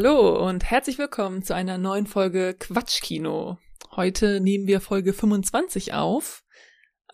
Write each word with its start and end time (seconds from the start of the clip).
Hallo 0.00 0.46
und 0.46 0.62
herzlich 0.62 0.96
willkommen 0.96 1.42
zu 1.42 1.56
einer 1.56 1.76
neuen 1.76 2.06
Folge 2.06 2.54
Quatschkino. 2.56 3.58
Heute 3.96 4.38
nehmen 4.38 4.68
wir 4.68 4.80
Folge 4.80 5.12
25 5.12 5.92
auf. 5.92 6.44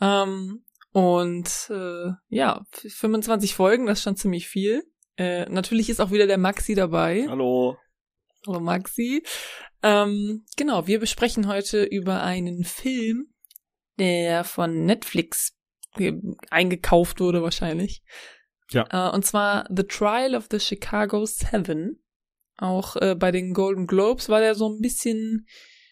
Ähm, 0.02 0.66
und 0.92 1.70
äh, 1.70 2.10
ja, 2.28 2.66
25 2.74 3.54
Folgen, 3.54 3.86
das 3.86 4.00
ist 4.00 4.04
schon 4.04 4.16
ziemlich 4.16 4.48
viel. 4.48 4.84
Äh, 5.16 5.46
natürlich 5.48 5.88
ist 5.88 5.98
auch 5.98 6.10
wieder 6.10 6.26
der 6.26 6.36
Maxi 6.36 6.74
dabei. 6.74 7.24
Hallo. 7.26 7.78
Hallo 8.46 8.60
Maxi. 8.60 9.24
Ähm, 9.82 10.44
genau, 10.58 10.86
wir 10.86 11.00
besprechen 11.00 11.48
heute 11.48 11.84
über 11.84 12.22
einen 12.22 12.64
Film, 12.64 13.32
der 13.98 14.44
von 14.44 14.84
Netflix 14.84 15.56
eingekauft 16.50 17.18
wurde 17.18 17.42
wahrscheinlich. 17.42 18.02
Ja. 18.72 18.86
Äh, 18.90 19.14
und 19.14 19.24
zwar 19.24 19.66
The 19.74 19.84
Trial 19.84 20.34
of 20.34 20.48
the 20.50 20.60
Chicago 20.60 21.24
Seven. 21.24 22.03
Auch 22.56 22.96
äh, 22.96 23.14
bei 23.14 23.30
den 23.30 23.52
Golden 23.52 23.86
Globes 23.86 24.28
war 24.28 24.40
der 24.40 24.54
so 24.54 24.68
ein 24.68 24.80
bisschen 24.80 25.46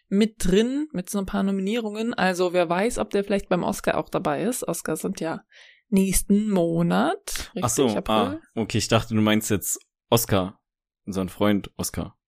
mit 0.09 0.35
drin, 0.39 0.89
mit 0.93 1.09
so 1.09 1.19
ein 1.19 1.27
paar 1.27 1.43
Nominierungen. 1.43 2.15
Also 2.15 2.53
wer 2.53 2.69
weiß, 2.69 2.99
ob 2.99 3.11
der 3.11 3.25
vielleicht 3.25 3.49
beim 3.49 3.63
Oscar 3.63 3.97
auch 3.99 4.09
dabei 4.09 4.43
ist. 4.43 4.67
Oscars 4.67 5.01
sind 5.01 5.21
ja 5.21 5.43
nächsten 5.89 6.51
Monat. 6.51 7.51
Richtig, 7.55 7.65
Ach 7.65 7.69
so, 7.69 8.03
ah, 8.07 8.39
okay, 8.55 8.79
ich 8.79 8.89
dachte, 8.89 9.15
du 9.15 9.21
meinst 9.21 9.51
jetzt 9.51 9.79
Oscar, 10.11 10.61
unseren 11.07 11.29
Freund 11.29 11.71
Oscar. 11.77 12.19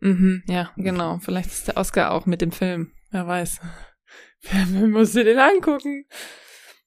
Mhm, 0.00 0.42
ja, 0.46 0.70
genau. 0.76 1.18
Vielleicht 1.18 1.50
ist 1.50 1.68
der 1.68 1.76
Oscar 1.76 2.12
auch 2.12 2.26
mit 2.26 2.40
dem 2.40 2.52
Film. 2.52 2.92
Wer 3.10 3.26
weiß. 3.26 3.60
Wer 4.42 4.88
muss 4.88 5.12
dir 5.12 5.24
den 5.24 5.38
angucken? 5.38 6.06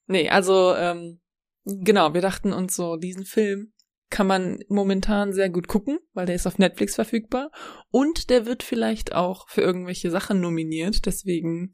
Nee, 0.05 0.29
also, 0.29 0.75
ähm, 0.75 1.19
genau, 1.66 2.13
wir 2.13 2.22
dachten 2.22 2.53
uns 2.53 2.75
so, 2.75 2.95
diesen 2.95 3.25
Film 3.25 3.73
kann 4.09 4.27
man 4.27 4.59
momentan 4.69 5.33
sehr 5.33 5.50
gut 5.50 5.67
gucken, 5.67 6.00
weil 6.13 6.25
der 6.25 6.36
ist 6.36 6.47
auf 6.47 6.58
Netflix 6.58 6.95
verfügbar. 6.95 7.52
Und 7.89 8.30
der 8.30 8.45
wird 8.45 8.63
vielleicht 8.63 9.13
auch 9.13 9.50
für 9.50 9.61
irgendwelche 9.61 10.11
Sachen 10.11 10.39
nominiert. 10.39 11.05
Deswegen 11.05 11.73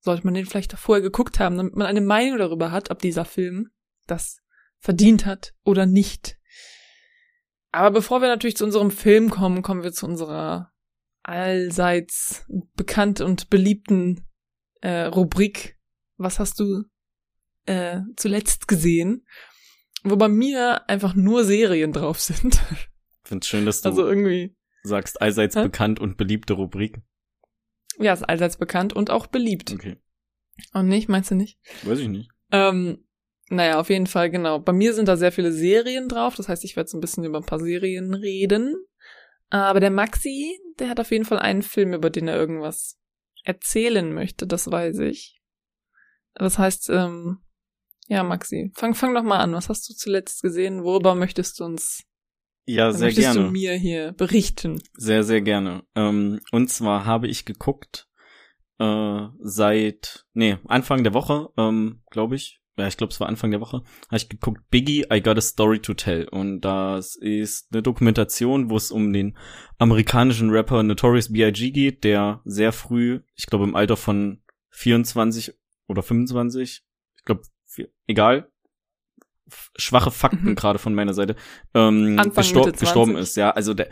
sollte 0.00 0.24
man 0.24 0.34
den 0.34 0.46
vielleicht 0.46 0.72
vorher 0.74 1.02
geguckt 1.02 1.38
haben, 1.38 1.56
damit 1.56 1.74
man 1.74 1.86
eine 1.86 2.00
Meinung 2.00 2.38
darüber 2.38 2.72
hat, 2.72 2.90
ob 2.90 2.98
dieser 2.98 3.24
Film 3.24 3.70
das 4.06 4.38
verdient 4.78 5.26
hat 5.26 5.54
oder 5.64 5.86
nicht. 5.86 6.38
Aber 7.70 7.90
bevor 7.90 8.20
wir 8.20 8.28
natürlich 8.28 8.56
zu 8.56 8.64
unserem 8.64 8.90
Film 8.90 9.30
kommen, 9.30 9.62
kommen 9.62 9.82
wir 9.82 9.92
zu 9.92 10.06
unserer 10.06 10.72
allseits 11.22 12.44
bekannt 12.74 13.20
und 13.20 13.48
beliebten 13.48 14.26
äh, 14.82 15.04
Rubrik. 15.04 15.78
Was 16.16 16.38
hast 16.38 16.60
du 16.60 16.82
äh, 17.64 18.00
zuletzt 18.16 18.68
gesehen? 18.68 19.24
Wo 20.02 20.16
bei 20.16 20.28
mir 20.28 20.88
einfach 20.88 21.14
nur 21.14 21.44
Serien 21.44 21.92
drauf 21.92 22.20
sind. 22.20 22.60
Ich 23.24 23.28
find's 23.28 23.46
schön, 23.46 23.66
dass 23.66 23.82
du 23.82 23.88
also 23.88 24.06
irgendwie 24.06 24.56
sagst 24.82 25.22
allseits 25.22 25.56
Hä? 25.56 25.62
bekannt 25.62 26.00
und 26.00 26.16
beliebte 26.16 26.54
Rubrik. 26.54 27.00
Ja, 27.98 28.12
ist 28.12 28.22
allseits 28.22 28.56
bekannt 28.56 28.92
und 28.92 29.10
auch 29.10 29.26
beliebt. 29.26 29.72
Okay. 29.72 29.96
Und 30.72 30.88
nicht, 30.88 31.08
meinst 31.08 31.30
du 31.30 31.34
nicht? 31.34 31.58
Weiß 31.84 31.98
ich 31.98 32.08
nicht. 32.08 32.30
Ähm, 32.50 33.06
naja, 33.48 33.78
auf 33.78 33.90
jeden 33.90 34.06
Fall, 34.06 34.30
genau. 34.30 34.58
Bei 34.58 34.72
mir 34.72 34.94
sind 34.94 35.08
da 35.08 35.16
sehr 35.16 35.32
viele 35.32 35.52
Serien 35.52 36.08
drauf. 36.08 36.34
Das 36.36 36.48
heißt, 36.48 36.64
ich 36.64 36.76
werde 36.76 36.88
so 36.88 36.96
ein 36.96 37.00
bisschen 37.00 37.24
über 37.24 37.38
ein 37.38 37.46
paar 37.46 37.60
Serien 37.60 38.14
reden. 38.14 38.74
Aber 39.50 39.80
der 39.80 39.90
Maxi, 39.90 40.58
der 40.78 40.88
hat 40.88 41.00
auf 41.00 41.10
jeden 41.10 41.26
Fall 41.26 41.38
einen 41.38 41.62
Film, 41.62 41.92
über 41.92 42.10
den 42.10 42.28
er 42.28 42.36
irgendwas 42.36 42.98
erzählen 43.44 44.12
möchte, 44.12 44.46
das 44.46 44.70
weiß 44.70 45.00
ich. 45.00 45.42
Das 46.34 46.58
heißt, 46.58 46.88
ähm, 46.90 47.42
ja, 48.08 48.22
Maxi, 48.22 48.70
fang, 48.74 48.94
fang 48.94 49.14
doch 49.14 49.22
mal 49.22 49.38
an. 49.38 49.52
Was 49.52 49.68
hast 49.68 49.88
du 49.88 49.94
zuletzt 49.94 50.42
gesehen? 50.42 50.84
Worüber 50.84 51.14
möchtest 51.14 51.60
du 51.60 51.64
uns 51.64 52.04
ja, 52.64 52.92
sehr 52.92 53.08
möchtest 53.08 53.32
gerne. 53.32 53.46
du 53.46 53.50
mir 53.50 53.74
hier 53.74 54.12
berichten? 54.12 54.82
Sehr, 54.94 55.24
sehr 55.24 55.40
gerne. 55.40 55.84
Ähm, 55.94 56.40
und 56.52 56.70
zwar 56.70 57.04
habe 57.04 57.28
ich 57.28 57.44
geguckt 57.44 58.08
äh, 58.78 59.26
seit, 59.40 60.26
nee, 60.32 60.58
Anfang 60.66 61.02
der 61.02 61.14
Woche, 61.14 61.48
ähm, 61.56 62.02
glaube 62.10 62.36
ich. 62.36 62.60
Ja, 62.78 62.86
ich 62.86 62.96
glaube, 62.96 63.12
es 63.12 63.20
war 63.20 63.28
Anfang 63.28 63.50
der 63.50 63.60
Woche, 63.60 63.82
habe 64.06 64.16
ich 64.16 64.30
geguckt, 64.30 64.62
Biggie, 64.70 65.04
I 65.12 65.20
Got 65.20 65.36
a 65.36 65.42
Story 65.42 65.80
to 65.80 65.92
Tell. 65.92 66.26
Und 66.28 66.62
das 66.62 67.16
ist 67.16 67.68
eine 67.70 67.82
Dokumentation, 67.82 68.70
wo 68.70 68.76
es 68.76 68.90
um 68.90 69.12
den 69.12 69.36
amerikanischen 69.78 70.48
Rapper 70.48 70.82
Notorious 70.82 71.32
B.I.G. 71.32 71.70
geht, 71.72 72.02
der 72.02 72.40
sehr 72.46 72.72
früh, 72.72 73.20
ich 73.34 73.46
glaube 73.46 73.64
im 73.64 73.76
Alter 73.76 73.98
von 73.98 74.42
24 74.70 75.52
oder 75.86 76.02
25, 76.02 76.82
ich 77.18 77.24
glaube 77.24 77.42
egal, 78.06 78.52
schwache 79.76 80.10
Fakten 80.10 80.50
mhm. 80.50 80.54
gerade 80.54 80.78
von 80.78 80.94
meiner 80.94 81.14
Seite, 81.14 81.36
ähm, 81.74 82.16
gestor 82.34 82.70
gestorben 82.72 83.16
ist. 83.16 83.36
Ja, 83.36 83.50
also 83.50 83.74
der, 83.74 83.88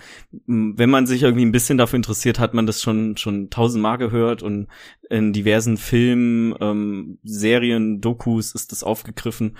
wenn 0.47 0.91
man 0.91 1.07
sich 1.07 1.23
irgendwie 1.23 1.45
ein 1.45 1.53
bisschen 1.53 1.79
dafür 1.79 1.97
interessiert, 1.97 2.39
hat 2.39 2.55
man 2.55 2.67
das 2.67 2.83
schon 2.83 3.17
schon 3.17 3.51
tausendmal 3.51 3.99
gehört 3.99 4.43
und 4.43 4.69
in 5.09 5.33
diversen 5.33 5.77
Filmen, 5.77 6.55
ähm, 6.61 7.19
Serien, 7.23 8.01
Dokus 8.01 8.55
ist 8.55 8.73
das 8.73 8.83
aufgegriffen. 8.83 9.57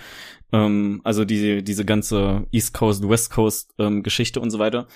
Ähm, 0.51 1.01
also 1.03 1.25
diese 1.25 1.63
diese 1.63 1.85
ganze 1.85 2.47
East 2.51 2.73
Coast, 2.73 3.07
West 3.07 3.31
Coast 3.31 3.73
ähm, 3.77 4.03
Geschichte 4.03 4.39
und 4.39 4.49
so 4.49 4.59
weiter. 4.59 4.87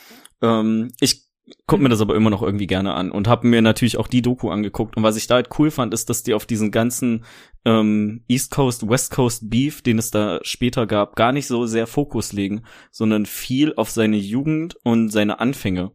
Ähm, 0.42 0.92
ich 1.00 1.25
guck 1.68 1.80
mir 1.80 1.90
das 1.90 2.02
aber 2.02 2.16
immer 2.16 2.30
noch 2.30 2.42
irgendwie 2.42 2.68
gerne 2.68 2.94
an 2.94 3.12
und 3.12 3.28
habe 3.28 3.48
mir 3.48 3.62
natürlich 3.62 3.98
auch 3.98 4.08
die 4.08 4.22
Doku 4.22 4.50
angeguckt 4.50 4.98
und 4.98 5.04
was 5.04 5.16
ich 5.16 5.28
da 5.28 5.36
halt 5.36 5.50
cool 5.60 5.70
fand, 5.70 5.94
ist, 5.94 6.10
dass 6.10 6.24
die 6.24 6.34
auf 6.34 6.46
diesen 6.46 6.72
ganzen 6.72 7.24
ähm, 7.66 8.24
East 8.28 8.52
Coast, 8.52 8.88
West 8.90 9.12
Coast 9.12 9.50
Beef, 9.50 9.82
den 9.82 10.00
es 10.00 10.12
da 10.12 10.40
später 10.44 10.88
gab, 10.88 11.16
gar 11.16 11.32
nicht 11.32 11.48
so 11.48 11.66
sehr 11.66 11.88
Fokus 11.88 12.34
legen, 12.34 12.64
sondern 12.92 13.26
viel 13.26 13.74
auf 13.76 13.90
seine 13.90 14.18
Jugend 14.18 14.76
und 14.84 15.10
seine 15.10 15.40
Anfänge. 15.40 15.92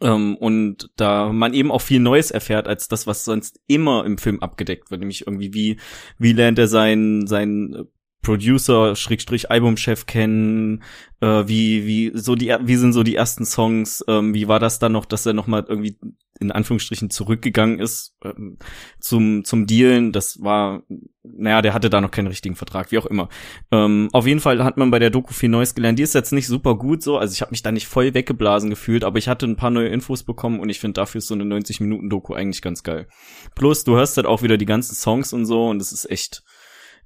Ähm, 0.00 0.36
und 0.36 0.90
da 0.96 1.32
man 1.32 1.54
eben 1.54 1.70
auch 1.70 1.80
viel 1.80 2.00
Neues 2.00 2.30
erfährt 2.30 2.68
als 2.68 2.88
das, 2.88 3.06
was 3.06 3.24
sonst 3.24 3.60
immer 3.66 4.04
im 4.04 4.18
Film 4.18 4.40
abgedeckt 4.40 4.90
wird, 4.90 5.00
nämlich 5.00 5.26
irgendwie 5.26 5.54
wie 5.54 5.78
wie 6.18 6.32
lernt 6.32 6.58
er 6.58 6.68
sein 6.68 7.26
sein 7.26 7.86
Producer, 8.22 8.96
Schrägstrich 8.96 9.50
Albumchef 9.50 10.06
kennen, 10.06 10.82
äh, 11.20 11.44
wie, 11.46 11.86
wie, 11.86 12.12
so 12.14 12.34
die, 12.34 12.54
wie 12.62 12.76
sind 12.76 12.92
so 12.92 13.02
die 13.02 13.14
ersten 13.14 13.44
Songs, 13.44 14.04
ähm, 14.08 14.34
wie 14.34 14.48
war 14.48 14.58
das 14.58 14.78
dann 14.78 14.92
noch, 14.92 15.04
dass 15.04 15.24
er 15.24 15.34
nochmal 15.34 15.64
irgendwie 15.68 15.98
in 16.40 16.52
Anführungsstrichen 16.52 17.10
zurückgegangen 17.10 17.80
ist 17.80 18.16
ähm, 18.24 18.58
zum, 19.00 19.44
zum 19.44 19.66
Dealen, 19.66 20.12
das 20.12 20.42
war, 20.42 20.82
naja, 21.22 21.62
der 21.62 21.74
hatte 21.74 21.90
da 21.90 22.00
noch 22.00 22.10
keinen 22.10 22.28
richtigen 22.28 22.54
Vertrag, 22.54 22.92
wie 22.92 22.98
auch 22.98 23.06
immer. 23.06 23.28
Ähm, 23.72 24.08
auf 24.12 24.26
jeden 24.26 24.40
Fall 24.40 24.62
hat 24.62 24.76
man 24.76 24.90
bei 24.90 24.98
der 24.98 25.10
Doku 25.10 25.32
viel 25.32 25.48
Neues 25.48 25.74
gelernt. 25.74 25.98
Die 25.98 26.04
ist 26.04 26.14
jetzt 26.14 26.32
nicht 26.32 26.46
super 26.46 26.76
gut 26.76 27.02
so, 27.02 27.18
also 27.18 27.32
ich 27.32 27.40
habe 27.40 27.50
mich 27.50 27.62
da 27.62 27.72
nicht 27.72 27.88
voll 27.88 28.14
weggeblasen 28.14 28.70
gefühlt, 28.70 29.04
aber 29.04 29.18
ich 29.18 29.28
hatte 29.28 29.46
ein 29.46 29.56
paar 29.56 29.70
neue 29.70 29.88
Infos 29.88 30.22
bekommen 30.22 30.60
und 30.60 30.68
ich 30.68 30.80
finde 30.80 30.94
dafür 30.94 31.18
ist 31.18 31.28
so 31.28 31.34
eine 31.34 31.44
90-Minuten-Doku 31.44 32.34
eigentlich 32.34 32.62
ganz 32.62 32.82
geil. 32.82 33.08
Plus, 33.54 33.84
du 33.84 33.96
hörst 33.96 34.16
halt 34.16 34.26
auch 34.26 34.42
wieder 34.42 34.58
die 34.58 34.66
ganzen 34.66 34.94
Songs 34.94 35.32
und 35.32 35.44
so 35.46 35.68
und 35.68 35.82
es 35.82 35.92
ist 35.92 36.08
echt, 36.10 36.44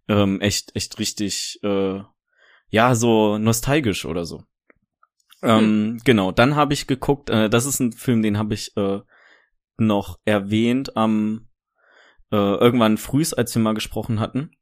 ähm, 0.08 0.40
echt, 0.40 0.74
echt 0.74 0.98
richtig, 0.98 1.60
äh, 1.62 2.00
ja, 2.68 2.94
so 2.94 3.38
nostalgisch 3.38 4.04
oder 4.04 4.24
so. 4.24 4.44
Ähm, 5.42 5.58
hm. 5.58 6.00
Genau, 6.04 6.32
dann 6.32 6.56
habe 6.56 6.74
ich 6.74 6.86
geguckt, 6.86 7.30
äh, 7.30 7.50
das 7.50 7.66
ist 7.66 7.80
ein 7.80 7.92
Film, 7.92 8.22
den 8.22 8.38
habe 8.38 8.54
ich 8.54 8.76
äh, 8.76 9.00
noch 9.76 10.18
erwähnt 10.24 10.96
am 10.96 11.48
äh, 12.30 12.36
irgendwann 12.36 12.96
frühs, 12.96 13.34
als 13.34 13.54
wir 13.54 13.62
mal 13.62 13.74
gesprochen 13.74 14.20
hatten. 14.20 14.52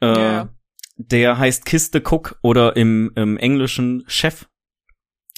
Äh, 0.00 0.06
yeah. 0.06 0.54
Der 0.96 1.38
heißt 1.38 1.64
Kiss 1.64 1.90
the 1.92 2.00
Cook 2.00 2.38
oder 2.42 2.76
im, 2.76 3.12
im 3.14 3.36
Englischen 3.36 4.02
Chef. 4.08 4.48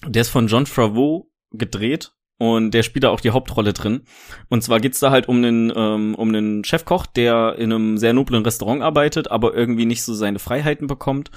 Der 0.06 0.22
ist 0.22 0.30
von 0.30 0.46
John 0.46 0.64
Favreau 0.64 1.30
gedreht 1.50 2.14
und 2.40 2.70
der 2.72 2.82
spielt 2.82 3.04
da 3.04 3.10
auch 3.10 3.20
die 3.20 3.32
Hauptrolle 3.32 3.74
drin. 3.74 4.00
Und 4.48 4.62
zwar 4.62 4.80
geht's 4.80 4.98
da 4.98 5.10
halt 5.10 5.28
um 5.28 5.36
einen, 5.36 5.70
ähm, 5.76 6.14
um 6.14 6.30
einen 6.30 6.64
Chefkoch, 6.64 7.04
der 7.04 7.56
in 7.58 7.70
einem 7.70 7.98
sehr 7.98 8.14
noblen 8.14 8.42
Restaurant 8.42 8.80
arbeitet, 8.80 9.30
aber 9.30 9.54
irgendwie 9.54 9.84
nicht 9.84 10.02
so 10.02 10.14
seine 10.14 10.38
Freiheiten 10.38 10.86
bekommt, 10.86 11.30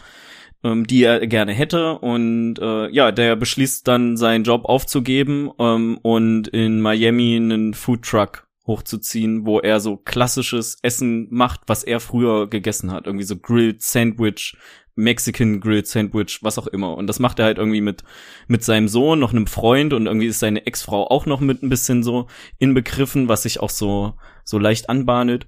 ähm, 0.64 0.88
die 0.88 1.04
er 1.04 1.28
gerne 1.28 1.52
hätte. 1.52 2.00
Und 2.00 2.58
äh, 2.60 2.88
ja, 2.88 3.12
der 3.12 3.36
beschließt 3.36 3.86
dann 3.86 4.16
seinen 4.16 4.46
Job 4.46 4.64
aufzugeben 4.64 5.52
ähm, 5.60 6.00
und 6.02 6.48
in 6.48 6.80
Miami 6.80 7.36
einen 7.36 7.74
Foodtruck 7.74 8.48
hochzuziehen, 8.66 9.46
wo 9.46 9.60
er 9.60 9.82
so 9.82 9.98
klassisches 9.98 10.78
Essen 10.84 11.28
macht, 11.32 11.64
was 11.68 11.84
er 11.84 12.00
früher 12.00 12.50
gegessen 12.50 12.94
hat. 12.94 13.08
Irgendwie 13.08 13.26
so 13.26 13.36
Grilled 13.36 13.82
Sandwich, 13.82 14.56
Mexican 14.95 15.60
Grilled 15.60 15.88
Sandwich, 15.88 16.40
was 16.42 16.57
auch 16.57 16.68
immer. 16.68 16.95
Und 16.95 17.07
das 17.07 17.19
macht 17.19 17.40
er 17.40 17.45
halt 17.45 17.57
irgendwie 17.57 17.81
mit, 17.81 18.04
mit 18.48 18.63
seinem 18.63 18.88
Sohn, 18.88 19.19
noch 19.19 19.31
einem 19.31 19.48
Freund 19.48 19.94
und 19.94 20.06
irgendwie 20.06 20.28
ist 20.28 20.40
seine 20.40 20.66
Ex-Frau 20.66 21.10
auch 21.10 21.25
noch 21.25 21.40
mit 21.40 21.63
ein 21.63 21.69
bisschen 21.69 22.04
so 22.04 22.28
inbegriffen, 22.60 23.28
was 23.28 23.44
sich 23.44 23.60
auch 23.60 23.69
so, 23.69 24.13
so 24.44 24.60
leicht 24.60 24.90
anbahnet. 24.90 25.48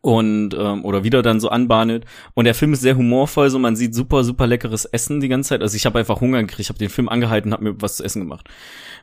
Und 0.00 0.54
ähm, 0.54 0.86
oder 0.86 1.04
wieder 1.04 1.20
dann 1.20 1.38
so 1.38 1.50
anbahnet. 1.50 2.06
Und 2.32 2.46
der 2.46 2.54
Film 2.54 2.72
ist 2.72 2.80
sehr 2.80 2.96
humorvoll 2.96 3.50
so 3.50 3.58
man 3.58 3.76
sieht 3.76 3.94
super 3.94 4.24
super 4.24 4.46
leckeres 4.46 4.86
Essen 4.86 5.20
die 5.20 5.28
ganze 5.28 5.50
Zeit. 5.50 5.60
Also 5.60 5.76
ich 5.76 5.84
habe 5.84 5.98
einfach 5.98 6.22
Hunger 6.22 6.40
gekriegt 6.40 6.60
ich 6.60 6.68
habe 6.70 6.78
den 6.78 6.88
Film 6.88 7.10
angehalten 7.10 7.52
habe 7.52 7.64
mir 7.64 7.80
was 7.82 7.96
zu 7.96 8.04
essen 8.04 8.20
gemacht. 8.20 8.48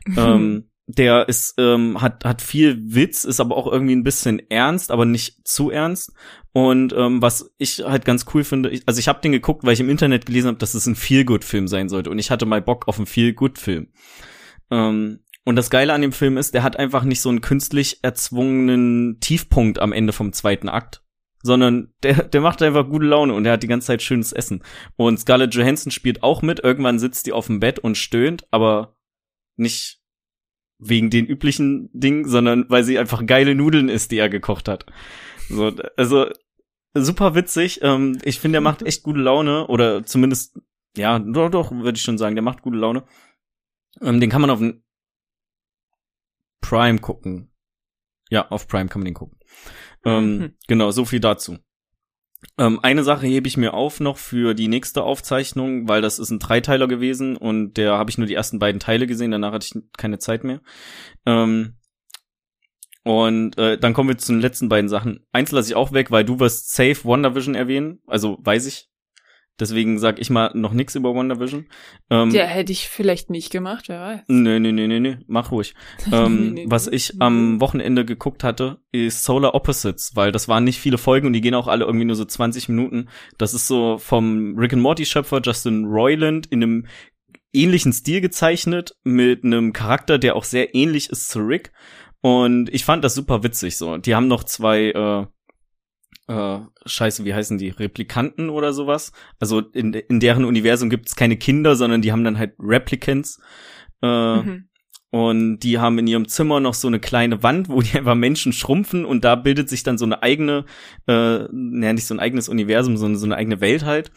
Ähm, 0.16 0.64
der 0.94 1.28
ist 1.28 1.54
ähm, 1.58 2.00
hat 2.00 2.24
hat 2.24 2.42
viel 2.42 2.78
Witz 2.82 3.24
ist 3.24 3.40
aber 3.40 3.56
auch 3.56 3.70
irgendwie 3.70 3.94
ein 3.94 4.04
bisschen 4.04 4.40
ernst 4.50 4.90
aber 4.90 5.04
nicht 5.04 5.46
zu 5.46 5.70
ernst 5.70 6.12
und 6.52 6.92
ähm, 6.96 7.22
was 7.22 7.52
ich 7.58 7.84
halt 7.84 8.04
ganz 8.04 8.26
cool 8.34 8.42
finde, 8.42 8.70
ich, 8.70 8.82
also 8.86 8.98
ich 8.98 9.06
habe 9.06 9.20
den 9.20 9.32
geguckt, 9.32 9.64
weil 9.64 9.72
ich 9.72 9.80
im 9.80 9.88
Internet 9.88 10.26
gelesen 10.26 10.48
habe, 10.48 10.58
dass 10.58 10.74
es 10.74 10.86
ein 10.86 10.96
Feel-Good-Film 10.96 11.68
sein 11.68 11.88
sollte. 11.88 12.10
Und 12.10 12.18
ich 12.18 12.30
hatte 12.30 12.46
mal 12.46 12.60
Bock 12.60 12.88
auf 12.88 12.96
einen 12.96 13.06
Feel-Good-Film. 13.06 13.88
Ähm, 14.70 15.20
und 15.44 15.56
das 15.56 15.70
Geile 15.70 15.92
an 15.92 16.02
dem 16.02 16.12
Film 16.12 16.36
ist, 16.36 16.54
der 16.54 16.62
hat 16.62 16.76
einfach 16.76 17.04
nicht 17.04 17.20
so 17.20 17.28
einen 17.28 17.40
künstlich 17.40 18.00
erzwungenen 18.02 19.20
Tiefpunkt 19.20 19.78
am 19.78 19.92
Ende 19.92 20.12
vom 20.12 20.32
zweiten 20.32 20.68
Akt, 20.68 21.02
sondern 21.42 21.94
der, 22.02 22.24
der 22.24 22.40
macht 22.40 22.62
einfach 22.62 22.88
gute 22.88 23.06
Laune 23.06 23.32
und 23.32 23.44
der 23.44 23.54
hat 23.54 23.62
die 23.62 23.68
ganze 23.68 23.86
Zeit 23.86 24.02
schönes 24.02 24.32
Essen. 24.32 24.64
Und 24.96 25.18
Scarlett 25.18 25.54
Johansson 25.54 25.92
spielt 25.92 26.22
auch 26.24 26.42
mit. 26.42 26.60
Irgendwann 26.60 26.98
sitzt 26.98 27.26
die 27.26 27.32
auf 27.32 27.46
dem 27.46 27.60
Bett 27.60 27.78
und 27.78 27.96
stöhnt, 27.96 28.46
aber 28.50 28.96
nicht 29.56 29.99
wegen 30.80 31.10
den 31.10 31.26
üblichen 31.26 31.90
Dingen, 31.92 32.28
sondern 32.28 32.66
weil 32.68 32.84
sie 32.84 32.98
einfach 32.98 33.24
geile 33.26 33.54
Nudeln 33.54 33.88
isst, 33.88 34.10
die 34.10 34.18
er 34.18 34.28
gekocht 34.28 34.68
hat. 34.68 34.86
So, 35.48 35.72
also 35.96 36.26
super 36.94 37.34
witzig. 37.34 37.80
Ähm, 37.82 38.18
ich 38.24 38.40
finde, 38.40 38.56
der 38.56 38.60
macht 38.62 38.82
echt 38.82 39.02
gute 39.02 39.20
Laune 39.20 39.66
oder 39.66 40.04
zumindest 40.04 40.58
ja, 40.96 41.18
doch, 41.18 41.50
doch, 41.50 41.70
würde 41.70 41.96
ich 41.96 42.02
schon 42.02 42.18
sagen, 42.18 42.34
der 42.34 42.42
macht 42.42 42.62
gute 42.62 42.78
Laune. 42.78 43.04
Ähm, 44.00 44.20
den 44.20 44.30
kann 44.30 44.40
man 44.40 44.50
auf 44.50 44.60
Prime 46.60 46.98
gucken. 46.98 47.52
Ja, 48.28 48.48
auf 48.48 48.68
Prime 48.68 48.88
kann 48.88 49.00
man 49.00 49.06
den 49.06 49.14
gucken. 49.14 49.38
Ähm, 50.04 50.38
mhm. 50.38 50.56
Genau, 50.68 50.90
so 50.90 51.04
viel 51.04 51.20
dazu. 51.20 51.58
Ähm, 52.58 52.80
eine 52.82 53.04
Sache 53.04 53.26
hebe 53.26 53.48
ich 53.48 53.56
mir 53.56 53.74
auf 53.74 54.00
noch 54.00 54.18
für 54.18 54.54
die 54.54 54.68
nächste 54.68 55.02
Aufzeichnung, 55.02 55.88
weil 55.88 56.02
das 56.02 56.18
ist 56.18 56.30
ein 56.30 56.38
Dreiteiler 56.38 56.88
gewesen 56.88 57.36
und 57.36 57.74
der 57.74 57.92
habe 57.92 58.10
ich 58.10 58.18
nur 58.18 58.26
die 58.26 58.34
ersten 58.34 58.58
beiden 58.58 58.80
Teile 58.80 59.06
gesehen, 59.06 59.30
danach 59.30 59.52
hatte 59.52 59.66
ich 59.66 59.82
keine 59.96 60.18
Zeit 60.18 60.44
mehr. 60.44 60.60
Ähm, 61.26 61.76
und 63.02 63.56
äh, 63.56 63.78
dann 63.78 63.94
kommen 63.94 64.10
wir 64.10 64.18
zu 64.18 64.32
den 64.32 64.42
letzten 64.42 64.68
beiden 64.68 64.88
Sachen. 64.88 65.26
Eins 65.32 65.52
lasse 65.52 65.70
ich 65.70 65.74
auch 65.74 65.92
weg, 65.92 66.10
weil 66.10 66.24
du 66.24 66.38
wirst 66.38 66.74
safe 66.74 67.04
WandaVision 67.04 67.54
erwähnen, 67.54 68.00
also 68.06 68.38
weiß 68.42 68.66
ich. 68.66 68.89
Deswegen 69.60 69.98
sag 69.98 70.18
ich 70.18 70.30
mal 70.30 70.50
noch 70.54 70.72
nichts 70.72 70.94
über 70.94 71.14
WandaVision. 71.14 71.66
Ähm, 72.10 72.30
ja, 72.30 72.44
hätte 72.44 72.72
ich 72.72 72.88
vielleicht 72.88 73.30
nicht 73.30 73.50
gemacht, 73.50 73.88
wer 73.88 74.00
weiß. 74.00 74.20
Nee, 74.28 74.58
nee, 74.58 74.72
nee, 74.72 74.86
nee, 74.86 75.00
nee, 75.00 75.18
mach 75.26 75.52
ruhig. 75.52 75.74
ähm, 76.12 76.54
nee, 76.54 76.62
nee, 76.62 76.66
was 76.68 76.86
ich 76.86 77.12
nee. 77.12 77.20
am 77.20 77.60
Wochenende 77.60 78.04
geguckt 78.04 78.42
hatte, 78.42 78.78
ist 78.90 79.24
Solar 79.24 79.54
Opposites, 79.54 80.16
weil 80.16 80.32
das 80.32 80.48
waren 80.48 80.64
nicht 80.64 80.80
viele 80.80 80.98
Folgen 80.98 81.26
und 81.26 81.34
die 81.34 81.42
gehen 81.42 81.54
auch 81.54 81.68
alle 81.68 81.84
irgendwie 81.84 82.06
nur 82.06 82.16
so 82.16 82.24
20 82.24 82.68
Minuten. 82.68 83.08
Das 83.38 83.54
ist 83.54 83.66
so 83.66 83.98
vom 83.98 84.56
Rick 84.58 84.72
and 84.72 84.82
Morty 84.82 85.04
Schöpfer 85.04 85.40
Justin 85.44 85.84
Roiland 85.84 86.46
in 86.46 86.62
einem 86.62 86.86
ähnlichen 87.52 87.92
Stil 87.92 88.20
gezeichnet, 88.20 88.96
mit 89.02 89.44
einem 89.44 89.72
Charakter, 89.72 90.18
der 90.18 90.36
auch 90.36 90.44
sehr 90.44 90.74
ähnlich 90.74 91.10
ist 91.10 91.28
zu 91.28 91.40
Rick. 91.40 91.72
Und 92.22 92.72
ich 92.72 92.84
fand 92.84 93.02
das 93.02 93.14
super 93.14 93.42
witzig 93.42 93.76
so. 93.76 93.96
Die 93.96 94.14
haben 94.14 94.28
noch 94.28 94.44
zwei 94.44 94.90
äh, 94.90 95.26
äh, 96.30 96.60
scheiße, 96.86 97.24
wie 97.24 97.34
heißen 97.34 97.58
die, 97.58 97.70
Replikanten 97.70 98.50
oder 98.50 98.72
sowas. 98.72 99.12
Also 99.40 99.60
in, 99.60 99.92
in 99.92 100.20
deren 100.20 100.44
Universum 100.44 100.88
gibt 100.88 101.08
es 101.08 101.16
keine 101.16 101.36
Kinder, 101.36 101.74
sondern 101.74 102.02
die 102.02 102.12
haben 102.12 102.22
dann 102.22 102.38
halt 102.38 102.54
Replicants. 102.60 103.40
Äh, 104.00 104.36
mhm. 104.36 104.68
Und 105.12 105.58
die 105.60 105.80
haben 105.80 105.98
in 105.98 106.06
ihrem 106.06 106.28
Zimmer 106.28 106.60
noch 106.60 106.74
so 106.74 106.86
eine 106.86 107.00
kleine 107.00 107.42
Wand, 107.42 107.68
wo 107.68 107.82
die 107.82 107.98
einfach 107.98 108.14
Menschen 108.14 108.52
schrumpfen 108.52 109.04
und 109.04 109.24
da 109.24 109.34
bildet 109.34 109.68
sich 109.68 109.82
dann 109.82 109.98
so 109.98 110.04
eine 110.04 110.22
eigene, 110.22 110.66
äh, 111.08 111.48
naja, 111.50 111.92
nicht 111.92 112.06
so 112.06 112.14
ein 112.14 112.20
eigenes 112.20 112.48
Universum, 112.48 112.96
sondern 112.96 113.18
so 113.18 113.26
eine 113.26 113.36
eigene 113.36 113.60
Welt 113.60 113.84
halt. 113.84 114.12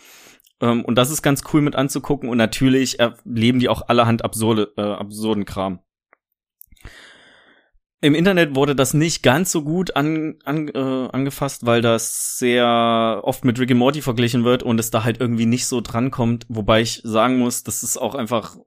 Ähm, 0.61 0.85
und 0.85 0.95
das 0.95 1.09
ist 1.09 1.23
ganz 1.23 1.41
cool 1.51 1.61
mit 1.61 1.75
anzugucken 1.75 2.29
und 2.29 2.37
natürlich 2.37 2.99
erleben 2.99 3.57
die 3.57 3.69
auch 3.69 3.87
allerhand 3.87 4.23
absurde, 4.23 4.71
äh, 4.77 4.81
absurden 4.81 5.45
Kram. 5.45 5.79
Im 8.03 8.15
Internet 8.15 8.53
wurde 8.53 8.75
das 8.75 8.93
nicht 8.93 9.23
ganz 9.23 9.49
so 9.49 9.63
gut 9.63 9.95
an, 9.95 10.35
an, 10.43 10.67
äh, 10.67 10.77
angefasst, 10.77 11.65
weil 11.65 11.81
das 11.81 12.37
sehr 12.37 13.21
oft 13.23 13.45
mit 13.45 13.57
Rick 13.57 13.71
and 13.71 13.79
Morty 13.79 14.01
verglichen 14.01 14.43
wird 14.43 14.61
und 14.61 14.77
es 14.77 14.91
da 14.91 15.05
halt 15.05 15.21
irgendwie 15.21 15.45
nicht 15.45 15.67
so 15.67 15.79
drankommt. 15.79 16.45
Wobei 16.49 16.81
ich 16.81 16.99
sagen 17.05 17.37
muss, 17.37 17.63
das 17.63 17.81
ist 17.81 17.95
auch 17.95 18.13
einfach, 18.13 18.57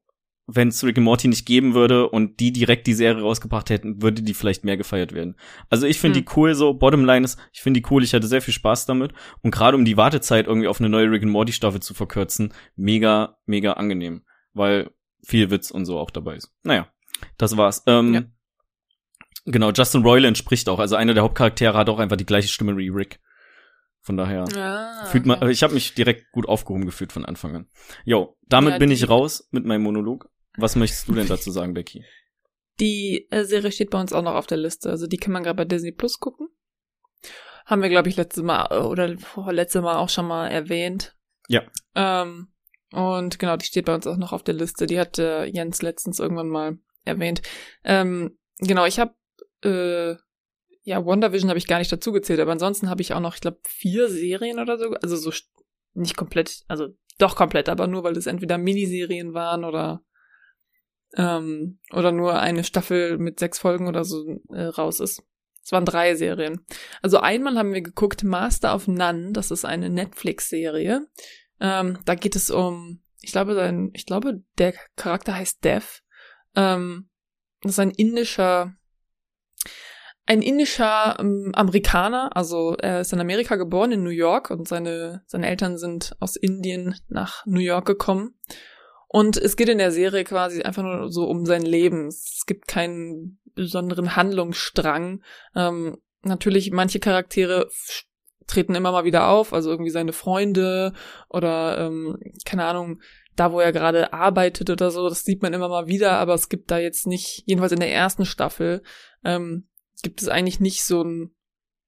wenn 0.46 0.68
es 0.68 0.82
Rick 0.82 0.96
and 0.96 1.04
Morty 1.04 1.28
nicht 1.28 1.44
geben 1.44 1.74
würde 1.74 2.08
und 2.08 2.40
die 2.40 2.50
direkt 2.50 2.86
die 2.86 2.94
Serie 2.94 3.20
rausgebracht 3.20 3.68
hätten, 3.68 4.00
würde 4.00 4.22
die 4.22 4.32
vielleicht 4.32 4.64
mehr 4.64 4.78
gefeiert 4.78 5.12
werden. 5.12 5.36
Also 5.68 5.86
ich 5.86 6.00
finde 6.00 6.18
hm. 6.18 6.24
die 6.24 6.30
cool 6.34 6.54
so. 6.54 6.72
Bottomline 6.72 7.26
ist, 7.26 7.38
ich 7.52 7.60
finde 7.60 7.82
die 7.82 7.86
cool. 7.90 8.02
Ich 8.02 8.14
hatte 8.14 8.28
sehr 8.28 8.40
viel 8.40 8.54
Spaß 8.54 8.86
damit 8.86 9.12
und 9.42 9.50
gerade 9.50 9.76
um 9.76 9.84
die 9.84 9.98
Wartezeit 9.98 10.46
irgendwie 10.46 10.68
auf 10.68 10.80
eine 10.80 10.88
neue 10.88 11.10
Rick 11.10 11.24
and 11.24 11.32
Morty 11.32 11.52
Staffel 11.52 11.80
zu 11.80 11.92
verkürzen, 11.92 12.54
mega, 12.74 13.36
mega 13.44 13.74
angenehm, 13.74 14.24
weil 14.54 14.92
viel 15.22 15.50
Witz 15.50 15.70
und 15.70 15.84
so 15.84 15.98
auch 15.98 16.10
dabei 16.10 16.36
ist. 16.36 16.54
Naja, 16.62 16.88
das 17.36 17.58
war's. 17.58 17.82
Ähm, 17.86 18.14
ja. 18.14 18.22
Genau, 19.46 19.70
Justin 19.70 20.02
Roiland 20.02 20.36
spricht 20.36 20.68
auch. 20.68 20.80
Also 20.80 20.96
einer 20.96 21.14
der 21.14 21.22
Hauptcharaktere 21.22 21.78
hat 21.78 21.88
auch 21.88 22.00
einfach 22.00 22.16
die 22.16 22.26
gleiche 22.26 22.48
Stimme 22.48 22.76
wie 22.76 22.88
Rick. 22.88 23.20
Von 24.00 24.16
daher 24.16 24.44
ah, 24.56 25.06
fühlt 25.06 25.26
man, 25.26 25.48
ich 25.50 25.62
habe 25.62 25.74
mich 25.74 25.94
direkt 25.94 26.30
gut 26.30 26.48
aufgehoben 26.48 26.84
gefühlt 26.84 27.12
von 27.12 27.24
Anfang 27.24 27.56
an. 27.56 27.68
Jo, 28.04 28.36
damit 28.46 28.74
ja, 28.74 28.78
bin 28.78 28.90
ich 28.90 29.08
raus 29.08 29.48
mit 29.50 29.64
meinem 29.64 29.82
Monolog. 29.82 30.28
Was 30.56 30.76
möchtest 30.76 31.08
du 31.08 31.14
denn 31.14 31.26
dazu 31.26 31.50
sagen, 31.50 31.74
Becky? 31.74 32.04
Die 32.78 33.26
äh, 33.30 33.44
Serie 33.44 33.72
steht 33.72 33.90
bei 33.90 34.00
uns 34.00 34.12
auch 34.12 34.22
noch 34.22 34.34
auf 34.34 34.46
der 34.46 34.58
Liste. 34.58 34.90
Also 34.90 35.06
die 35.06 35.16
kann 35.16 35.32
man 35.32 35.42
gerade 35.42 35.56
bei 35.56 35.64
Disney 35.64 35.92
Plus 35.92 36.18
gucken. 36.18 36.48
Haben 37.64 37.82
wir, 37.82 37.88
glaube 37.88 38.08
ich, 38.08 38.16
letztes 38.16 38.44
Mal 38.44 38.68
äh, 38.70 38.84
oder 38.84 39.16
letzte 39.52 39.82
Mal 39.82 39.96
auch 39.96 40.08
schon 40.08 40.26
mal 40.26 40.48
erwähnt. 40.48 41.16
Ja. 41.48 41.62
Ähm, 41.94 42.52
und 42.92 43.38
genau, 43.38 43.56
die 43.56 43.66
steht 43.66 43.86
bei 43.86 43.94
uns 43.94 44.06
auch 44.06 44.16
noch 44.16 44.32
auf 44.32 44.44
der 44.44 44.54
Liste. 44.54 44.86
Die 44.86 45.00
hat 45.00 45.18
äh, 45.18 45.46
Jens 45.46 45.82
letztens 45.82 46.20
irgendwann 46.20 46.48
mal 46.48 46.78
erwähnt. 47.04 47.42
Ähm, 47.82 48.38
genau, 48.58 48.84
ich 48.86 49.00
habe 49.00 49.14
äh, 49.66 50.16
ja, 50.82 51.04
WandaVision 51.04 51.50
habe 51.50 51.58
ich 51.58 51.66
gar 51.66 51.78
nicht 51.78 51.90
dazu 51.90 52.12
gezählt, 52.12 52.40
aber 52.40 52.52
ansonsten 52.52 52.88
habe 52.88 53.02
ich 53.02 53.12
auch 53.12 53.20
noch, 53.20 53.34
ich 53.34 53.40
glaube, 53.40 53.58
vier 53.66 54.08
Serien 54.08 54.60
oder 54.60 54.78
so, 54.78 54.90
also 54.90 55.16
so 55.16 55.32
nicht 55.94 56.16
komplett, 56.16 56.64
also 56.68 56.88
doch 57.18 57.34
komplett, 57.34 57.68
aber 57.68 57.86
nur, 57.86 58.04
weil 58.04 58.16
es 58.16 58.26
entweder 58.26 58.58
Miniserien 58.58 59.34
waren 59.34 59.64
oder 59.64 60.02
ähm, 61.16 61.78
oder 61.92 62.12
nur 62.12 62.38
eine 62.38 62.62
Staffel 62.64 63.18
mit 63.18 63.40
sechs 63.40 63.58
Folgen 63.58 63.88
oder 63.88 64.04
so 64.04 64.40
äh, 64.52 64.64
raus 64.64 65.00
ist. 65.00 65.22
Es 65.62 65.72
waren 65.72 65.84
drei 65.84 66.14
Serien. 66.14 66.64
Also 67.02 67.18
einmal 67.18 67.58
haben 67.58 67.72
wir 67.72 67.82
geguckt 67.82 68.22
Master 68.22 68.74
of 68.74 68.86
None, 68.86 69.32
das 69.32 69.50
ist 69.50 69.64
eine 69.64 69.90
Netflix-Serie. 69.90 71.06
Ähm, 71.58 71.98
da 72.04 72.14
geht 72.14 72.36
es 72.36 72.50
um, 72.50 73.02
ich 73.20 73.32
glaube, 73.32 73.54
sein, 73.54 73.90
ich 73.94 74.06
glaube, 74.06 74.42
der 74.58 74.74
Charakter 74.94 75.34
heißt 75.34 75.64
Dev. 75.64 76.02
Ähm, 76.54 77.08
das 77.62 77.72
ist 77.72 77.78
ein 77.80 77.90
indischer 77.90 78.76
ein 80.26 80.42
indischer 80.42 81.16
ähm, 81.20 81.52
Amerikaner, 81.54 82.36
also 82.36 82.76
er 82.78 83.00
ist 83.00 83.12
in 83.12 83.20
Amerika 83.20 83.56
geboren, 83.56 83.92
in 83.92 84.02
New 84.02 84.10
York, 84.10 84.50
und 84.50 84.66
seine, 84.66 85.22
seine 85.26 85.48
Eltern 85.48 85.78
sind 85.78 86.16
aus 86.18 86.36
Indien 86.36 86.96
nach 87.08 87.46
New 87.46 87.60
York 87.60 87.86
gekommen. 87.86 88.34
Und 89.08 89.36
es 89.36 89.56
geht 89.56 89.68
in 89.68 89.78
der 89.78 89.92
Serie 89.92 90.24
quasi 90.24 90.62
einfach 90.62 90.82
nur 90.82 91.12
so 91.12 91.24
um 91.26 91.46
sein 91.46 91.62
Leben. 91.62 92.08
Es 92.08 92.42
gibt 92.46 92.66
keinen 92.66 93.38
besonderen 93.54 94.16
Handlungsstrang. 94.16 95.22
Ähm, 95.54 95.98
natürlich, 96.22 96.72
manche 96.72 96.98
Charaktere 96.98 97.70
treten 98.46 98.74
immer 98.74 98.92
mal 98.92 99.04
wieder 99.04 99.28
auf, 99.28 99.52
also 99.52 99.70
irgendwie 99.70 99.90
seine 99.90 100.12
Freunde 100.12 100.92
oder 101.28 101.78
ähm, 101.78 102.18
keine 102.44 102.64
Ahnung, 102.64 103.00
da 103.36 103.52
wo 103.52 103.60
er 103.60 103.72
gerade 103.72 104.12
arbeitet 104.12 104.70
oder 104.70 104.90
so, 104.90 105.08
das 105.08 105.24
sieht 105.24 105.42
man 105.42 105.52
immer 105.52 105.68
mal 105.68 105.86
wieder, 105.86 106.12
aber 106.12 106.34
es 106.34 106.48
gibt 106.48 106.70
da 106.70 106.78
jetzt 106.78 107.06
nicht, 107.06 107.42
jedenfalls 107.46 107.72
in 107.72 107.80
der 107.80 107.92
ersten 107.92 108.24
Staffel, 108.24 108.82
ähm, 109.24 109.68
gibt 110.02 110.22
es 110.22 110.28
eigentlich 110.28 110.60
nicht 110.60 110.84
so 110.84 111.02
einen 111.02 111.34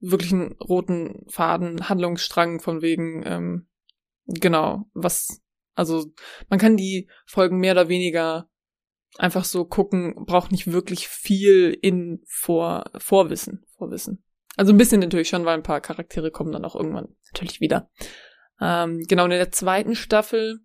wirklichen 0.00 0.52
roten 0.52 1.24
Faden, 1.28 1.88
Handlungsstrang 1.88 2.60
von 2.60 2.82
wegen, 2.82 3.22
ähm, 3.26 3.68
genau, 4.26 4.88
was, 4.94 5.42
also 5.74 6.12
man 6.48 6.58
kann 6.58 6.76
die 6.76 7.08
Folgen 7.26 7.58
mehr 7.58 7.72
oder 7.72 7.88
weniger 7.88 8.48
einfach 9.16 9.44
so 9.44 9.64
gucken, 9.64 10.14
braucht 10.26 10.52
nicht 10.52 10.70
wirklich 10.70 11.08
viel 11.08 11.76
in 11.80 12.22
vor, 12.26 12.90
Vorwissen, 12.98 13.64
Vorwissen. 13.76 14.22
Also 14.56 14.72
ein 14.72 14.78
bisschen 14.78 15.00
natürlich 15.00 15.28
schon, 15.28 15.44
weil 15.44 15.54
ein 15.54 15.62
paar 15.62 15.80
Charaktere 15.80 16.30
kommen 16.30 16.52
dann 16.52 16.64
auch 16.64 16.76
irgendwann 16.76 17.16
natürlich 17.32 17.60
wieder. 17.60 17.90
Ähm, 18.60 19.04
genau, 19.08 19.24
in 19.24 19.30
der 19.30 19.52
zweiten 19.52 19.94
Staffel, 19.94 20.60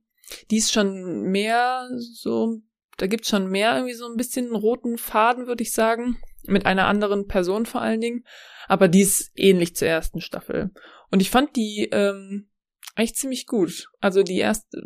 die 0.52 0.58
ist 0.58 0.72
schon 0.72 1.24
mehr 1.24 1.90
so, 1.98 2.60
da 2.98 3.08
gibt's 3.08 3.30
schon 3.30 3.50
mehr 3.50 3.76
irgendwie 3.76 3.94
so 3.94 4.08
ein 4.08 4.18
bisschen 4.18 4.56
roten 4.56 4.98
Faden, 4.98 5.48
würde 5.48 5.64
ich 5.64 5.72
sagen 5.72 6.18
mit 6.48 6.66
einer 6.66 6.88
anderen 6.88 7.28
Person 7.28 7.66
vor 7.66 7.82
allen 7.82 8.02
Dingen, 8.02 8.26
aber 8.68 8.88
die 8.88 9.02
ist 9.02 9.32
ähnlich 9.36 9.76
zur 9.76 9.88
ersten 9.88 10.22
Staffel. 10.22 10.72
Und 11.12 11.22
ich 11.22 11.30
fand 11.30 11.56
die 11.56 11.90
ähm, 11.92 12.50
eigentlich 12.96 13.16
ziemlich 13.16 13.46
gut. 13.48 13.90
Also 14.00 14.24
die 14.24 14.38
erste, 14.38 14.82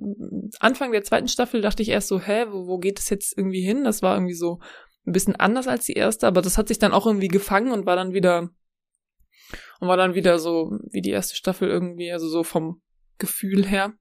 Anfang 0.59 0.91
der 0.91 1.03
zweiten 1.03 1.27
Staffel 1.27 1.61
dachte 1.61 1.81
ich 1.83 1.89
erst 1.89 2.07
so, 2.07 2.19
hä, 2.19 2.45
wo, 2.49 2.67
wo 2.67 2.77
geht 2.77 2.99
es 2.99 3.09
jetzt 3.09 3.37
irgendwie 3.37 3.61
hin? 3.61 3.83
Das 3.83 4.01
war 4.01 4.15
irgendwie 4.15 4.35
so 4.35 4.59
ein 5.05 5.13
bisschen 5.13 5.35
anders 5.35 5.67
als 5.67 5.85
die 5.85 5.93
erste, 5.93 6.27
aber 6.27 6.41
das 6.41 6.57
hat 6.57 6.67
sich 6.67 6.79
dann 6.79 6.93
auch 6.93 7.05
irgendwie 7.05 7.29
gefangen 7.29 7.71
und 7.71 7.85
war 7.85 7.95
dann 7.95 8.13
wieder 8.13 8.49
und 9.79 9.87
war 9.87 9.97
dann 9.97 10.15
wieder 10.15 10.39
so 10.39 10.71
wie 10.91 11.01
die 11.01 11.11
erste 11.11 11.35
Staffel 11.35 11.69
irgendwie, 11.69 12.11
also 12.11 12.27
so 12.27 12.43
vom 12.43 12.81
Gefühl 13.17 13.65
her. 13.65 13.93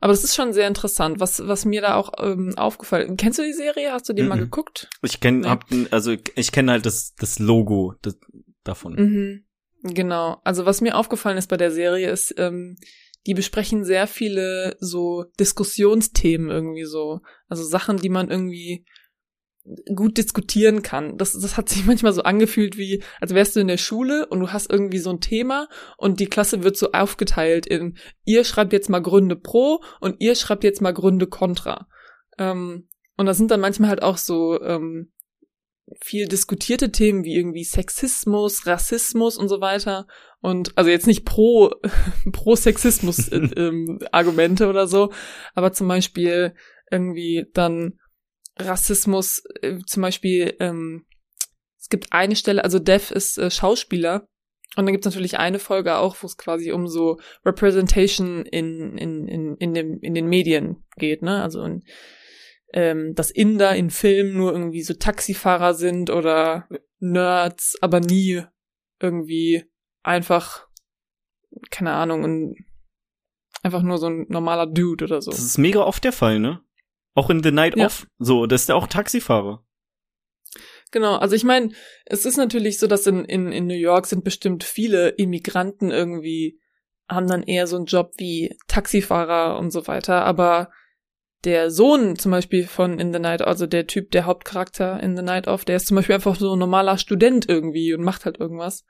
Aber 0.00 0.12
das 0.12 0.24
ist 0.24 0.34
schon 0.34 0.52
sehr 0.52 0.68
interessant, 0.68 1.20
was, 1.20 1.46
was 1.46 1.64
mir 1.64 1.80
da 1.80 1.94
auch 1.94 2.12
ähm, 2.18 2.54
aufgefallen. 2.56 3.16
Kennst 3.16 3.38
du 3.38 3.42
die 3.42 3.52
Serie? 3.52 3.92
Hast 3.92 4.08
du 4.08 4.12
die 4.12 4.22
mm 4.22 4.26
-mm. 4.26 4.28
mal 4.28 4.38
geguckt? 4.38 4.88
Ich 5.02 5.20
kenne, 5.20 5.38
nee. 5.38 5.48
hab, 5.48 5.64
also 5.90 6.14
ich 6.34 6.52
kenne 6.52 6.72
halt 6.72 6.86
das, 6.86 7.14
das 7.14 7.38
Logo 7.38 7.94
das, 8.02 8.18
davon. 8.64 8.94
Mhm. 8.94 9.44
Genau. 9.82 10.40
Also 10.44 10.66
was 10.66 10.80
mir 10.80 10.96
aufgefallen 10.96 11.38
ist 11.38 11.48
bei 11.48 11.56
der 11.56 11.70
Serie 11.70 12.10
ist, 12.10 12.34
ähm, 12.38 12.76
die 13.26 13.34
besprechen 13.34 13.84
sehr 13.84 14.06
viele 14.06 14.76
so 14.80 15.24
Diskussionsthemen 15.38 16.50
irgendwie 16.50 16.84
so. 16.84 17.20
Also 17.48 17.64
Sachen, 17.64 17.96
die 17.96 18.08
man 18.08 18.30
irgendwie 18.30 18.84
gut 19.94 20.16
diskutieren 20.16 20.82
kann. 20.82 21.16
Das, 21.18 21.32
das 21.32 21.56
hat 21.56 21.68
sich 21.68 21.84
manchmal 21.86 22.12
so 22.12 22.22
angefühlt 22.22 22.76
wie, 22.76 23.02
als 23.20 23.34
wärst 23.34 23.56
du 23.56 23.60
in 23.60 23.68
der 23.68 23.78
Schule 23.78 24.26
und 24.26 24.40
du 24.40 24.52
hast 24.52 24.70
irgendwie 24.70 24.98
so 24.98 25.10
ein 25.10 25.20
Thema 25.20 25.68
und 25.96 26.20
die 26.20 26.26
Klasse 26.26 26.62
wird 26.62 26.76
so 26.76 26.92
aufgeteilt 26.92 27.66
in, 27.66 27.96
ihr 28.24 28.44
schreibt 28.44 28.72
jetzt 28.72 28.90
mal 28.90 29.02
Gründe 29.02 29.36
pro 29.36 29.80
und 30.00 30.16
ihr 30.20 30.34
schreibt 30.34 30.64
jetzt 30.64 30.80
mal 30.80 30.92
Gründe 30.92 31.26
contra. 31.26 31.86
Ähm, 32.38 32.88
und 33.16 33.26
da 33.26 33.34
sind 33.34 33.50
dann 33.50 33.60
manchmal 33.60 33.90
halt 33.90 34.02
auch 34.02 34.18
so 34.18 34.60
ähm, 34.60 35.12
viel 36.00 36.26
diskutierte 36.26 36.90
Themen 36.90 37.24
wie 37.24 37.36
irgendwie 37.36 37.64
Sexismus, 37.64 38.66
Rassismus 38.66 39.36
und 39.36 39.48
so 39.48 39.60
weiter. 39.60 40.06
Und 40.40 40.76
also 40.76 40.90
jetzt 40.90 41.06
nicht 41.06 41.24
pro, 41.24 41.70
pro 42.32 42.56
Sexismus 42.56 43.28
äh, 43.28 43.36
ähm, 43.56 44.00
Argumente 44.12 44.68
oder 44.68 44.86
so, 44.86 45.12
aber 45.54 45.72
zum 45.72 45.88
Beispiel 45.88 46.54
irgendwie 46.90 47.46
dann 47.52 47.98
Rassismus, 48.58 49.42
äh, 49.62 49.78
zum 49.86 50.02
Beispiel, 50.02 50.56
ähm, 50.60 51.06
es 51.78 51.88
gibt 51.88 52.12
eine 52.12 52.36
Stelle, 52.36 52.64
also 52.64 52.78
Dev 52.78 53.12
ist 53.14 53.38
äh, 53.38 53.50
Schauspieler 53.50 54.26
und 54.76 54.84
dann 54.84 54.92
gibt 54.92 55.06
es 55.06 55.10
natürlich 55.12 55.38
eine 55.38 55.58
Folge 55.58 55.96
auch, 55.96 56.16
wo 56.20 56.26
es 56.26 56.36
quasi 56.36 56.72
um 56.72 56.86
so 56.86 57.18
Representation 57.44 58.44
in, 58.44 58.98
in, 58.98 59.28
in, 59.28 59.56
in, 59.56 59.74
dem, 59.74 59.98
in 60.00 60.14
den 60.14 60.26
Medien 60.26 60.84
geht, 60.96 61.22
ne? 61.22 61.42
Also 61.42 61.62
in, 61.64 61.84
ähm, 62.72 63.14
dass 63.14 63.30
Inder 63.30 63.74
in 63.76 63.90
Filmen 63.90 64.36
nur 64.36 64.52
irgendwie 64.52 64.82
so 64.82 64.94
Taxifahrer 64.94 65.74
sind 65.74 66.10
oder 66.10 66.68
Nerds, 66.98 67.76
aber 67.80 68.00
nie 68.00 68.42
irgendwie 69.00 69.64
einfach, 70.02 70.66
keine 71.70 71.92
Ahnung, 71.92 72.24
ein, 72.24 72.54
einfach 73.62 73.82
nur 73.82 73.98
so 73.98 74.08
ein 74.08 74.26
normaler 74.28 74.66
Dude 74.66 75.04
oder 75.04 75.22
so. 75.22 75.30
Das 75.30 75.40
ist 75.40 75.58
mega 75.58 75.80
oft 75.80 76.04
der 76.04 76.12
Fall, 76.12 76.38
ne? 76.38 76.60
Auch 77.16 77.30
in 77.30 77.42
The 77.42 77.50
Night 77.50 77.76
ja. 77.76 77.86
Off. 77.86 78.06
So, 78.18 78.46
das 78.46 78.62
ist 78.62 78.68
ja 78.68 78.76
auch 78.76 78.86
Taxifahrer. 78.86 79.64
Genau, 80.92 81.16
also 81.16 81.34
ich 81.34 81.44
meine, 81.44 81.72
es 82.04 82.24
ist 82.24 82.36
natürlich 82.36 82.78
so, 82.78 82.86
dass 82.86 83.06
in, 83.06 83.24
in, 83.24 83.50
in 83.50 83.66
New 83.66 83.74
York 83.74 84.06
sind 84.06 84.22
bestimmt 84.22 84.62
viele 84.62 85.08
Immigranten 85.08 85.90
irgendwie, 85.90 86.60
haben 87.08 87.26
dann 87.26 87.42
eher 87.42 87.66
so 87.66 87.76
einen 87.76 87.86
Job 87.86 88.12
wie 88.18 88.56
Taxifahrer 88.68 89.58
und 89.58 89.72
so 89.72 89.86
weiter, 89.88 90.24
aber 90.24 90.70
der 91.44 91.70
Sohn 91.70 92.16
zum 92.16 92.32
Beispiel 92.32 92.66
von 92.66 92.98
In 92.98 93.12
the 93.12 93.18
Night, 93.18 93.42
also 93.42 93.66
der 93.66 93.86
Typ, 93.86 94.10
der 94.10 94.26
Hauptcharakter 94.26 95.02
in 95.02 95.16
The 95.16 95.22
Night 95.22 95.48
Off, 95.48 95.64
der 95.64 95.76
ist 95.76 95.86
zum 95.86 95.96
Beispiel 95.96 96.14
einfach 96.14 96.36
so 96.36 96.54
ein 96.54 96.58
normaler 96.58 96.98
Student 96.98 97.48
irgendwie 97.48 97.94
und 97.94 98.02
macht 98.02 98.24
halt 98.24 98.38
irgendwas. 98.38 98.84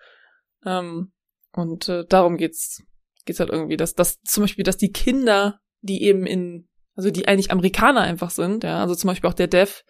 Ähm, 0.65 1.13
und 1.53 1.89
äh, 1.89 2.05
darum 2.09 2.37
geht's, 2.37 2.83
geht's 3.25 3.41
halt 3.41 3.51
irgendwie, 3.51 3.77
dass, 3.77 3.95
dass 3.95 4.21
zum 4.23 4.45
Beispiel, 4.45 4.65
dass 4.65 4.77
die 4.77 4.93
Kinder, 4.93 5.61
die 5.81 6.03
eben 6.03 6.27
in, 6.27 6.69
also 6.97 7.11
die 7.11 7.29
eigentlich 7.29 7.51
Amerikaner 7.51 8.01
einfach 8.01 8.31
sind, 8.31 8.65
ja, 8.65 8.81
also 8.81 8.95
zum 8.95 9.09
Beispiel 9.09 9.29
auch 9.29 9.35
der 9.35 9.47
Dev, 9.47 9.83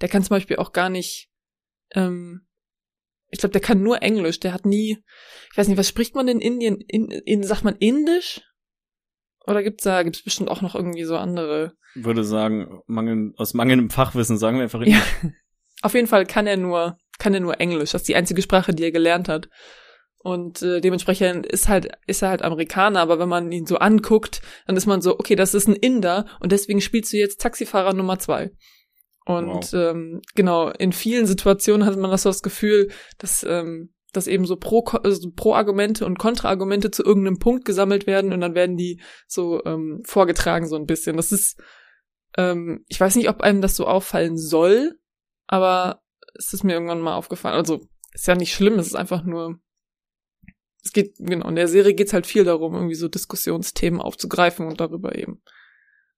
der 0.00 0.08
kann 0.08 0.22
zum 0.22 0.30
Beispiel 0.30 0.56
auch 0.56 0.72
gar 0.72 0.88
nicht, 0.88 1.28
ähm, 1.92 2.46
ich 3.30 3.38
glaube, 3.38 3.52
der 3.52 3.60
kann 3.60 3.82
nur 3.82 4.02
Englisch, 4.02 4.40
der 4.40 4.52
hat 4.52 4.64
nie, 4.64 4.98
ich 5.52 5.58
weiß 5.58 5.68
nicht, 5.68 5.78
was 5.78 5.88
spricht 5.88 6.14
man 6.14 6.28
in 6.28 6.40
Indien, 6.40 6.80
in, 6.80 7.10
in 7.10 7.44
sagt 7.44 7.64
man 7.64 7.76
Indisch? 7.76 8.40
Oder 9.46 9.62
gibt's 9.62 9.84
da, 9.84 10.02
gibt's 10.02 10.22
bestimmt 10.22 10.48
auch 10.48 10.62
noch 10.62 10.74
irgendwie 10.74 11.04
so 11.04 11.16
andere? 11.16 11.74
Würde 11.94 12.24
sagen, 12.24 12.80
Mangel, 12.86 13.34
aus 13.36 13.52
mangelndem 13.52 13.90
Fachwissen 13.90 14.38
sagen 14.38 14.56
wir 14.56 14.64
einfach 14.64 14.82
Ja. 14.84 15.02
Auf 15.82 15.94
jeden 15.94 16.06
Fall 16.06 16.24
kann 16.24 16.46
er 16.46 16.56
nur, 16.56 16.96
kann 17.18 17.34
er 17.34 17.40
nur 17.40 17.60
Englisch. 17.60 17.92
Das 17.92 18.02
ist 18.02 18.08
die 18.08 18.16
einzige 18.16 18.40
Sprache, 18.40 18.72
die 18.72 18.84
er 18.84 18.90
gelernt 18.90 19.28
hat. 19.28 19.50
Und 20.24 20.62
äh, 20.62 20.80
dementsprechend 20.80 21.44
ist 21.44 21.68
halt, 21.68 21.90
ist 22.06 22.22
er 22.22 22.30
halt 22.30 22.40
Amerikaner, 22.40 23.00
aber 23.00 23.18
wenn 23.18 23.28
man 23.28 23.52
ihn 23.52 23.66
so 23.66 23.76
anguckt, 23.76 24.40
dann 24.66 24.74
ist 24.74 24.86
man 24.86 25.02
so, 25.02 25.18
okay, 25.18 25.36
das 25.36 25.52
ist 25.52 25.68
ein 25.68 25.76
Inder 25.76 26.24
und 26.40 26.50
deswegen 26.50 26.80
spielst 26.80 27.12
du 27.12 27.18
jetzt 27.18 27.42
Taxifahrer 27.42 27.92
Nummer 27.92 28.18
zwei. 28.18 28.50
Und 29.26 29.48
wow. 29.48 29.74
ähm, 29.74 30.22
genau, 30.34 30.70
in 30.70 30.92
vielen 30.92 31.26
Situationen 31.26 31.86
hat 31.86 31.98
man 31.98 32.10
das 32.10 32.22
so 32.22 32.30
das 32.30 32.40
Gefühl, 32.40 32.90
dass 33.18 33.44
ähm, 33.46 33.92
dass 34.14 34.26
eben 34.26 34.46
so 34.46 34.56
Pro, 34.56 34.82
also 35.02 35.30
Pro-Argumente 35.30 36.06
und 36.06 36.18
Kontra-Argumente 36.18 36.90
zu 36.90 37.04
irgendeinem 37.04 37.38
Punkt 37.38 37.66
gesammelt 37.66 38.06
werden 38.06 38.32
und 38.32 38.40
dann 38.40 38.54
werden 38.54 38.76
die 38.76 39.02
so 39.26 39.62
ähm, 39.66 40.00
vorgetragen 40.06 40.66
so 40.66 40.76
ein 40.76 40.86
bisschen. 40.86 41.18
Das 41.18 41.32
ist, 41.32 41.60
ähm, 42.38 42.84
ich 42.88 42.98
weiß 42.98 43.16
nicht, 43.16 43.28
ob 43.28 43.42
einem 43.42 43.60
das 43.60 43.76
so 43.76 43.86
auffallen 43.86 44.38
soll, 44.38 44.98
aber 45.46 46.00
es 46.34 46.54
ist 46.54 46.64
mir 46.64 46.72
irgendwann 46.72 47.00
mal 47.00 47.16
aufgefallen. 47.16 47.56
Also 47.56 47.80
ist 48.12 48.26
ja 48.26 48.36
nicht 48.36 48.54
schlimm, 48.54 48.78
es 48.78 48.86
ist 48.86 48.94
einfach 48.94 49.24
nur, 49.24 49.58
es 50.84 50.92
geht, 50.92 51.16
genau, 51.18 51.48
in 51.48 51.56
der 51.56 51.68
Serie 51.68 51.94
geht's 51.94 52.12
halt 52.12 52.26
viel 52.26 52.44
darum, 52.44 52.74
irgendwie 52.74 52.94
so 52.94 53.08
Diskussionsthemen 53.08 54.00
aufzugreifen 54.00 54.66
und 54.66 54.80
darüber 54.80 55.16
eben 55.16 55.40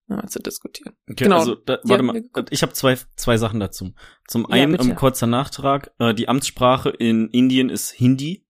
ja, 0.08 0.26
zu 0.26 0.40
diskutieren. 0.40 0.94
Okay, 1.11 1.25
genau. 1.25 1.38
also 1.38 1.54
da, 1.54 1.78
warte 1.85 2.02
mal, 2.02 2.23
ich 2.50 2.62
habe 2.62 2.73
zwei 2.73 2.96
zwei 3.16 3.37
Sachen 3.38 3.61
dazu. 3.61 3.94
Zum 4.26 4.46
einen 4.46 4.75
ja, 4.75 4.80
um, 4.80 4.94
kurzer 4.94 5.26
Nachtrag, 5.26 5.92
äh, 5.99 6.14
die 6.14 6.28
Amtssprache 6.28 6.90
in 6.90 7.28
Indien 7.28 7.70
ist 7.70 7.92
Hindi. 7.92 8.44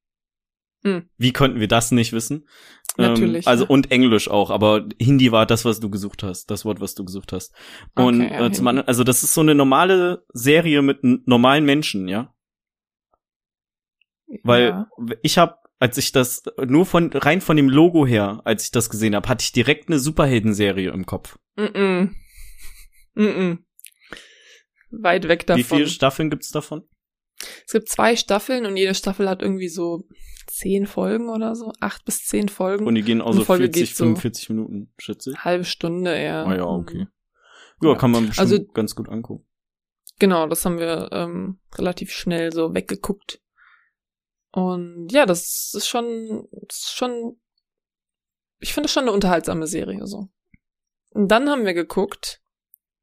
Hm. 0.82 1.08
Wie 1.16 1.32
konnten 1.32 1.60
wir 1.60 1.68
das 1.68 1.90
nicht 1.90 2.12
wissen? 2.12 2.46
Natürlich. 2.96 3.46
Ähm, 3.46 3.50
also 3.50 3.64
ja. 3.64 3.70
und 3.70 3.90
Englisch 3.90 4.28
auch, 4.28 4.50
aber 4.50 4.86
Hindi 5.00 5.32
war 5.32 5.44
das, 5.44 5.64
was 5.64 5.80
du 5.80 5.90
gesucht 5.90 6.22
hast, 6.22 6.50
das 6.50 6.64
Wort, 6.64 6.80
was 6.80 6.94
du 6.94 7.04
gesucht 7.04 7.32
hast. 7.32 7.54
Und 7.94 8.22
okay, 8.22 8.32
ja, 8.32 8.46
äh, 8.46 8.52
zum 8.52 8.66
anderen, 8.66 8.88
also 8.88 9.04
das 9.04 9.22
ist 9.22 9.34
so 9.34 9.42
eine 9.42 9.54
normale 9.54 10.24
Serie 10.32 10.80
mit 10.82 11.00
normalen 11.02 11.64
Menschen, 11.64 12.08
ja. 12.08 12.32
Weil 14.42 14.86
ich 15.22 15.38
habe 15.38 15.56
als 15.78 15.98
ich 15.98 16.12
das 16.12 16.42
nur 16.66 16.86
von 16.86 17.12
rein 17.12 17.40
von 17.40 17.56
dem 17.56 17.68
Logo 17.68 18.06
her, 18.06 18.40
als 18.44 18.64
ich 18.64 18.70
das 18.70 18.90
gesehen 18.90 19.14
habe, 19.14 19.28
hatte 19.28 19.42
ich 19.42 19.52
direkt 19.52 19.88
eine 19.88 19.98
Superhelden-Serie 19.98 20.90
im 20.90 21.06
Kopf. 21.06 21.38
Mm 21.56 21.62
-mm. 21.62 22.10
Mm 23.14 23.22
-mm. 23.22 23.58
Weit 24.90 25.28
weg 25.28 25.46
davon. 25.46 25.60
Wie 25.60 25.64
viele 25.64 25.88
Staffeln 25.88 26.30
gibt's 26.30 26.50
davon? 26.50 26.84
Es 27.66 27.72
gibt 27.72 27.88
zwei 27.88 28.16
Staffeln 28.16 28.64
und 28.64 28.76
jede 28.76 28.94
Staffel 28.94 29.28
hat 29.28 29.42
irgendwie 29.42 29.68
so 29.68 30.08
zehn 30.46 30.86
Folgen 30.86 31.28
oder 31.28 31.54
so, 31.54 31.72
acht 31.80 32.04
bis 32.04 32.24
zehn 32.24 32.48
Folgen. 32.48 32.86
Und 32.86 32.94
die 32.94 33.02
gehen 33.02 33.20
auch 33.20 33.34
so 33.34 33.44
40, 33.44 33.94
45 33.94 34.46
so 34.46 34.54
Minuten, 34.54 34.92
schätze 34.98 35.32
ich. 35.32 35.44
Halbe 35.44 35.64
Stunde 35.64 36.14
eher. 36.14 36.46
Ah 36.46 36.56
ja, 36.56 36.64
okay. 36.64 37.06
Ja, 37.82 37.90
ja. 37.90 37.94
kann 37.96 38.10
man 38.10 38.28
bestimmt 38.28 38.52
also, 38.52 38.64
ganz 38.72 38.94
gut 38.94 39.08
angucken. 39.08 39.46
Genau, 40.18 40.46
das 40.46 40.64
haben 40.64 40.78
wir 40.78 41.10
ähm, 41.12 41.58
relativ 41.74 42.10
schnell 42.10 42.52
so 42.52 42.72
weggeguckt. 42.72 43.42
Und 44.56 45.08
ja, 45.12 45.26
das 45.26 45.74
ist 45.74 45.86
schon, 45.86 46.48
das 46.66 46.78
ist 46.78 46.96
schon, 46.96 47.38
ich 48.58 48.72
finde 48.72 48.86
das 48.86 48.92
schon 48.92 49.02
eine 49.02 49.12
unterhaltsame 49.12 49.66
Serie 49.66 50.06
so. 50.06 50.30
Und 51.10 51.28
dann 51.28 51.50
haben 51.50 51.66
wir 51.66 51.74
geguckt, 51.74 52.40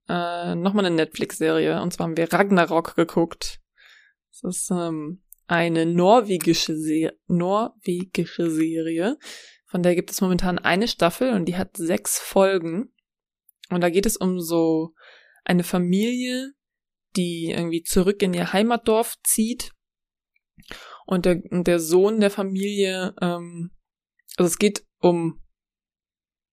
äh, 0.09 0.55
nochmal 0.55 0.87
eine 0.87 0.95
Netflix-Serie, 0.95 1.79
und 1.79 1.93
zwar 1.93 2.07
haben 2.07 2.17
wir 2.17 2.33
Ragnarok 2.33 2.95
geguckt. 2.95 3.59
Das 4.31 4.57
ist 4.57 4.71
ähm, 4.71 5.21
eine 5.45 5.85
norwegische, 5.85 6.75
Se 6.75 7.11
norwegische 7.27 8.49
Serie, 8.49 9.19
von 9.67 9.83
der 9.83 9.93
gibt 9.93 10.09
es 10.09 10.21
momentan 10.21 10.57
eine 10.57 10.87
Staffel 10.87 11.33
und 11.33 11.45
die 11.45 11.55
hat 11.55 11.77
sechs 11.77 12.17
Folgen. 12.17 12.95
Und 13.69 13.81
da 13.81 13.91
geht 13.91 14.07
es 14.07 14.17
um 14.17 14.41
so 14.41 14.95
eine 15.45 15.63
Familie, 15.63 16.53
die 17.15 17.51
irgendwie 17.51 17.83
zurück 17.83 18.23
in 18.23 18.33
ihr 18.33 18.53
Heimatdorf 18.53 19.17
zieht 19.23 19.71
und 21.05 21.25
der, 21.25 21.35
der 21.35 21.79
Sohn 21.79 22.19
der 22.19 22.31
Familie, 22.31 23.13
ähm, 23.21 23.71
also 24.37 24.47
es 24.47 24.57
geht 24.57 24.85
um, 24.99 25.41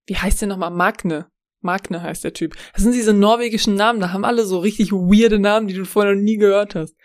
wie 0.05 0.17
heißt 0.17 0.41
der 0.41 0.47
nochmal? 0.47 0.71
Magne. 0.71 1.27
Magne 1.61 2.01
heißt 2.01 2.23
der 2.23 2.33
Typ. 2.33 2.55
Das 2.73 2.83
sind 2.83 2.93
diese 2.93 3.13
norwegischen 3.13 3.75
Namen, 3.75 3.99
da 3.99 4.11
haben 4.11 4.25
alle 4.25 4.45
so 4.45 4.59
richtig 4.59 4.91
weirde 4.91 5.39
Namen, 5.39 5.67
die 5.67 5.75
du 5.75 5.85
vorher 5.85 6.15
noch 6.15 6.21
nie 6.21 6.37
gehört 6.37 6.75
hast. 6.75 6.95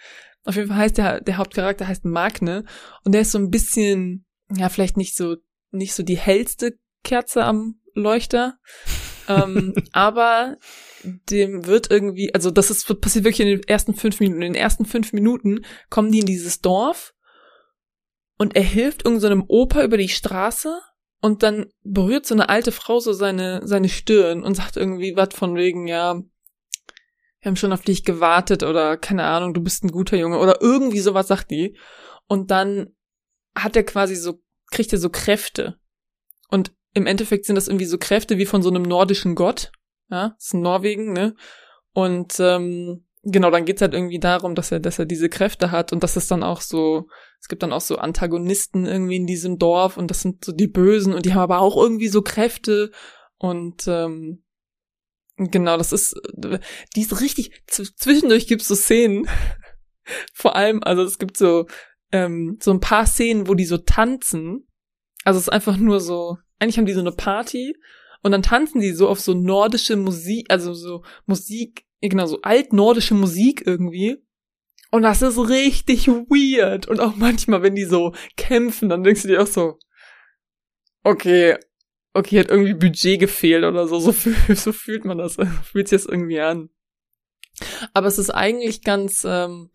Auf 0.44 0.56
jeden 0.56 0.68
Fall 0.68 0.78
heißt 0.78 0.98
der, 0.98 1.20
der 1.20 1.36
Hauptcharakter 1.38 1.86
heißt 1.86 2.04
Magne 2.04 2.64
und 3.04 3.12
der 3.12 3.22
ist 3.22 3.32
so 3.32 3.38
ein 3.38 3.50
bisschen, 3.50 4.24
ja, 4.54 4.68
vielleicht 4.68 4.96
nicht 4.96 5.16
so, 5.16 5.36
nicht 5.70 5.94
so 5.94 6.02
die 6.02 6.16
hellste 6.16 6.78
Kerze 7.02 7.44
am 7.44 7.80
Leuchter. 7.94 8.58
ähm, 9.28 9.74
aber 9.92 10.56
dem 11.02 11.66
wird 11.66 11.90
irgendwie, 11.90 12.32
also 12.32 12.50
das 12.50 12.70
ist 12.70 12.86
passiert 13.00 13.24
wirklich 13.24 13.40
in 13.40 13.58
den 13.58 13.62
ersten 13.64 13.94
fünf 13.94 14.20
Minuten. 14.20 14.42
In 14.42 14.52
den 14.52 14.60
ersten 14.60 14.86
fünf 14.86 15.12
Minuten 15.12 15.64
kommen 15.90 16.12
die 16.12 16.20
in 16.20 16.26
dieses 16.26 16.60
Dorf 16.60 17.12
und 18.38 18.56
er 18.56 18.62
hilft 18.62 19.04
irgendeinem 19.04 19.40
so 19.40 19.46
Opa 19.48 19.82
über 19.82 19.96
die 19.96 20.08
Straße 20.08 20.80
und 21.20 21.42
dann 21.42 21.66
berührt 21.82 22.26
so 22.26 22.34
eine 22.34 22.48
alte 22.48 22.72
Frau 22.72 23.00
so 23.00 23.12
seine, 23.12 23.66
seine 23.66 23.88
Stirn 23.88 24.42
und 24.42 24.54
sagt 24.54 24.76
irgendwie 24.76 25.16
was 25.16 25.34
von 25.34 25.56
wegen, 25.56 25.86
ja, 25.86 26.14
wir 26.14 27.50
haben 27.50 27.56
schon 27.56 27.72
auf 27.72 27.82
dich 27.82 28.04
gewartet 28.04 28.62
oder 28.62 28.96
keine 28.96 29.24
Ahnung, 29.24 29.54
du 29.54 29.62
bist 29.62 29.84
ein 29.84 29.92
guter 29.92 30.16
Junge 30.16 30.38
oder 30.38 30.60
irgendwie 30.60 31.00
sowas 31.00 31.28
sagt 31.28 31.50
die. 31.50 31.78
Und 32.26 32.50
dann 32.50 32.94
hat 33.54 33.76
er 33.76 33.84
quasi 33.84 34.16
so, 34.16 34.42
kriegt 34.70 34.92
er 34.92 34.98
so 34.98 35.10
Kräfte. 35.10 35.78
Und 36.48 36.72
im 36.92 37.06
Endeffekt 37.06 37.46
sind 37.46 37.56
das 37.56 37.68
irgendwie 37.68 37.84
so 37.84 37.98
Kräfte 37.98 38.38
wie 38.38 38.46
von 38.46 38.62
so 38.62 38.68
einem 38.68 38.82
nordischen 38.82 39.34
Gott. 39.34 39.70
Ja, 40.10 40.30
das 40.30 40.46
ist 40.46 40.54
in 40.54 40.62
Norwegen, 40.62 41.12
ne? 41.12 41.34
Und 41.92 42.34
ähm, 42.40 43.05
genau, 43.26 43.50
dann 43.50 43.64
geht's 43.64 43.82
halt 43.82 43.94
irgendwie 43.94 44.18
darum, 44.18 44.54
dass 44.54 44.72
er, 44.72 44.80
dass 44.80 44.98
er 44.98 45.04
diese 45.04 45.28
Kräfte 45.28 45.70
hat 45.70 45.92
und 45.92 46.02
dass 46.02 46.16
es 46.16 46.26
dann 46.26 46.42
auch 46.42 46.60
so, 46.60 47.08
es 47.40 47.48
gibt 47.48 47.62
dann 47.62 47.72
auch 47.72 47.80
so 47.80 47.96
Antagonisten 47.96 48.86
irgendwie 48.86 49.16
in 49.16 49.26
diesem 49.26 49.58
Dorf 49.58 49.96
und 49.96 50.10
das 50.10 50.22
sind 50.22 50.44
so 50.44 50.52
die 50.52 50.68
Bösen 50.68 51.12
und 51.12 51.26
die 51.26 51.34
haben 51.34 51.42
aber 51.42 51.60
auch 51.60 51.76
irgendwie 51.76 52.08
so 52.08 52.22
Kräfte 52.22 52.90
und 53.38 53.86
ähm, 53.86 54.42
Genau, 55.38 55.76
das 55.76 55.92
ist, 55.92 56.18
die 56.94 57.02
ist 57.02 57.20
richtig, 57.20 57.62
zwischendurch 57.66 58.46
gibt's 58.46 58.68
so 58.68 58.74
Szenen, 58.74 59.28
vor 60.32 60.56
allem, 60.56 60.82
also 60.82 61.02
es 61.02 61.18
gibt 61.18 61.36
so, 61.36 61.66
ähm, 62.10 62.58
so 62.62 62.70
ein 62.70 62.80
paar 62.80 63.06
Szenen, 63.06 63.46
wo 63.46 63.54
die 63.54 63.66
so 63.66 63.76
tanzen. 63.76 64.66
Also 65.24 65.38
es 65.38 65.44
ist 65.44 65.52
einfach 65.52 65.76
nur 65.76 66.00
so, 66.00 66.38
eigentlich 66.58 66.78
haben 66.78 66.86
die 66.86 66.94
so 66.94 67.00
eine 67.00 67.12
Party 67.12 67.74
und 68.22 68.32
dann 68.32 68.42
tanzen 68.42 68.80
die 68.80 68.92
so 68.92 69.08
auf 69.08 69.20
so 69.20 69.34
nordische 69.34 69.96
Musik, 69.96 70.46
also 70.48 70.72
so 70.72 71.04
Musik, 71.26 71.85
genau, 72.00 72.26
so 72.26 72.40
altnordische 72.42 73.14
Musik 73.14 73.62
irgendwie. 73.66 74.16
Und 74.90 75.02
das 75.02 75.22
ist 75.22 75.38
richtig 75.38 76.06
weird. 76.08 76.86
Und 76.86 77.00
auch 77.00 77.16
manchmal, 77.16 77.62
wenn 77.62 77.74
die 77.74 77.84
so 77.84 78.14
kämpfen, 78.36 78.88
dann 78.88 79.02
denkst 79.02 79.22
du 79.22 79.28
dir 79.28 79.42
auch 79.42 79.46
so, 79.46 79.78
okay, 81.02 81.56
okay, 82.14 82.40
hat 82.40 82.50
irgendwie 82.50 82.74
Budget 82.74 83.20
gefehlt 83.20 83.64
oder 83.64 83.86
so. 83.86 83.98
So, 83.98 84.12
so 84.54 84.72
fühlt 84.72 85.04
man 85.04 85.18
das, 85.18 85.36
fühlt 85.64 85.88
sich 85.88 86.02
das 86.02 86.06
irgendwie 86.06 86.40
an. 86.40 86.70
Aber 87.92 88.06
es 88.06 88.18
ist 88.18 88.30
eigentlich 88.30 88.82
ganz, 88.82 89.24
ähm, 89.28 89.70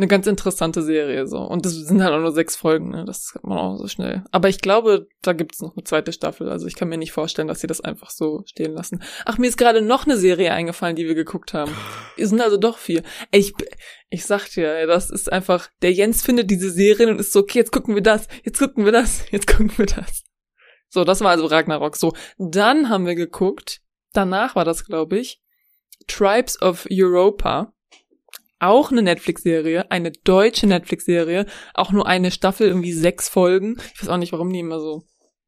eine 0.00 0.08
ganz 0.08 0.26
interessante 0.26 0.82
Serie 0.82 1.26
so. 1.26 1.38
Und 1.38 1.66
das 1.66 1.74
sind 1.74 2.02
halt 2.02 2.14
auch 2.14 2.20
nur 2.20 2.32
sechs 2.32 2.56
Folgen, 2.56 2.88
ne? 2.88 3.04
Das 3.04 3.32
hat 3.34 3.44
man 3.44 3.58
auch 3.58 3.76
so 3.76 3.86
schnell. 3.86 4.24
Aber 4.30 4.48
ich 4.48 4.60
glaube, 4.60 5.08
da 5.20 5.34
gibt's 5.34 5.60
noch 5.60 5.76
eine 5.76 5.84
zweite 5.84 6.12
Staffel. 6.12 6.48
Also 6.48 6.66
ich 6.66 6.74
kann 6.74 6.88
mir 6.88 6.96
nicht 6.96 7.12
vorstellen, 7.12 7.48
dass 7.48 7.60
sie 7.60 7.66
das 7.66 7.82
einfach 7.82 8.08
so 8.08 8.42
stehen 8.46 8.72
lassen. 8.72 9.02
Ach, 9.26 9.36
mir 9.36 9.46
ist 9.46 9.58
gerade 9.58 9.82
noch 9.82 10.06
eine 10.06 10.16
Serie 10.16 10.52
eingefallen, 10.52 10.96
die 10.96 11.06
wir 11.06 11.14
geguckt 11.14 11.52
haben. 11.52 11.72
Es 12.16 12.30
sind 12.30 12.40
also 12.40 12.56
doch 12.56 12.78
vier. 12.78 13.02
Ich, 13.30 13.52
ich 14.08 14.24
sag 14.24 14.48
dir, 14.48 14.86
das 14.86 15.10
ist 15.10 15.30
einfach, 15.30 15.68
der 15.82 15.92
Jens 15.92 16.22
findet 16.22 16.50
diese 16.50 16.70
Serien 16.70 17.10
und 17.10 17.20
ist 17.20 17.32
so, 17.32 17.40
okay, 17.40 17.58
jetzt 17.58 17.72
gucken 17.72 17.94
wir 17.94 18.02
das, 18.02 18.26
jetzt 18.42 18.58
gucken 18.58 18.86
wir 18.86 18.92
das, 18.92 19.30
jetzt 19.30 19.46
gucken 19.46 19.72
wir 19.76 19.86
das. 19.86 20.24
So, 20.88 21.04
das 21.04 21.20
war 21.20 21.30
also 21.30 21.44
Ragnarok. 21.44 21.96
So, 21.96 22.14
dann 22.38 22.88
haben 22.88 23.04
wir 23.04 23.16
geguckt, 23.16 23.82
danach 24.14 24.56
war 24.56 24.64
das, 24.64 24.86
glaube 24.86 25.18
ich, 25.18 25.42
Tribes 26.06 26.60
of 26.62 26.86
Europa 26.90 27.74
auch 28.60 28.92
eine 28.92 29.02
Netflix-Serie, 29.02 29.90
eine 29.90 30.12
deutsche 30.12 30.66
Netflix-Serie, 30.66 31.46
auch 31.74 31.92
nur 31.92 32.06
eine 32.06 32.30
Staffel, 32.30 32.68
irgendwie 32.68 32.92
sechs 32.92 33.28
Folgen. 33.28 33.76
Ich 33.94 34.02
weiß 34.02 34.08
auch 34.08 34.16
nicht, 34.18 34.32
warum 34.32 34.52
die 34.52 34.60
immer 34.60 34.80
so, 34.80 35.04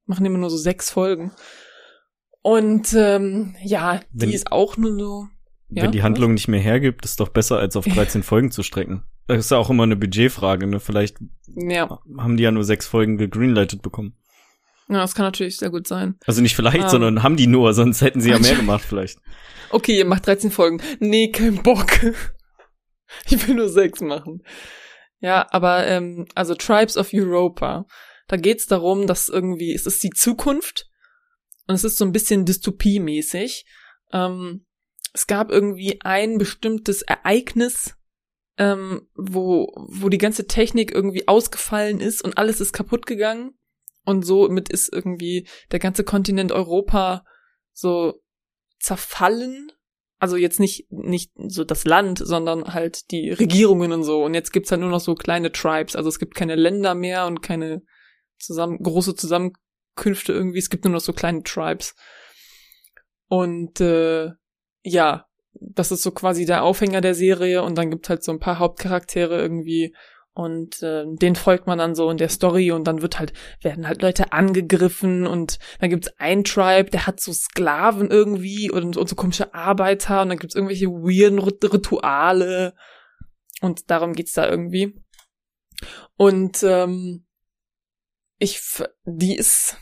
machen 0.07 0.27
immer 0.27 0.39
nur 0.39 0.51
so 0.51 0.57
sechs 0.57 0.91
Folgen. 0.91 1.33
Und 2.43 2.93
ähm, 2.95 3.55
ja, 3.63 4.01
wenn, 4.13 4.31
die 4.31 4.35
ist 4.35 4.51
auch 4.51 4.77
nur 4.77 4.99
so. 4.99 5.27
Wenn 5.69 5.85
ja, 5.85 5.91
die 5.91 6.03
Handlung 6.03 6.31
was? 6.31 6.35
nicht 6.35 6.49
mehr 6.49 6.61
hergibt, 6.61 7.05
ist 7.05 7.21
doch 7.21 7.29
besser, 7.29 7.59
als 7.59 7.77
auf 7.77 7.85
13 7.87 8.23
Folgen 8.23 8.51
zu 8.51 8.63
strecken. 8.63 9.05
Das 9.29 9.39
ist 9.39 9.51
ja 9.51 9.59
auch 9.59 9.71
immer 9.71 9.85
eine 9.85 9.97
Budgetfrage, 9.97 10.67
ne? 10.67 10.81
Vielleicht 10.81 11.19
ja. 11.47 12.01
haben 12.19 12.37
die 12.37 12.43
ja 12.43 12.51
nur 12.51 12.65
sechs 12.65 12.87
Folgen 12.87 13.17
gegreenlightet 13.17 13.83
bekommen. 13.83 14.17
Ja, 14.89 14.99
das 14.99 15.15
kann 15.15 15.25
natürlich 15.25 15.57
sehr 15.57 15.71
gut 15.71 15.87
sein. 15.87 16.17
Also 16.27 16.43
nicht 16.43 16.57
vielleicht, 16.57 16.79
um, 16.79 16.85
ähm. 16.85 16.91
sondern 16.91 17.23
haben 17.23 17.37
die 17.37 17.47
nur, 17.47 17.73
sonst 17.73 18.03
hätten 18.03 18.21
sie 18.21 18.31
ja 18.31 18.39
mehr 18.39 18.57
gemacht 18.57 18.85
vielleicht. 18.87 19.19
Okay, 19.71 19.97
ihr 19.97 20.05
macht 20.05 20.27
13 20.27 20.51
Folgen. 20.51 20.83
Nee, 20.99 21.31
kein 21.31 21.63
Bock. 21.63 21.87
Ich 23.27 23.47
will 23.47 23.55
nur 23.55 23.69
sechs 23.69 24.01
machen. 24.01 24.43
Ja, 25.21 25.47
aber 25.51 25.87
ähm, 25.87 26.27
also 26.35 26.55
Tribes 26.55 26.97
of 26.97 27.11
Europa. 27.13 27.87
Da 28.29 28.37
geht's 28.37 28.67
darum, 28.67 29.07
dass 29.07 29.29
irgendwie 29.29 29.73
es 29.75 29.87
ist 29.87 30.03
die 30.03 30.11
Zukunft 30.11 30.89
und 31.67 31.75
es 31.75 31.85
ist 31.85 31.97
so 31.97 32.05
ein 32.05 32.13
bisschen 32.13 32.45
Dystopie-mäßig. 32.45 33.65
Ähm, 34.13 34.67
es 35.13 35.27
gab 35.27 35.51
irgendwie 35.51 36.01
ein 36.03 36.39
bestimmtes 36.39 37.03
Ereignis, 37.03 37.95
ähm, 38.59 39.09
wo 39.15 39.73
wo 39.89 40.09
die 40.09 40.19
ganze 40.19 40.47
Technik 40.47 40.93
irgendwie 40.93 41.29
ausgefallen 41.29 42.01
ist 42.01 42.23
und 42.23 42.39
alles 42.39 42.61
ist 42.61 42.73
kaputt 42.73 43.07
gegangen 43.07 43.55
und 44.05 44.25
somit 44.25 44.69
ist 44.69 44.93
irgendwie 44.93 45.47
der 45.71 45.79
ganze 45.79 46.05
Kontinent 46.05 46.53
Europa 46.53 47.25
so 47.73 48.21
zerfallen 48.81 49.71
also 50.23 50.37
jetzt 50.37 50.61
nicht, 50.61 50.87
nicht 50.93 51.33
so 51.35 51.65
das 51.65 51.85
Land, 51.85 52.21
sondern 52.25 52.73
halt 52.73 53.11
die 53.11 53.31
Regierungen 53.33 53.91
und 53.91 54.05
so. 54.05 54.23
Und 54.23 54.35
jetzt 54.35 54.53
gibt's 54.53 54.71
halt 54.71 54.81
nur 54.81 54.91
noch 54.91 55.01
so 55.01 55.17
kleine 55.17 55.51
Tribes. 55.51 55.97
Also 55.97 56.09
es 56.09 56.21
gibt 56.21 56.37
keine 56.37 56.55
Länder 56.55 56.95
mehr 56.95 57.27
und 57.27 57.43
keine 57.43 57.83
zusammen, 58.39 58.79
große 58.81 59.17
Zusammenkünfte 59.17 60.33
irgendwie. 60.33 60.61
Es 60.61 60.71
gibt 60.71 60.85
nur 60.85 60.93
noch 60.93 61.01
so 61.01 61.13
kleine 61.13 61.43
Tribes. 61.43 61.97
Und 63.27 63.81
äh, 63.81 64.31
ja, 64.85 65.27
das 65.55 65.91
ist 65.91 66.05
so 66.05 66.13
quasi 66.13 66.47
der 66.47 66.63
Aufhänger 66.63 67.01
der 67.01 67.17
Serie. 67.17 67.65
Und 67.65 67.77
dann 67.77 67.91
gibt 67.91 68.09
halt 68.09 68.23
so 68.23 68.31
ein 68.31 68.39
paar 68.39 68.61
Hauptcharaktere 68.61 69.37
irgendwie. 69.41 69.93
Und 70.35 70.83
äh, 70.83 71.05
den 71.07 71.37
folgt 71.37 71.67
man 71.67 71.79
dann 71.79 71.95
so 71.95 72.09
in 72.11 72.17
der 72.17 72.31
Story 72.31 72.73
und 72.73 72.85
dann 72.85 73.03
wird 73.03 73.19
halt, 73.19 73.35
werden 73.61 73.87
halt 73.87 74.01
Leute 74.01 74.33
angegriffen 74.33 75.27
und 75.27 75.59
dann 75.79 75.91
gibt's 75.91 76.09
ein 76.17 76.43
Tribe, 76.43 76.91
der 76.91 77.07
hat 77.07 77.21
so 77.21 77.35
Sklaven 77.35 78.11
irgendwie 78.11 78.71
und, 78.71 78.97
und 78.97 79.09
so 79.09 79.15
komische 79.15 79.53
Arbeiter 79.53 80.23
und 80.23 80.31
dann 80.31 80.39
gibt's 80.39 80.55
irgendwelche 80.55 80.87
weirden 80.87 81.39
Rituale 81.39 82.75
und 83.61 83.91
darum 83.91 84.15
geht's 84.15 84.33
da 84.33 84.49
irgendwie. 84.49 84.99
Und 86.17 86.63
ähm, 86.63 87.27
ich, 88.39 88.61
die 89.05 89.37
ist, 89.37 89.77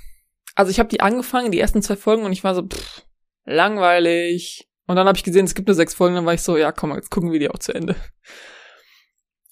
also 0.56 0.70
ich 0.70 0.80
habe 0.80 0.88
die 0.88 1.00
angefangen, 1.00 1.52
die 1.52 1.60
ersten 1.60 1.82
zwei 1.82 1.96
Folgen 1.96 2.24
und 2.24 2.32
ich 2.32 2.42
war 2.42 2.56
so, 2.56 2.66
pff, 2.66 3.06
langweilig. 3.44 4.68
Und 4.86 4.96
dann 4.96 5.06
habe 5.06 5.16
ich 5.16 5.24
gesehen, 5.24 5.44
es 5.44 5.54
gibt 5.54 5.68
nur 5.68 5.76
sechs 5.76 5.94
Folgen, 5.94 6.16
dann 6.16 6.26
war 6.26 6.34
ich 6.34 6.42
so, 6.42 6.56
ja, 6.56 6.72
komm, 6.72 6.92
jetzt 6.94 7.10
gucken 7.10 7.30
wir 7.30 7.38
die 7.38 7.50
auch 7.50 7.58
zu 7.58 7.72
Ende. 7.72 7.94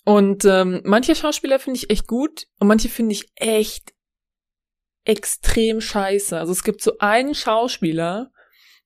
Und 0.08 0.46
ähm, 0.46 0.80
manche 0.84 1.14
Schauspieler 1.14 1.58
finde 1.58 1.76
ich 1.76 1.90
echt 1.90 2.06
gut 2.06 2.46
und 2.58 2.66
manche 2.66 2.88
finde 2.88 3.12
ich 3.12 3.30
echt 3.34 3.92
extrem 5.04 5.82
scheiße. 5.82 6.38
Also 6.38 6.50
es 6.50 6.64
gibt 6.64 6.80
so 6.80 6.96
einen 6.98 7.34
Schauspieler, 7.34 8.30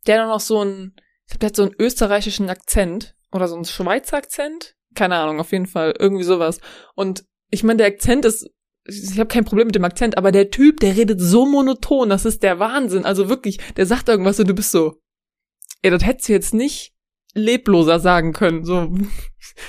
der 0.09 0.17
dann 0.17 0.31
noch 0.31 0.41
so 0.41 0.65
ein, 0.65 0.97
ich 1.27 1.29
glaube, 1.29 1.39
der 1.39 1.47
hat 1.47 1.55
so 1.55 1.63
einen 1.63 1.77
österreichischen 1.79 2.51
Akzent 2.51 3.15
oder 3.31 3.47
so 3.47 3.55
einen 3.55 3.67
Schweizer 3.67 4.17
Akzent. 4.17 4.75
Keine 4.97 5.15
Ahnung, 5.15 5.39
auf 5.39 5.53
jeden 5.53 5.67
Fall 5.67 5.95
irgendwie 5.97 6.25
sowas. 6.25 6.59
Und 6.97 7.25
ich 7.51 7.63
meine, 7.63 7.77
der 7.77 7.87
Akzent 7.87 8.25
ist, 8.25 8.51
ich 8.85 9.17
habe 9.21 9.29
kein 9.29 9.45
Problem 9.45 9.69
mit 9.69 9.77
dem 9.77 9.85
Akzent, 9.85 10.19
aber 10.19 10.33
der 10.33 10.51
Typ, 10.51 10.81
der 10.81 10.97
redet 10.97 11.21
so 11.21 11.47
monoton, 11.47 12.11
das 12.11 12.25
ist 12.25 12.43
der 12.43 12.59
Wahnsinn. 12.59 13.05
Also 13.05 13.29
wirklich, 13.29 13.59
der 13.77 13.87
sagt 13.87 14.09
irgendwas 14.09 14.41
und 14.41 14.49
du 14.49 14.55
bist 14.55 14.73
so, 14.73 14.97
ey, 15.83 15.93
das 15.93 16.05
hättest 16.05 16.29
du 16.29 16.33
jetzt 16.33 16.53
nicht 16.53 16.92
lebloser 17.35 17.99
sagen 18.01 18.33
können. 18.33 18.65
So, 18.65 18.93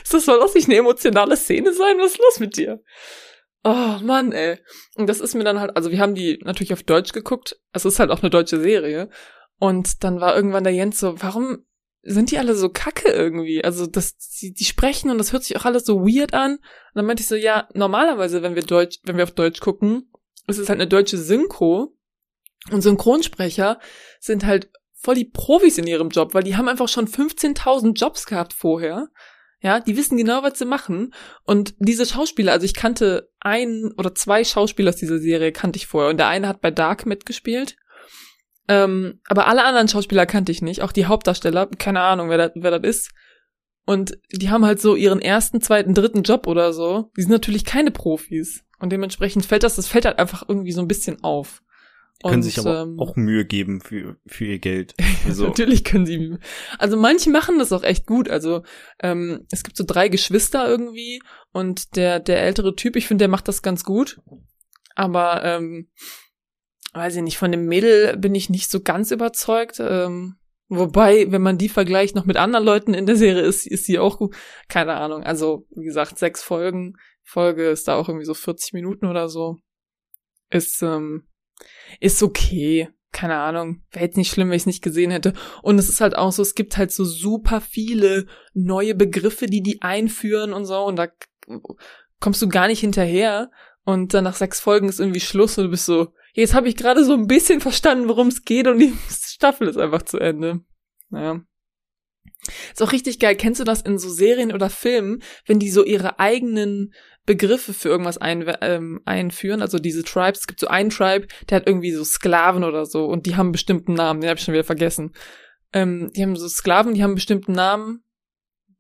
ist 0.03 0.13
das 0.13 0.25
soll 0.25 0.39
das 0.39 0.55
nicht 0.55 0.67
eine 0.67 0.77
emotionale 0.77 1.37
Szene 1.37 1.73
sein? 1.73 1.97
Was 1.99 2.13
ist 2.13 2.19
los 2.19 2.39
mit 2.39 2.57
dir? 2.57 2.81
Oh 3.63 3.97
Mann, 4.01 4.33
ey. 4.33 4.57
Und 4.95 5.07
das 5.07 5.21
ist 5.21 5.35
mir 5.35 5.45
dann 5.45 5.59
halt, 5.59 5.75
also 5.77 5.89
wir 5.89 5.99
haben 5.99 6.15
die 6.15 6.39
natürlich 6.43 6.73
auf 6.73 6.83
Deutsch 6.83 7.13
geguckt. 7.13 7.59
Es 7.71 7.85
ist 7.85 7.99
halt 7.99 8.11
auch 8.11 8.21
eine 8.21 8.29
deutsche 8.29 8.59
Serie. 8.59 9.09
Und 9.57 10.03
dann 10.03 10.19
war 10.19 10.35
irgendwann 10.35 10.65
der 10.65 10.73
Jens 10.73 10.99
so, 10.99 11.21
warum 11.21 11.65
sind 12.01 12.31
die 12.31 12.37
alle 12.37 12.55
so 12.55 12.67
kacke 12.67 13.09
irgendwie? 13.09 13.63
Also, 13.63 13.87
das, 13.87 14.17
die, 14.17 14.53
die 14.53 14.65
sprechen 14.65 15.09
und 15.09 15.17
das 15.17 15.31
hört 15.31 15.43
sich 15.43 15.55
auch 15.55 15.63
alles 15.63 15.85
so 15.85 16.01
weird 16.01 16.33
an. 16.33 16.55
Und 16.55 16.61
dann 16.95 17.05
meinte 17.05 17.21
ich 17.21 17.27
so, 17.27 17.35
ja, 17.35 17.69
normalerweise, 17.73 18.41
wenn 18.41 18.55
wir 18.55 18.63
Deutsch, 18.63 18.99
wenn 19.03 19.15
wir 19.15 19.23
auf 19.23 19.31
Deutsch 19.31 19.61
gucken, 19.61 20.11
ist 20.47 20.57
es 20.57 20.67
halt 20.67 20.81
eine 20.81 20.89
deutsche 20.89 21.17
Synchro. 21.17 21.95
Und 22.71 22.81
Synchronsprecher 22.81 23.79
sind 24.19 24.45
halt 24.45 24.69
voll 25.03 25.15
die 25.15 25.25
Profis 25.25 25.77
in 25.77 25.85
ihrem 25.85 26.09
Job, 26.09 26.33
weil 26.33 26.43
die 26.43 26.55
haben 26.55 26.69
einfach 26.69 26.87
schon 26.87 27.07
15.000 27.07 27.93
Jobs 27.93 28.25
gehabt 28.25 28.53
vorher. 28.53 29.09
Ja, 29.61 29.79
die 29.79 29.97
wissen 29.97 30.17
genau, 30.17 30.43
was 30.43 30.57
sie 30.57 30.65
machen. 30.65 31.13
Und 31.43 31.75
diese 31.77 32.05
Schauspieler, 32.05 32.53
also 32.53 32.65
ich 32.65 32.73
kannte 32.73 33.29
einen 33.39 33.91
oder 33.97 34.15
zwei 34.15 34.43
Schauspieler 34.43 34.89
aus 34.89 34.95
dieser 34.95 35.19
Serie 35.19 35.51
kannte 35.51 35.77
ich 35.77 35.87
vorher. 35.87 36.09
Und 36.09 36.17
der 36.17 36.27
eine 36.27 36.47
hat 36.47 36.61
bei 36.61 36.71
Dark 36.71 37.05
mitgespielt. 37.05 37.75
Ähm, 38.69 39.19
aber 39.27 39.47
alle 39.47 39.65
anderen 39.65 39.89
Schauspieler 39.89 40.25
kannte 40.25 40.53
ich 40.53 40.61
nicht. 40.61 40.81
Auch 40.81 40.93
die 40.93 41.05
Hauptdarsteller, 41.05 41.67
keine 41.67 42.01
Ahnung, 42.01 42.29
wer 42.29 42.37
das, 42.37 42.51
wer 42.55 42.77
das 42.77 42.89
ist. 42.89 43.11
Und 43.85 44.17
die 44.31 44.49
haben 44.49 44.65
halt 44.65 44.79
so 44.81 44.95
ihren 44.95 45.21
ersten, 45.21 45.61
zweiten, 45.61 45.93
dritten 45.93 46.23
Job 46.23 46.47
oder 46.47 46.71
so. 46.71 47.11
Die 47.17 47.21
sind 47.21 47.31
natürlich 47.31 47.65
keine 47.65 47.91
Profis. 47.91 48.63
Und 48.79 48.91
dementsprechend 48.91 49.45
fällt 49.45 49.63
das, 49.63 49.75
das 49.75 49.87
fällt 49.87 50.05
halt 50.05 50.19
einfach 50.19 50.43
irgendwie 50.47 50.71
so 50.71 50.81
ein 50.81 50.87
bisschen 50.87 51.23
auf. 51.23 51.62
Können 52.23 52.35
und, 52.35 52.43
sich 52.43 52.57
aber 52.57 52.83
ähm, 52.83 52.99
auch 52.99 53.15
Mühe 53.15 53.45
geben 53.45 53.81
für, 53.81 54.17
für 54.25 54.45
ihr 54.45 54.59
Geld. 54.59 54.95
Also. 55.25 55.47
Natürlich 55.47 55.85
können 55.85 56.05
sie. 56.05 56.35
Also 56.79 56.97
manche 56.97 57.29
machen 57.29 57.57
das 57.57 57.71
auch 57.71 57.83
echt 57.83 58.05
gut. 58.05 58.29
Also 58.29 58.63
ähm, 59.01 59.45
es 59.51 59.63
gibt 59.63 59.77
so 59.77 59.85
drei 59.87 60.09
Geschwister 60.09 60.67
irgendwie 60.67 61.21
und 61.53 61.95
der, 61.95 62.19
der 62.19 62.43
ältere 62.43 62.75
Typ, 62.75 62.97
ich 62.97 63.07
finde, 63.07 63.23
der 63.23 63.29
macht 63.29 63.47
das 63.47 63.61
ganz 63.61 63.85
gut. 63.85 64.19
Aber 64.95 65.43
ähm, 65.45 65.89
weiß 66.93 67.15
ich 67.15 67.21
nicht, 67.21 67.37
von 67.37 67.51
dem 67.51 67.67
Mädel 67.67 68.17
bin 68.17 68.35
ich 68.35 68.49
nicht 68.49 68.69
so 68.69 68.81
ganz 68.81 69.11
überzeugt. 69.11 69.79
Ähm, 69.79 70.35
wobei, 70.67 71.31
wenn 71.31 71.41
man 71.41 71.57
die 71.57 71.69
vergleicht 71.69 72.15
noch 72.15 72.25
mit 72.25 72.37
anderen 72.37 72.65
Leuten 72.65 72.93
in 72.93 73.05
der 73.05 73.15
Serie, 73.15 73.43
ist, 73.43 73.65
ist 73.65 73.85
sie 73.85 73.99
auch 73.99 74.17
gut. 74.17 74.35
Keine 74.67 74.95
Ahnung. 74.95 75.23
Also, 75.23 75.65
wie 75.71 75.85
gesagt, 75.85 76.19
sechs 76.19 76.43
Folgen. 76.43 76.95
Folge 77.23 77.69
ist 77.69 77.87
da 77.87 77.95
auch 77.95 78.09
irgendwie 78.09 78.25
so 78.25 78.33
40 78.33 78.73
Minuten 78.73 79.05
oder 79.05 79.29
so. 79.29 79.57
Ist, 80.49 80.81
ähm, 80.81 81.27
ist 81.99 82.23
okay. 82.23 82.89
Keine 83.11 83.37
Ahnung. 83.37 83.83
Wäre 83.91 84.05
jetzt 84.05 84.17
nicht 84.17 84.31
schlimm, 84.31 84.49
wenn 84.49 84.55
ich 84.55 84.63
es 84.63 84.67
nicht 84.67 84.83
gesehen 84.83 85.11
hätte. 85.11 85.33
Und 85.61 85.77
es 85.77 85.87
ist 85.87 86.01
halt 86.01 86.17
auch 86.17 86.31
so, 86.31 86.41
es 86.41 86.55
gibt 86.55 86.77
halt 86.77 86.91
so 86.91 87.05
super 87.05 87.61
viele 87.61 88.25
neue 88.53 88.95
Begriffe, 88.95 89.45
die 89.45 89.61
die 89.61 89.81
einführen 89.81 90.51
und 90.51 90.65
so. 90.65 90.83
Und 90.83 90.95
da 90.95 91.07
kommst 92.19 92.41
du 92.41 92.49
gar 92.49 92.67
nicht 92.67 92.79
hinterher. 92.79 93.51
Und 93.85 94.13
dann 94.13 94.23
nach 94.23 94.35
sechs 94.35 94.59
Folgen 94.59 94.89
ist 94.89 94.99
irgendwie 94.99 95.19
Schluss 95.19 95.57
und 95.57 95.65
du 95.65 95.69
bist 95.69 95.85
so, 95.85 96.13
jetzt 96.33 96.53
habe 96.53 96.69
ich 96.69 96.75
gerade 96.75 97.03
so 97.03 97.13
ein 97.13 97.27
bisschen 97.27 97.59
verstanden, 97.59 98.07
worum 98.07 98.29
es 98.29 98.43
geht 98.43 98.67
und 98.67 98.79
die 98.79 98.93
Staffel 99.09 99.67
ist 99.67 99.77
einfach 99.77 100.03
zu 100.03 100.19
Ende. 100.19 100.61
Naja. 101.09 101.41
Ist 102.71 102.81
auch 102.81 102.91
richtig 102.91 103.19
geil. 103.19 103.35
Kennst 103.35 103.59
du 103.59 103.63
das 103.63 103.81
in 103.81 103.97
so 103.97 104.09
Serien 104.09 104.51
oder 104.51 104.69
Filmen, 104.69 105.21
wenn 105.45 105.59
die 105.59 105.69
so 105.69 105.83
ihre 105.83 106.19
eigenen 106.19 106.93
Begriffe 107.25 107.73
für 107.73 107.89
irgendwas 107.89 108.17
ein, 108.17 108.45
ähm, 108.61 109.01
einführen? 109.05 109.61
Also 109.61 109.79
diese 109.79 110.03
Tribes, 110.03 110.41
es 110.41 110.47
gibt 110.47 110.59
so 110.59 110.67
einen 110.67 110.89
Tribe, 110.89 111.27
der 111.49 111.57
hat 111.57 111.67
irgendwie 111.67 111.91
so 111.91 112.03
Sklaven 112.03 112.63
oder 112.63 112.85
so 112.85 113.05
und 113.05 113.25
die 113.25 113.35
haben 113.35 113.47
einen 113.47 113.51
bestimmten 113.53 113.93
Namen, 113.93 114.21
den 114.21 114.29
habe 114.29 114.37
ich 114.37 114.43
schon 114.43 114.53
wieder 114.53 114.63
vergessen. 114.63 115.13
Ähm, 115.71 116.11
die 116.15 116.21
haben 116.21 116.35
so 116.35 116.47
Sklaven, 116.47 116.93
die 116.93 117.01
haben 117.01 117.11
einen 117.11 117.15
bestimmten 117.15 117.53
Namen. 117.53 118.03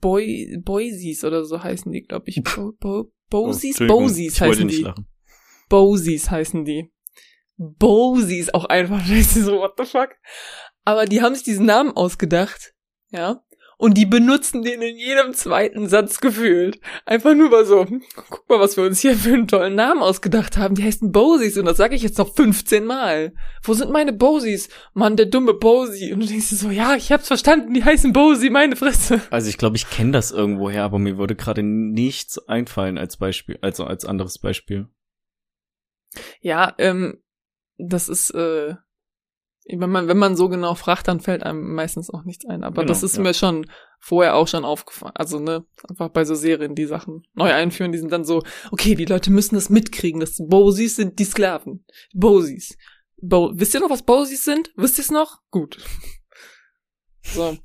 Boy, 0.01 0.59
Boisies 0.61 1.23
oder 1.23 1.45
so 1.45 1.63
heißen 1.63 1.91
die, 1.91 2.01
glaube 2.01 2.25
ich. 2.27 2.43
Bo, 2.43 2.73
Bo, 2.79 3.11
Bosies? 3.29 3.79
Oh, 3.79 3.87
Bosies 3.87 4.41
heißen 4.41 4.67
die. 4.67 4.81
Lachen. 4.81 5.07
Bosies 5.69 6.29
heißen 6.29 6.65
die. 6.65 6.91
Bosies 7.57 8.53
auch 8.53 8.65
einfach. 8.65 9.01
So, 9.23 9.59
what 9.59 9.73
the 9.77 9.85
fuck? 9.85 10.09
Aber 10.85 11.05
die 11.05 11.21
haben 11.21 11.33
sich 11.33 11.43
diesen 11.43 11.65
Namen 11.65 11.91
ausgedacht, 11.91 12.73
ja. 13.09 13.41
Und 13.77 13.97
die 13.97 14.05
benutzen 14.05 14.61
den 14.61 14.81
in 14.81 14.97
jedem 14.97 15.33
zweiten 15.33 15.89
Satz 15.89 16.19
gefühlt. 16.19 16.79
Einfach 17.05 17.33
nur 17.35 17.49
mal 17.49 17.65
so, 17.65 17.85
guck 18.29 18.49
mal, 18.49 18.59
was 18.59 18.77
wir 18.77 18.83
uns 18.83 19.01
hier 19.01 19.15
für 19.15 19.33
einen 19.33 19.47
tollen 19.47 19.75
Namen 19.75 20.01
ausgedacht 20.01 20.57
haben. 20.57 20.75
Die 20.75 20.83
heißen 20.83 21.11
Bosies 21.11 21.57
und 21.57 21.65
das 21.65 21.77
sage 21.77 21.95
ich 21.95 22.03
jetzt 22.03 22.17
noch 22.17 22.33
15 22.33 22.85
Mal. 22.85 23.33
Wo 23.61 23.73
sind 23.73 23.91
meine 23.91 24.13
Bosies? 24.13 24.69
Mann, 24.93 25.17
der 25.17 25.25
dumme 25.25 25.53
Bosie. 25.53 26.13
Und 26.13 26.21
du 26.21 26.27
denkst 26.27 26.49
dir 26.49 26.55
so, 26.55 26.69
ja, 26.69 26.95
ich 26.95 27.11
hab's 27.11 27.27
verstanden, 27.27 27.73
die 27.73 27.83
heißen 27.83 28.13
Bosie, 28.13 28.49
meine 28.49 28.75
Fresse. 28.75 29.21
Also 29.29 29.49
ich 29.49 29.57
glaube, 29.57 29.75
ich 29.75 29.89
kenne 29.89 30.11
das 30.11 30.31
irgendwoher, 30.31 30.83
aber 30.83 30.99
mir 30.99 31.17
würde 31.17 31.35
gerade 31.35 31.63
nichts 31.63 32.37
einfallen 32.47 32.97
als 32.97 33.17
Beispiel, 33.17 33.57
also 33.61 33.85
als 33.85 34.05
anderes 34.05 34.37
Beispiel. 34.37 34.87
Ja, 36.41 36.73
ähm, 36.77 37.23
das 37.77 38.09
ist, 38.09 38.31
äh, 38.31 38.75
wenn 39.67 39.89
man, 39.89 40.07
wenn 40.07 40.17
man 40.17 40.35
so 40.35 40.49
genau 40.49 40.75
fragt, 40.75 41.07
dann 41.07 41.19
fällt 41.19 41.43
einem 41.43 41.73
meistens 41.73 42.09
auch 42.09 42.23
nichts 42.23 42.45
ein. 42.45 42.63
Aber 42.63 42.81
Genau, 42.81 42.87
das 42.87 43.03
ist 43.03 43.17
ja. 43.17 43.23
mir 43.23 43.33
schon 43.33 43.65
vorher 43.99 44.35
auch 44.35 44.47
schon 44.47 44.65
aufgefallen. 44.65 45.13
Also, 45.15 45.39
ne, 45.39 45.65
einfach 45.87 46.09
bei 46.09 46.25
so 46.25 46.35
Serien, 46.35 46.75
die 46.75 46.85
Sachen 46.85 47.23
neu 47.33 47.51
einführen, 47.51 47.91
die 47.91 47.97
sind 47.97 48.11
dann 48.11 48.25
so, 48.25 48.43
okay, 48.71 48.95
die 48.95 49.05
Leute 49.05 49.31
müssen 49.31 49.55
das 49.55 49.69
mitkriegen. 49.69 50.19
Das 50.19 50.37
Bosies 50.37 50.95
sind 50.97 51.19
die 51.19 51.25
Sklaven. 51.25 51.85
Bosies. 52.13 52.77
Bo 53.21 53.51
Wisst 53.55 53.73
ihr 53.73 53.79
noch, 53.79 53.89
was 53.89 54.03
Bosies 54.03 54.43
sind? 54.43 54.71
Wisst 54.75 54.97
ihr 54.97 55.03
es 55.03 55.11
noch? 55.11 55.39
Gut. 55.49 55.77
So. 57.25 57.57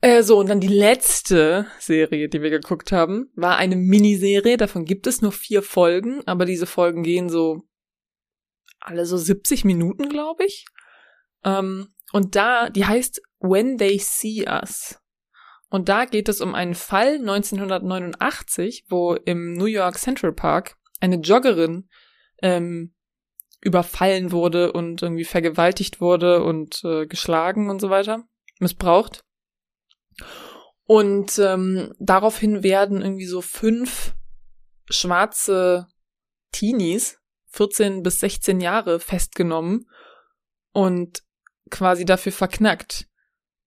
Äh, 0.00 0.24
so, 0.24 0.36
und 0.38 0.48
dann 0.48 0.58
die 0.58 0.66
letzte 0.66 1.66
Serie, 1.78 2.28
die 2.28 2.42
wir 2.42 2.50
geguckt 2.50 2.90
haben, 2.90 3.30
war 3.36 3.56
eine 3.56 3.76
Miniserie. 3.76 4.56
Davon 4.56 4.84
gibt 4.84 5.06
es 5.06 5.22
nur 5.22 5.30
vier 5.30 5.62
Folgen, 5.62 6.26
aber 6.26 6.44
diese 6.44 6.66
Folgen 6.66 7.04
gehen 7.04 7.28
so 7.28 7.62
alle 8.80 9.06
so 9.06 9.16
70 9.16 9.64
Minuten, 9.64 10.08
glaube 10.08 10.44
ich. 10.44 10.64
Ähm, 11.44 11.94
und 12.12 12.36
da, 12.36 12.70
die 12.70 12.86
heißt 12.86 13.20
When 13.40 13.78
They 13.78 13.98
See 13.98 14.46
Us. 14.48 14.98
Und 15.70 15.88
da 15.88 16.06
geht 16.06 16.28
es 16.28 16.40
um 16.40 16.54
einen 16.54 16.74
Fall 16.74 17.16
1989, 17.16 18.86
wo 18.88 19.14
im 19.14 19.52
New 19.52 19.66
York 19.66 19.98
Central 19.98 20.32
Park 20.32 20.76
eine 21.00 21.16
Joggerin 21.16 21.88
ähm, 22.42 22.94
überfallen 23.60 24.32
wurde 24.32 24.72
und 24.72 25.02
irgendwie 25.02 25.24
vergewaltigt 25.24 26.00
wurde 26.00 26.42
und 26.42 26.82
äh, 26.84 27.06
geschlagen 27.06 27.68
und 27.70 27.80
so 27.80 27.90
weiter, 27.90 28.24
missbraucht. 28.60 29.24
Und 30.84 31.38
ähm, 31.38 31.92
daraufhin 31.98 32.62
werden 32.62 33.02
irgendwie 33.02 33.26
so 33.26 33.42
fünf 33.42 34.14
schwarze 34.88 35.86
Teenies, 36.52 37.18
14 37.48 38.02
bis 38.02 38.20
16 38.20 38.60
Jahre, 38.60 39.00
festgenommen 39.00 39.86
und 40.72 41.22
quasi 41.70 42.04
dafür 42.04 42.32
verknackt. 42.32 43.06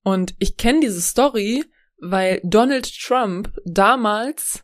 Und 0.04 0.36
ich 0.40 0.58
kenne 0.58 0.80
diese 0.82 1.02
Story, 1.02 1.64
weil 2.00 2.42
Donald 2.44 2.92
Trump 3.00 3.54
damals 3.66 4.64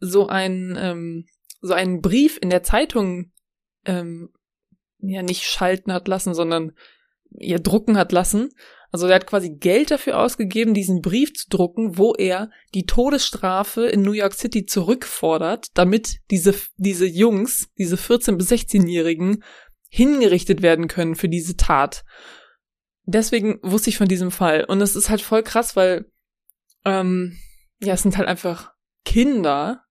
so 0.00 0.26
einen 0.26 0.76
ähm, 0.78 1.26
so 1.60 1.72
einen 1.72 2.02
Brief 2.02 2.38
in 2.40 2.50
der 2.50 2.62
Zeitung 2.62 3.32
ähm, 3.86 4.30
ja 4.98 5.22
nicht 5.22 5.44
schalten 5.44 5.92
hat 5.92 6.08
lassen, 6.08 6.34
sondern 6.34 6.72
ja 7.30 7.58
drucken 7.58 7.96
hat 7.96 8.12
lassen. 8.12 8.50
Also 8.90 9.06
der 9.06 9.16
hat 9.16 9.26
quasi 9.26 9.50
Geld 9.50 9.90
dafür 9.90 10.20
ausgegeben, 10.20 10.72
diesen 10.72 11.00
Brief 11.00 11.34
zu 11.34 11.48
drucken, 11.48 11.98
wo 11.98 12.14
er 12.14 12.50
die 12.74 12.86
Todesstrafe 12.86 13.86
in 13.86 14.02
New 14.02 14.12
York 14.12 14.34
City 14.34 14.66
zurückfordert, 14.66 15.68
damit 15.74 16.18
diese 16.30 16.54
diese 16.76 17.06
Jungs, 17.06 17.70
diese 17.78 17.96
14 17.96 18.36
bis 18.36 18.52
16-Jährigen 18.52 19.42
hingerichtet 19.88 20.62
werden 20.62 20.86
können 20.86 21.14
für 21.14 21.28
diese 21.28 21.56
Tat. 21.56 22.04
Deswegen 23.06 23.58
wusste 23.62 23.90
ich 23.90 23.98
von 23.98 24.08
diesem 24.08 24.30
Fall. 24.30 24.64
Und 24.64 24.80
es 24.80 24.96
ist 24.96 25.10
halt 25.10 25.20
voll 25.20 25.42
krass, 25.42 25.76
weil 25.76 26.10
ähm, 26.84 27.38
ja, 27.80 27.94
es 27.94 28.02
sind 28.02 28.16
halt 28.16 28.28
einfach 28.28 28.72
Kinder, 29.04 29.84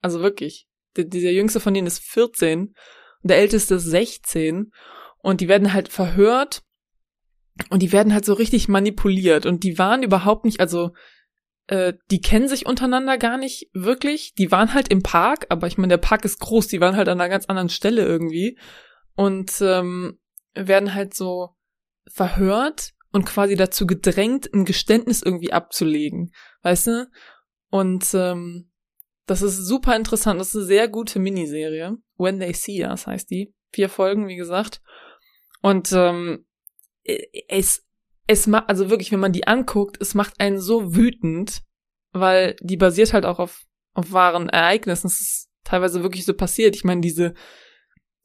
also 0.00 0.20
wirklich. 0.20 0.68
Der, 0.96 1.04
dieser 1.04 1.30
jüngste 1.30 1.60
von 1.60 1.74
denen 1.74 1.86
ist 1.86 2.02
14 2.02 2.60
und 2.60 2.74
der 3.22 3.38
älteste 3.38 3.76
ist 3.76 3.84
16 3.84 4.72
und 5.18 5.40
die 5.40 5.48
werden 5.48 5.72
halt 5.72 5.88
verhört. 5.88 6.62
Und 7.68 7.80
die 7.82 7.92
werden 7.92 8.14
halt 8.14 8.24
so 8.24 8.32
richtig 8.32 8.68
manipuliert. 8.68 9.44
Und 9.44 9.64
die 9.64 9.78
waren 9.78 10.02
überhaupt 10.02 10.46
nicht, 10.46 10.60
also 10.60 10.92
äh, 11.66 11.92
die 12.10 12.22
kennen 12.22 12.48
sich 12.48 12.64
untereinander 12.64 13.18
gar 13.18 13.36
nicht 13.36 13.68
wirklich. 13.74 14.34
Die 14.34 14.50
waren 14.50 14.72
halt 14.72 14.88
im 14.88 15.02
Park, 15.02 15.46
aber 15.50 15.66
ich 15.66 15.76
meine, 15.76 15.90
der 15.90 15.98
Park 15.98 16.24
ist 16.24 16.40
groß, 16.40 16.68
die 16.68 16.80
waren 16.80 16.96
halt 16.96 17.08
an 17.08 17.20
einer 17.20 17.28
ganz 17.28 17.46
anderen 17.46 17.68
Stelle 17.68 18.02
irgendwie. 18.02 18.58
Und 19.14 19.52
ähm, 19.60 20.18
werden 20.54 20.94
halt 20.94 21.12
so 21.14 21.50
verhört 22.12 22.90
und 23.12 23.24
quasi 23.24 23.56
dazu 23.56 23.86
gedrängt, 23.86 24.52
ein 24.52 24.64
Geständnis 24.64 25.22
irgendwie 25.22 25.52
abzulegen, 25.52 26.32
weißt 26.62 26.86
du? 26.88 27.10
Und 27.70 28.06
ähm, 28.14 28.70
das 29.26 29.42
ist 29.42 29.56
super 29.56 29.94
interessant. 29.94 30.40
Das 30.40 30.48
ist 30.48 30.56
eine 30.56 30.64
sehr 30.64 30.88
gute 30.88 31.18
Miniserie. 31.20 31.96
When 32.16 32.40
They 32.40 32.52
See 32.52 32.84
Us 32.84 33.06
heißt 33.06 33.30
die. 33.30 33.54
Vier 33.72 33.88
Folgen, 33.88 34.26
wie 34.26 34.36
gesagt. 34.36 34.82
Und 35.62 35.92
ähm, 35.92 36.46
es, 37.48 37.86
es 38.26 38.46
macht, 38.46 38.68
also 38.68 38.90
wirklich, 38.90 39.12
wenn 39.12 39.20
man 39.20 39.32
die 39.32 39.46
anguckt, 39.46 39.98
es 40.00 40.14
macht 40.14 40.40
einen 40.40 40.60
so 40.60 40.96
wütend, 40.96 41.62
weil 42.12 42.56
die 42.60 42.76
basiert 42.76 43.12
halt 43.12 43.24
auch 43.24 43.38
auf, 43.38 43.62
auf 43.94 44.10
wahren 44.10 44.48
Ereignissen. 44.48 45.06
Es 45.06 45.20
ist 45.20 45.48
teilweise 45.64 46.02
wirklich 46.02 46.24
so 46.24 46.34
passiert. 46.34 46.74
Ich 46.74 46.84
meine, 46.84 47.00
diese, 47.00 47.34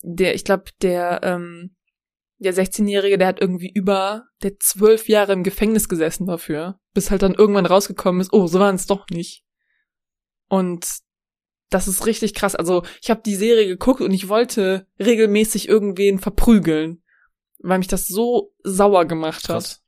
der, 0.02 0.34
ich 0.34 0.44
glaube, 0.44 0.66
der, 0.82 1.22
ähm, 1.24 1.76
der 2.38 2.54
16-Jährige, 2.54 3.18
der 3.18 3.28
hat 3.28 3.42
irgendwie 3.42 3.72
über, 3.74 4.26
der 4.44 4.60
zwölf 4.60 5.08
Jahre 5.08 5.34
im 5.34 5.44
Gefängnis 5.44 5.88
gesessen 5.88 6.26
dafür, 6.26 6.80
bis 6.94 7.12
halt 7.12 7.22
dann 7.22 7.34
irgendwann 7.34 7.66
rausgekommen 7.66 8.22
ist, 8.22 8.34
oh, 8.34 8.48
so 8.48 8.60
waren 8.60 8.76
es 8.76 8.88
doch 8.88 9.06
nicht. 9.10 9.44
Und 10.48 10.86
das 11.70 11.88
ist 11.88 12.06
richtig 12.06 12.34
krass. 12.34 12.56
Also 12.56 12.84
ich 13.02 13.10
habe 13.10 13.22
die 13.26 13.36
Serie 13.36 13.68
geguckt 13.68 14.02
und 14.02 14.12
ich 14.12 14.30
wollte 14.30 14.88
regelmäßig 15.00 15.68
irgendwen 15.68 16.20
verprügeln, 16.20 17.04
weil 17.60 17.80
mich 17.80 17.88
das 17.88 18.08
so 18.08 18.54
sauer 18.64 19.06
gemacht 19.06 19.50
hat. 19.50 19.64
Krass. 19.64 19.82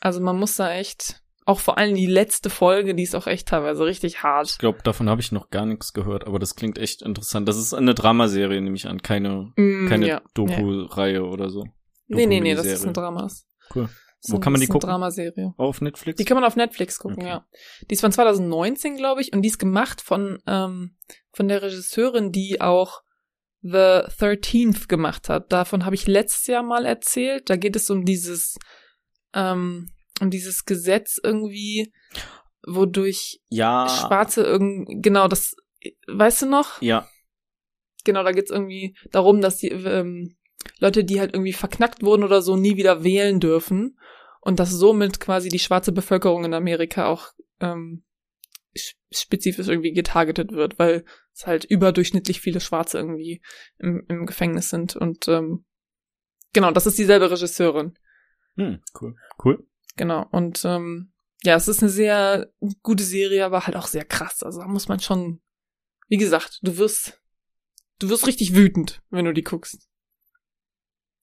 Also 0.00 0.20
man 0.20 0.38
muss 0.38 0.56
da 0.56 0.72
echt, 0.72 1.22
auch 1.46 1.60
vor 1.60 1.78
allem 1.78 1.94
die 1.94 2.06
letzte 2.06 2.50
Folge, 2.50 2.94
die 2.94 3.04
ist 3.04 3.14
auch 3.14 3.26
echt 3.26 3.48
teilweise 3.48 3.84
richtig 3.84 4.22
hart. 4.22 4.50
Ich 4.50 4.58
glaube, 4.58 4.78
davon 4.82 5.08
habe 5.08 5.20
ich 5.20 5.32
noch 5.32 5.50
gar 5.50 5.64
nichts 5.64 5.92
gehört, 5.92 6.26
aber 6.26 6.38
das 6.38 6.56
klingt 6.56 6.78
echt 6.78 7.02
interessant. 7.02 7.48
Das 7.48 7.56
ist 7.56 7.72
eine 7.72 7.94
Dramaserie, 7.94 8.60
nehme 8.60 8.76
ich 8.76 8.86
an, 8.88 9.00
keine, 9.00 9.52
Mm, 9.56 9.88
keine 9.88 10.06
ja, 10.06 10.14
ja. 10.16 10.22
Doku-Reihe 10.34 11.24
oder 11.24 11.48
so. 11.48 11.64
Nee, 12.08 12.26
nee, 12.26 12.40
nee, 12.40 12.54
das 12.54 12.66
ist 12.66 12.86
ein 12.86 12.92
Dramas. 12.94 13.46
Cool. 13.74 13.88
Das 14.22 14.32
Wo 14.32 14.40
kann 14.40 14.52
man 14.52 14.60
die 14.60 14.66
das 14.66 14.70
ist 14.70 14.72
gucken? 14.72 14.88
Eine 14.88 14.98
Dramaserie. 14.98 15.54
Auf 15.56 15.80
Netflix? 15.80 16.16
Die 16.16 16.24
kann 16.24 16.36
man 16.36 16.44
auf 16.44 16.56
Netflix 16.56 16.98
gucken, 16.98 17.18
Okay. 17.18 17.28
ja. 17.28 17.46
Die 17.88 17.94
ist 17.94 18.00
von 18.00 18.12
2019, 18.12 18.96
glaube 18.96 19.20
ich, 19.20 19.32
und 19.32 19.42
die 19.42 19.48
ist 19.48 19.58
gemacht 19.58 20.00
von, 20.00 20.38
ähm, 20.46 20.96
von 21.32 21.48
der 21.48 21.62
Regisseurin, 21.62 22.32
die 22.32 22.60
auch 22.60 23.02
The 23.62 24.04
13th 24.18 24.88
gemacht 24.88 25.28
hat. 25.28 25.52
Davon 25.52 25.84
habe 25.84 25.94
ich 25.94 26.06
letztes 26.06 26.46
Jahr 26.46 26.62
mal 26.62 26.86
erzählt. 26.86 27.50
Da 27.50 27.56
geht 27.56 27.76
es 27.76 27.90
um 27.90 28.04
dieses, 28.04 28.56
ähm, 29.34 29.90
um 30.20 30.30
dieses 30.30 30.64
Gesetz 30.64 31.18
irgendwie, 31.22 31.92
wodurch 32.66 33.40
ja. 33.48 33.88
Schwarze 33.88 34.42
irgendwie, 34.42 35.00
genau, 35.02 35.28
das, 35.28 35.54
weißt 36.08 36.42
du 36.42 36.46
noch? 36.46 36.80
Ja, 36.80 37.06
Genau, 38.04 38.22
da 38.22 38.30
geht's 38.30 38.52
irgendwie 38.52 38.96
darum, 39.10 39.40
dass 39.40 39.56
die 39.56 39.66
ähm, 39.68 40.36
Leute, 40.78 41.04
die 41.04 41.20
halt 41.20 41.32
irgendwie 41.34 41.52
verknackt 41.52 42.02
wurden 42.02 42.24
oder 42.24 42.42
so, 42.42 42.56
nie 42.56 42.76
wieder 42.76 43.04
wählen 43.04 43.40
dürfen. 43.40 43.98
Und 44.40 44.60
dass 44.60 44.70
somit 44.70 45.18
quasi 45.20 45.48
die 45.48 45.58
schwarze 45.58 45.90
Bevölkerung 45.92 46.44
in 46.44 46.54
Amerika 46.54 47.06
auch 47.06 47.32
ähm, 47.60 48.04
sch- 48.76 48.94
spezifisch 49.10 49.66
irgendwie 49.68 49.92
getargetet 49.92 50.52
wird, 50.52 50.78
weil 50.78 51.04
es 51.34 51.46
halt 51.46 51.64
überdurchschnittlich 51.64 52.40
viele 52.40 52.60
Schwarze 52.60 52.98
irgendwie 52.98 53.42
im, 53.78 54.04
im 54.08 54.24
Gefängnis 54.26 54.68
sind. 54.70 54.94
Und 54.94 55.26
ähm, 55.28 55.64
genau, 56.52 56.70
das 56.70 56.86
ist 56.86 56.98
dieselbe 56.98 57.30
Regisseurin. 57.30 57.98
hm, 58.56 58.80
cool. 59.00 59.16
Cool. 59.44 59.66
Genau. 59.96 60.26
Und 60.30 60.64
ähm, 60.64 61.12
ja, 61.42 61.56
es 61.56 61.66
ist 61.68 61.82
eine 61.82 61.90
sehr 61.90 62.52
gute 62.82 63.02
Serie, 63.04 63.44
aber 63.44 63.66
halt 63.66 63.76
auch 63.76 63.86
sehr 63.88 64.04
krass. 64.04 64.42
Also 64.42 64.60
da 64.60 64.68
muss 64.68 64.88
man 64.88 65.00
schon, 65.00 65.40
wie 66.08 66.18
gesagt, 66.18 66.60
du 66.62 66.76
wirst, 66.76 67.20
du 67.98 68.08
wirst 68.10 68.26
richtig 68.26 68.54
wütend, 68.54 69.02
wenn 69.10 69.24
du 69.24 69.32
die 69.34 69.42
guckst. 69.44 69.88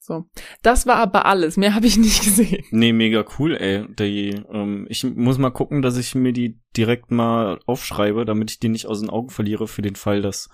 So. 0.05 0.25
Das 0.63 0.85
war 0.85 0.97
aber 0.97 1.25
alles. 1.25 1.55
Mehr 1.55 1.75
habe 1.75 1.87
ich 1.87 1.95
nicht 1.95 2.23
gesehen. 2.23 2.65
Nee, 2.71 2.91
mega 2.91 3.23
cool, 3.39 3.55
ey. 3.55 3.87
Die, 3.95 4.31
ähm, 4.51 4.85
ich 4.89 5.05
muss 5.05 5.37
mal 5.37 5.49
gucken, 5.49 5.81
dass 5.81 5.95
ich 5.95 6.13
mir 6.13 6.33
die 6.33 6.59
direkt 6.75 7.09
mal 7.09 7.61
aufschreibe, 7.67 8.25
damit 8.25 8.51
ich 8.51 8.59
die 8.59 8.67
nicht 8.67 8.85
aus 8.85 8.99
den 8.99 9.09
Augen 9.09 9.29
verliere 9.29 9.65
für 9.65 9.81
den 9.81 9.95
Fall, 9.95 10.21
dass 10.21 10.49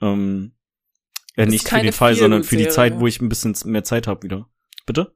ähm, 0.00 0.52
äh, 1.34 1.46
nicht 1.46 1.68
für 1.68 1.80
den 1.80 1.92
Fall, 1.92 2.14
sondern 2.14 2.44
für 2.44 2.56
die 2.56 2.68
Zeit, 2.68 3.00
wo 3.00 3.08
ich 3.08 3.20
ein 3.20 3.28
bisschen 3.28 3.56
mehr 3.64 3.82
Zeit 3.82 4.06
habe 4.06 4.22
wieder. 4.22 4.48
Bitte? 4.86 5.12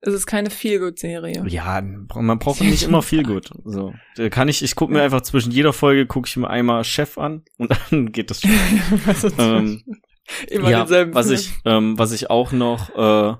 Es 0.00 0.12
ist 0.12 0.26
keine 0.26 0.50
Feelgood-Serie. 0.50 1.44
Ja, 1.46 1.80
man 1.80 2.38
braucht 2.40 2.60
nicht 2.60 2.82
immer 2.82 3.02
Feelgood. 3.02 3.50
So, 3.64 3.94
da 4.16 4.28
kann 4.30 4.48
ich, 4.48 4.62
ich 4.64 4.74
gucke 4.74 4.92
mir 4.92 5.02
einfach 5.02 5.20
zwischen 5.20 5.52
jeder 5.52 5.72
Folge 5.72 6.06
gucke 6.06 6.28
ich 6.28 6.36
mir 6.36 6.50
einmal 6.50 6.82
Chef 6.82 7.18
an 7.18 7.44
und 7.56 7.70
dann 7.90 8.10
geht 8.10 8.30
das 8.30 8.40
schon. 8.40 8.50
ähm, 9.38 9.82
immer 10.48 10.70
ja, 10.70 10.78
denselben 10.80 11.14
was 11.14 11.30
ich, 11.30 11.52
ähm, 11.64 11.98
was 11.98 12.12
ich 12.12 12.30
auch 12.30 12.52
noch, 12.52 12.90
äh, 12.90 13.36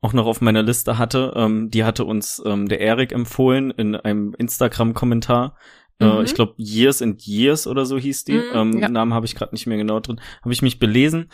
auch 0.00 0.12
noch 0.12 0.26
auf 0.26 0.40
meiner 0.40 0.62
Liste 0.62 0.98
hatte, 0.98 1.32
ähm, 1.36 1.70
die 1.70 1.84
hatte 1.84 2.04
uns 2.04 2.42
ähm, 2.44 2.68
der 2.68 2.80
Erik 2.80 3.12
empfohlen 3.12 3.70
in 3.70 3.94
einem 3.94 4.34
Instagram-Kommentar. 4.36 5.56
Äh, 6.00 6.06
mhm. 6.06 6.24
ich 6.24 6.34
glaube 6.34 6.54
Years 6.56 7.02
and 7.02 7.22
Years 7.22 7.66
oder 7.66 7.86
so 7.86 7.98
hieß 7.98 8.24
die. 8.24 8.32
Mhm, 8.32 8.50
ähm, 8.54 8.78
ja. 8.78 8.88
Namen 8.88 9.14
habe 9.14 9.26
ich 9.26 9.34
gerade 9.34 9.54
nicht 9.54 9.66
mehr 9.66 9.78
genau 9.78 10.00
drin. 10.00 10.20
Habe 10.42 10.52
ich 10.52 10.62
mich 10.62 10.78
belesen 10.78 11.30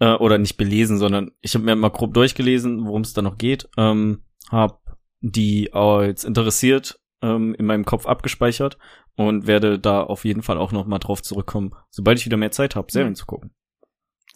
äh, 0.00 0.14
oder 0.14 0.38
nicht 0.38 0.56
belesen, 0.56 0.98
sondern 0.98 1.32
ich 1.40 1.54
habe 1.54 1.64
mir 1.64 1.76
mal 1.76 1.90
grob 1.90 2.14
durchgelesen, 2.14 2.86
worum 2.86 3.02
es 3.02 3.12
da 3.12 3.22
noch 3.22 3.38
geht. 3.38 3.68
Ähm, 3.76 4.24
habe 4.50 4.78
die 5.20 5.72
als 5.72 6.24
interessiert 6.24 7.00
ähm, 7.22 7.54
in 7.54 7.66
meinem 7.66 7.84
Kopf 7.84 8.06
abgespeichert 8.06 8.78
und 9.16 9.46
werde 9.46 9.78
da 9.78 10.02
auf 10.02 10.24
jeden 10.24 10.42
Fall 10.42 10.58
auch 10.58 10.72
noch 10.72 10.86
mal 10.86 10.98
drauf 10.98 11.22
zurückkommen, 11.22 11.72
sobald 11.90 12.18
ich 12.18 12.26
wieder 12.26 12.36
mehr 12.36 12.52
Zeit 12.52 12.76
habe, 12.76 12.90
Serien 12.90 13.12
mhm. 13.12 13.16
zu 13.16 13.26
gucken. 13.26 13.50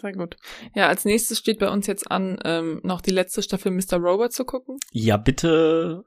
Sehr 0.01 0.13
gut. 0.13 0.37
Ja, 0.75 0.89
als 0.89 1.05
nächstes 1.05 1.39
steht 1.39 1.59
bei 1.59 1.71
uns 1.71 1.87
jetzt 1.87 2.11
an, 2.11 2.39
ähm, 2.45 2.81
noch 2.83 3.01
die 3.01 3.13
letzte 3.13 3.43
Staffel 3.43 3.73
Mr. 3.73 3.97
Robot 3.99 4.33
zu 4.33 4.45
gucken. 4.45 4.79
Ja, 4.91 5.17
bitte. 5.17 6.05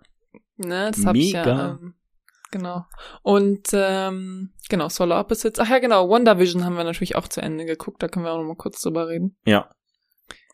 Ne, 0.57 0.91
das 0.93 1.05
habe 1.05 1.17
ich 1.17 1.31
ja 1.31 1.77
ähm, 1.81 1.95
Genau. 2.51 2.85
Und 3.23 3.67
ähm, 3.73 4.51
genau, 4.69 4.89
Solar 4.89 5.21
Opposites. 5.21 5.59
Ach 5.59 5.69
ja, 5.69 5.79
genau, 5.79 6.09
WandaVision 6.09 6.63
haben 6.63 6.77
wir 6.77 6.83
natürlich 6.83 7.15
auch 7.15 7.27
zu 7.27 7.41
Ende 7.41 7.65
geguckt, 7.65 8.01
da 8.01 8.07
können 8.07 8.25
wir 8.25 8.31
auch 8.31 8.37
noch 8.37 8.47
mal 8.47 8.55
kurz 8.55 8.81
drüber 8.81 9.07
reden. 9.07 9.35
Ja. 9.45 9.69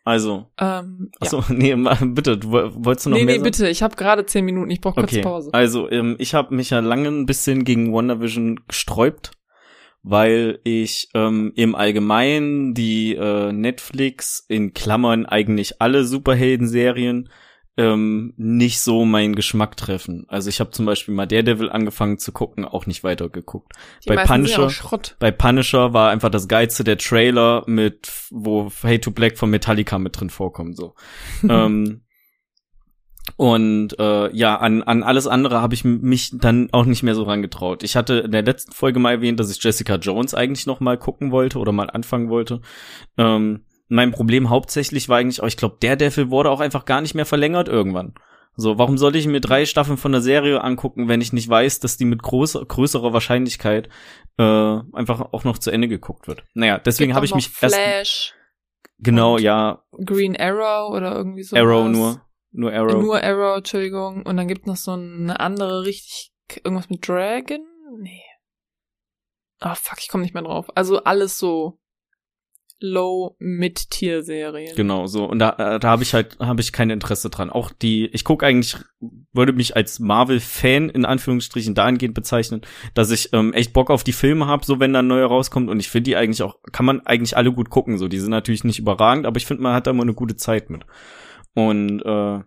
Also. 0.04 0.50
Ähm, 0.58 1.10
Achso, 1.20 1.40
ja. 1.48 1.54
nee, 1.54 1.74
bitte, 2.06 2.36
du 2.36 2.50
wolltest 2.50 3.06
du 3.06 3.10
noch 3.10 3.16
nee, 3.16 3.24
mehr 3.24 3.34
Nee, 3.34 3.38
nee, 3.38 3.44
bitte, 3.44 3.68
ich 3.68 3.82
habe 3.82 3.96
gerade 3.96 4.26
zehn 4.26 4.44
Minuten, 4.44 4.70
ich 4.70 4.80
brauche 4.80 5.00
okay. 5.00 5.16
kurz 5.16 5.24
Pause. 5.24 5.50
Also, 5.54 5.90
ähm, 5.90 6.16
ich 6.18 6.34
habe 6.34 6.54
mich 6.54 6.70
ja 6.70 6.80
lange 6.80 7.08
ein 7.08 7.26
bisschen 7.26 7.64
gegen 7.64 7.92
WandaVision 7.92 8.66
gesträubt, 8.66 9.32
weil 10.04 10.60
ich 10.64 11.08
ähm, 11.14 11.52
im 11.56 11.74
Allgemeinen 11.74 12.74
die 12.74 13.16
äh, 13.16 13.52
Netflix 13.52 14.44
in 14.48 14.74
Klammern 14.74 15.24
eigentlich 15.24 15.80
alle 15.80 16.04
Superhelden-Serien 16.04 17.30
ähm, 17.76 18.34
nicht 18.36 18.80
so 18.80 19.06
meinen 19.06 19.34
Geschmack 19.34 19.78
treffen. 19.78 20.26
Also 20.28 20.50
ich 20.50 20.60
habe 20.60 20.70
zum 20.70 20.84
Beispiel 20.84 21.14
mal 21.14 21.26
Daredevil 21.26 21.70
angefangen 21.70 22.18
zu 22.18 22.32
gucken, 22.32 22.66
auch 22.66 22.86
nicht 22.86 23.02
weiter 23.02 23.30
geguckt. 23.30 23.72
Die 24.04 24.10
bei 24.10 24.24
Punisher, 24.24 24.70
bei 25.18 25.30
Punisher 25.30 25.94
war 25.94 26.10
einfach 26.10 26.30
das 26.30 26.48
geilste 26.48 26.84
der 26.84 26.98
Trailer 26.98 27.64
mit, 27.66 28.12
wo 28.30 28.70
Hate 28.82 29.00
to 29.00 29.10
Black 29.10 29.38
von 29.38 29.50
Metallica 29.50 29.98
mit 29.98 30.20
drin 30.20 30.30
vorkommt. 30.30 30.76
So. 30.76 30.94
ähm, 31.48 32.02
und 33.36 33.98
äh, 33.98 34.34
ja, 34.34 34.56
an, 34.56 34.82
an 34.82 35.02
alles 35.02 35.26
andere 35.26 35.60
habe 35.60 35.74
ich 35.74 35.84
mich 35.84 36.30
dann 36.34 36.68
auch 36.72 36.84
nicht 36.84 37.02
mehr 37.02 37.14
so 37.14 37.24
rangetraut. 37.24 37.82
Ich 37.82 37.96
hatte 37.96 38.18
in 38.18 38.32
der 38.32 38.42
letzten 38.42 38.72
Folge 38.72 39.00
mal 39.00 39.12
erwähnt, 39.12 39.40
dass 39.40 39.50
ich 39.50 39.62
Jessica 39.62 39.96
Jones 39.96 40.34
eigentlich 40.34 40.66
noch 40.66 40.80
mal 40.80 40.98
gucken 40.98 41.32
wollte 41.32 41.58
oder 41.58 41.72
mal 41.72 41.90
anfangen 41.90 42.28
wollte. 42.28 42.60
Ähm, 43.16 43.64
mein 43.88 44.12
Problem 44.12 44.50
hauptsächlich 44.50 45.08
war 45.08 45.18
eigentlich, 45.18 45.42
oh, 45.42 45.46
ich 45.46 45.56
glaube, 45.56 45.78
der 45.82 45.96
Devil 45.96 46.30
wurde 46.30 46.50
auch 46.50 46.60
einfach 46.60 46.84
gar 46.84 47.00
nicht 47.00 47.14
mehr 47.14 47.26
verlängert 47.26 47.68
irgendwann. 47.68 48.14
So, 48.56 48.78
warum 48.78 48.98
soll 48.98 49.16
ich 49.16 49.26
mir 49.26 49.40
drei 49.40 49.66
Staffeln 49.66 49.96
von 49.96 50.12
der 50.12 50.20
Serie 50.20 50.62
angucken, 50.62 51.08
wenn 51.08 51.20
ich 51.20 51.32
nicht 51.32 51.48
weiß, 51.48 51.80
dass 51.80 51.96
die 51.96 52.04
mit 52.04 52.22
großer, 52.22 52.64
größerer 52.64 53.12
Wahrscheinlichkeit 53.12 53.88
äh, 54.38 54.42
einfach 54.92 55.32
auch 55.32 55.42
noch 55.42 55.58
zu 55.58 55.72
Ende 55.72 55.88
geguckt 55.88 56.28
wird? 56.28 56.44
Naja, 56.54 56.78
deswegen 56.78 57.14
habe 57.14 57.26
ich 57.26 57.34
mich 57.34 57.48
Flash 57.48 57.72
erst. 57.76 58.34
Genau, 58.98 59.38
ja. 59.38 59.82
Green 60.04 60.36
Arrow 60.36 60.94
oder 60.94 61.16
irgendwie 61.16 61.42
so. 61.42 61.56
Arrow 61.56 61.88
nur. 61.88 62.23
Nur 62.56 62.72
Arrow. 62.72 63.02
Nur 63.02 63.20
Arrow, 63.20 63.56
Entschuldigung. 63.56 64.22
Und 64.22 64.36
dann 64.36 64.46
gibt 64.46 64.66
noch 64.66 64.76
so 64.76 64.92
eine 64.92 65.40
andere 65.40 65.84
richtig, 65.84 66.32
irgendwas 66.62 66.88
mit 66.88 67.06
Dragon? 67.06 67.66
Nee. 67.98 68.22
Ah, 69.60 69.72
oh, 69.72 69.74
fuck, 69.74 69.98
ich 69.98 70.08
komme 70.08 70.22
nicht 70.22 70.34
mehr 70.34 70.44
drauf. 70.44 70.66
Also 70.76 71.02
alles 71.02 71.36
so 71.36 71.80
Low-Mid-Tier-Serien. 72.78 74.76
Genau, 74.76 75.06
so. 75.06 75.24
Und 75.24 75.40
da, 75.40 75.50
äh, 75.74 75.80
da 75.80 75.88
habe 75.88 76.04
ich 76.04 76.14
halt, 76.14 76.38
habe 76.38 76.60
ich 76.60 76.72
kein 76.72 76.90
Interesse 76.90 77.28
dran. 77.28 77.50
Auch 77.50 77.72
die, 77.72 78.06
ich 78.06 78.22
gucke 78.22 78.46
eigentlich, 78.46 78.76
würde 79.32 79.52
mich 79.52 79.74
als 79.74 79.98
Marvel-Fan 79.98 80.90
in 80.90 81.04
Anführungsstrichen 81.04 81.74
dahingehend 81.74 82.14
bezeichnen, 82.14 82.60
dass 82.94 83.10
ich 83.10 83.32
ähm, 83.32 83.52
echt 83.52 83.72
Bock 83.72 83.90
auf 83.90 84.04
die 84.04 84.12
Filme 84.12 84.46
habe, 84.46 84.64
so 84.64 84.78
wenn 84.78 84.92
dann 84.92 85.08
neue 85.08 85.24
rauskommt. 85.24 85.68
Und 85.70 85.80
ich 85.80 85.88
finde 85.88 86.10
die 86.10 86.16
eigentlich 86.16 86.42
auch, 86.42 86.58
kann 86.70 86.86
man 86.86 87.04
eigentlich 87.04 87.36
alle 87.36 87.52
gut 87.52 87.68
gucken. 87.68 87.98
So, 87.98 88.06
die 88.06 88.20
sind 88.20 88.30
natürlich 88.30 88.62
nicht 88.62 88.78
überragend, 88.78 89.26
aber 89.26 89.38
ich 89.38 89.46
finde, 89.46 89.64
man 89.64 89.74
hat 89.74 89.88
da 89.88 89.90
immer 89.90 90.02
eine 90.02 90.14
gute 90.14 90.36
Zeit 90.36 90.70
mit. 90.70 90.84
Und 91.54 92.02
äh, 92.02 92.40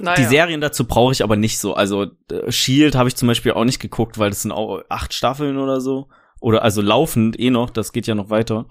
naja. 0.00 0.16
Die 0.16 0.24
Serien 0.24 0.60
dazu 0.60 0.86
brauche 0.86 1.12
ich 1.12 1.24
aber 1.24 1.36
nicht 1.36 1.58
so. 1.58 1.74
Also 1.74 2.06
äh, 2.30 2.52
Shield 2.52 2.94
habe 2.94 3.08
ich 3.08 3.16
zum 3.16 3.26
Beispiel 3.26 3.52
auch 3.52 3.64
nicht 3.64 3.80
geguckt, 3.80 4.18
weil 4.18 4.30
das 4.30 4.42
sind 4.42 4.52
auch 4.52 4.80
acht 4.88 5.12
Staffeln 5.12 5.58
oder 5.58 5.80
so. 5.80 6.08
Oder 6.40 6.62
also 6.62 6.80
laufend 6.82 7.38
eh 7.38 7.50
noch, 7.50 7.70
das 7.70 7.92
geht 7.92 8.06
ja 8.06 8.14
noch 8.14 8.30
weiter. 8.30 8.68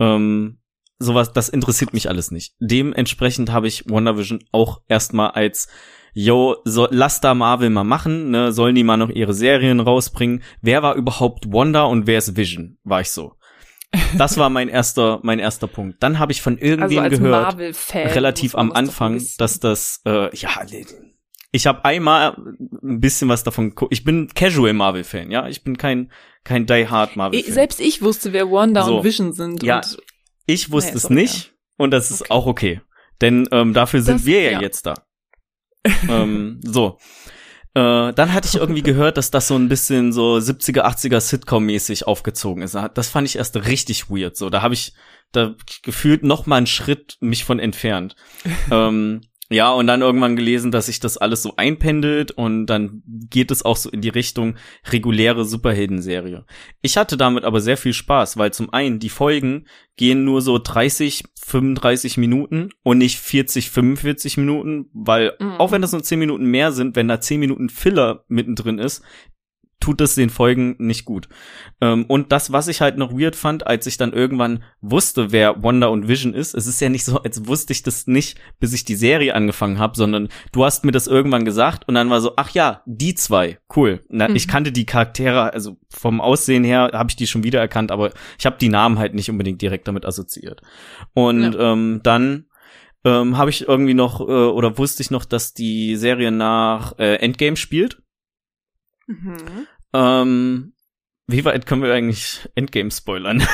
Ähm, 0.00 0.60
sowas, 0.98 1.32
das 1.32 1.50
interessiert 1.50 1.92
mich 1.92 2.08
alles 2.08 2.30
nicht. 2.30 2.54
Dementsprechend 2.60 3.52
habe 3.52 3.68
ich 3.68 3.84
WandaVision 3.90 4.42
auch 4.52 4.80
erstmal 4.88 5.32
als 5.32 5.68
yo, 6.14 6.56
so, 6.64 6.88
lass 6.90 7.20
da 7.20 7.34
Marvel 7.34 7.68
mal 7.70 7.84
machen, 7.84 8.30
ne, 8.30 8.52
sollen 8.52 8.76
die 8.76 8.84
mal 8.84 8.96
noch 8.96 9.10
ihre 9.10 9.34
Serien 9.34 9.80
rausbringen. 9.80 10.42
Wer 10.62 10.82
war 10.82 10.94
überhaupt 10.94 11.52
Wanda 11.52 11.84
und 11.84 12.06
wer 12.06 12.18
ist 12.18 12.36
Vision? 12.36 12.78
War 12.84 13.02
ich 13.02 13.10
so. 13.10 13.34
Das 14.16 14.36
war 14.38 14.50
mein 14.50 14.68
erster, 14.68 15.20
mein 15.22 15.38
erster 15.38 15.66
Punkt. 15.66 16.02
Dann 16.02 16.18
habe 16.18 16.32
ich 16.32 16.42
von 16.42 16.58
irgendwem 16.58 16.98
also 16.98 17.18
gehört, 17.18 17.56
relativ 17.94 18.54
am 18.54 18.72
Anfang, 18.72 19.24
dass 19.38 19.60
das, 19.60 20.00
äh, 20.04 20.34
ja, 20.36 20.50
ich 21.54 21.68
habe 21.68 21.84
einmal 21.84 22.36
ein 22.82 22.98
bisschen 22.98 23.28
was 23.28 23.44
davon. 23.44 23.74
Ich 23.90 24.02
bin 24.02 24.26
Casual 24.34 24.72
Marvel 24.72 25.04
Fan, 25.04 25.30
ja. 25.30 25.46
Ich 25.46 25.62
bin 25.62 25.78
kein 25.78 26.10
kein 26.42 26.66
Die 26.66 26.88
Hard 26.88 27.14
Marvel 27.14 27.40
Fan. 27.42 27.52
Selbst 27.52 27.80
ich 27.80 28.02
wusste, 28.02 28.32
wer 28.32 28.50
Wanda 28.50 28.82
so. 28.82 28.98
und 28.98 29.04
Vision 29.04 29.32
sind. 29.32 29.62
Ja, 29.62 29.80
ich 30.46 30.72
wusste 30.72 30.92
nee, 30.92 30.96
es 30.96 31.10
nicht 31.10 31.46
ja. 31.46 31.52
und 31.76 31.92
das 31.92 32.10
ist 32.10 32.22
okay. 32.22 32.30
auch 32.32 32.46
okay, 32.46 32.80
denn 33.20 33.48
ähm, 33.52 33.72
dafür 33.72 34.02
sind 34.02 34.16
das, 34.16 34.26
wir 34.26 34.42
ja, 34.42 34.50
ja, 34.50 34.60
jetzt 34.62 34.84
da. 34.86 34.94
ähm, 36.08 36.60
so. 36.64 36.98
Äh, 37.74 38.12
dann 38.12 38.32
hatte 38.32 38.48
ich 38.48 38.54
irgendwie 38.54 38.82
gehört, 38.82 39.16
dass 39.16 39.30
das 39.30 39.48
so 39.48 39.56
ein 39.56 39.68
bisschen 39.68 40.12
so 40.12 40.36
70er, 40.36 40.84
80er 40.84 41.20
Sitcom-mäßig 41.20 42.06
aufgezogen 42.06 42.62
ist. 42.62 42.76
Das 42.94 43.08
fand 43.08 43.28
ich 43.28 43.36
erst 43.36 43.56
richtig 43.56 44.10
weird. 44.10 44.36
So, 44.36 44.48
da 44.48 44.62
habe 44.62 44.74
ich 44.74 44.92
da 45.32 45.54
gefühlt 45.82 46.22
noch 46.22 46.46
mal 46.46 46.56
einen 46.56 46.66
Schritt 46.66 47.16
mich 47.20 47.44
von 47.44 47.58
entfernt. 47.58 48.14
ähm, 48.70 49.22
ja, 49.50 49.70
und 49.72 49.86
dann 49.86 50.00
irgendwann 50.00 50.36
gelesen, 50.36 50.70
dass 50.70 50.86
sich 50.86 51.00
das 51.00 51.18
alles 51.18 51.42
so 51.42 51.54
einpendelt 51.56 52.30
und 52.30 52.66
dann 52.66 53.02
geht 53.06 53.50
es 53.50 53.62
auch 53.62 53.76
so 53.76 53.90
in 53.90 54.00
die 54.00 54.08
Richtung 54.08 54.56
reguläre 54.90 55.44
Superhelden-Serie. 55.44 56.46
Ich 56.80 56.96
hatte 56.96 57.18
damit 57.18 57.44
aber 57.44 57.60
sehr 57.60 57.76
viel 57.76 57.92
Spaß, 57.92 58.38
weil 58.38 58.54
zum 58.54 58.72
einen 58.72 59.00
die 59.00 59.10
Folgen 59.10 59.66
gehen 59.96 60.24
nur 60.24 60.40
so 60.40 60.58
30, 60.58 61.24
35 61.38 62.16
Minuten 62.16 62.70
und 62.82 62.98
nicht 62.98 63.18
40, 63.18 63.70
45 63.70 64.38
Minuten, 64.38 64.86
weil 64.94 65.34
mhm. 65.38 65.52
auch 65.52 65.72
wenn 65.72 65.82
das 65.82 65.92
nur 65.92 66.02
10 66.02 66.18
Minuten 66.18 66.46
mehr 66.46 66.72
sind, 66.72 66.96
wenn 66.96 67.08
da 67.08 67.20
10 67.20 67.38
Minuten 67.38 67.68
Filler 67.68 68.24
mittendrin 68.28 68.78
ist, 68.78 69.02
tut 69.80 70.00
es 70.00 70.14
den 70.14 70.30
Folgen 70.30 70.76
nicht 70.78 71.04
gut. 71.04 71.28
Ähm, 71.80 72.04
und 72.06 72.32
das, 72.32 72.52
was 72.52 72.68
ich 72.68 72.80
halt 72.80 72.96
noch 72.96 73.12
weird 73.12 73.36
fand, 73.36 73.66
als 73.66 73.86
ich 73.86 73.96
dann 73.96 74.12
irgendwann 74.12 74.62
wusste, 74.80 75.32
wer 75.32 75.62
Wanda 75.62 75.88
und 75.88 76.08
Vision 76.08 76.34
ist, 76.34 76.54
es 76.54 76.66
ist 76.66 76.80
ja 76.80 76.88
nicht 76.88 77.04
so, 77.04 77.22
als 77.22 77.46
wusste 77.46 77.72
ich 77.72 77.82
das 77.82 78.06
nicht, 78.06 78.38
bis 78.60 78.72
ich 78.72 78.84
die 78.84 78.94
Serie 78.94 79.34
angefangen 79.34 79.78
habe, 79.78 79.96
sondern 79.96 80.28
du 80.52 80.64
hast 80.64 80.84
mir 80.84 80.92
das 80.92 81.06
irgendwann 81.06 81.44
gesagt 81.44 81.86
und 81.88 81.94
dann 81.94 82.10
war 82.10 82.20
so, 82.20 82.32
ach 82.36 82.50
ja, 82.50 82.82
die 82.86 83.14
zwei, 83.14 83.58
cool. 83.76 84.00
Na, 84.08 84.28
mhm. 84.28 84.36
Ich 84.36 84.48
kannte 84.48 84.72
die 84.72 84.86
Charaktere, 84.86 85.52
also 85.52 85.76
vom 85.90 86.20
Aussehen 86.20 86.64
her 86.64 86.90
habe 86.92 87.10
ich 87.10 87.16
die 87.16 87.26
schon 87.26 87.44
wieder 87.44 87.60
erkannt, 87.60 87.92
aber 87.92 88.12
ich 88.38 88.46
habe 88.46 88.56
die 88.58 88.68
Namen 88.68 88.98
halt 88.98 89.14
nicht 89.14 89.30
unbedingt 89.30 89.60
direkt 89.60 89.88
damit 89.88 90.06
assoziiert. 90.06 90.62
Und 91.12 91.54
ja. 91.54 91.72
ähm, 91.72 92.00
dann 92.02 92.46
ähm, 93.04 93.36
habe 93.36 93.50
ich 93.50 93.68
irgendwie 93.68 93.94
noch 93.94 94.20
äh, 94.20 94.24
oder 94.24 94.78
wusste 94.78 95.02
ich 95.02 95.10
noch, 95.10 95.24
dass 95.24 95.52
die 95.52 95.96
Serie 95.96 96.30
nach 96.30 96.98
äh, 96.98 97.16
Endgame 97.16 97.56
spielt. 97.56 98.02
Mhm. 99.06 99.66
Ähm, 99.92 100.74
wie 101.26 101.44
weit 101.44 101.66
können 101.66 101.82
wir 101.82 101.92
eigentlich 101.92 102.48
Endgame 102.54 102.90
spoilern? 102.90 103.42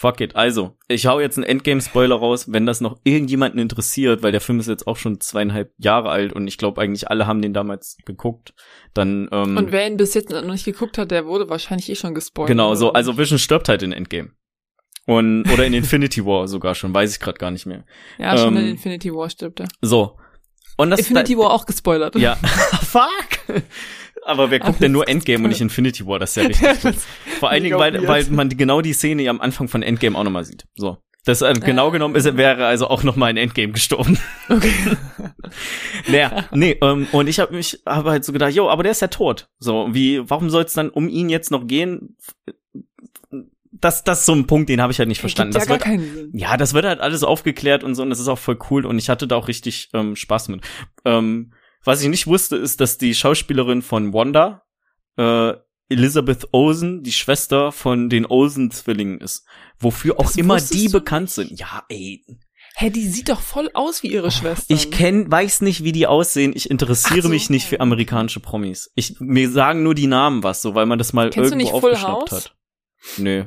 Fuck 0.00 0.20
it. 0.20 0.36
Also, 0.36 0.76
ich 0.86 1.06
hau 1.06 1.18
jetzt 1.18 1.38
einen 1.38 1.44
Endgame-Spoiler 1.44 2.14
raus, 2.14 2.52
wenn 2.52 2.66
das 2.66 2.80
noch 2.80 3.00
irgendjemanden 3.02 3.58
interessiert, 3.58 4.22
weil 4.22 4.30
der 4.30 4.40
Film 4.40 4.60
ist 4.60 4.68
jetzt 4.68 4.86
auch 4.86 4.96
schon 4.96 5.18
zweieinhalb 5.20 5.72
Jahre 5.76 6.10
alt 6.10 6.32
und 6.32 6.46
ich 6.46 6.56
glaube 6.56 6.80
eigentlich 6.80 7.10
alle 7.10 7.26
haben 7.26 7.42
den 7.42 7.52
damals 7.52 7.96
geguckt. 8.04 8.54
Dann 8.94 9.28
ähm, 9.32 9.56
und 9.56 9.72
wer 9.72 9.88
ihn 9.88 9.96
bis 9.96 10.14
jetzt 10.14 10.30
noch 10.30 10.40
nicht 10.44 10.64
geguckt 10.64 10.98
hat, 10.98 11.10
der 11.10 11.26
wurde 11.26 11.50
wahrscheinlich 11.50 11.90
eh 11.90 11.96
schon 11.96 12.14
gespoilert. 12.14 12.46
Genau, 12.46 12.76
so 12.76 12.92
also 12.92 13.18
Vision 13.18 13.40
stirbt 13.40 13.68
halt 13.68 13.82
in 13.82 13.90
Endgame. 13.90 14.30
Und, 15.04 15.50
oder 15.50 15.66
in 15.66 15.74
Infinity 15.74 16.24
War 16.24 16.46
sogar 16.46 16.76
schon, 16.76 16.94
weiß 16.94 17.14
ich 17.14 17.18
gerade 17.18 17.38
gar 17.38 17.50
nicht 17.50 17.66
mehr. 17.66 17.84
Ja, 18.18 18.38
schon 18.38 18.56
Ähm, 18.56 18.62
in 18.62 18.68
Infinity 18.68 19.12
War 19.12 19.28
stirbt 19.28 19.58
er. 19.58 19.68
So. 19.80 20.16
Und 20.78 20.90
das 20.90 21.00
Infinity 21.00 21.36
War 21.36 21.50
auch 21.50 21.66
gespoilert. 21.66 22.14
Ja. 22.14 22.36
Fuck. 22.82 23.62
Aber 24.24 24.50
wer 24.50 24.60
guckt 24.60 24.80
denn 24.80 24.92
nur 24.92 25.08
Endgame 25.08 25.44
und 25.44 25.50
nicht 25.50 25.60
Infinity 25.60 26.06
War? 26.06 26.18
Das 26.18 26.36
ist 26.36 26.36
ja 26.60 26.70
richtig. 26.70 26.96
Vor 27.40 27.50
allen 27.50 27.64
Dingen, 27.64 27.78
weil, 27.78 28.06
weil 28.06 28.24
man 28.30 28.48
genau 28.48 28.80
die 28.80 28.92
Szene 28.92 29.28
am 29.28 29.40
Anfang 29.40 29.68
von 29.68 29.82
Endgame 29.82 30.16
auch 30.16 30.24
nochmal 30.24 30.44
sieht. 30.44 30.66
So. 30.76 30.98
Das 31.24 31.42
äh, 31.42 31.52
genau 31.52 31.90
genommen 31.90 32.14
ist, 32.14 32.36
wäre 32.36 32.64
also 32.64 32.88
auch 32.88 33.02
nochmal 33.02 33.30
in 33.30 33.36
Endgame 33.36 33.72
gestorben. 33.72 34.18
Okay. 34.50 34.72
naja, 36.06 36.48
nee, 36.52 36.78
ähm, 36.80 37.06
und 37.12 37.28
ich 37.28 37.38
habe 37.38 37.54
mich 37.54 37.82
habe 37.84 38.10
halt 38.10 38.24
so 38.24 38.32
gedacht, 38.32 38.54
jo, 38.54 38.70
aber 38.70 38.82
der 38.82 38.92
ist 38.92 39.02
ja 39.02 39.08
tot. 39.08 39.50
So, 39.58 39.88
wie, 39.92 40.28
warum 40.30 40.48
soll 40.48 40.64
es 40.64 40.72
dann 40.72 40.88
um 40.88 41.06
ihn 41.06 41.28
jetzt 41.28 41.50
noch 41.50 41.66
gehen? 41.66 42.16
Das, 43.80 44.04
das 44.04 44.20
ist 44.20 44.26
so 44.26 44.32
ein 44.34 44.46
Punkt, 44.46 44.68
den 44.68 44.80
habe 44.80 44.92
ich 44.92 44.98
halt 44.98 45.08
nicht 45.08 45.20
verstanden. 45.20 45.52
Gibt 45.52 45.62
Das 45.62 45.68
ja 45.68 45.74
wird, 45.74 45.84
gar 45.84 45.92
keinen 45.92 46.14
Sinn. 46.14 46.30
ja, 46.34 46.56
das 46.56 46.74
wird 46.74 46.84
halt 46.84 47.00
alles 47.00 47.22
aufgeklärt 47.22 47.84
und 47.84 47.94
so, 47.94 48.02
und 48.02 48.10
das 48.10 48.20
ist 48.20 48.28
auch 48.28 48.38
voll 48.38 48.58
cool 48.70 48.86
und 48.86 48.98
ich 48.98 49.08
hatte 49.08 49.26
da 49.26 49.36
auch 49.36 49.48
richtig 49.48 49.90
ähm, 49.92 50.16
Spaß 50.16 50.48
mit. 50.48 50.62
Ähm, 51.04 51.52
was 51.84 52.02
ich 52.02 52.08
nicht 52.08 52.26
wusste, 52.26 52.56
ist, 52.56 52.80
dass 52.80 52.98
die 52.98 53.14
Schauspielerin 53.14 53.82
von 53.82 54.12
Wanda, 54.12 54.62
äh, 55.16 55.54
Elizabeth 55.90 56.48
Olsen, 56.52 57.02
die 57.02 57.12
Schwester 57.12 57.72
von 57.72 58.10
den 58.10 58.26
Olsen-Zwillingen 58.26 59.20
ist. 59.20 59.46
Wofür 59.78 60.18
auch 60.18 60.24
Das 60.24 60.36
immer 60.36 60.60
die 60.60 60.88
bekannt 60.88 61.30
sind. 61.30 61.58
Ja, 61.58 61.84
ey. 61.88 62.24
Hä, 62.76 62.90
die 62.90 63.08
sieht 63.08 63.28
doch 63.28 63.40
voll 63.40 63.70
aus 63.74 64.02
wie 64.02 64.08
ihre 64.08 64.30
Schwester. 64.30 64.72
Ich 64.72 64.90
kenn, 64.90 65.30
weiß 65.30 65.62
nicht, 65.62 65.82
wie 65.84 65.92
die 65.92 66.06
aussehen. 66.06 66.52
Ich 66.54 66.70
interessiere 66.70 67.22
so. 67.22 67.28
mich 67.28 67.48
nicht 67.50 67.66
für 67.66 67.80
amerikanische 67.80 68.40
Promis. 68.40 68.92
Ich, 68.94 69.18
mir 69.18 69.50
sagen 69.50 69.82
nur 69.82 69.94
die 69.94 70.06
Namen 70.06 70.42
was, 70.42 70.62
so, 70.62 70.74
weil 70.74 70.86
man 70.86 70.98
das 70.98 71.12
mal 71.12 71.30
Kennst 71.30 71.52
du 71.52 71.58
irgendwo 71.58 71.76
aufgeschnappt 71.78 72.32
hat. 72.32 72.54
Nö. 73.16 73.46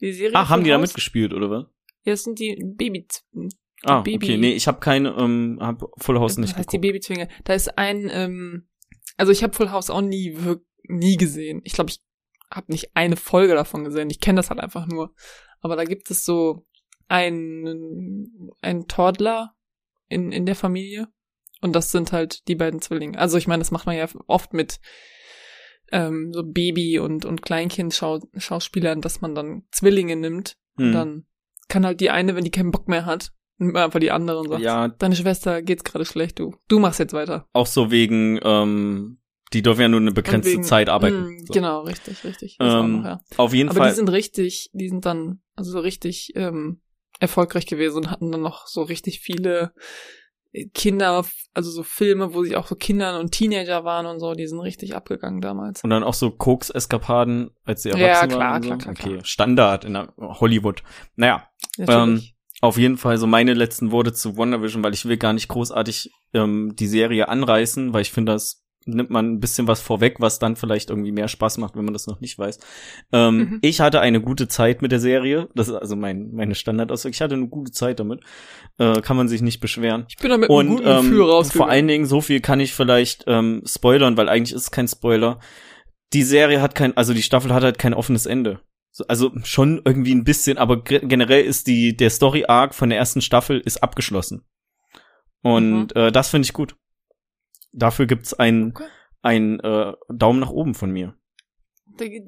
Die 0.00 0.12
Serie 0.12 0.34
Ach, 0.34 0.48
haben 0.48 0.64
die 0.64 0.70
da 0.70 0.78
mitgespielt, 0.78 1.32
oder 1.32 1.50
was? 1.50 1.64
Ja, 2.04 2.12
das 2.12 2.24
sind 2.24 2.38
die 2.38 2.56
Baby. 2.64 3.06
Ah, 3.82 4.00
Baby- 4.00 4.16
okay. 4.16 4.36
Nee, 4.38 4.52
ich 4.52 4.66
habe 4.66 4.80
keine, 4.80 5.10
ähm, 5.18 5.58
hab 5.60 5.82
Full 5.98 6.18
House 6.18 6.36
nicht 6.38 6.52
das 6.52 6.58
heißt 6.58 6.72
die 6.72 6.76
geguckt. 6.80 6.92
Babyzwinge. 7.08 7.28
Da 7.44 7.54
ist 7.54 7.76
ein, 7.78 8.08
ähm, 8.12 8.68
also 9.16 9.32
ich 9.32 9.42
habe 9.42 9.54
Full 9.54 9.70
House 9.70 9.90
auch 9.90 10.00
nie 10.00 10.36
nie 10.84 11.16
gesehen. 11.16 11.60
Ich 11.64 11.74
glaube, 11.74 11.90
ich 11.90 12.00
habe 12.50 12.72
nicht 12.72 12.90
eine 12.94 13.16
Folge 13.16 13.54
davon 13.54 13.84
gesehen. 13.84 14.10
Ich 14.10 14.20
kenne 14.20 14.36
das 14.38 14.50
halt 14.50 14.60
einfach 14.60 14.86
nur. 14.86 15.14
Aber 15.60 15.76
da 15.76 15.84
gibt 15.84 16.10
es 16.10 16.24
so 16.24 16.66
einen, 17.08 18.50
einen 18.62 18.88
Toddler 18.88 19.54
in, 20.08 20.32
in 20.32 20.46
der 20.46 20.56
Familie. 20.56 21.08
Und 21.60 21.74
das 21.76 21.92
sind 21.92 22.12
halt 22.12 22.48
die 22.48 22.54
beiden 22.54 22.80
Zwillinge. 22.80 23.18
Also 23.18 23.36
ich 23.36 23.46
meine, 23.46 23.60
das 23.60 23.70
macht 23.70 23.86
man 23.86 23.96
ja 23.96 24.08
oft 24.26 24.54
mit 24.54 24.80
ähm, 25.92 26.32
so 26.32 26.42
Baby- 26.44 26.98
und, 26.98 27.24
und 27.24 27.42
Kleinkind-Schauspielern, 27.42 29.00
dass 29.00 29.20
man 29.20 29.34
dann 29.34 29.62
Zwillinge 29.70 30.16
nimmt. 30.16 30.56
Und 30.76 30.86
Hm. 30.86 30.92
dann 30.92 31.24
kann 31.68 31.84
halt 31.86 32.00
die 32.00 32.10
eine, 32.10 32.34
wenn 32.36 32.44
die 32.44 32.50
keinen 32.50 32.70
Bock 32.70 32.88
mehr 32.88 33.06
hat, 33.06 33.32
nimmt 33.58 33.74
man 33.74 33.84
einfach 33.84 34.00
die 34.00 34.10
andere 34.10 34.38
und 34.40 34.48
sagt, 34.48 34.62
Ja, 34.62 34.88
deine 34.88 35.16
Schwester 35.16 35.62
geht's 35.62 35.84
gerade 35.84 36.04
schlecht, 36.04 36.38
du. 36.38 36.54
Du 36.68 36.78
machst 36.78 36.98
jetzt 36.98 37.12
weiter. 37.12 37.46
auch 37.52 37.66
so 37.66 37.90
wegen, 37.90 38.38
ähm, 38.42 39.18
die 39.52 39.62
dürfen 39.62 39.80
ja 39.82 39.88
nur 39.88 40.00
eine 40.00 40.12
begrenzte 40.12 40.50
Und 40.50 40.54
wegen- 40.58 40.64
Zeit 40.64 40.88
arbeiten. 40.88 41.24
Mm, 41.24 41.46
so. 41.46 41.52
Genau, 41.52 41.80
richtig, 41.82 42.22
richtig. 42.24 42.56
Ähm, 42.60 42.98
noch, 42.98 43.04
ja. 43.04 43.20
Auf 43.36 43.52
jeden 43.52 43.68
Aber 43.68 43.78
Fall. 43.78 43.90
die 43.90 43.96
sind 43.96 44.08
richtig, 44.08 44.70
die 44.72 44.88
sind 44.88 45.04
dann, 45.04 45.40
also 45.56 45.72
so 45.72 45.80
richtig 45.80 46.32
ähm, 46.36 46.80
erfolgreich 47.18 47.66
gewesen 47.66 47.96
und 47.98 48.10
hatten 48.10 48.30
dann 48.32 48.42
noch 48.42 48.66
so 48.68 48.82
richtig 48.82 49.20
viele 49.20 49.72
Kinder, 50.74 51.24
also 51.54 51.70
so 51.70 51.82
Filme, 51.84 52.34
wo 52.34 52.42
sie 52.42 52.56
auch 52.56 52.66
so 52.66 52.74
Kindern 52.74 53.20
und 53.20 53.30
Teenager 53.30 53.84
waren 53.84 54.06
und 54.06 54.18
so, 54.18 54.32
die 54.34 54.46
sind 54.48 54.58
richtig 54.60 54.96
abgegangen 54.96 55.40
damals. 55.40 55.84
und 55.84 55.90
dann 55.90 56.02
auch 56.02 56.14
so 56.14 56.30
Koks-Eskapaden, 56.30 57.50
als 57.64 57.82
sie 57.82 57.90
Ja, 57.90 57.96
erwachsen 57.96 58.28
klar, 58.30 58.40
waren. 58.40 58.56
und 58.56 58.62
so. 58.62 58.68
klar, 58.68 58.78
klar, 58.78 58.92
Okay, 59.06 59.12
klar. 59.14 59.24
Standard 59.24 59.84
in 59.84 59.96
Hollywood. 60.18 60.82
Naja, 61.16 61.46
Natürlich. 61.78 62.34
auf 62.62 62.78
jeden 62.78 62.96
Fall 62.96 63.16
so 63.18 63.26
meine 63.26 63.54
letzten 63.54 63.92
Worte 63.92 64.12
zu 64.12 64.36
WandaVision, 64.36 64.82
weil 64.82 64.94
ich 64.94 65.04
will 65.04 65.16
gar 65.18 65.32
nicht 65.32 65.48
großartig 65.48 66.10
ähm, 66.34 66.74
die 66.76 66.86
Serie 66.88 67.28
anreißen, 67.28 67.92
weil 67.92 68.02
ich 68.02 68.10
finde, 68.10 68.32
das 68.32 68.62
nimmt 68.86 69.10
man 69.10 69.32
ein 69.32 69.40
bisschen 69.40 69.66
was 69.68 69.80
vorweg, 69.80 70.16
was 70.20 70.38
dann 70.38 70.56
vielleicht 70.56 70.88
irgendwie 70.90 71.12
mehr 71.12 71.28
Spaß 71.28 71.58
macht, 71.58 71.76
wenn 71.76 71.84
man 71.84 71.92
das 71.92 72.06
noch 72.06 72.20
nicht 72.20 72.38
weiß. 72.38 72.58
Ähm, 73.12 73.36
Mhm. 73.38 73.58
Ich 73.62 73.80
hatte 73.80 74.00
eine 74.00 74.20
gute 74.20 74.48
Zeit 74.48 74.80
mit 74.82 74.90
der 74.90 75.00
Serie. 75.00 75.48
Das 75.54 75.68
ist 75.68 75.74
also 75.74 75.96
mein, 75.96 76.30
meine 76.32 76.54
Standardaussage. 76.54 77.14
Ich 77.14 77.20
hatte 77.20 77.34
eine 77.34 77.48
gute 77.48 77.72
Zeit 77.72 78.00
damit. 78.00 78.20
Äh, 78.78 79.00
kann 79.02 79.16
man 79.18 79.28
sich 79.28 79.42
nicht 79.42 79.60
beschweren. 79.60 80.06
ich 80.08 80.16
bin 80.16 80.30
da 80.30 80.38
mit 80.38 80.48
einem 80.50 80.68
guten 80.68 80.84
Gefühl 80.84 81.20
ähm, 81.20 81.28
rausgegangen. 81.28 81.66
vor 81.66 81.68
allen 81.70 81.88
Dingen, 81.88 82.06
so 82.06 82.20
viel 82.22 82.40
kann 82.40 82.58
ich 82.60 82.72
vielleicht 82.72 83.24
ähm, 83.26 83.62
spoilern, 83.66 84.16
weil 84.16 84.28
eigentlich 84.30 84.54
ist 84.54 84.62
es 84.62 84.70
kein 84.70 84.88
Spoiler. 84.88 85.38
Die 86.14 86.22
Serie 86.22 86.60
hat 86.62 86.74
kein, 86.74 86.96
also 86.96 87.12
die 87.14 87.22
Staffel 87.22 87.52
hat 87.54 87.62
halt 87.62 87.78
kein 87.78 87.94
offenes 87.94 88.24
Ende. 88.26 88.60
So, 88.92 89.04
also 89.06 89.30
schon 89.44 89.80
irgendwie 89.84 90.14
ein 90.14 90.24
bisschen, 90.24 90.58
aber 90.58 90.82
ge- 90.82 91.06
generell 91.06 91.44
ist 91.44 91.66
die 91.68 91.96
der 91.96 92.10
Story 92.10 92.46
Arc 92.48 92.74
von 92.74 92.88
der 92.88 92.98
ersten 92.98 93.20
Staffel 93.20 93.60
ist 93.60 93.82
abgeschlossen. 93.82 94.42
Und 95.42 95.94
äh, 95.96 96.10
das 96.12 96.28
finde 96.30 96.46
ich 96.46 96.52
gut. 96.52 96.74
Dafür 97.72 98.06
gibt's 98.06 98.34
ein 98.34 98.70
Okay. 98.70 98.88
ein 99.22 99.60
äh, 99.60 99.92
Daumen 100.08 100.40
nach 100.40 100.50
oben 100.50 100.74
von 100.74 100.90
mir. 100.90 101.14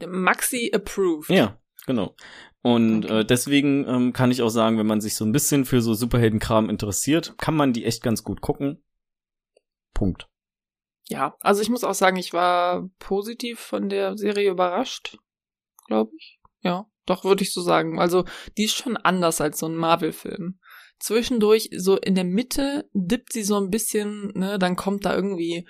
Maxi 0.07 0.71
approved. 0.75 1.31
Ja, 1.31 1.59
genau. 1.87 2.15
Und 2.63 3.07
Okay. 3.07 3.21
äh, 3.21 3.25
deswegen 3.25 3.87
ähm, 3.89 4.13
kann 4.13 4.31
ich 4.31 4.43
auch 4.43 4.51
sagen, 4.51 4.79
wenn 4.79 4.87
man 4.87 5.01
sich 5.01 5.17
so 5.17 5.25
ein 5.25 5.33
bisschen 5.33 5.65
für 5.65 5.81
so 5.81 5.95
Superheldenkram 5.95 6.69
interessiert, 6.71 7.37
kann 7.39 7.57
man 7.57 7.73
die 7.73 7.85
echt 7.85 8.03
ganz 8.03 8.23
gut 8.23 8.41
gucken. 8.41 8.85
Punkt. 9.95 10.29
Ja, 11.09 11.37
also 11.41 11.63
ich 11.63 11.69
muss 11.71 11.85
auch 11.85 11.95
sagen, 11.95 12.17
ich 12.17 12.33
war 12.33 12.89
positiv 12.99 13.59
von 13.59 13.89
der 13.89 14.17
Serie 14.17 14.51
überrascht, 14.51 15.19
glaube 15.87 16.13
ich. 16.17 16.39
Ja, 16.61 16.87
doch 17.07 17.25
würde 17.25 17.43
ich 17.43 17.53
so 17.53 17.61
sagen. 17.61 17.99
Also 17.99 18.25
die 18.57 18.65
ist 18.65 18.77
schon 18.77 18.97
anders 18.97 19.41
als 19.41 19.59
so 19.59 19.67
ein 19.67 19.75
Marvel-Film. 19.75 20.61
Zwischendurch, 21.03 21.69
so 21.77 21.97
in 21.97 22.15
der 22.15 22.23
Mitte, 22.23 22.89
dippt 22.95 23.33
sie 23.33 23.43
so 23.43 23.57
ein 23.57 23.71
bisschen, 23.71 24.31
ne, 24.37 24.57
dann 24.57 24.77
kommt 24.77 25.05
da 25.05 25.13
irgendwie, 25.13 25.67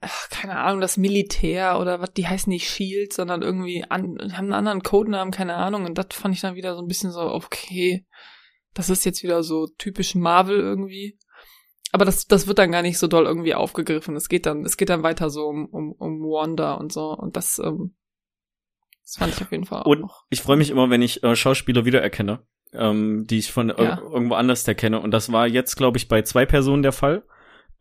ach, 0.00 0.28
keine 0.30 0.56
Ahnung, 0.56 0.80
das 0.80 0.96
Militär 0.96 1.80
oder 1.80 2.00
was, 2.00 2.12
die 2.12 2.28
heißen 2.28 2.48
nicht 2.48 2.68
Shield, 2.68 3.12
sondern 3.12 3.42
irgendwie 3.42 3.84
an, 3.88 4.16
haben 4.36 4.44
einen 4.44 4.52
anderen 4.52 4.84
Codenamen, 4.84 5.32
keine 5.32 5.54
Ahnung. 5.54 5.84
Und 5.84 5.98
das 5.98 6.06
fand 6.12 6.32
ich 6.32 6.42
dann 6.42 6.54
wieder 6.54 6.76
so 6.76 6.80
ein 6.80 6.86
bisschen 6.86 7.10
so, 7.10 7.22
okay, 7.22 8.06
das 8.72 8.88
ist 8.88 9.04
jetzt 9.04 9.24
wieder 9.24 9.42
so 9.42 9.66
typisch 9.66 10.14
Marvel 10.14 10.60
irgendwie. 10.60 11.18
Aber 11.90 12.04
das, 12.04 12.28
das 12.28 12.46
wird 12.46 12.60
dann 12.60 12.70
gar 12.70 12.82
nicht 12.82 12.98
so 12.98 13.08
doll 13.08 13.24
irgendwie 13.24 13.54
aufgegriffen. 13.54 14.14
Es 14.14 14.28
geht 14.28 14.46
dann, 14.46 14.64
es 14.64 14.76
geht 14.76 14.90
dann 14.90 15.02
weiter 15.02 15.28
so 15.28 15.46
um, 15.46 15.66
um, 15.66 15.90
um 15.90 16.20
Wanda 16.20 16.74
und 16.74 16.92
so. 16.92 17.10
Und 17.10 17.36
das, 17.36 17.58
ähm, 17.58 17.96
das 19.02 19.16
fand 19.16 19.34
ich 19.34 19.42
auf 19.42 19.50
jeden 19.50 19.64
Fall 19.64 19.82
auch 19.82 19.86
Und 19.86 20.08
ich 20.30 20.40
freue 20.40 20.56
mich 20.56 20.70
immer, 20.70 20.88
wenn 20.88 21.02
ich 21.02 21.24
äh, 21.24 21.34
Schauspieler 21.34 21.84
wiedererkenne, 21.84 22.46
ähm, 22.72 23.26
die 23.28 23.38
ich 23.38 23.52
von 23.52 23.68
Ja. 23.68 23.98
irgendwo 23.98 24.34
anders 24.34 24.66
her 24.66 24.74
kenne. 24.74 25.00
Und 25.00 25.10
das 25.12 25.32
war 25.32 25.46
jetzt, 25.46 25.76
glaube 25.76 25.98
ich, 25.98 26.08
bei 26.08 26.22
zwei 26.22 26.46
Personen 26.46 26.82
der 26.82 26.92
Fall. 26.92 27.22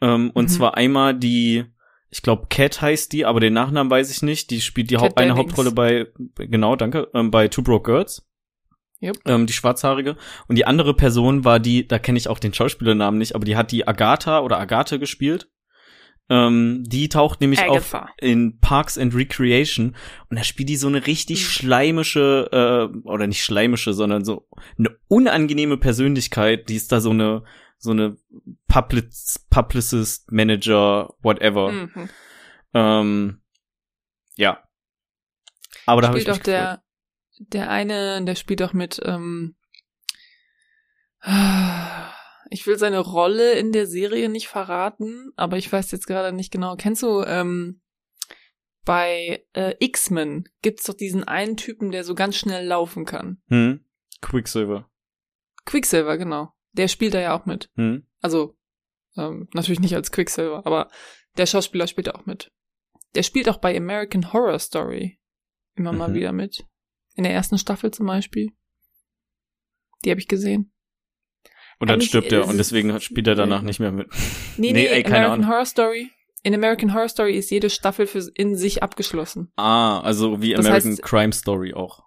Ähm, 0.02 0.32
und 0.34 0.45
Mhm. 0.45 0.50
zwar 0.50 0.78
einmal 0.78 1.13
die, 1.13 1.65
ich 2.10 2.21
glaube, 2.21 2.47
Cat 2.50 2.82
heißt 2.82 3.12
die, 3.13 3.26
aber 3.26 3.39
den 3.39 3.54
Nachnamen 3.54 3.89
weiß 3.91 4.10
ich 4.12 4.21
nicht. 4.21 4.50
Die 4.52 4.62
spielt 4.62 4.89
die 4.89 4.97
Haupt 4.97 5.17
eine. 5.19 5.36
Hauptrolle 5.36 5.71
bei, 5.71 6.08
genau, 6.38 6.76
danke, 6.76 7.10
ähm, 7.13 7.32
bei 7.32 7.47
Two 7.47 7.63
Broke 7.63 7.91
Girls. 7.91 8.23
Yep. 9.02 9.17
Ähm, 9.26 9.45
die 9.45 9.54
schwarzhaarige. 9.54 10.15
Und 10.47 10.56
die 10.58 10.65
andere 10.65 10.95
Person 10.95 11.45
war 11.45 11.60
die, 11.60 11.88
da 11.88 12.00
kenne 12.00 12.17
ich 12.17 12.28
auch 12.30 12.39
den 12.39 12.54
Schauspielernamen 12.54 13.17
nicht, 13.19 13.36
aber 13.36 13.45
die 13.45 13.56
hat 13.56 13.71
die 13.71 13.88
Agatha 13.88 14.39
oder 14.39 14.58
Agathe 14.60 14.97
gespielt. 15.00 15.50
Ähm, 16.30 16.84
die 16.86 17.08
taucht 17.08 17.40
nämlich 17.40 17.63
auf 17.63 17.94
Agatha. 17.96 18.13
in 18.20 18.60
Parks 18.60 18.98
and 18.98 19.16
Recreation 19.16 19.96
und 20.30 20.38
da 20.38 20.44
spielt 20.44 20.68
die 20.68 20.76
so 20.76 20.88
eine 20.88 21.08
richtig 21.08 21.40
Mhm. 21.40 21.46
schleimische, 21.46 22.49
äh, 22.51 22.97
oder 23.08 23.28
nicht 23.28 23.43
schleimische, 23.43 23.93
sondern 23.93 24.26
so 24.26 24.47
eine 24.78 24.89
unangenehme 25.08 25.78
Persönlichkeit, 25.78 26.68
die 26.68 26.76
ist 26.76 26.91
da 26.91 26.99
so 26.99 27.12
eine, 27.12 27.43
so 27.78 27.91
eine 27.91 28.18
Public 28.68 29.10
Publicist, 29.49 30.30
Manager, 30.32 31.14
whatever. 31.22 31.72
Mhm. 31.72 32.10
Ähm, 32.74 33.41
ja. 34.36 34.62
Aber 35.86 36.01
da 36.01 36.10
habe 36.10 36.20
ich 36.20 36.30
auch 36.30 36.38
der, 36.39 36.84
der 37.39 37.70
eine, 37.70 38.22
der 38.26 38.36
spielt 38.36 38.62
auch 38.62 38.74
mit, 38.74 38.99
ähm, 39.06 39.56
ich 42.50 42.66
will 42.68 42.78
seine 42.78 43.00
Rolle 43.00 43.54
in 43.54 43.72
der 43.72 43.88
Serie 43.88 44.30
nicht 44.30 44.48
verraten, 44.48 45.32
aber 45.36 45.58
ich 45.58 45.72
weiß 45.72 45.91
jetzt 45.91 46.08
gerade 46.08 46.36
nicht 46.36 46.52
genau. 46.52 46.76
Kennst 46.76 47.04
du, 47.04 47.22
ähm, 47.24 47.82
bei 48.86 49.45
äh, 49.54 49.76
X-Men 49.80 50.48
gibt's 50.62 50.86
doch 50.86 50.93
diesen 50.93 51.26
einen 51.26 51.58
Typen, 51.58 51.91
der 51.91 52.04
so 52.04 52.16
ganz 52.16 52.38
schnell 52.38 52.66
laufen 52.66 53.06
kann. 53.06 53.41
Hm? 53.50 53.84
Quicksilver. 54.22 54.89
Quicksilver, 55.66 56.18
genau. 56.18 56.54
Der 56.72 56.88
spielt 56.88 57.14
da 57.14 57.20
ja 57.20 57.38
auch 57.38 57.45
mit. 57.45 57.70
Hm? 57.76 58.08
Also, 58.22 58.56
ähm, 59.18 59.50
natürlich 59.54 59.82
nicht 59.82 59.95
als 59.95 60.12
Quicksilver, 60.12 60.66
aber 60.66 60.89
der 61.38 61.45
Schauspieler 61.48 61.88
spielt 61.88 62.08
da 62.08 62.12
auch 62.12 62.26
mit. 62.26 62.52
Der 63.16 63.24
spielt 63.24 63.50
auch 63.50 63.58
bei 63.58 63.76
American 63.76 64.32
Horror 64.32 64.60
Story 64.60 65.20
immer 65.76 65.91
mal 65.91 66.10
Mhm. 66.10 66.14
wieder 66.14 66.32
mit. 66.32 66.66
In 67.16 67.24
der 67.24 67.34
ersten 67.34 67.58
Staffel 67.58 67.91
zum 67.91 68.06
Beispiel. 68.06 68.52
Die 70.06 70.12
habe 70.12 70.20
ich 70.22 70.28
gesehen. 70.28 70.72
Und 71.80 71.89
dann 71.89 72.01
stirbt 72.01 72.32
er 72.32 72.43
und 72.45 72.51
es- 72.51 72.57
deswegen 72.69 72.99
spielt 73.01 73.28
er 73.28 73.36
danach 73.36 73.61
nicht 73.61 73.80
mehr 73.80 73.91
mit. 73.91 74.07
Nee, 74.57 74.71
Nee, 74.71 74.73
nee, 74.73 74.86
ey, 74.88 75.03
keine 75.03 75.17
American 75.17 75.34
Ahnung. 75.43 75.47
Horror 75.49 75.65
Story. 75.65 76.09
In 76.43 76.53
American 76.55 76.93
Horror 76.93 77.09
Story 77.09 77.36
ist 77.38 77.51
jede 77.51 77.69
Staffel 77.69 78.07
für 78.07 78.25
in 78.36 78.55
sich 78.55 78.82
abgeschlossen. 78.84 79.51
Ah, 79.57 79.99
also 80.01 80.41
wie 80.41 80.53
Das 80.53 80.65
American 80.65 80.93
heißt- 80.93 81.01
Crime 81.01 81.34
Story 81.34 81.73
auch. 81.73 82.03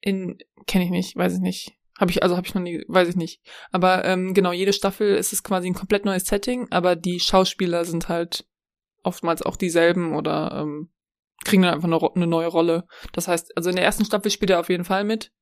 in 0.00 0.38
kenne 0.66 0.84
ich 0.84 0.90
nicht, 0.90 1.16
weiß 1.16 1.34
ich 1.34 1.40
nicht. 1.40 1.72
Habe 1.98 2.10
ich 2.12 2.22
also 2.22 2.36
habe 2.36 2.46
ich 2.46 2.54
noch 2.54 2.62
nie, 2.62 2.84
weiß 2.86 3.08
ich 3.08 3.16
nicht. 3.16 3.40
Aber 3.72 4.04
ähm, 4.04 4.32
genau, 4.34 4.52
jede 4.52 4.72
Staffel 4.72 5.16
ist 5.16 5.32
es 5.32 5.42
quasi 5.42 5.66
ein 5.68 5.74
komplett 5.74 6.04
neues 6.04 6.24
Setting, 6.26 6.68
aber 6.70 6.94
die 6.96 7.18
Schauspieler 7.18 7.84
sind 7.84 8.08
halt 8.08 8.44
oftmals 9.02 9.42
auch 9.42 9.56
dieselben 9.56 10.14
oder 10.14 10.52
ähm, 10.62 10.90
kriegen 11.44 11.62
dann 11.62 11.74
einfach 11.74 11.88
eine, 11.88 12.14
eine 12.14 12.26
neue 12.26 12.46
Rolle. 12.48 12.84
Das 13.12 13.26
heißt, 13.28 13.56
also 13.56 13.70
in 13.70 13.76
der 13.76 13.84
ersten 13.84 14.04
Staffel 14.04 14.30
spielt 14.30 14.50
er 14.50 14.60
auf 14.60 14.68
jeden 14.68 14.84
Fall 14.84 15.04
mit. 15.04 15.32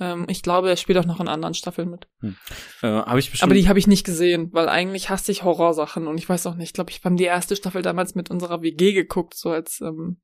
Ähm, 0.00 0.26
ich 0.28 0.42
glaube, 0.42 0.68
er 0.68 0.76
spielt 0.76 0.98
auch 0.98 1.04
noch 1.04 1.20
in 1.20 1.28
anderen 1.28 1.54
Staffeln 1.54 1.90
mit. 1.90 2.08
Hm. 2.20 2.36
Äh, 2.82 2.88
hab 2.88 3.18
ich 3.18 3.30
bestimmt 3.30 3.50
Aber 3.50 3.54
die 3.54 3.68
habe 3.68 3.78
ich 3.78 3.86
nicht 3.86 4.04
gesehen, 4.04 4.52
weil 4.52 4.68
eigentlich 4.68 5.10
hasse 5.10 5.32
ich 5.32 5.42
Horrorsachen 5.42 6.06
und 6.06 6.18
ich 6.18 6.28
weiß 6.28 6.46
auch 6.46 6.54
nicht, 6.54 6.68
ich 6.68 6.72
glaube, 6.72 6.90
ich 6.90 7.04
habe 7.04 7.16
die 7.16 7.24
erste 7.24 7.56
Staffel 7.56 7.82
damals 7.82 8.14
mit 8.14 8.30
unserer 8.30 8.62
WG 8.62 8.92
geguckt, 8.92 9.34
so 9.34 9.50
als 9.50 9.80
ähm, 9.80 10.20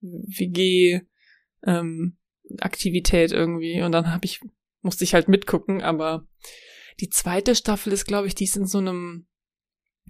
WG 0.00 1.00
ähm, 1.64 2.18
Aktivität 2.58 3.32
irgendwie 3.32 3.82
und 3.82 3.92
dann 3.92 4.12
habe 4.12 4.24
ich 4.24 4.40
musste 4.82 5.04
ich 5.04 5.14
halt 5.14 5.28
mitgucken, 5.28 5.82
aber 5.82 6.26
die 7.00 7.10
zweite 7.10 7.54
Staffel 7.54 7.92
ist, 7.92 8.06
glaube 8.06 8.26
ich, 8.26 8.34
die 8.34 8.44
ist 8.44 8.56
in 8.56 8.66
so 8.66 8.78
einem 8.78 9.26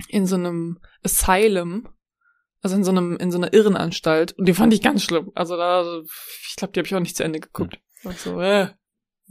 in 0.09 0.26
so 0.26 0.36
einem 0.36 0.78
Asylum, 1.03 1.88
also 2.61 2.76
in 2.76 2.84
so 2.84 2.91
einem 2.91 3.16
in 3.16 3.30
so 3.30 3.38
einer 3.38 3.53
Irrenanstalt 3.53 4.32
und 4.32 4.47
die 4.47 4.55
fand 4.55 4.72
ich 4.72 4.82
ganz 4.82 5.03
schlimm. 5.03 5.30
Also 5.34 5.57
da 5.57 6.03
ich 6.49 6.57
glaube, 6.57 6.72
die 6.72 6.80
habe 6.80 6.86
ich 6.86 6.95
auch 6.95 7.01
nicht 7.01 7.16
zu 7.16 7.24
Ende 7.24 7.41
geguckt. 7.41 7.78
Hm. 8.03 8.12
So, 8.12 8.41
äh, 8.41 8.68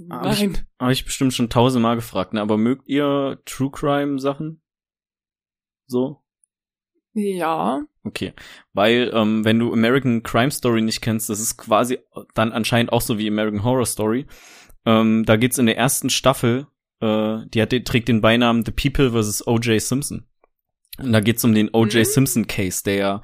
Hab 0.10 0.34
ich, 0.34 0.40
nein. 0.40 0.68
hab 0.80 0.92
ich 0.92 1.06
bestimmt 1.06 1.34
schon 1.34 1.50
tausendmal 1.50 1.96
gefragt, 1.96 2.34
ne? 2.34 2.42
Aber 2.42 2.58
mögt 2.58 2.88
ihr 2.88 3.40
True 3.46 3.72
Crime 3.72 4.20
Sachen? 4.20 4.62
So? 5.88 6.22
Ja. 7.14 7.82
Okay. 8.04 8.34
Weil, 8.74 9.12
ähm, 9.14 9.44
wenn 9.44 9.60
du 9.60 9.74
American 9.74 10.24
Crime 10.24 10.52
Story 10.52 10.82
nicht 10.82 11.02
kennst, 11.02 11.30
das 11.30 11.40
ist 11.40 11.58
quasi 11.58 12.00
dann 12.34 12.52
anscheinend 12.52 12.94
auch 12.94 13.02
so 13.02 13.18
wie 13.18 13.28
American 13.28 13.64
Horror 13.64 13.86
Story. 13.86 14.26
Ähm, 14.86 15.26
da 15.26 15.36
geht's 15.36 15.58
in 15.58 15.66
der 15.66 15.78
ersten 15.78 16.10
Staffel, 16.10 16.68
äh, 17.02 17.40
die 17.48 17.62
hat, 17.62 17.72
die 17.72 17.84
trägt 17.84 18.08
den 18.08 18.22
Beinamen 18.22 18.64
The 18.66 18.72
People 18.72 19.12
vs. 19.12 19.46
O.J. 19.48 19.82
Simpson. 19.82 20.26
Und 20.98 21.12
da 21.14 21.20
geht's 21.20 21.44
um 21.44 21.54
den 21.54 21.70
O.J. 21.74 21.96
Mhm. 21.96 22.06
Simpson 22.06 22.48
Case, 22.48 22.84
der 22.84 22.96
ja 22.96 23.22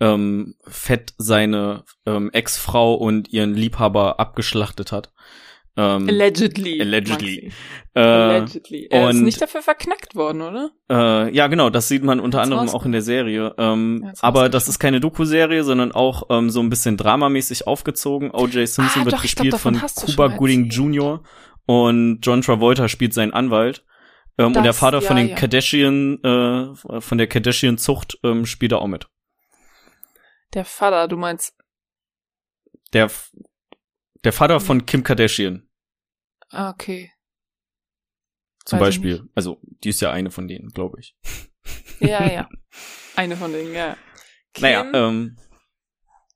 ähm, 0.00 0.54
fett 0.66 1.14
seine 1.18 1.84
ähm, 2.04 2.30
Ex-Frau 2.32 2.94
und 2.94 3.28
ihren 3.32 3.54
Liebhaber 3.54 4.20
abgeschlachtet 4.20 4.92
hat. 4.92 5.12
Ähm, 5.78 6.08
Allegedly. 6.08 6.80
Allegedly. 6.80 7.52
Äh, 7.94 8.00
Allegedly. 8.00 8.88
Er 8.90 9.10
ist 9.10 9.16
und- 9.16 9.24
nicht 9.24 9.40
dafür 9.42 9.60
verknackt 9.62 10.14
worden, 10.14 10.40
oder? 10.40 10.70
Äh, 10.90 11.34
ja, 11.34 11.48
genau, 11.48 11.68
das 11.70 11.88
sieht 11.88 12.02
man 12.02 12.18
unter 12.18 12.38
Hat's 12.38 12.50
anderem 12.50 12.68
auch 12.70 12.86
in 12.86 12.92
der 12.92 13.02
Serie. 13.02 13.54
Ähm, 13.58 14.02
Ja, 14.04 14.12
aber 14.22 14.48
das 14.48 14.68
ist 14.68 14.78
keine 14.78 15.00
Doku-Serie, 15.00 15.64
sondern 15.64 15.92
auch 15.92 16.24
ähm, 16.30 16.48
so 16.50 16.60
ein 16.60 16.70
bisschen 16.70 16.96
dramamäßig 16.96 17.66
aufgezogen. 17.66 18.30
O.J. 18.32 18.66
Simpson 18.66 19.02
Ah, 19.02 19.04
wird 19.04 19.14
doch, 19.14 19.22
gespielt 19.22 19.50
glaub, 19.50 19.60
von 19.60 19.80
Cuba 20.06 20.28
Gooding. 20.28 20.70
Jr. 20.70 21.22
und 21.66 22.20
John 22.22 22.40
Travolta 22.40 22.88
spielt 22.88 23.12
seinen 23.12 23.32
Anwalt. 23.34 23.84
Ähm, 24.38 24.46
und 24.48 24.54
der 24.56 24.62
Das- 24.64 24.78
Vater 24.78 25.02
von 25.02 25.16
ja, 25.18 25.22
den 25.24 25.30
ja. 25.30 25.36
Kardashian, 25.36 26.22
äh, 26.22 27.00
von 27.00 27.18
der 27.18 27.26
Kardashian-Zucht 27.26 28.18
ähm, 28.24 28.46
spielt 28.46 28.72
er 28.72 28.80
auch 28.80 28.86
mit. 28.86 29.08
Der 30.54 30.64
Vater, 30.64 31.06
du 31.08 31.16
meinst. 31.18 31.54
Der, 32.92 33.10
der 34.24 34.32
Vater 34.32 34.60
von 34.60 34.86
Kim 34.86 35.02
Kardashian 35.02 35.65
Ah, 36.50 36.70
okay. 36.70 37.12
zum 38.64 38.78
Weiß 38.80 38.86
Beispiel. 38.88 39.28
Also, 39.34 39.60
die 39.62 39.90
ist 39.90 40.00
ja 40.00 40.10
eine 40.12 40.30
von 40.30 40.48
denen, 40.48 40.68
glaube 40.70 41.00
ich. 41.00 41.16
Ja, 41.98 42.30
ja. 42.30 42.48
Eine 43.16 43.36
von 43.38 43.50
denen, 43.50 43.72
ja. 43.72 43.96
Kim, 44.52 44.62
Naja, 44.62 44.84
ähm, 44.92 45.38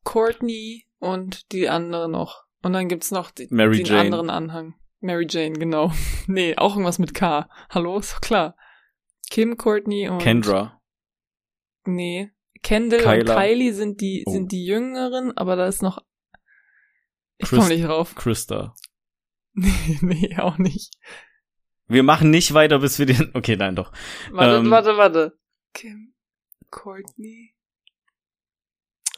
Courtney 0.05 0.87
und 0.99 1.53
die 1.53 1.69
andere 1.69 2.09
noch. 2.09 2.45
Und 2.63 2.73
dann 2.73 2.89
gibt's 2.89 3.11
noch 3.11 3.31
die, 3.31 3.47
Mary 3.51 3.77
den 3.77 3.87
Jane. 3.87 4.01
anderen 4.01 4.31
Anhang. 4.31 4.75
Mary 5.01 5.27
Jane, 5.29 5.53
genau. 5.59 5.93
nee, 6.27 6.57
auch 6.57 6.73
irgendwas 6.73 6.99
mit 6.99 7.13
K. 7.13 7.47
Hallo, 7.69 7.99
ist 7.99 8.15
doch 8.15 8.21
klar. 8.23 8.57
Kim, 9.29 9.59
Courtney 9.59 10.09
und 10.09 10.19
Kendra. 10.23 10.81
Nee. 11.85 12.31
Kendall 12.63 13.01
Kyla. 13.01 13.35
und 13.35 13.41
Kylie 13.41 13.75
sind 13.75 14.01
die 14.01 14.25
Oh. 14.27 14.33
sind 14.33 14.51
die 14.53 14.65
Jüngeren, 14.65 15.37
aber 15.37 15.57
da 15.57 15.67
ist 15.67 15.83
noch 15.83 16.03
ich 17.39 17.51
komme 17.51 17.69
nicht 17.69 17.85
drauf. 17.85 18.15
Krista. 18.15 18.75
Nee, 19.55 19.99
nee, 20.01 20.37
auch 20.39 20.59
nicht. 20.59 20.95
Wir 21.89 22.05
machen 22.05 22.31
nicht 22.31 22.55
weiter, 22.55 22.79
bis 22.79 22.99
wir 22.99 23.07
den. 23.07 23.31
Okay, 23.35 23.57
nein, 23.57 23.75
doch. 23.75 23.93
Warte, 24.31 24.57
Ähm, 24.57 24.71
warte, 24.71 24.97
warte. 24.97 25.39
Kim, 25.75 26.15
Courtney. 26.71 27.55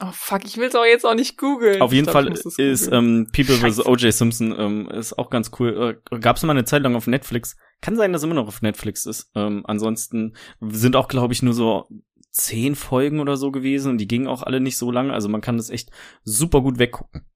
Oh 0.01 0.11
fuck, 0.11 0.45
ich 0.45 0.57
will's 0.57 0.74
auch 0.74 0.85
jetzt 0.85 1.05
auch 1.05 1.14
nicht 1.14 1.39
googeln. 1.39 1.80
Auf 1.80 1.93
jeden 1.93 2.07
glaub, 2.07 2.24
Fall 2.24 2.33
ist 2.33 2.91
ähm, 2.91 3.28
People 3.33 3.55
vs. 3.57 3.87
O.J. 3.87 4.12
Simpson 4.12 4.55
ähm, 4.59 4.89
ist 4.91 5.16
auch 5.16 5.30
ganz 5.30 5.53
cool. 5.61 6.01
Äh, 6.11 6.18
Gab's 6.18 6.43
mal 6.43 6.53
eine 6.53 6.64
Zeit 6.64 6.83
lang 6.83 6.97
auf 6.97 7.07
Netflix. 7.07 7.57
Kann 7.80 7.97
sein, 7.97 8.12
dass 8.12 8.24
immer 8.24 8.35
noch 8.35 8.49
auf 8.49 8.62
Netflix 8.62 9.07
ist. 9.07 9.30
Ähm, 9.37 9.62
ansonsten 9.64 10.35
sind 10.61 10.97
auch, 10.97 11.07
glaube 11.09 11.35
ich, 11.35 11.43
nur 11.43 11.55
so 11.55 11.89
zehn 12.30 12.74
Folgen 12.74 13.20
oder 13.20 13.37
so 13.37 13.53
gewesen 13.53 13.91
und 13.91 13.99
die 13.99 14.09
gingen 14.09 14.26
auch 14.26 14.43
alle 14.43 14.61
nicht 14.61 14.76
so 14.76 14.91
lange. 14.91 15.12
Also 15.12 15.28
man 15.28 15.43
kann 15.43 15.57
das 15.59 15.70
echt 15.70 15.91
super 16.24 16.62
gut 16.62 16.78
weggucken. 16.78 17.26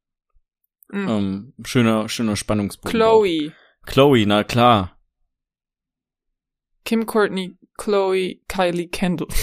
Mhm. 0.89 1.09
Ähm, 1.09 1.53
schöner, 1.65 2.09
schöner 2.09 2.37
Spannungsbogen. 2.37 2.89
auch. 3.03 3.23
Chloe. 3.23 3.53
Chloe, 3.87 4.27
na 4.27 4.45
klar. 4.45 4.97
Kim, 6.85 7.07
Courtney, 7.07 7.57
Chloe, 7.77 8.41
Kylie, 8.49 8.89
Kendall. 8.89 9.29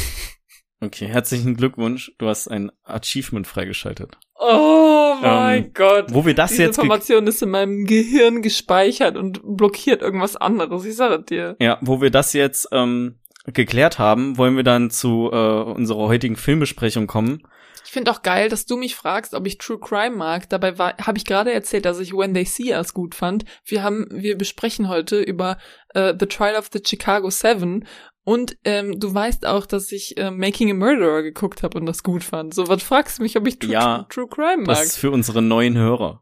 Okay, 0.81 1.07
herzlichen 1.07 1.55
Glückwunsch. 1.55 2.11
Du 2.17 2.27
hast 2.27 2.49
ein 2.49 2.69
Achievement 2.83 3.47
freigeschaltet. 3.47 4.17
Oh 4.37 5.15
mein 5.21 5.63
Ähm, 5.67 5.71
Gott. 5.73 6.07
Wo 6.13 6.25
wir 6.25 6.33
das 6.33 6.49
Diese 6.49 6.63
jetzt 6.63 6.77
Information 6.77 7.25
ist 7.25 7.41
in 7.41 7.51
meinem 7.51 7.85
Gehirn 7.85 8.41
gespeichert 8.41 9.15
und 9.15 9.39
blockiert 9.45 10.01
irgendwas 10.01 10.35
anderes. 10.35 10.83
Ich 10.83 10.97
sage 10.97 11.23
dir. 11.23 11.55
Ja, 11.61 11.77
wo 11.79 12.01
wir 12.01 12.09
das 12.11 12.33
jetzt 12.33 12.67
ähm, 12.73 13.17
geklärt 13.45 13.97
haben, 13.97 14.37
wollen 14.37 14.57
wir 14.57 14.63
dann 14.63 14.89
zu 14.89 15.29
äh, 15.31 15.61
unserer 15.61 16.09
heutigen 16.09 16.35
Filmbesprechung 16.35 17.07
kommen. 17.07 17.43
Ich 17.85 17.91
finde 17.91 18.11
auch 18.11 18.21
geil, 18.21 18.49
dass 18.49 18.65
du 18.65 18.77
mich 18.77 18.95
fragst, 18.95 19.33
ob 19.33 19.45
ich 19.45 19.57
True 19.57 19.79
Crime 19.79 20.15
mag. 20.15 20.49
Dabei 20.49 20.73
habe 20.75 21.17
ich 21.17 21.25
gerade 21.25 21.51
erzählt, 21.51 21.85
dass 21.85 21.99
ich 21.99 22.13
When 22.13 22.33
They 22.33 22.45
See 22.45 22.73
Us 22.73 22.93
gut 22.93 23.13
fand. 23.13 23.45
Wir 23.65 23.83
haben, 23.83 24.07
wir 24.09 24.37
besprechen 24.37 24.87
heute 24.87 25.21
über 25.21 25.57
äh, 25.93 26.13
The 26.17 26.25
Trial 26.25 26.55
of 26.55 26.69
the 26.71 26.81
Chicago 26.85 27.29
Seven. 27.29 27.85
Und 28.25 28.57
ähm, 28.63 28.99
du 28.99 29.13
weißt 29.13 29.45
auch, 29.45 29.65
dass 29.65 29.91
ich 29.91 30.17
äh, 30.17 30.31
Making 30.31 30.71
a 30.71 30.73
Murderer 30.73 31.23
geguckt 31.23 31.61
habe 31.61 31.77
und 31.77 31.85
das 31.85 32.03
gut 32.03 32.23
fand. 32.23 32.53
So, 32.53 32.69
was 32.69 32.81
fragst 32.81 33.19
du 33.19 33.23
mich, 33.23 33.35
ob 33.35 33.45
ich 33.47 33.59
True, 33.59 33.73
Ja, 33.73 34.05
True 34.09 34.27
Crime 34.27 34.63
mag? 34.63 34.67
Das 34.67 34.85
ist 34.85 34.97
für 34.97 35.11
unsere 35.11 35.41
neuen 35.41 35.77
Hörer. 35.77 36.21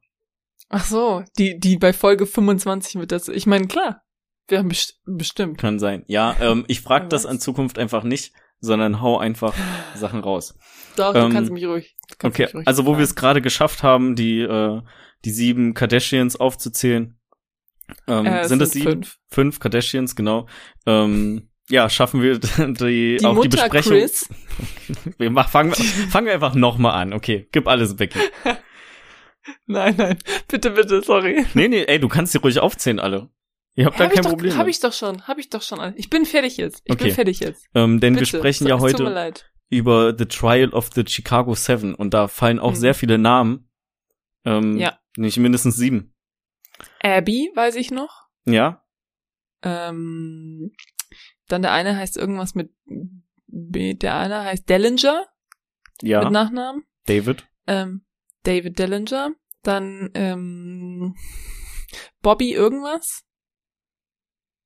Ach 0.69 0.85
so, 0.85 1.23
die, 1.37 1.59
die 1.59 1.77
bei 1.77 1.93
Folge 1.93 2.25
25 2.25 2.95
wird 2.95 3.11
das. 3.11 3.27
Ich 3.27 3.45
meine, 3.45 3.67
klar, 3.67 4.01
wir 4.47 4.59
haben 4.59 4.69
best 4.69 4.99
bestimmt. 5.05 5.59
Kann 5.59 5.79
sein. 5.79 6.03
Ja, 6.07 6.35
ähm, 6.39 6.65
ich 6.67 6.81
frag 6.81 7.03
Wer 7.03 7.09
das 7.09 7.25
in 7.25 7.39
Zukunft 7.39 7.77
einfach 7.77 8.03
nicht, 8.03 8.33
sondern 8.61 9.01
hau 9.01 9.17
einfach 9.17 9.53
Sachen 9.95 10.21
raus. 10.21 10.57
Doch, 10.95 11.13
Ähm, 11.15 11.29
du 11.29 11.33
kannst 11.35 11.51
mich 11.51 11.65
ruhig. 11.65 11.95
Kannst 12.17 12.35
Okay, 12.35 12.45
mich 12.45 12.55
ruhig 12.55 12.67
also 12.67 12.85
wo 12.85 12.97
wir 12.97 13.03
es 13.03 13.15
gerade 13.15 13.41
geschafft 13.41 13.83
haben, 13.83 14.15
die 14.15 14.39
äh, 14.41 14.81
die 15.25 15.31
sieben 15.31 15.73
Kardashians 15.73 16.35
aufzuzählen. 16.35 17.17
Ähm, 18.07 18.25
Äh, 18.25 18.47
sind 18.47 18.61
es 18.61 18.71
sieben? 18.71 18.85
fünf. 19.03 19.17
Fünf 19.29 19.59
Kardashians, 19.59 20.15
genau. 20.15 20.47
Ähm, 20.85 21.49
ja, 21.69 21.89
schaffen 21.89 22.21
wir 22.21 22.39
die, 22.39 23.17
Die 23.19 23.25
auch 23.25 23.33
Mutter 23.35 23.49
die 23.49 23.55
Besprechung. 23.57 23.91
Chris. 23.93 24.29
Wir 25.17 25.29
mach, 25.29 25.49
fangen, 25.49 25.73
fangen 25.73 26.27
wir 26.27 26.33
einfach 26.33 26.53
nochmal 26.55 26.93
an. 27.01 27.13
Okay, 27.13 27.47
gib 27.51 27.67
alles 27.67 27.97
weg. 27.99 28.13
Nein, 29.65 29.95
nein, 29.97 30.19
bitte, 30.47 30.69
bitte, 30.71 31.01
sorry. 31.01 31.45
Nee, 31.55 31.67
nee, 31.67 31.83
ey, 31.85 31.99
du 31.99 32.07
kannst 32.07 32.33
die 32.33 32.37
ruhig 32.37 32.59
aufzählen, 32.59 32.99
alle. 32.99 33.29
Ihr 33.75 33.85
habt 33.85 33.99
da 33.99 34.03
hab 34.05 34.11
ich 34.11 34.15
kein 34.15 34.23
doch, 34.23 34.29
Problem. 34.31 34.57
Hab 34.57 34.67
ich 34.67 34.79
doch 34.79 34.93
schon, 34.93 35.27
hab 35.27 35.37
ich 35.37 35.49
doch 35.49 35.61
schon. 35.61 35.93
Ich 35.95 36.09
bin 36.09 36.25
fertig 36.25 36.57
jetzt. 36.57 36.81
Ich 36.85 36.93
Okay. 36.93 37.05
bin 37.05 37.13
fertig 37.15 37.39
jetzt. 37.39 37.65
ähm, 37.73 37.99
denn 37.99 38.13
Bitte. 38.13 38.21
wir 38.33 38.39
sprechen 38.39 38.65
Es- 38.65 38.69
ja 38.69 38.79
heute 38.79 39.33
über 39.69 40.13
The 40.17 40.25
Trial 40.25 40.69
of 40.73 40.89
the 40.93 41.05
Chicago 41.07 41.55
Seven 41.55 41.95
und 41.95 42.13
da 42.13 42.27
fallen 42.27 42.59
auch 42.59 42.71
Mhm. 42.71 42.75
sehr 42.75 42.93
viele 42.93 43.17
Namen. 43.17 43.69
Ähm, 44.45 44.77
Ja. 44.77 44.99
Nicht 45.17 45.37
mindestens 45.37 45.75
sieben. 45.77 46.13
Abby, 47.01 47.51
weiß 47.55 47.75
ich 47.75 47.91
noch. 47.91 48.27
Ja? 48.45 48.83
Ähm, 49.63 50.71
dann 51.47 51.61
der 51.61 51.71
eine 51.71 51.95
heißt 51.95 52.17
irgendwas 52.17 52.55
mit 52.55 52.71
B. 53.47 53.93
Der 53.93 54.15
eine 54.17 54.41
heißt 54.43 54.67
Dellinger 54.69 55.25
Ja. 56.01 56.23
mit 56.23 56.31
Nachnamen. 56.31 56.83
David. 57.05 57.45
Ähm, 57.67 58.05
David 58.43 58.79
Dellinger. 58.79 59.31
Dann 59.63 60.09
ähm, 60.15 61.15
Bobby 62.21 62.53
irgendwas. 62.53 63.23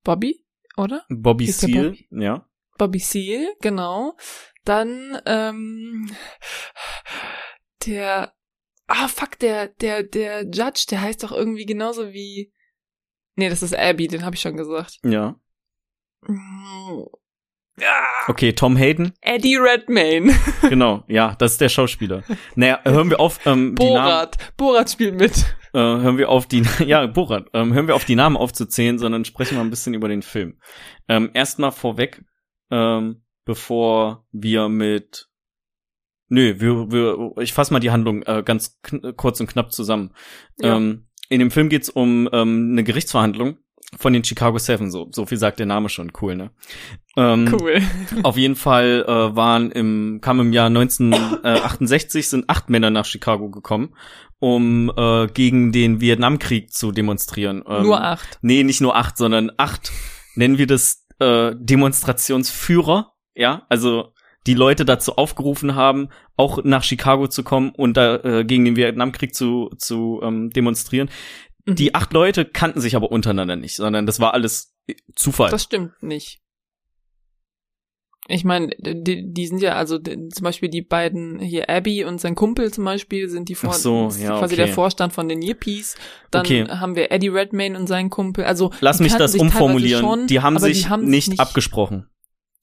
Bobby, 0.06 0.46
oder? 0.78 1.06
Bobby 1.10 1.46
der 1.48 1.54
Seal. 1.54 1.90
Bobby? 1.90 2.08
Ja. 2.12 2.50
Bobby 2.78 3.00
Seal, 3.00 3.54
genau. 3.60 4.16
Dann 4.64 5.22
ähm, 5.26 6.10
der 7.86 8.34
Ah, 8.88 9.08
fuck, 9.08 9.40
der 9.40 9.70
der 9.70 10.04
der 10.04 10.44
Judge, 10.44 10.86
der 10.90 11.02
heißt 11.02 11.24
doch 11.24 11.32
irgendwie 11.32 11.66
genauso 11.66 12.14
wie 12.14 12.54
Nee, 13.36 13.50
das 13.50 13.64
ist 13.64 13.76
Abby, 13.76 14.08
den 14.08 14.24
habe 14.24 14.36
ich 14.36 14.42
schon 14.42 14.56
gesagt. 14.56 15.00
Ja. 15.04 15.40
Okay, 18.28 18.54
Tom 18.54 18.76
Hayden. 18.78 19.14
Eddie 19.22 19.58
Redmayne. 19.58 20.34
Genau, 20.70 21.04
ja, 21.08 21.36
das 21.38 21.54
ist 21.54 21.62
der 21.62 21.70
Schauspieler. 21.70 22.24
Naja, 22.56 22.80
hören 22.84 23.10
wir 23.10 23.20
auf, 23.20 23.40
ähm, 23.46 23.76
die 23.76 23.84
Namen, 23.84 23.96
Borat. 23.96 24.38
Borat 24.58 24.90
spielt 24.90 25.16
mit. 25.16 25.38
äh, 25.74 25.80
hören 25.80 26.18
wir 26.18 26.30
auf 26.30 26.48
die, 26.48 26.64
ja, 26.86 27.06
Borat, 27.06 27.48
ähm, 27.54 27.74
hören 27.74 27.88
wir 27.88 27.96
auf 27.96 28.06
die 28.06 28.16
Namen 28.16 28.38
aufzuzählen, 28.38 28.98
sondern 28.98 29.26
sprechen 29.26 29.58
wir 29.58 29.62
ein 29.62 29.70
bisschen 29.70 29.94
über 29.94 30.08
den 30.08 30.22
Film. 30.22 30.60
Ähm, 31.08 31.32
erstmal 31.34 31.72
vorweg, 31.72 32.24
ähm, 32.72 33.24
bevor 33.46 34.26
wir 34.32 34.70
mit 34.70 35.28
Nö, 36.28 36.60
wir, 36.60 36.92
wir, 36.92 37.44
ich 37.44 37.54
fasse 37.54 37.72
mal 37.72 37.80
die 37.80 37.92
Handlung 37.92 38.24
äh, 38.24 38.42
ganz 38.44 38.80
kurz 39.16 39.40
und 39.40 39.48
knapp 39.48 39.72
zusammen. 39.72 40.12
Ja. 40.60 40.76
Ähm, 40.78 41.08
in 41.30 41.40
dem 41.40 41.52
Film 41.52 41.70
geht's 41.70 41.90
um 41.90 42.28
ähm, 42.32 42.70
eine 42.72 42.84
Gerichtsverhandlung 42.84 43.60
von 43.98 44.14
den 44.14 44.24
Chicago 44.24 44.58
Seven, 44.58 44.92
so, 44.92 45.10
so 45.12 45.26
viel 45.26 45.38
sagt 45.38 45.60
der 45.60 45.66
Name 45.66 45.90
schon, 45.90 46.12
cool, 46.22 46.36
ne? 46.36 46.52
Ähm, 47.16 47.50
Cool. 47.52 47.82
Auf 48.24 48.38
jeden 48.38 48.56
Fall 48.56 49.06
äh, 49.08 49.36
waren 49.36 49.72
im, 49.72 50.20
kam 50.22 50.40
im 50.40 50.52
Jahr 50.52 50.68
1968 50.68 52.28
sind 52.28 52.50
acht 52.50 52.70
Männer 52.70 52.90
nach 52.90 53.06
Chicago 53.06 53.50
gekommen, 53.50 53.96
um 54.40 54.92
äh, 54.96 55.28
gegen 55.28 55.72
den 55.72 56.02
Vietnamkrieg 56.02 56.74
zu 56.74 56.92
demonstrieren. 56.92 57.64
Ähm, 57.68 57.84
Nur 57.84 58.04
acht. 58.04 58.40
Nee, 58.42 58.64
nicht 58.64 58.82
nur 58.82 58.96
acht, 58.96 59.18
sondern 59.18 59.52
acht, 59.58 59.92
nennen 60.36 60.58
wir 60.58 60.68
das 60.68 61.06
äh, 61.20 61.54
Demonstrationsführer, 61.56 63.14
ja, 63.34 63.66
also 63.70 64.14
die 64.48 64.54
Leute 64.54 64.86
dazu 64.86 65.16
aufgerufen 65.16 65.76
haben, 65.76 66.10
auch 66.38 66.64
nach 66.64 66.84
Chicago 66.84 67.28
zu 67.28 67.44
kommen 67.44 67.72
und 67.72 67.98
da 67.98 68.18
äh, 68.18 68.46
gegen 68.46 68.66
den 68.66 68.76
Vietnamkrieg 68.76 69.34
zu, 69.34 69.72
zu 69.78 70.20
ähm, 70.24 70.52
demonstrieren. 70.52 71.10
Mhm. 71.66 71.76
Die 71.76 71.96
acht 71.96 72.14
Leute 72.14 72.46
kannten 72.46 72.82
sich 72.82 72.96
aber 72.96 73.12
untereinander 73.12 73.56
nicht, 73.56 73.76
sondern 73.76 74.06
das 74.06 74.20
war 74.20 74.34
alles 74.34 74.76
Zufall. 75.16 75.52
Das 75.52 75.64
stimmt 75.64 76.02
nicht. 76.02 76.42
Ich 78.28 78.44
meine, 78.44 78.72
die, 78.80 79.32
die 79.32 79.48
sind 79.48 79.62
ja, 79.62 79.74
also 79.74 80.00
die, 80.00 80.30
zum 80.30 80.44
Beispiel 80.44 80.70
die 80.70 80.82
beiden 80.82 81.40
hier, 81.40 81.70
Abby 81.70 82.04
und 82.06 82.20
sein 82.20 82.34
Kumpel 82.34 82.74
zum 82.74 82.84
Beispiel, 82.84 83.30
sind 83.30 83.50
die 83.50 83.56
vor, 83.56 83.70
Ach 83.70 83.76
so, 83.76 84.08
ist 84.08 84.20
ja, 84.20 84.40
quasi 84.40 84.56
okay. 84.56 84.66
der 84.66 84.74
Vorstand 84.74 85.14
von 85.14 85.30
den 85.30 85.44
Yippies. 85.44 85.96
Dann 86.32 86.42
Okay. 86.42 86.66
haben 86.68 86.96
wir 86.96 87.12
Eddie 87.12 87.28
Redmayne 87.28 87.78
und 87.78 87.86
seinen 87.86 88.10
Kumpel. 88.10 88.46
Also 88.46 88.72
Lass 88.80 89.00
mich 89.00 89.14
das 89.14 89.36
umformulieren. 89.36 90.02
Schon, 90.02 90.28
die 90.28 90.40
haben 90.40 90.58
sich 90.58 90.84
die 90.84 90.90
haben 90.90 91.06
nicht, 91.06 91.30
nicht 91.30 91.40
abgesprochen. 91.40 92.10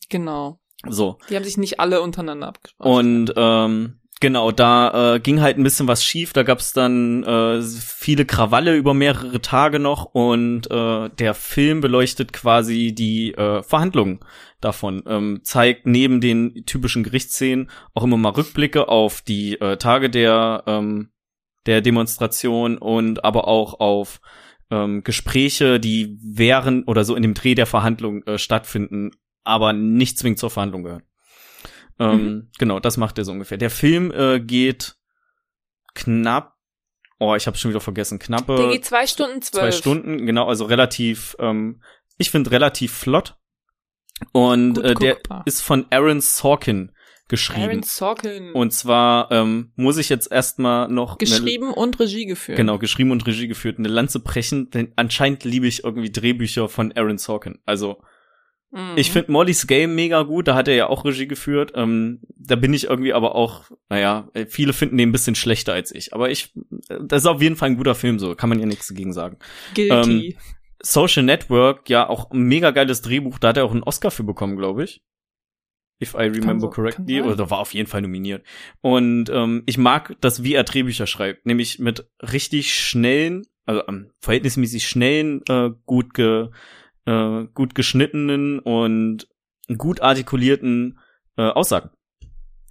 Genau. 0.09 0.59
So. 0.89 1.19
Die 1.31 1.37
haben 1.37 1.45
sich 1.45 1.57
nicht 1.59 1.79
alle 1.79 2.03
untereinander 2.03 2.49
abgesprochen. 2.49 2.91
Und 2.91 3.33
ähm, 3.37 4.01
genau, 4.23 4.53
da 4.53 5.17
äh, 5.17 5.21
ging 5.21 5.41
halt 5.43 5.59
ein 5.59 5.65
bisschen 5.65 5.89
was 5.89 6.03
schief. 6.03 6.33
Da 6.33 6.45
gab's 6.45 6.73
dann 6.73 7.25
äh, 7.25 7.61
viele 7.61 8.25
Krawalle 8.25 8.77
über 8.77 8.95
mehrere 8.95 9.43
Tage 9.43 9.81
noch 9.81 10.07
und 10.07 10.71
äh, 10.71 11.11
der 11.11 11.35
Film 11.35 11.81
beleuchtet 11.83 12.33
quasi 12.33 12.95
die 12.95 13.35
äh, 13.35 13.63
Verhandlungen 13.63 14.21
davon. 14.61 15.03
Ähm, 15.07 15.41
zeigt 15.43 15.87
neben 15.87 16.21
den 16.21 16.65
typischen 16.65 17.03
Gerichtsszenen 17.03 17.69
auch 17.95 18.05
immer 18.05 18.17
mal 18.17 18.31
Rückblicke 18.31 18.89
auf 18.89 19.23
die 19.23 19.61
äh, 19.61 19.77
Tage 19.77 20.09
der 20.09 20.63
ähm, 20.67 21.11
der 21.67 21.81
Demonstration 21.81 22.79
und 22.79 23.25
aber 23.25 23.49
auch 23.49 23.81
auf 23.81 24.21
ähm, 24.71 25.03
Gespräche, 25.03 25.81
die 25.81 26.17
während 26.23 26.87
oder 26.89 27.05
so 27.05 27.17
in 27.17 27.23
dem 27.23 27.35
Dreh 27.35 27.55
der 27.55 27.67
Verhandlung 27.67 28.23
äh, 28.23 28.39
stattfinden, 28.39 29.11
aber 29.43 29.73
nicht 29.73 30.17
zwingend 30.19 30.39
zur 30.39 30.51
Verhandlung 30.51 30.85
gehören. 30.85 31.03
Ähm, 31.99 32.51
Genau, 32.59 32.81
das 32.81 32.97
macht 32.97 33.19
er 33.19 33.25
so 33.25 33.33
ungefähr. 33.33 33.59
Der 33.59 33.71
Film 33.71 34.11
äh, 34.13 34.41
geht 34.41 34.97
knapp, 35.95 36.55
oh, 37.19 37.35
ich 37.35 37.47
habe 37.47 37.57
schon 37.57 37.71
wieder 37.71 37.81
vergessen, 37.81 38.19
knappe 38.19 38.57
der 38.57 38.69
geht 38.71 38.85
zwei 38.85 39.07
Stunden 39.07 39.43
zwölf. 39.43 39.63
zwei 39.63 39.73
Stunden, 39.73 40.27
genau, 40.27 40.47
also 40.49 40.65
relativ, 40.65 41.37
ähm, 41.39 41.83
ich 42.19 42.31
finde 42.31 42.51
relativ 42.51 42.93
flott. 42.93 43.37
Und 44.33 44.75
Gut 44.75 44.85
äh, 44.85 44.95
der 44.95 45.15
guckbar. 45.15 45.43
ist 45.47 45.61
von 45.63 45.87
Aaron 45.91 46.21
Sorkin 46.21 46.93
geschrieben. 47.29 47.63
Aaron 47.63 47.83
Sorkin. 47.83 48.53
Und 48.53 48.73
zwar 48.73 49.31
ähm, 49.33 49.73
muss 49.75 49.97
ich 49.99 50.09
jetzt 50.09 50.31
erstmal 50.31 50.89
noch 50.89 51.11
eine- 51.13 51.19
geschrieben 51.19 51.73
und 51.73 51.99
Regie 51.99 52.27
geführt. 52.27 52.57
Genau, 52.57 52.79
geschrieben 52.79 53.11
und 53.11 53.27
Regie 53.27 53.49
geführt. 53.49 53.79
Eine 53.79 53.89
Lanze 53.89 54.21
brechen, 54.21 54.71
denn 54.71 54.93
anscheinend 54.97 55.43
liebe 55.45 55.67
ich 55.67 55.83
irgendwie 55.83 56.13
Drehbücher 56.13 56.69
von 56.69 56.93
Aaron 56.93 57.19
Sorkin. 57.19 57.59
Also, 57.67 58.03
Mhm. 58.75 58.95
ich 58.97 59.11
finde 59.13 59.31
Molly's 59.31 59.67
Game 59.67 59.95
mega 59.95 60.23
gut, 60.23 60.49
da 60.49 60.55
hat 60.55 60.67
er 60.67 60.75
ja 60.75 60.87
auch 60.89 61.05
Regie 61.05 61.29
geführt. 61.29 61.73
Ähm, 61.75 62.21
da 62.35 62.57
bin 62.57 62.73
ich 62.73 62.85
irgendwie 62.85 63.13
aber 63.13 63.35
auch, 63.35 63.71
naja, 63.91 64.29
äh, 64.33 64.47
viele 64.47 64.73
finden 64.73 64.97
den 64.97 65.11
ein 65.11 65.13
bisschen 65.13 65.35
schlechter 65.35 65.75
als 65.75 65.95
ich. 65.95 66.15
Aber 66.15 66.31
ich, 66.31 66.55
äh, 66.89 66.99
das 67.05 67.23
ist 67.23 67.27
auf 67.27 67.43
jeden 67.43 67.57
Fall 67.57 67.69
ein 67.71 67.77
guter 67.77 67.95
Film, 67.95 68.19
so 68.19 68.35
kann 68.35 68.49
man 68.49 68.59
ja 68.59 68.67
nichts 68.67 68.89
dagegen 68.89 69.13
sagen. 69.13 69.37
Guilty. 69.75 70.37
Social 70.83 71.23
Network, 71.23 71.89
ja, 71.91 72.09
auch 72.09 72.31
ein 72.31 72.43
mega 72.43 72.71
geiles 72.73 73.03
Drehbuch, 73.03 73.39
da 73.39 73.49
hat 73.49 73.57
er 73.57 73.65
auch 73.65 73.71
einen 73.71 73.85
Oscar 73.85 74.11
für 74.11 74.25
bekommen, 74.25 74.57
glaube 74.57 74.85
ich. 74.85 75.03
If 76.03 76.15
I 76.15 76.23
remember 76.25 76.63
so- 76.63 76.71
correctly, 76.71 77.23
oder 77.23 77.51
war 77.51 77.59
auf 77.61 77.75
jeden 77.75 77.87
Fall 77.89 78.03
nominiert. 78.03 78.45
Und 78.81 79.29
ähm, 79.31 79.63
ich 79.67 79.79
mag 79.79 80.17
das, 80.21 80.43
wie 80.43 80.55
er 80.55 80.65
Drehbücher 80.65 81.07
schreibt, 81.07 81.47
nämlich 81.47 81.79
mit 81.79 82.09
richtig 82.21 82.75
schnellen, 82.75 83.43
also 83.67 83.83
ähm, 83.87 84.11
verhältnismäßig 84.19 84.89
schnellen, 84.89 85.43
äh, 85.49 85.71
gut 85.87 86.15
ge, 86.15 86.49
äh, 87.07 87.45
gut 87.55 87.75
geschnittenen 87.75 88.59
und 88.59 89.29
gut 89.77 90.01
artikulierten 90.01 90.99
äh, 91.37 91.43
Aussagen. 91.43 91.91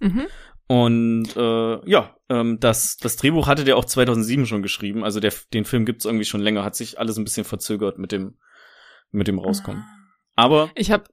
Mhm. 0.00 0.26
Und 0.66 1.36
äh, 1.36 1.90
ja, 1.90 2.16
ähm, 2.28 2.58
das, 2.60 2.96
das 2.96 3.16
Drehbuch 3.16 3.46
hatte 3.46 3.64
der 3.64 3.76
auch 3.76 3.84
2007 3.84 4.46
schon 4.46 4.62
geschrieben. 4.62 5.04
Also 5.04 5.20
der, 5.20 5.32
den 5.52 5.64
Film 5.64 5.84
gibt's 5.84 6.04
irgendwie 6.04 6.24
schon 6.24 6.40
länger. 6.40 6.64
Hat 6.64 6.76
sich 6.76 6.98
alles 6.98 7.18
ein 7.18 7.24
bisschen 7.24 7.44
verzögert 7.44 7.98
mit 7.98 8.12
dem, 8.12 8.38
mit 9.10 9.28
dem 9.28 9.38
Rauskommen. 9.38 9.84
Aber, 10.34 10.70
Ich 10.74 10.90
habe 10.90 11.04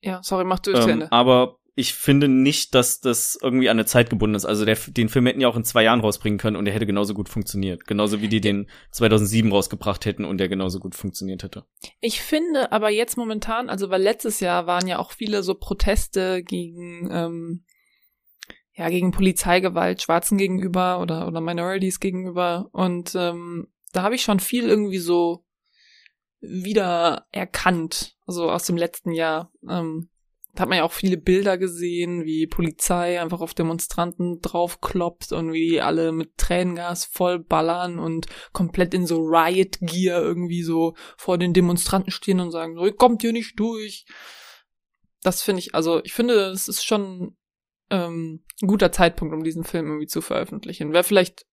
ja, 0.00 0.20
sorry, 0.22 0.44
mach 0.44 0.60
du 0.60 0.72
zu 0.72 0.82
ähm, 0.82 0.90
Ende. 0.90 1.12
aber 1.12 1.58
ich 1.78 1.94
finde 1.94 2.26
nicht, 2.26 2.74
dass 2.74 3.00
das 3.00 3.38
irgendwie 3.40 3.68
an 3.68 3.76
eine 3.76 3.86
Zeit 3.86 4.10
gebunden 4.10 4.34
ist. 4.34 4.44
Also 4.44 4.64
der, 4.64 4.76
den 4.88 5.08
Film 5.08 5.26
hätten 5.26 5.40
ja 5.40 5.46
auch 5.46 5.56
in 5.56 5.62
zwei 5.62 5.84
Jahren 5.84 6.00
rausbringen 6.00 6.36
können 6.36 6.56
und 6.56 6.64
der 6.64 6.74
hätte 6.74 6.86
genauso 6.86 7.14
gut 7.14 7.28
funktioniert. 7.28 7.86
Genauso 7.86 8.20
wie 8.20 8.26
die 8.26 8.40
den 8.40 8.68
2007 8.90 9.52
rausgebracht 9.52 10.04
hätten 10.04 10.24
und 10.24 10.38
der 10.38 10.48
genauso 10.48 10.80
gut 10.80 10.96
funktioniert 10.96 11.44
hätte. 11.44 11.66
Ich 12.00 12.20
finde 12.20 12.72
aber 12.72 12.90
jetzt 12.90 13.16
momentan, 13.16 13.70
also 13.70 13.90
weil 13.90 14.02
letztes 14.02 14.40
Jahr 14.40 14.66
waren 14.66 14.88
ja 14.88 14.98
auch 14.98 15.12
viele 15.12 15.44
so 15.44 15.54
Proteste 15.54 16.42
gegen 16.42 17.08
ähm, 17.12 17.64
ja 18.72 18.88
gegen 18.88 19.12
Polizeigewalt 19.12 20.02
Schwarzen 20.02 20.36
gegenüber 20.36 21.00
oder 21.00 21.28
oder 21.28 21.40
Minorities 21.40 22.00
gegenüber 22.00 22.70
und 22.72 23.14
ähm, 23.14 23.68
da 23.92 24.02
habe 24.02 24.16
ich 24.16 24.22
schon 24.22 24.40
viel 24.40 24.68
irgendwie 24.68 24.98
so 24.98 25.44
wieder 26.40 27.26
erkannt, 27.30 28.16
also 28.26 28.50
aus 28.50 28.64
dem 28.64 28.76
letzten 28.76 29.12
Jahr. 29.12 29.52
Ähm, 29.68 30.08
da 30.58 30.62
hat 30.62 30.70
man 30.70 30.78
ja 30.78 30.84
auch 30.84 30.92
viele 30.92 31.16
Bilder 31.16 31.56
gesehen, 31.56 32.24
wie 32.24 32.48
Polizei 32.48 33.20
einfach 33.20 33.40
auf 33.42 33.54
Demonstranten 33.54 34.40
draufkloppt 34.40 35.30
und 35.30 35.52
wie 35.52 35.68
die 35.68 35.80
alle 35.80 36.10
mit 36.10 36.36
Tränengas 36.36 37.04
voll 37.04 37.38
ballern 37.38 38.00
und 38.00 38.26
komplett 38.52 38.92
in 38.92 39.06
so 39.06 39.20
Riot 39.20 39.78
Gear 39.80 40.20
irgendwie 40.20 40.64
so 40.64 40.96
vor 41.16 41.38
den 41.38 41.52
Demonstranten 41.52 42.10
stehen 42.10 42.40
und 42.40 42.50
sagen, 42.50 42.74
so, 42.74 42.84
ihr 42.84 42.96
kommt 42.96 43.22
hier 43.22 43.32
nicht 43.32 43.56
durch. 43.60 44.04
Das 45.22 45.42
finde 45.42 45.60
ich, 45.60 45.76
also 45.76 46.02
ich 46.02 46.12
finde, 46.12 46.34
es 46.50 46.66
ist 46.66 46.84
schon 46.84 47.36
ähm, 47.90 48.44
ein 48.60 48.66
guter 48.66 48.90
Zeitpunkt, 48.90 49.32
um 49.34 49.44
diesen 49.44 49.62
Film 49.62 49.86
irgendwie 49.86 50.08
zu 50.08 50.20
veröffentlichen. 50.20 50.92
Wäre 50.92 51.04
vielleicht, 51.04 51.46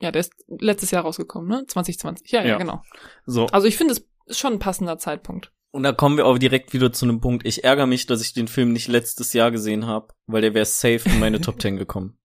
ja, 0.00 0.12
der 0.12 0.20
ist 0.20 0.32
letztes 0.48 0.92
Jahr 0.92 1.02
rausgekommen, 1.02 1.46
ne? 1.46 1.66
2020. 1.66 2.32
Ja, 2.32 2.40
ja, 2.40 2.48
Ja. 2.48 2.56
genau. 2.56 2.80
So. 3.26 3.48
Also 3.48 3.66
ich 3.66 3.76
finde, 3.76 3.92
es 3.92 4.08
ist 4.24 4.38
schon 4.38 4.54
ein 4.54 4.58
passender 4.60 4.96
Zeitpunkt. 4.96 5.52
Und 5.72 5.84
da 5.84 5.92
kommen 5.92 6.16
wir 6.16 6.26
auch 6.26 6.38
direkt 6.38 6.72
wieder 6.72 6.92
zu 6.92 7.04
einem 7.06 7.20
Punkt. 7.20 7.46
Ich 7.46 7.62
ärgere 7.64 7.86
mich, 7.86 8.06
dass 8.06 8.20
ich 8.22 8.32
den 8.32 8.48
Film 8.48 8.72
nicht 8.72 8.88
letztes 8.88 9.32
Jahr 9.32 9.50
gesehen 9.50 9.86
habe, 9.86 10.08
weil 10.26 10.42
der 10.42 10.54
wäre 10.54 10.64
safe 10.64 11.02
in 11.08 11.20
meine 11.20 11.40
Top 11.40 11.60
10 11.62 11.76
gekommen. 11.76 12.18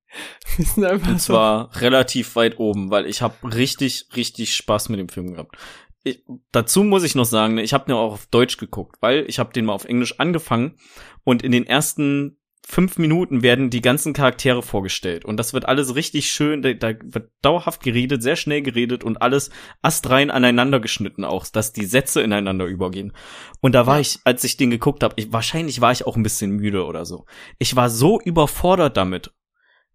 Und 0.77 1.21
so- 1.21 1.33
zwar 1.33 1.75
relativ 1.81 2.35
weit 2.35 2.57
oben, 2.59 2.89
weil 2.89 3.05
ich 3.05 3.21
habe 3.21 3.35
richtig, 3.55 4.07
richtig 4.15 4.55
Spaß 4.55 4.89
mit 4.89 4.99
dem 4.99 5.09
Film 5.09 5.33
gehabt. 5.33 5.57
Ich, 6.03 6.23
dazu 6.51 6.83
muss 6.83 7.03
ich 7.03 7.15
noch 7.15 7.25
sagen, 7.25 7.55
ne, 7.55 7.63
ich 7.63 7.73
habe 7.73 7.85
den 7.85 7.95
auch 7.95 8.13
auf 8.13 8.27
Deutsch 8.27 8.57
geguckt, 8.57 8.97
weil 9.01 9.25
ich 9.27 9.39
habe 9.39 9.53
den 9.53 9.65
mal 9.65 9.73
auf 9.73 9.85
Englisch 9.85 10.19
angefangen 10.19 10.77
und 11.23 11.41
in 11.43 11.51
den 11.51 11.65
ersten 11.67 12.37
fünf 12.67 12.97
Minuten 12.97 13.43
werden 13.43 13.69
die 13.69 13.81
ganzen 13.81 14.13
Charaktere 14.13 14.63
vorgestellt 14.63 15.23
und 15.23 15.37
das 15.37 15.53
wird 15.53 15.65
alles 15.67 15.95
richtig 15.95 16.31
schön, 16.31 16.61
da, 16.61 16.73
da 16.73 16.93
wird 17.03 17.29
dauerhaft 17.41 17.83
geredet, 17.83 18.23
sehr 18.23 18.35
schnell 18.35 18.61
geredet 18.61 19.03
und 19.03 19.21
alles 19.21 19.51
astrein 19.81 20.31
aneinander 20.31 20.79
geschnitten 20.79 21.23
auch, 21.25 21.45
dass 21.47 21.73
die 21.73 21.85
Sätze 21.85 22.21
ineinander 22.21 22.65
übergehen. 22.65 23.13
Und 23.61 23.73
da 23.75 23.85
war 23.85 23.95
Ja. 23.95 24.01
ich, 24.01 24.19
als 24.25 24.43
ich 24.43 24.57
den 24.57 24.71
geguckt 24.71 25.03
habe, 25.03 25.13
ich, 25.17 25.31
wahrscheinlich 25.31 25.79
war 25.79 25.91
ich 25.91 26.07
auch 26.07 26.15
ein 26.17 26.23
bisschen 26.23 26.51
müde 26.51 26.85
oder 26.85 27.05
so. 27.05 27.25
Ich 27.59 27.75
war 27.75 27.89
so 27.89 28.19
überfordert 28.19 28.97
damit, 28.97 29.31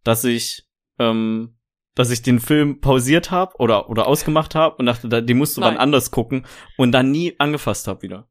dass 0.05 0.25
ich 0.25 0.65
ähm, 0.99 1.57
dass 1.97 2.11
ich 2.13 2.23
den 2.23 2.39
Film 2.39 2.81
pausiert 2.81 3.33
habe 3.33 3.57
oder 3.59 3.91
oder 3.91 4.07
ausgemacht 4.07 4.55
habe 4.55 4.77
und 4.77 4.87
dachte, 4.87 5.09
da- 5.09 5.21
den 5.21 5.39
musst 5.39 5.57
du 5.57 5.61
wann 5.61 5.75
Nein. 5.75 5.83
anders 5.83 6.13
gucken 6.13 6.47
und 6.79 6.93
dann 6.93 7.11
nie 7.11 7.35
angefasst 7.39 7.89
habe 7.89 8.03
wieder. 8.03 8.29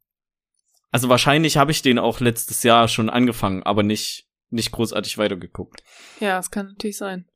Also 0.91 1.09
wahrscheinlich 1.09 1.57
habe 1.57 1.71
ich 1.71 1.81
den 1.81 1.99
auch 1.99 2.19
letztes 2.21 2.63
Jahr 2.63 2.87
schon 2.87 3.09
angefangen, 3.09 3.61
aber 3.63 3.83
nicht 3.83 4.27
nicht 4.49 4.71
großartig 4.71 5.17
weitergeguckt. 5.17 5.83
Ja, 6.19 6.37
das 6.37 6.51
kann 6.51 6.67
natürlich 6.67 6.97
sein. 6.97 7.27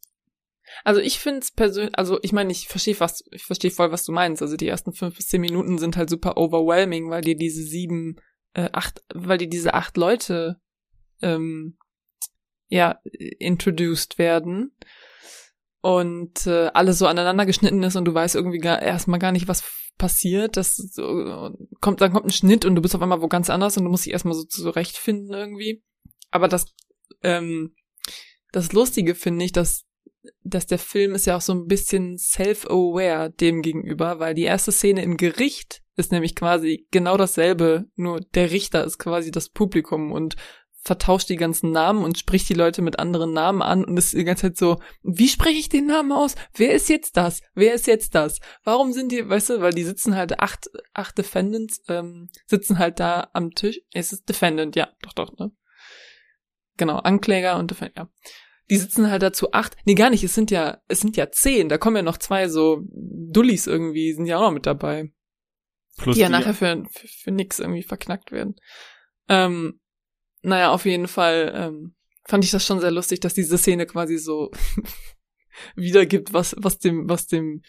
Also 0.83 1.01
ich 1.01 1.19
finde 1.19 1.39
es 1.39 1.51
persönlich, 1.51 1.97
also 1.97 2.19
ich 2.21 2.31
meine, 2.31 2.51
ich 2.51 2.67
verstehe 2.67 2.99
was, 2.99 3.23
ich 3.31 3.43
verstehe 3.43 3.71
voll, 3.71 3.91
was 3.91 4.03
du 4.03 4.11
meinst. 4.11 4.41
Also 4.41 4.55
die 4.55 4.67
ersten 4.67 4.93
fünf 4.93 5.17
bis 5.17 5.27
zehn 5.27 5.41
Minuten 5.41 5.77
sind 5.77 5.97
halt 5.97 6.09
super 6.09 6.37
overwhelming, 6.37 7.09
weil 7.09 7.21
dir 7.21 7.35
diese 7.35 7.63
sieben 7.63 8.15
äh, 8.53 8.69
acht, 8.71 9.01
weil 9.13 9.37
die 9.37 9.49
diese 9.49 9.73
acht 9.73 9.97
Leute 9.97 10.59
ähm, 11.21 11.77
ja 12.67 12.99
introduced 13.39 14.17
werden 14.17 14.75
und 15.81 16.47
äh, 16.47 16.67
alles 16.73 16.97
so 16.97 17.07
aneinander 17.07 17.45
geschnitten 17.45 17.83
ist 17.83 17.95
und 17.95 18.05
du 18.05 18.13
weißt 18.13 18.35
irgendwie 18.35 18.59
gar, 18.59 18.81
erstmal 18.81 19.19
gar 19.19 19.33
nicht, 19.33 19.47
was 19.47 19.63
passiert. 19.97 20.57
Das 20.57 20.75
so, 20.75 21.51
kommt, 21.81 22.01
dann 22.01 22.13
kommt 22.13 22.25
ein 22.25 22.31
Schnitt 22.31 22.65
und 22.65 22.75
du 22.75 22.81
bist 22.81 22.95
auf 22.95 23.01
einmal 23.01 23.21
wo 23.21 23.27
ganz 23.27 23.49
anders 23.49 23.77
und 23.77 23.83
du 23.83 23.89
musst 23.89 24.05
dich 24.05 24.13
erstmal 24.13 24.33
so 24.33 24.43
zurechtfinden 24.43 25.33
irgendwie. 25.33 25.83
Aber 26.31 26.47
das, 26.47 26.73
ähm, 27.23 27.75
das 28.51 28.71
Lustige 28.71 29.15
finde 29.15 29.45
ich, 29.45 29.51
dass, 29.51 29.85
dass 30.43 30.67
der 30.67 30.79
Film 30.79 31.15
ist 31.15 31.25
ja 31.25 31.37
auch 31.37 31.41
so 31.41 31.53
ein 31.53 31.67
bisschen 31.67 32.17
self-aware 32.17 33.31
dem 33.31 33.61
gegenüber, 33.61 34.19
weil 34.19 34.33
die 34.33 34.43
erste 34.43 34.71
Szene 34.71 35.03
im 35.03 35.17
Gericht 35.17 35.81
ist 35.95 36.11
nämlich 36.11 36.35
quasi 36.35 36.87
genau 36.91 37.17
dasselbe, 37.17 37.85
nur 37.95 38.19
der 38.19 38.51
Richter 38.51 38.83
ist 38.83 38.97
quasi 38.97 39.31
das 39.31 39.49
Publikum 39.49 40.11
und 40.11 40.35
vertauscht 40.83 41.29
die 41.29 41.37
ganzen 41.37 41.71
Namen 41.71 42.03
und 42.03 42.17
spricht 42.17 42.49
die 42.49 42.53
Leute 42.53 42.81
mit 42.81 42.99
anderen 42.99 43.31
Namen 43.31 43.61
an 43.61 43.85
und 43.85 43.97
ist 43.97 44.13
die 44.13 44.23
ganze 44.23 44.47
Zeit 44.47 44.57
so, 44.57 44.81
wie 45.01 45.29
spreche 45.29 45.59
ich 45.59 45.69
den 45.69 45.85
Namen 45.87 46.11
aus? 46.11 46.35
Wer 46.53 46.73
ist 46.73 46.89
jetzt 46.89 47.15
das? 47.15 47.41
Wer 47.55 47.73
ist 47.73 47.87
jetzt 47.87 48.15
das? 48.15 48.39
Warum 48.63 48.91
sind 48.91 49.11
die, 49.11 49.27
weißt 49.27 49.51
du, 49.51 49.61
weil 49.61 49.73
die 49.73 49.83
sitzen 49.83 50.15
halt, 50.15 50.39
acht, 50.39 50.69
acht 50.93 51.17
Defendants, 51.17 51.81
ähm, 51.87 52.29
sitzen 52.47 52.79
halt 52.79 52.99
da 52.99 53.29
am 53.33 53.51
Tisch. 53.51 53.79
Es 53.93 54.11
ist 54.11 54.27
Defendant, 54.27 54.75
ja, 54.75 54.89
doch, 55.01 55.13
doch, 55.13 55.37
ne? 55.37 55.51
Genau, 56.77 56.97
Ankläger 56.97 57.57
und 57.57 57.75
ja. 57.95 58.09
Die 58.69 58.77
sitzen 58.77 59.11
halt 59.11 59.21
dazu 59.21 59.51
acht, 59.51 59.75
nee, 59.85 59.93
gar 59.93 60.09
nicht, 60.09 60.23
es 60.23 60.33
sind 60.33 60.49
ja, 60.49 60.81
es 60.87 61.01
sind 61.01 61.17
ja 61.17 61.29
zehn, 61.31 61.69
da 61.69 61.77
kommen 61.77 61.97
ja 61.97 62.01
noch 62.01 62.17
zwei 62.17 62.47
so 62.47 62.81
Dullis 62.89 63.67
irgendwie, 63.67 64.13
sind 64.13 64.25
ja 64.25 64.37
auch 64.37 64.43
noch 64.43 64.51
mit 64.51 64.65
dabei. 64.65 65.11
Plus 65.97 66.15
die 66.15 66.21
ja 66.21 66.29
nachher 66.29 66.53
für, 66.53 66.83
für, 66.91 67.07
für 67.07 67.31
nix 67.31 67.59
irgendwie 67.59 67.83
verknackt 67.83 68.31
werden. 68.31 68.55
Ähm, 69.29 69.79
naja, 70.41 70.71
auf 70.71 70.85
jeden 70.85 71.07
Fall 71.07 71.51
ähm, 71.55 71.95
fand 72.25 72.43
ich 72.43 72.51
das 72.51 72.65
schon 72.65 72.79
sehr 72.79 72.91
lustig, 72.91 73.19
dass 73.19 73.33
diese 73.33 73.57
Szene 73.57 73.85
quasi 73.85 74.17
so 74.17 74.51
wiedergibt, 75.75 76.33
was, 76.33 76.55
was 76.57 76.79
dem, 76.79 77.09
was 77.09 77.27
dem 77.27 77.61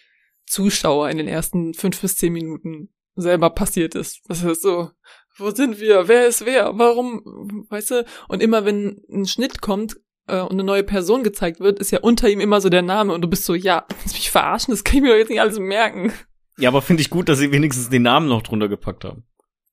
Zuschauer 0.46 1.10
in 1.10 1.18
den 1.18 1.28
ersten 1.28 1.74
fünf 1.74 2.00
bis 2.00 2.16
zehn 2.16 2.32
Minuten 2.32 2.92
selber 3.14 3.50
passiert 3.50 3.94
ist. 3.94 4.22
Das 4.28 4.42
ist 4.42 4.62
so, 4.62 4.90
wo 5.36 5.50
sind 5.50 5.80
wir? 5.80 6.08
Wer 6.08 6.26
ist 6.26 6.44
wer? 6.44 6.78
Warum? 6.78 7.66
Weißt 7.70 7.90
du? 7.90 8.04
Und 8.28 8.42
immer 8.42 8.64
wenn 8.64 9.02
ein 9.10 9.26
Schnitt 9.26 9.60
kommt 9.60 9.96
äh, 10.26 10.40
und 10.40 10.52
eine 10.52 10.64
neue 10.64 10.84
Person 10.84 11.22
gezeigt 11.22 11.60
wird, 11.60 11.78
ist 11.78 11.90
ja 11.90 12.00
unter 12.00 12.28
ihm 12.28 12.40
immer 12.40 12.60
so 12.60 12.68
der 12.68 12.82
Name 12.82 13.12
und 13.12 13.22
du 13.22 13.28
bist 13.28 13.44
so, 13.44 13.54
ja, 13.54 13.86
willst 14.00 14.14
mich 14.14 14.30
verarschen? 14.30 14.72
Das 14.72 14.84
kann 14.84 14.96
ich 14.96 15.02
mir 15.02 15.10
doch 15.10 15.18
jetzt 15.18 15.30
nicht 15.30 15.40
alles 15.40 15.58
merken. 15.58 16.12
Ja, 16.56 16.68
aber 16.68 16.82
finde 16.82 17.02
ich 17.02 17.10
gut, 17.10 17.28
dass 17.28 17.38
sie 17.38 17.52
wenigstens 17.52 17.90
den 17.90 18.02
Namen 18.02 18.28
noch 18.28 18.42
drunter 18.42 18.68
gepackt 18.68 19.04
haben. 19.04 19.24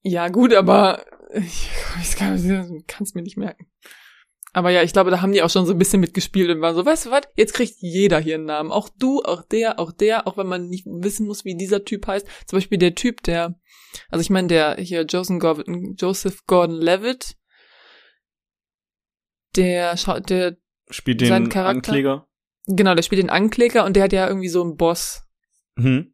Ja, 0.01 0.30
gut, 0.30 0.53
aber 0.53 1.05
ich, 1.34 1.70
ich 2.01 2.16
kann 2.16 2.34
es 2.34 3.14
mir 3.14 3.22
nicht 3.22 3.38
merken. 3.38 3.68
Aber 4.53 4.70
ja, 4.70 4.84
ich 4.84 4.91
glaube, 4.91 5.12
da 5.12 5.22
haben 5.22 5.32
die 5.32 5.43
auch 5.43 5.49
schon 5.49 5.66
so 5.66 5.72
ein 5.72 5.78
bisschen 5.78 6.01
mitgespielt 6.01 6.49
und 6.49 6.62
waren 6.62 6.76
so, 6.76 6.86
weißt 6.86 7.05
du 7.05 7.12
was, 7.12 7.22
jetzt 7.36 7.53
kriegt 7.53 7.76
jeder 7.80 8.20
hier 8.20 8.36
einen 8.36 8.45
Namen. 8.45 8.72
Auch 8.72 8.89
du, 8.89 9.22
auch 9.22 9.43
der, 9.43 9.80
auch 9.80 9.93
der, 9.93 10.28
auch 10.28 10.36
wenn 10.38 10.47
man 10.47 10.68
nicht 10.68 10.86
wissen 10.86 11.26
muss, 11.26 11.45
wie 11.45 11.55
dieser 11.55 11.86
Typ 11.86 12.07
heißt. 12.07 12.28
Zum 12.47 12.57
Beispiel 12.57 12.78
der 12.78 12.95
Typ, 12.95 13.24
der, 13.24 13.55
also 14.10 14.22
ich 14.22 14.30
meine, 14.30 14.48
der 14.48 14.76
hier 14.78 15.04
Joseph 15.04 15.39
Gordon, 15.39 15.96
Joseph 15.98 16.46
Gordon-Levitt, 16.46 17.36
der, 19.56 19.96
der 20.28 20.58
spielt 20.89 21.22
den 21.22 21.50
Charakter, 21.50 21.66
Ankläger. 21.66 22.28
Genau, 22.68 22.96
der 22.96 23.04
spielt 23.04 23.22
den 23.22 23.30
Ankläger 23.30 23.86
und 23.86 23.96
der 23.96 24.04
hat 24.04 24.14
ja 24.14 24.28
irgendwie 24.28 24.50
so 24.50 24.62
einen 24.62 24.78
Boss. 24.78 25.24
Mhm. 25.76 26.14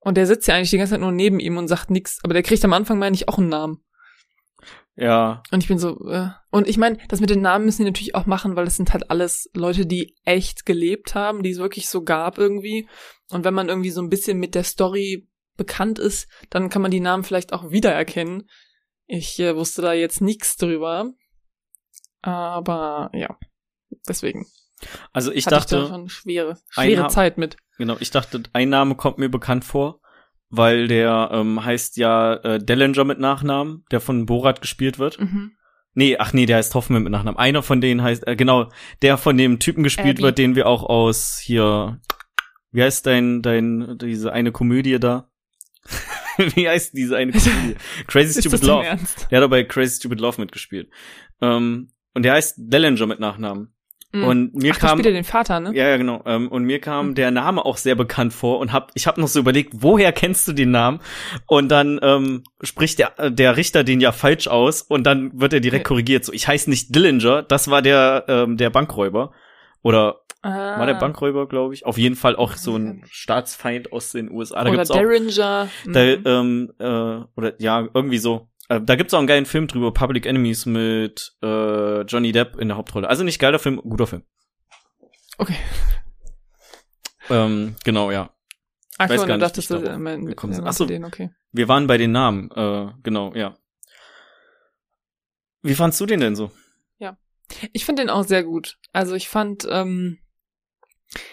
Und 0.00 0.16
der 0.16 0.26
sitzt 0.26 0.46
ja 0.48 0.54
eigentlich 0.54 0.70
die 0.70 0.78
ganze 0.78 0.92
Zeit 0.92 1.00
nur 1.00 1.12
neben 1.12 1.40
ihm 1.40 1.56
und 1.56 1.68
sagt 1.68 1.90
nichts, 1.90 2.20
aber 2.22 2.32
der 2.32 2.42
kriegt 2.42 2.64
am 2.64 2.72
Anfang, 2.72 2.98
meine 2.98 3.14
ich, 3.14 3.28
auch 3.28 3.38
einen 3.38 3.48
Namen. 3.48 3.84
Ja. 4.96 5.44
Und 5.52 5.62
ich 5.62 5.68
bin 5.68 5.78
so, 5.78 6.08
äh, 6.08 6.30
und 6.50 6.68
ich 6.68 6.76
meine, 6.76 6.98
das 7.08 7.20
mit 7.20 7.30
den 7.30 7.40
Namen 7.40 7.64
müssen 7.64 7.82
die 7.82 7.90
natürlich 7.90 8.16
auch 8.16 8.26
machen, 8.26 8.56
weil 8.56 8.64
das 8.64 8.76
sind 8.76 8.92
halt 8.92 9.10
alles 9.10 9.48
Leute, 9.54 9.86
die 9.86 10.16
echt 10.24 10.66
gelebt 10.66 11.14
haben, 11.14 11.42
die 11.42 11.50
es 11.50 11.58
wirklich 11.58 11.88
so 11.88 12.02
gab 12.02 12.36
irgendwie. 12.36 12.88
Und 13.30 13.44
wenn 13.44 13.54
man 13.54 13.68
irgendwie 13.68 13.90
so 13.90 14.02
ein 14.02 14.08
bisschen 14.08 14.38
mit 14.38 14.56
der 14.56 14.64
Story 14.64 15.28
bekannt 15.58 15.98
ist, 15.98 16.28
dann 16.48 16.70
kann 16.70 16.80
man 16.80 16.90
die 16.90 17.00
Namen 17.00 17.24
vielleicht 17.24 17.52
auch 17.52 17.70
wiedererkennen. 17.70 18.48
Ich 19.06 19.38
äh, 19.38 19.54
wusste 19.54 19.82
da 19.82 19.92
jetzt 19.92 20.22
nichts 20.22 20.56
drüber. 20.56 21.12
Aber 22.22 23.10
ja, 23.12 23.36
deswegen. 24.08 24.46
Also 25.12 25.32
ich 25.32 25.44
dachte. 25.44 25.76
Ich 25.76 25.82
da 25.82 25.88
schon 25.88 26.08
schwere, 26.08 26.56
schwere 26.70 27.08
Zeit 27.08 27.36
mit. 27.36 27.58
Genau, 27.76 27.96
ich 28.00 28.10
dachte, 28.10 28.42
ein 28.54 28.70
Name 28.70 28.94
kommt 28.94 29.18
mir 29.18 29.28
bekannt 29.28 29.64
vor 29.64 30.00
weil 30.50 30.88
der 30.88 31.30
ähm, 31.32 31.64
heißt 31.64 31.96
ja 31.96 32.34
äh, 32.34 32.58
Dellinger 32.58 33.04
mit 33.04 33.18
Nachnamen, 33.18 33.84
der 33.90 34.00
von 34.00 34.26
Borat 34.26 34.60
gespielt 34.60 34.98
wird. 34.98 35.20
Mhm. 35.20 35.52
Nee, 35.94 36.16
ach 36.18 36.32
nee, 36.32 36.46
der 36.46 36.58
heißt 36.58 36.74
Hoffman 36.74 37.02
mit 37.02 37.12
Nachnamen. 37.12 37.38
Einer 37.38 37.62
von 37.62 37.80
denen 37.80 38.02
heißt, 38.02 38.26
äh, 38.26 38.36
genau, 38.36 38.70
der 39.02 39.18
von 39.18 39.36
dem 39.36 39.58
Typen 39.58 39.82
gespielt 39.82 40.18
Abby. 40.18 40.22
wird, 40.22 40.38
den 40.38 40.54
wir 40.54 40.66
auch 40.66 40.84
aus 40.84 41.38
hier, 41.38 42.00
wie 42.70 42.82
heißt 42.82 43.06
dein, 43.06 43.42
dein, 43.42 43.98
diese 43.98 44.32
eine 44.32 44.52
Komödie 44.52 44.98
da? 44.98 45.27
wie 46.36 46.68
heißt 46.68 46.96
diese 46.96 47.16
eine 47.16 47.32
Komödie? 47.38 47.76
Crazy 48.06 48.40
Stupid 48.40 48.62
Love. 48.64 48.84
Der 49.30 49.38
hat 49.38 49.42
dabei 49.42 49.64
Crazy 49.64 49.96
Stupid 49.96 50.20
Love 50.20 50.40
mitgespielt. 50.40 50.90
Ähm, 51.40 51.90
und 52.14 52.22
der 52.22 52.34
heißt 52.34 52.56
Dellinger 52.58 53.06
mit 53.06 53.20
Nachnamen. 53.20 53.72
Mhm. 54.12 54.24
Und 54.24 54.54
mir 54.54 54.72
Ach, 54.74 54.78
kam 54.78 55.02
den 55.02 55.24
Vater, 55.24 55.60
ne? 55.60 55.72
Ja, 55.74 55.88
ja, 55.88 55.96
genau. 55.98 56.22
Ähm, 56.24 56.48
und 56.48 56.64
mir 56.64 56.80
kam 56.80 57.08
mhm. 57.08 57.14
der 57.14 57.30
Name 57.30 57.64
auch 57.64 57.76
sehr 57.76 57.94
bekannt 57.94 58.32
vor 58.32 58.58
und 58.58 58.72
hab 58.72 58.90
ich 58.94 59.06
habe 59.06 59.20
noch 59.20 59.28
so 59.28 59.38
überlegt, 59.38 59.74
woher 59.76 60.12
kennst 60.12 60.48
du 60.48 60.54
den 60.54 60.70
Namen? 60.70 61.00
Und 61.46 61.68
dann 61.68 62.00
ähm, 62.02 62.42
spricht 62.62 62.98
der 62.98 63.30
der 63.30 63.58
Richter 63.58 63.84
den 63.84 64.00
ja 64.00 64.12
falsch 64.12 64.48
aus 64.48 64.80
und 64.80 65.04
dann 65.04 65.38
wird 65.38 65.52
er 65.52 65.60
direkt 65.60 65.84
okay. 65.84 65.94
korrigiert. 65.94 66.24
So, 66.24 66.32
ich 66.32 66.48
heiße 66.48 66.70
nicht 66.70 66.94
Dillinger, 66.94 67.42
das 67.42 67.68
war 67.68 67.82
der 67.82 68.24
ähm, 68.28 68.56
der 68.56 68.70
Bankräuber 68.70 69.32
oder 69.82 70.22
ah. 70.42 70.78
war 70.78 70.86
der 70.86 70.94
Bankräuber, 70.94 71.48
glaube 71.48 71.74
ich. 71.74 71.86
Auf 71.86 71.98
jeden 71.98 72.16
Fall 72.16 72.36
auch 72.36 72.54
so 72.54 72.76
ein 72.76 73.04
Staatsfeind 73.10 73.92
aus 73.92 74.12
den 74.12 74.30
USA. 74.30 74.56
Da 74.56 74.70
oder 74.70 74.70
gibt's 74.72 74.90
Derringer. 74.90 75.68
Auch, 75.68 75.92
da, 75.92 76.04
mhm. 76.04 76.22
ähm, 76.24 76.72
äh, 76.78 77.24
oder 77.36 77.60
ja 77.60 77.88
irgendwie 77.92 78.18
so. 78.18 78.48
Äh, 78.68 78.80
da 78.80 78.96
gibt's 78.96 79.14
auch 79.14 79.18
einen 79.18 79.26
geilen 79.26 79.46
Film 79.46 79.66
drüber, 79.66 79.92
Public 79.92 80.26
Enemies 80.26 80.66
mit 80.66 81.36
äh, 81.42 82.02
Johnny 82.02 82.32
Depp 82.32 82.56
in 82.58 82.68
der 82.68 82.76
Hauptrolle. 82.76 83.08
Also 83.08 83.24
nicht 83.24 83.38
geiler 83.38 83.58
Film, 83.58 83.76
guter 83.76 84.06
Film. 84.06 84.22
Okay. 85.38 85.56
Ähm, 87.30 87.76
genau, 87.84 88.10
ja. 88.10 88.30
Ach 88.98 89.08
so, 89.08 89.24
du 89.24 89.38
dachtest, 89.38 89.70
du 89.70 89.76
äh, 89.76 89.96
mit, 89.96 90.42
mit 90.42 90.60
Achso, 90.64 90.84
den, 90.84 91.04
okay. 91.04 91.30
wir 91.52 91.68
waren 91.68 91.86
bei 91.86 91.98
den 91.98 92.10
Namen, 92.10 92.50
äh, 92.50 92.88
genau, 93.04 93.32
ja. 93.34 93.56
Wie 95.62 95.74
fandst 95.74 96.00
du 96.00 96.06
den 96.06 96.20
denn 96.20 96.34
so? 96.34 96.50
Ja, 96.98 97.16
ich 97.72 97.84
fand 97.84 98.00
den 98.00 98.10
auch 98.10 98.24
sehr 98.24 98.42
gut. 98.42 98.78
Also 98.92 99.14
ich 99.14 99.28
fand, 99.28 99.68
ähm, 99.70 100.18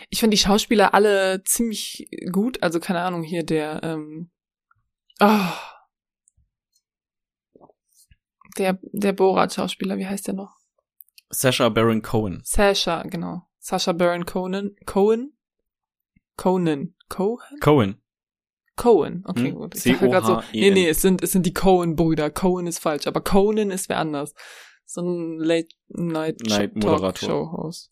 ich 0.10 0.20
fand 0.20 0.34
die 0.34 0.38
Schauspieler 0.38 0.94
alle 0.94 1.44
ziemlich 1.44 2.08
gut. 2.32 2.62
Also 2.64 2.80
keine 2.80 3.02
Ahnung 3.02 3.24
hier 3.24 3.44
der, 3.44 3.82
ähm, 3.84 4.32
oh, 5.20 5.50
der, 8.58 8.80
der 8.82 9.14
Borat-Schauspieler, 9.14 9.98
wie 9.98 10.08
heißt 10.08 10.28
der 10.28 10.34
noch? 10.34 10.58
Sasha 11.30 11.70
Baron 11.70 12.02
Cohen. 12.02 12.42
Sasha, 12.44 13.04
genau. 13.04 13.44
Sasha 13.60 13.94
Baron 13.94 14.26
Cohen. 14.26 14.76
Cohen? 14.86 15.34
Conan. 16.38 16.96
Cohen? 17.10 17.60
Cohen. 17.60 18.02
Cohen, 18.78 19.24
okay, 19.26 19.52
hm? 19.52 19.56
gut. 19.56 19.74
Ich 19.76 19.84
dachte 19.84 20.10
gerade 20.10 20.28
so, 20.28 20.42
nee, 20.52 20.70
nee, 20.72 20.90
es 20.90 21.02
sind, 21.02 21.24
es 21.24 21.32
sind 21.32 21.46
die 21.46 21.54
Cohen-Brüder. 21.54 22.30
Cohen 22.30 22.68
ist 22.68 22.80
falsch, 22.80 23.08
aber 23.08 23.22
Conan 23.22 23.72
ist 23.72 23.88
wer 23.88 24.00
anders. 24.00 24.34
So 24.86 25.00
ein 25.02 25.40
Late-Night-Talk-Show-Host. 25.40 27.90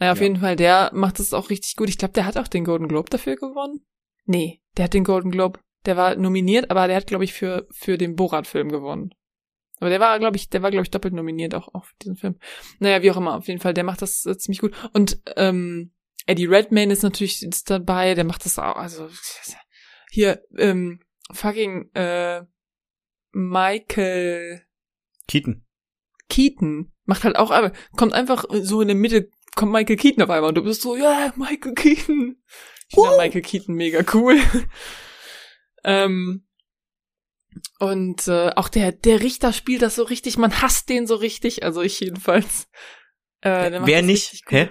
Naja, 0.00 0.12
auf 0.12 0.18
ja. 0.18 0.24
jeden 0.24 0.40
Fall, 0.40 0.56
der 0.56 0.90
macht 0.94 1.20
es 1.20 1.32
auch 1.32 1.50
richtig 1.50 1.76
gut. 1.76 1.88
Ich 1.88 1.98
glaube, 1.98 2.14
der 2.14 2.24
hat 2.24 2.38
auch 2.38 2.48
den 2.48 2.64
Golden 2.64 2.88
Globe 2.88 3.10
dafür 3.10 3.36
gewonnen. 3.36 3.84
Nee, 4.24 4.62
der 4.76 4.86
hat 4.86 4.94
den 4.94 5.04
Golden 5.04 5.30
Globe. 5.30 5.60
Der 5.86 5.96
war 5.96 6.16
nominiert, 6.16 6.70
aber 6.70 6.86
der 6.88 6.96
hat, 6.96 7.06
glaube 7.06 7.24
ich, 7.24 7.32
für, 7.32 7.66
für 7.70 7.98
den 7.98 8.16
Borat-Film 8.16 8.70
gewonnen. 8.70 9.14
Aber 9.78 9.90
der 9.90 10.00
war, 10.00 10.18
glaube 10.18 10.36
ich, 10.36 10.48
der 10.48 10.62
war, 10.62 10.70
glaube 10.70 10.84
ich, 10.84 10.90
doppelt 10.90 11.14
nominiert 11.14 11.54
auch, 11.54 11.74
auch 11.74 11.84
für 11.84 11.94
diesen 12.02 12.16
Film. 12.16 12.38
Naja, 12.80 13.02
wie 13.02 13.10
auch 13.10 13.16
immer, 13.16 13.36
auf 13.36 13.48
jeden 13.48 13.60
Fall, 13.60 13.74
der 13.74 13.84
macht 13.84 14.02
das 14.02 14.24
äh, 14.26 14.36
ziemlich 14.36 14.60
gut. 14.60 14.74
Und 14.92 15.20
ähm, 15.36 15.92
Eddie 16.26 16.46
Redmayne 16.46 16.92
ist 16.92 17.02
natürlich 17.02 17.42
ist 17.42 17.70
dabei, 17.70 18.14
der 18.14 18.24
macht 18.24 18.44
das 18.44 18.58
auch, 18.58 18.76
also 18.76 19.08
hier, 20.10 20.42
ähm, 20.58 21.00
fucking 21.32 21.90
äh, 21.94 22.42
Michael 23.32 24.62
Keaton. 25.28 25.64
Keaton 26.28 26.92
macht 27.04 27.24
halt 27.24 27.36
auch, 27.36 27.50
aber 27.50 27.72
kommt 27.96 28.12
einfach 28.12 28.44
so 28.62 28.80
in 28.80 28.88
der 28.88 28.96
Mitte, 28.96 29.30
kommt 29.56 29.72
Michael 29.72 29.96
Keaton 29.96 30.22
auf 30.22 30.30
einmal 30.30 30.48
und 30.48 30.54
du 30.56 30.62
bist 30.62 30.82
so, 30.82 30.96
ja, 30.96 31.32
Michael 31.36 31.74
Keaton. 31.74 32.42
Ich 32.88 32.94
finde 32.94 33.10
uh. 33.14 33.18
Michael 33.18 33.42
Keaton 33.42 33.74
mega 33.74 34.04
cool. 34.14 34.38
ähm, 35.84 36.46
und 37.78 38.28
äh, 38.28 38.50
auch 38.56 38.68
der, 38.68 38.92
der 38.92 39.20
Richter 39.20 39.52
spielt 39.52 39.82
das 39.82 39.96
so 39.96 40.02
richtig, 40.04 40.38
man 40.38 40.60
hasst 40.62 40.88
den 40.88 41.06
so 41.06 41.16
richtig, 41.16 41.64
also 41.64 41.82
ich 41.82 41.98
jedenfalls. 42.00 42.68
Äh, 43.40 43.80
Wer 43.84 44.02
nicht? 44.02 44.42
Hä? 44.48 44.68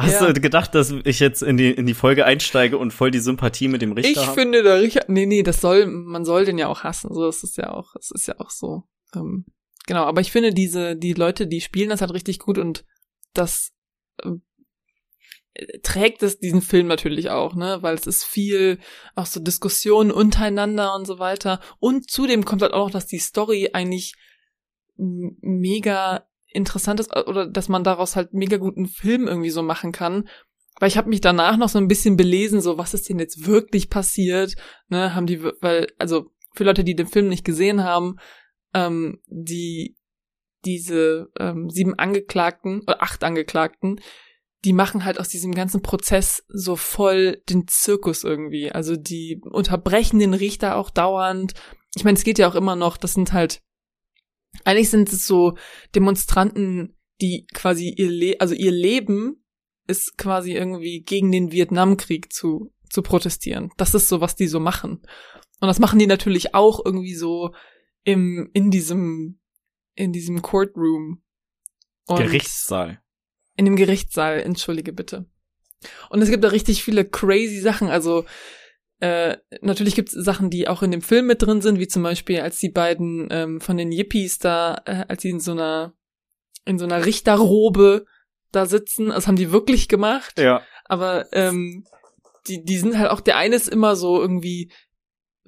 Hast 0.00 0.20
Ja. 0.20 0.32
du 0.32 0.40
gedacht, 0.40 0.74
dass 0.76 0.92
ich 1.04 1.18
jetzt 1.18 1.42
in 1.42 1.56
die, 1.56 1.72
in 1.72 1.86
die 1.86 1.94
Folge 1.94 2.24
einsteige 2.24 2.78
und 2.78 2.92
voll 2.92 3.10
die 3.10 3.18
Sympathie 3.18 3.66
mit 3.66 3.82
dem 3.82 3.92
Richter 3.92 4.10
Ich 4.10 4.26
habe? 4.28 4.40
finde, 4.40 4.62
der 4.62 4.80
Richard, 4.80 5.08
nee, 5.08 5.26
nee, 5.26 5.42
das 5.42 5.60
soll, 5.60 5.86
man 5.86 6.24
soll 6.24 6.44
den 6.44 6.56
ja 6.58 6.68
auch 6.68 6.84
hassen. 6.84 7.12
So, 7.12 7.26
das 7.26 7.42
ist 7.42 7.56
ja 7.56 7.70
auch, 7.70 7.94
das 7.94 8.10
ist 8.12 8.28
ja 8.28 8.38
auch 8.38 8.50
so. 8.50 8.84
Ähm, 9.16 9.44
genau, 9.86 10.04
aber 10.04 10.20
ich 10.20 10.30
finde 10.30 10.52
diese, 10.54 10.94
die 10.94 11.14
Leute, 11.14 11.48
die 11.48 11.60
spielen 11.60 11.88
das 11.88 12.00
halt 12.00 12.12
richtig 12.12 12.38
gut 12.38 12.58
und 12.58 12.84
das 13.38 13.72
ähm, 14.22 14.42
äh, 15.54 15.78
trägt 15.80 16.22
es 16.22 16.38
diesen 16.38 16.62
Film 16.62 16.86
natürlich 16.86 17.30
auch, 17.30 17.54
ne, 17.54 17.78
weil 17.80 17.94
es 17.94 18.06
ist 18.06 18.24
viel 18.24 18.78
auch 19.14 19.26
so 19.26 19.40
Diskussionen 19.40 20.10
untereinander 20.10 20.94
und 20.94 21.06
so 21.06 21.18
weiter. 21.18 21.60
Und 21.78 22.10
zudem 22.10 22.44
kommt 22.44 22.62
halt 22.62 22.72
auch 22.72 22.86
noch, 22.86 22.92
dass 22.92 23.06
die 23.06 23.18
Story 23.18 23.70
eigentlich 23.72 24.14
mega 24.96 26.26
interessant 26.46 26.98
ist 27.00 27.14
oder 27.14 27.46
dass 27.46 27.68
man 27.68 27.84
daraus 27.84 28.16
halt 28.16 28.32
mega 28.32 28.56
guten 28.56 28.86
Film 28.86 29.28
irgendwie 29.28 29.50
so 29.50 29.62
machen 29.62 29.92
kann. 29.92 30.28
Weil 30.80 30.88
ich 30.88 30.96
habe 30.96 31.08
mich 31.08 31.20
danach 31.20 31.56
noch 31.56 31.68
so 31.68 31.78
ein 31.78 31.88
bisschen 31.88 32.16
belesen, 32.16 32.60
so 32.60 32.78
was 32.78 32.94
ist 32.94 33.08
denn 33.08 33.18
jetzt 33.18 33.46
wirklich 33.46 33.90
passiert, 33.90 34.54
ne, 34.88 35.14
haben 35.14 35.26
die, 35.26 35.42
weil, 35.42 35.88
also 35.98 36.30
für 36.54 36.64
Leute, 36.64 36.84
die 36.84 36.94
den 36.94 37.06
Film 37.06 37.28
nicht 37.28 37.44
gesehen 37.44 37.84
haben, 37.84 38.16
ähm, 38.74 39.20
die 39.26 39.97
diese 40.68 41.30
ähm, 41.38 41.70
sieben 41.70 41.98
Angeklagten 41.98 42.82
oder 42.82 43.02
acht 43.02 43.24
Angeklagten, 43.24 44.00
die 44.64 44.72
machen 44.72 45.04
halt 45.04 45.18
aus 45.18 45.28
diesem 45.28 45.54
ganzen 45.54 45.82
Prozess 45.82 46.44
so 46.48 46.76
voll 46.76 47.42
den 47.48 47.66
Zirkus 47.68 48.24
irgendwie. 48.24 48.70
Also 48.70 48.96
die 48.96 49.40
unterbrechen 49.42 50.18
den 50.18 50.34
Richter 50.34 50.76
auch 50.76 50.90
dauernd. 50.90 51.54
Ich 51.96 52.04
meine, 52.04 52.18
es 52.18 52.24
geht 52.24 52.38
ja 52.38 52.48
auch 52.48 52.54
immer 52.54 52.76
noch, 52.76 52.96
das 52.96 53.14
sind 53.14 53.32
halt, 53.32 53.62
eigentlich 54.64 54.90
sind 54.90 55.12
es 55.12 55.26
so 55.26 55.56
Demonstranten, 55.94 56.96
die 57.20 57.46
quasi 57.54 57.94
ihr 57.96 58.10
Le 58.10 58.36
also 58.40 58.54
ihr 58.54 58.72
Leben 58.72 59.44
ist 59.86 60.18
quasi 60.18 60.52
irgendwie 60.52 61.02
gegen 61.02 61.32
den 61.32 61.50
Vietnamkrieg 61.50 62.32
zu, 62.32 62.72
zu 62.90 63.02
protestieren. 63.02 63.70
Das 63.76 63.94
ist 63.94 64.08
so, 64.08 64.20
was 64.20 64.36
die 64.36 64.48
so 64.48 64.60
machen. 64.60 65.00
Und 65.60 65.68
das 65.68 65.78
machen 65.78 65.98
die 65.98 66.06
natürlich 66.06 66.54
auch 66.54 66.84
irgendwie 66.84 67.14
so 67.14 67.54
im, 68.04 68.50
in 68.52 68.70
diesem, 68.70 69.37
in 69.98 70.12
diesem 70.12 70.42
Courtroom. 70.42 71.22
Und 72.06 72.18
Gerichtssaal. 72.18 73.02
in 73.56 73.64
dem 73.66 73.76
Gerichtssaal, 73.76 74.40
entschuldige 74.40 74.92
bitte. 74.92 75.26
Und 76.08 76.22
es 76.22 76.30
gibt 76.30 76.44
da 76.44 76.48
richtig 76.48 76.82
viele 76.82 77.04
crazy 77.04 77.60
Sachen. 77.60 77.88
Also 77.88 78.24
äh, 79.00 79.36
natürlich 79.60 79.94
gibt 79.94 80.08
es 80.08 80.24
Sachen, 80.24 80.50
die 80.50 80.68
auch 80.68 80.82
in 80.82 80.90
dem 80.90 81.02
Film 81.02 81.26
mit 81.26 81.42
drin 81.42 81.60
sind, 81.60 81.78
wie 81.78 81.88
zum 81.88 82.02
Beispiel, 82.02 82.40
als 82.40 82.58
die 82.58 82.70
beiden 82.70 83.28
ähm, 83.30 83.60
von 83.60 83.76
den 83.76 83.92
Yippies 83.92 84.38
da, 84.38 84.80
äh, 84.86 85.04
als 85.08 85.22
sie 85.22 85.30
in 85.30 85.40
so 85.40 85.52
einer 85.52 85.92
in 86.64 86.78
so 86.78 86.84
einer 86.84 87.04
Richterrobe 87.04 88.04
da 88.52 88.66
sitzen. 88.66 89.08
Das 89.08 89.26
haben 89.26 89.36
die 89.36 89.52
wirklich 89.52 89.88
gemacht. 89.88 90.38
Ja. 90.38 90.62
Aber 90.84 91.32
ähm, 91.32 91.84
die, 92.46 92.62
die 92.64 92.78
sind 92.78 92.98
halt 92.98 93.10
auch, 93.10 93.20
der 93.20 93.36
eine 93.36 93.56
ist 93.56 93.68
immer 93.68 93.96
so 93.96 94.20
irgendwie, 94.20 94.70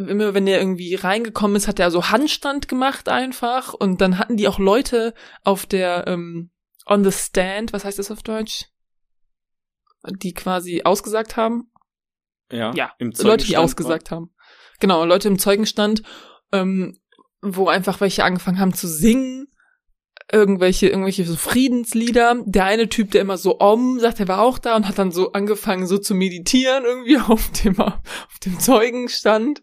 immer 0.09 0.35
wenn 0.35 0.47
der 0.47 0.61
irgendwie 0.61 0.95
reingekommen 0.95 1.57
ist, 1.57 1.69
hat 1.69 1.79
er 1.79 1.91
so 1.91 2.11
Handstand 2.11 2.69
gemacht 2.69 3.09
einfach. 3.09 3.75
Und 3.75 4.01
dann 4.01 4.19
hatten 4.19 4.37
die 4.37 4.49
auch 4.49 4.59
Leute 4.59 5.15
auf 5.45 5.67
der, 5.67 6.07
ähm, 6.07 6.51
on 6.87 7.05
the 7.05 7.13
stand, 7.13 7.73
was 7.73 7.85
heißt 7.85 7.99
das 7.99 8.11
auf 8.11 8.23
Deutsch? 8.23 8.67
Die 10.09 10.33
quasi 10.33 10.83
ausgesagt 10.85 11.37
haben. 11.37 11.71
Ja. 12.51 12.73
Ja, 12.75 12.93
Im 12.99 13.13
Leute, 13.19 13.47
die 13.47 13.57
ausgesagt 13.57 14.11
haben. 14.11 14.35
Genau, 14.81 15.05
Leute 15.05 15.29
im 15.29 15.39
Zeugenstand, 15.39 16.03
ähm, 16.53 16.99
wo 17.43 17.69
einfach 17.69 18.01
welche 18.01 18.25
angefangen 18.25 18.59
haben 18.59 18.75
zu 18.75 18.89
singen, 18.89 19.47
irgendwelche, 20.33 20.89
irgendwelche 20.89 21.25
so 21.25 21.37
Friedenslieder. 21.37 22.43
Der 22.47 22.65
eine 22.65 22.89
Typ, 22.89 23.11
der 23.11 23.21
immer 23.23 23.37
so 23.39 23.59
Om 23.61 23.99
sagt, 24.01 24.19
der 24.19 24.29
war 24.29 24.41
auch 24.41 24.59
da 24.59 24.77
und 24.77 24.87
hat 24.87 24.99
dann 24.99 25.11
so 25.13 25.33
angefangen, 25.33 25.87
so 25.87 25.99
zu 25.99 26.15
meditieren 26.15 26.85
irgendwie 26.85 27.19
auf 27.29 27.51
dem, 27.63 27.79
auf 27.81 27.99
dem 28.45 28.59
Zeugenstand. 28.59 29.63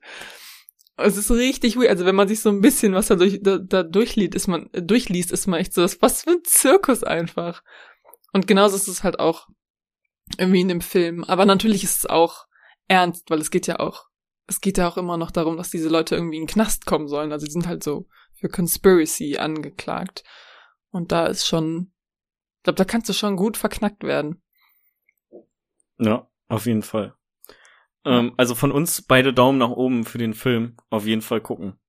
Es 0.98 1.16
ist 1.16 1.30
richtig 1.32 1.78
weird. 1.78 1.90
Also 1.90 2.06
wenn 2.06 2.16
man 2.16 2.28
sich 2.28 2.40
so 2.40 2.50
ein 2.50 2.62
bisschen 2.62 2.94
was 2.94 3.08
da, 3.08 3.16
durch, 3.16 3.40
da, 3.42 3.58
da 3.60 3.84
durchliest, 3.84 4.34
ist 4.36 4.48
man, 4.48 4.70
durchliest, 4.74 5.32
ist 5.32 5.48
man 5.48 5.60
echt 5.60 5.74
so, 5.74 5.82
das- 5.82 6.02
was 6.02 6.24
für 6.24 6.32
ein 6.32 6.44
Zirkus 6.44 7.04
einfach. 7.04 7.62
Und 8.34 8.48
genauso 8.48 8.76
ist 8.76 8.88
es 8.88 9.04
halt 9.04 9.20
auch 9.20 9.48
irgendwie 10.38 10.62
in 10.62 10.68
dem 10.68 10.82
Film. 10.82 11.24
Aber 11.24 11.46
natürlich 11.46 11.84
ist 11.84 12.00
es 12.00 12.06
auch 12.08 12.46
ernst, 12.88 13.30
weil 13.30 13.40
es 13.40 13.52
geht 13.52 13.68
ja 13.68 13.80
auch, 13.80 14.06
es 14.48 14.60
geht 14.60 14.78
ja 14.78 14.88
auch 14.88 14.98
immer 14.98 15.18
noch 15.18 15.32
darum, 15.32 15.56
dass 15.58 15.70
diese 15.70 15.90
Leute 15.90 16.16
irgendwie 16.16 16.38
in 16.38 16.44
den 16.44 16.50
Knast 16.52 16.86
kommen 16.86 17.08
sollen. 17.08 17.32
Also 17.32 17.46
die 17.46 17.52
sind 17.52 17.68
halt 17.68 17.84
so 17.84 18.08
für 18.34 18.50
Conspiracy 18.50 19.38
angeklagt. 19.38 20.24
Und 20.98 21.12
da 21.12 21.28
ist 21.28 21.46
schon, 21.46 21.92
ich 22.58 22.64
glaube, 22.64 22.78
da 22.78 22.84
kannst 22.84 23.08
du 23.08 23.14
schon 23.14 23.36
gut 23.36 23.56
verknackt 23.56 24.04
werden. 24.04 24.42
Ja, 26.00 26.28
auf 26.48 26.66
jeden 26.66 26.82
Fall. 26.82 27.16
Ähm, 28.04 28.34
also 28.36 28.56
von 28.56 28.72
uns 28.72 29.04
beide 29.04 29.32
Daumen 29.32 29.60
nach 29.60 29.70
oben 29.70 30.06
für 30.06 30.18
den 30.18 30.34
Film. 30.34 30.76
Auf 30.90 31.06
jeden 31.06 31.22
Fall 31.22 31.40
gucken. 31.40 31.80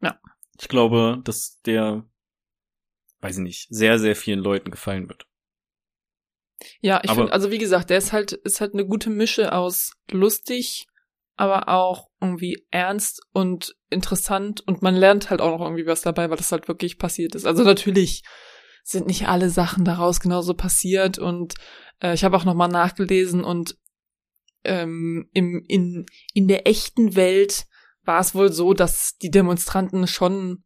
Ja. 0.00 0.18
Ich 0.58 0.68
glaube, 0.68 1.20
dass 1.24 1.60
der, 1.66 2.08
weiß 3.20 3.36
ich 3.36 3.42
nicht, 3.42 3.66
sehr, 3.68 3.98
sehr 3.98 4.16
vielen 4.16 4.40
Leuten 4.40 4.70
gefallen 4.70 5.10
wird. 5.10 5.26
Ja, 6.80 7.02
ich 7.04 7.10
finde, 7.10 7.32
also 7.34 7.50
wie 7.50 7.58
gesagt, 7.58 7.90
der 7.90 7.98
ist 7.98 8.12
halt, 8.12 8.32
ist 8.32 8.62
halt 8.62 8.72
eine 8.72 8.86
gute 8.86 9.10
Mische 9.10 9.52
aus 9.52 9.92
lustig, 10.10 10.86
aber 11.36 11.68
auch 11.68 12.08
irgendwie 12.22 12.64
ernst 12.70 13.20
und 13.32 13.74
interessant 13.90 14.60
und 14.66 14.82
man 14.82 14.94
lernt 14.94 15.30
halt 15.30 15.40
auch 15.40 15.58
noch 15.58 15.64
irgendwie 15.64 15.86
was 15.86 16.02
dabei, 16.02 16.30
weil 16.30 16.36
das 16.36 16.52
halt 16.52 16.68
wirklich 16.68 16.98
passiert 16.98 17.34
ist. 17.34 17.46
Also 17.46 17.64
natürlich 17.64 18.22
sind 18.84 19.06
nicht 19.06 19.28
alle 19.28 19.50
Sachen 19.50 19.84
daraus 19.84 20.20
genauso 20.20 20.54
passiert 20.54 21.18
und 21.18 21.54
äh, 22.00 22.14
ich 22.14 22.24
habe 22.24 22.36
auch 22.36 22.44
nochmal 22.44 22.68
nachgelesen 22.68 23.44
und 23.44 23.76
ähm, 24.64 25.28
im, 25.32 25.64
in, 25.66 26.06
in 26.34 26.48
der 26.48 26.66
echten 26.66 27.16
Welt 27.16 27.64
war 28.04 28.20
es 28.20 28.34
wohl 28.34 28.52
so, 28.52 28.74
dass 28.74 29.16
die 29.18 29.30
Demonstranten 29.30 30.06
schon, 30.06 30.64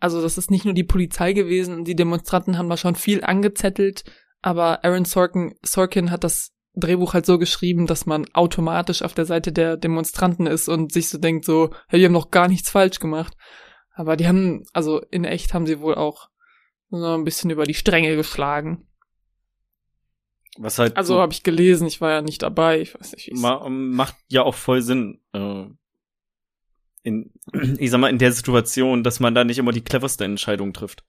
also 0.00 0.20
das 0.22 0.38
ist 0.38 0.50
nicht 0.50 0.64
nur 0.64 0.74
die 0.74 0.84
Polizei 0.84 1.32
gewesen, 1.32 1.84
die 1.84 1.96
Demonstranten 1.96 2.58
haben 2.58 2.68
da 2.68 2.76
schon 2.76 2.94
viel 2.94 3.22
angezettelt, 3.24 4.04
aber 4.42 4.84
Aaron 4.84 5.04
Sorkin, 5.04 5.54
Sorkin 5.62 6.10
hat 6.10 6.24
das 6.24 6.52
Drehbuch 6.74 7.14
halt 7.14 7.26
so 7.26 7.38
geschrieben, 7.38 7.86
dass 7.86 8.06
man 8.06 8.26
automatisch 8.32 9.02
auf 9.02 9.14
der 9.14 9.26
Seite 9.26 9.52
der 9.52 9.76
Demonstranten 9.76 10.46
ist 10.46 10.68
und 10.68 10.92
sich 10.92 11.08
so 11.08 11.18
denkt 11.18 11.44
so, 11.44 11.70
hey, 11.88 12.00
die 12.00 12.06
haben 12.06 12.12
noch 12.12 12.30
gar 12.30 12.48
nichts 12.48 12.70
falsch 12.70 12.98
gemacht. 12.98 13.36
Aber 13.94 14.16
die 14.16 14.26
haben, 14.26 14.64
also 14.72 15.00
in 15.10 15.24
echt 15.24 15.54
haben 15.54 15.66
sie 15.66 15.80
wohl 15.80 15.94
auch 15.94 16.28
so 16.90 17.14
ein 17.14 17.24
bisschen 17.24 17.50
über 17.50 17.64
die 17.64 17.74
Stränge 17.74 18.16
geschlagen. 18.16 18.88
Was 20.58 20.78
halt 20.78 20.96
Also 20.96 21.14
so 21.14 21.20
habe 21.20 21.32
ich 21.32 21.42
gelesen, 21.42 21.86
ich 21.86 22.00
war 22.00 22.10
ja 22.10 22.22
nicht 22.22 22.42
dabei, 22.42 22.80
ich 22.80 22.94
weiß 22.94 23.12
nicht, 23.12 23.28
wie 23.28 23.40
ma 23.40 23.68
macht 23.68 24.16
ja 24.28 24.42
auch 24.42 24.54
voll 24.54 24.82
Sinn. 24.82 25.20
Äh, 25.32 25.66
in, 27.02 27.32
ich 27.78 27.90
sag 27.90 27.98
mal, 27.98 28.10
in 28.10 28.18
der 28.18 28.32
Situation, 28.32 29.02
dass 29.02 29.20
man 29.20 29.34
da 29.34 29.44
nicht 29.44 29.58
immer 29.58 29.72
die 29.72 29.84
cleverste 29.84 30.24
Entscheidung 30.24 30.72
trifft. 30.72 31.04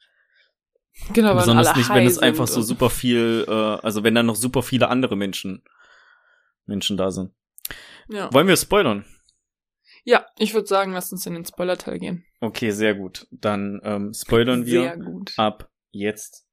Genau, 1.14 1.30
weil 1.30 1.36
Besonders 1.38 1.76
nicht, 1.76 1.89
wenn 1.89 2.06
es 2.08 2.18
einfach 2.20 2.48
so 2.48 2.62
super 2.62 2.89
viel, 2.89 3.46
äh, 3.48 3.52
also 3.52 4.04
wenn 4.04 4.16
da 4.16 4.24
noch 4.24 4.36
super 4.36 4.64
viele 4.64 4.88
andere 4.89 5.16
Menschen, 5.16 5.64
Menschen 6.66 6.98
da 6.98 7.12
sind. 7.12 7.32
Ja. 8.08 8.32
Wollen 8.34 8.48
wir 8.48 8.58
spoilern? 8.58 9.06
ja, 10.08 10.26
ich 10.38 10.54
würde 10.54 10.68
sagen, 10.68 10.93
lass 10.93 11.12
uns 11.12 11.26
in 11.26 11.34
den 11.34 11.46
Spoiler-Teil 11.46 11.98
gehen. 12.00 12.24
Okay, 12.39 12.70
sehr 12.70 12.93
gut. 12.93 13.28
Dann 13.32 13.82
ähm, 13.84 14.14
spoilern 14.14 14.66
wir 14.68 14.82
Sehr 14.82 14.98
gut. 14.98 15.34
ab 15.38 15.72
jetzt. 15.91 16.46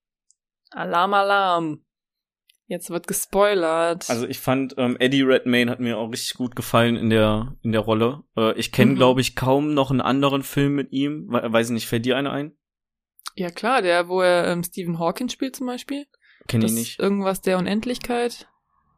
Alarm, 0.71 1.13
Alarm. 1.13 1.85
Jetzt 2.67 2.89
wird 2.89 3.07
gespoilert. 3.07 4.09
Also 4.09 4.27
ich 4.27 4.39
fand, 4.39 4.75
ähm, 4.79 4.97
Eddie 4.99 5.21
Redmayne 5.21 5.71
hat 5.71 5.81
mir 5.81 5.99
auch 5.99 6.11
richtig 6.11 6.35
gut 6.35 6.57
gefallen 6.57 6.97
in 6.97 7.11
der 7.11 7.55
in 7.61 7.73
der 7.73 7.83
Rolle. 7.83 8.23
Äh, 8.39 8.59
ich 8.59 8.73
kenne, 8.73 8.93
Mhm. 8.93 8.97
glaube 8.97 9.21
ich, 9.21 9.37
kaum 9.37 9.75
noch 9.75 9.91
einen 9.91 10.01
anderen 10.01 10.43
Film 10.43 10.75
mit 10.75 10.91
ihm. 10.93 11.27
We 11.29 11.53
weiß 11.53 11.67
ich 11.69 11.75
nicht, 11.75 11.87
fällt 11.89 12.07
dir 12.07 12.17
einer 12.17 12.33
ein? 12.33 12.57
Ja 13.37 13.51
klar, 13.51 13.83
der, 13.83 14.09
wo 14.09 14.21
er 14.21 14.47
ähm, 14.49 14.63
Stephen 14.65 14.99
Hawking 14.99 15.29
spielt 15.29 15.57
zum 15.57 15.67
Beispiel. 15.67 16.07
Kenn 16.49 16.63
ich 16.63 16.73
nicht. 16.73 16.99
Irgendwas 16.99 17.41
der 17.41 17.59
Unendlichkeit. 17.59 18.49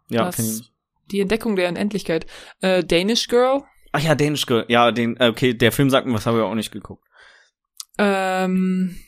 Ja, 0.09 0.25
das- 0.25 0.37
kenn 0.37 0.45
ich 0.47 0.53
nicht. 0.59 0.73
Die 1.11 1.21
Entdeckung 1.21 1.55
der 1.57 1.69
Unendlichkeit. 1.69 2.27
Äh, 2.61 2.83
Danish 2.83 3.29
Girl. 3.29 3.63
Ach 3.93 4.01
ja, 4.01 4.15
Danish 4.15 4.47
Girl. 4.47 4.65
Ja, 4.69 4.91
den, 4.91 5.17
äh, 5.19 5.29
okay, 5.29 5.53
der 5.53 5.71
Film 5.71 5.91
sagt 5.91 6.07
mir, 6.07 6.15
was 6.15 6.25
habe 6.27 6.39
ich 6.39 6.45
auch 6.45 6.55
nicht 6.55 6.73
geguckt. 6.73 7.05
Ähm, 7.99 8.99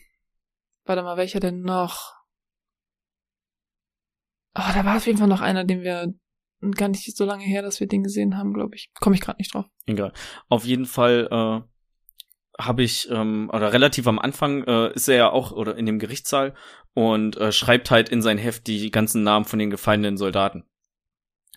warte 0.84 1.02
mal, 1.02 1.16
welcher 1.16 1.40
denn 1.40 1.62
noch? 1.62 2.12
Oh, 4.54 4.62
da 4.74 4.84
war 4.84 4.96
auf 4.96 5.06
jeden 5.06 5.18
Fall 5.18 5.28
noch 5.28 5.40
einer, 5.40 5.64
den 5.64 5.82
wir 5.82 6.12
gar 6.76 6.88
nicht 6.88 7.16
so 7.16 7.24
lange 7.24 7.44
her, 7.44 7.62
dass 7.62 7.80
wir 7.80 7.86
den 7.86 8.02
gesehen 8.02 8.36
haben, 8.38 8.54
glaube 8.54 8.74
ich. 8.76 8.90
Komme 9.00 9.14
ich 9.16 9.20
gerade 9.22 9.38
nicht 9.38 9.52
drauf. 9.54 9.66
Egal. 9.86 10.12
Auf 10.48 10.64
jeden 10.64 10.86
Fall 10.86 11.28
äh, 11.30 11.68
habe 12.58 12.82
ich, 12.82 13.10
ähm, 13.10 13.50
oder 13.52 13.72
relativ 13.72 14.06
am 14.06 14.18
Anfang 14.18 14.64
äh, 14.64 14.92
ist 14.94 15.08
er 15.08 15.16
ja 15.16 15.30
auch 15.30 15.52
oder 15.52 15.76
in 15.76 15.86
dem 15.86 15.98
Gerichtssaal 15.98 16.54
und 16.94 17.36
äh, 17.36 17.52
schreibt 17.52 17.90
halt 17.90 18.08
in 18.08 18.22
sein 18.22 18.38
Heft 18.38 18.66
die 18.66 18.90
ganzen 18.90 19.22
Namen 19.22 19.44
von 19.44 19.58
den 19.58 19.70
gefallenen 19.70 20.16
Soldaten. 20.16 20.64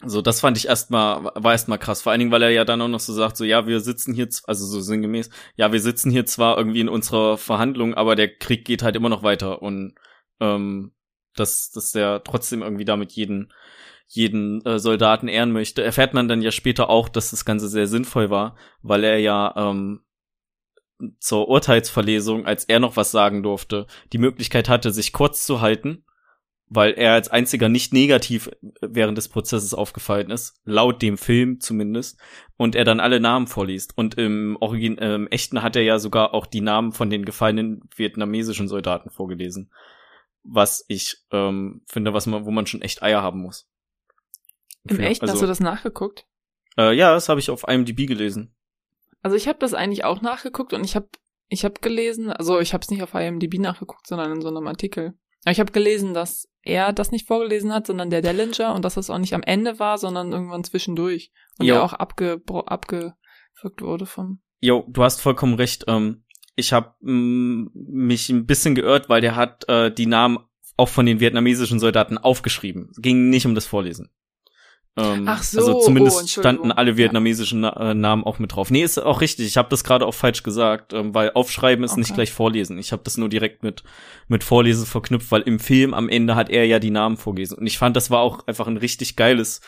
So, 0.06 0.22
das 0.22 0.40
fand 0.40 0.58
ich 0.58 0.68
erstmal, 0.68 1.26
war 1.36 1.52
erstmal 1.52 1.78
krass. 1.78 2.02
Vor 2.02 2.12
allen 2.12 2.20
Dingen, 2.20 2.32
weil 2.32 2.44
er 2.44 2.52
ja 2.52 2.64
dann 2.64 2.82
auch 2.82 2.88
noch 2.88 3.02
so 3.02 3.12
sagt, 3.12 3.36
so, 3.36 3.44
ja, 3.44 3.68
wir 3.68 3.82
sitzen 3.82 4.14
hier, 4.14 4.30
also 4.46 4.66
so 4.66 4.80
sinngemäß, 4.80 5.30
ja, 5.58 5.74
wir 5.74 5.82
sitzen 5.82 6.10
hier 6.10 6.26
zwar 6.26 6.58
irgendwie 6.58 6.80
in 6.80 6.88
unserer 6.90 7.38
Verhandlung, 7.38 7.94
aber 7.96 8.16
der 8.16 8.34
Krieg 8.38 8.64
geht 8.64 8.82
halt 8.82 8.96
immer 8.96 9.10
noch 9.10 9.24
weiter 9.24 9.62
und 9.62 9.96
ähm, 10.40 10.94
dass, 11.36 11.72
dass 11.72 11.92
der 11.92 12.24
trotzdem 12.24 12.62
irgendwie 12.62 12.86
damit 12.86 13.12
jeden, 13.12 13.52
jeden 14.08 14.66
äh, 14.66 14.80
Soldaten 14.80 15.28
ehren 15.28 15.52
möchte. 15.52 15.84
Erfährt 15.84 16.14
man 16.14 16.30
dann 16.30 16.42
ja 16.42 16.52
später 16.52 16.90
auch, 16.90 17.10
dass 17.10 17.32
das 17.32 17.44
Ganze 17.44 17.68
sehr 17.68 17.88
sinnvoll 17.88 18.30
war, 18.30 18.56
weil 18.82 19.04
er 19.04 19.18
ja 19.20 19.54
ähm, 19.58 20.02
zur 21.20 21.48
Urteilsverlesung, 21.48 22.46
als 22.46 22.66
er 22.66 22.80
noch 22.80 22.96
was 22.98 23.12
sagen 23.12 23.44
durfte, 23.44 23.88
die 24.14 24.18
Möglichkeit 24.18 24.68
hatte, 24.70 24.92
sich 24.92 25.14
kurz 25.14 25.46
zu 25.46 25.62
halten, 25.62 26.04
weil 26.68 26.92
er 26.94 27.14
als 27.14 27.30
einziger 27.30 27.68
nicht 27.70 27.94
negativ 27.94 28.50
während 28.82 29.18
des 29.18 29.28
Prozesses 29.30 29.74
aufgefallen 29.74 30.30
ist, 30.30 30.60
laut 30.66 31.02
dem 31.02 31.18
Film 31.18 31.60
zumindest, 31.60 32.20
und 32.58 32.76
er 32.76 32.84
dann 32.84 33.00
alle 33.00 33.20
Namen 33.20 33.48
vorliest. 33.48 33.98
Und 33.98 34.16
im 34.16 34.58
Origin, 34.60 34.98
äh, 34.98 35.16
im 35.16 35.28
echten 35.28 35.64
hat 35.64 35.76
er 35.76 35.82
ja 35.84 35.98
sogar 36.00 36.34
auch 36.34 36.46
die 36.46 36.62
Namen 36.62 36.92
von 36.92 37.10
den 37.10 37.26
gefallenen 37.26 37.90
vietnamesischen 37.96 38.68
Soldaten 38.68 39.10
vorgelesen. 39.10 39.72
Was 40.44 40.86
ich 40.88 41.18
ähm, 41.32 41.82
finde, 41.88 42.14
was 42.14 42.28
man, 42.28 42.46
wo 42.46 42.52
man 42.52 42.68
schon 42.68 42.82
echt 42.82 43.02
Eier 43.02 43.22
haben 43.24 43.42
muss. 43.42 43.68
Im 44.88 44.98
Für- 44.98 45.04
Echt? 45.04 45.22
also, 45.22 45.34
Hast 45.34 45.42
du 45.42 45.48
das 45.48 45.60
nachgeguckt? 45.60 46.26
Äh, 46.78 46.94
ja, 46.96 47.14
das 47.14 47.30
habe 47.30 47.40
ich 47.40 47.50
auf 47.50 47.68
IMDb 47.68 48.06
gelesen. 48.08 48.54
Also 49.22 49.36
ich 49.36 49.48
habe 49.48 49.60
das 49.60 49.74
eigentlich 49.74 50.04
auch 50.04 50.22
nachgeguckt 50.22 50.74
und 50.74 50.84
ich 50.84 50.96
habe 50.96 51.10
ich 51.50 51.66
habe 51.66 51.80
gelesen, 51.82 52.32
also 52.32 52.60
ich 52.60 52.74
habe 52.74 52.84
es 52.84 52.92
nicht 52.92 53.02
auf 53.02 53.16
IMDb 53.16 53.58
nachgeguckt, 53.60 54.08
sondern 54.08 54.34
in 54.34 54.42
so 54.42 54.50
einem 54.50 54.68
Artikel. 54.68 55.16
Aber 55.44 55.52
ich 55.52 55.60
habe 55.60 55.72
gelesen, 55.72 56.14
dass 56.14 56.48
er 56.62 56.94
das 56.94 57.12
nicht 57.12 57.28
vorgelesen 57.28 57.74
hat, 57.74 57.88
sondern 57.88 58.10
der 58.10 58.22
Dellinger 58.22 58.76
und 58.76 58.86
dass 58.86 58.96
das 58.96 59.10
auch 59.10 59.18
nicht 59.18 59.34
am 59.34 59.42
Ende 59.42 59.80
war, 59.80 59.98
sondern 59.98 60.32
irgendwann 60.32 60.64
zwischendurch 60.64 61.32
und 61.58 61.66
Jo. 61.66 61.76
er 61.76 61.84
auch 61.84 61.94
abge 61.94 62.42
abgewürgt 62.46 63.82
wurde 63.82 64.06
vom. 64.06 64.42
Jo, 64.60 64.86
du 64.88 65.04
hast 65.04 65.22
vollkommen 65.22 65.56
recht. 65.56 65.86
Ähm, 65.88 66.26
ich 66.56 66.74
habe 66.74 66.94
mich 67.00 68.30
ein 68.30 68.46
bisschen 68.46 68.76
geirrt, 68.76 69.10
weil 69.10 69.22
der 69.22 69.36
hat 69.36 69.68
äh, 69.70 69.92
die 69.92 70.06
Namen 70.06 70.40
auch 70.76 70.90
von 70.90 71.06
den 71.06 71.20
vietnamesischen 71.20 71.80
Soldaten 71.80 72.18
aufgeschrieben. 72.18 72.90
Es 72.92 73.02
ging 73.02 73.30
nicht 73.30 73.46
um 73.46 73.56
das 73.56 73.66
Vorlesen. 73.66 74.10
Ähm, 75.00 75.24
Ach 75.28 75.44
so, 75.44 75.60
Also 75.60 75.76
oh, 75.78 75.82
zumindest 75.82 76.20
Entschuldigung. 76.22 76.58
standen 76.58 76.72
alle 76.72 76.98
vietnamesischen 76.98 77.62
Na 77.62 77.92
äh, 77.92 77.94
Namen 77.94 78.24
auch 78.24 78.40
mit 78.40 78.56
drauf. 78.56 78.70
Nee, 78.72 78.84
ist 78.84 78.98
auch 78.98 79.22
richtig. 79.22 79.46
Ich 79.48 79.58
habe 79.58 79.70
das 79.70 79.84
gerade 79.84 80.06
auch 80.06 80.14
falsch 80.14 80.44
gesagt, 80.44 80.94
ähm, 80.94 81.14
weil 81.14 81.32
aufschreiben 81.34 81.84
ist 81.86 81.98
nicht 81.98 82.08
Okay. 82.10 82.16
gleich 82.16 82.32
vorlesen. 82.32 82.78
Ich 82.78 82.92
habe 82.92 83.04
das 83.04 83.18
nur 83.18 83.30
direkt 83.30 83.64
mit 83.64 83.84
mit 84.28 84.44
Vorlesen 84.44 84.86
verknüpft, 84.86 85.32
weil 85.32 85.42
im 85.42 85.60
Film 85.60 85.94
am 85.94 86.10
Ende 86.10 86.36
hat 86.36 86.50
er 86.50 86.66
ja 86.66 86.80
die 86.80 86.92
Namen 86.92 87.18
vorgelesen. 87.18 87.58
Und 87.58 87.68
ich 87.68 87.78
fand, 87.78 87.96
das 87.96 88.12
war 88.12 88.20
auch 88.20 88.46
einfach 88.48 88.68
ein 88.68 88.78
richtig 88.78 89.16
geiles 89.16 89.62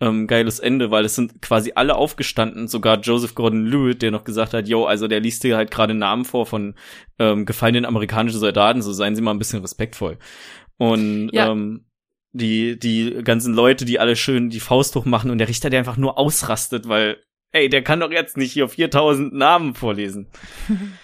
ähm, 0.00 0.28
geiles 0.28 0.60
Ende, 0.60 0.92
weil 0.92 1.04
es 1.04 1.16
sind 1.16 1.42
quasi 1.42 1.72
alle 1.74 1.96
aufgestanden, 1.96 2.68
sogar 2.68 3.00
Joseph 3.00 3.34
Gordon-Lewitt, 3.34 4.00
der 4.00 4.12
noch 4.12 4.22
gesagt 4.22 4.54
hat, 4.54 4.68
yo, 4.68 4.84
also 4.86 5.08
der 5.08 5.18
liest 5.18 5.42
dir 5.42 5.56
halt 5.56 5.72
gerade 5.72 5.92
Namen 5.92 6.24
vor 6.24 6.46
von 6.46 6.76
ähm, 7.18 7.46
gefallenen 7.46 7.84
amerikanischen 7.84 8.38
Soldaten, 8.38 8.80
so 8.80 8.92
seien 8.92 9.16
Sie 9.16 9.22
mal 9.22 9.32
ein 9.32 9.40
bisschen 9.40 9.60
respektvoll. 9.60 10.18
Und 10.76 11.30
Ja. 11.32 11.50
ähm, 11.50 11.84
die 12.38 12.78
die 12.78 13.22
ganzen 13.22 13.54
Leute, 13.54 13.84
die 13.84 13.98
alle 13.98 14.16
schön 14.16 14.50
die 14.50 14.60
Faust 14.60 14.94
hoch 14.94 15.04
machen 15.04 15.30
und 15.30 15.38
der 15.38 15.48
Richter, 15.48 15.70
der 15.70 15.80
einfach 15.80 15.96
nur 15.96 16.18
ausrastet, 16.18 16.88
weil 16.88 17.22
ey, 17.52 17.68
der 17.68 17.82
kann 17.82 18.00
doch 18.00 18.10
jetzt 18.10 18.36
nicht 18.36 18.52
hier 18.52 18.68
4000 18.68 19.32
Namen 19.32 19.74
vorlesen. 19.74 20.30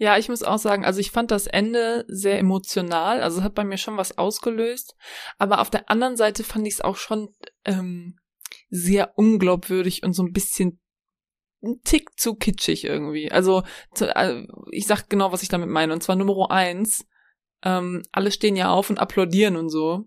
Ja, 0.00 0.16
ich 0.16 0.28
muss 0.28 0.44
auch 0.44 0.58
sagen, 0.58 0.84
also 0.84 1.00
ich 1.00 1.10
fand 1.10 1.32
das 1.32 1.48
Ende 1.48 2.04
sehr 2.06 2.38
emotional, 2.38 3.20
also 3.20 3.42
hat 3.42 3.56
bei 3.56 3.64
mir 3.64 3.78
schon 3.78 3.96
was 3.96 4.16
ausgelöst, 4.16 4.94
aber 5.38 5.60
auf 5.60 5.70
der 5.70 5.90
anderen 5.90 6.16
Seite 6.16 6.44
fand 6.44 6.68
ich 6.68 6.74
es 6.74 6.80
auch 6.80 6.94
schon 6.94 7.30
ähm, 7.64 8.16
sehr 8.70 9.18
unglaubwürdig 9.18 10.04
und 10.04 10.12
so 10.12 10.22
ein 10.22 10.32
bisschen 10.32 10.80
ein 11.62 11.80
Tick 11.82 12.16
zu 12.16 12.36
kitschig 12.36 12.84
irgendwie. 12.84 13.32
Also 13.32 13.64
zu, 13.92 14.14
äh, 14.14 14.46
ich 14.70 14.86
sag 14.86 15.08
genau, 15.08 15.32
was 15.32 15.42
ich 15.42 15.48
damit 15.48 15.68
meine. 15.68 15.92
Und 15.92 16.02
zwar 16.02 16.14
Nummer 16.14 16.50
eins, 16.50 17.04
ähm, 17.64 18.02
alle 18.12 18.30
stehen 18.30 18.54
ja 18.56 18.70
auf 18.70 18.90
und 18.90 18.98
applaudieren 18.98 19.56
und 19.56 19.68
so. 19.68 20.04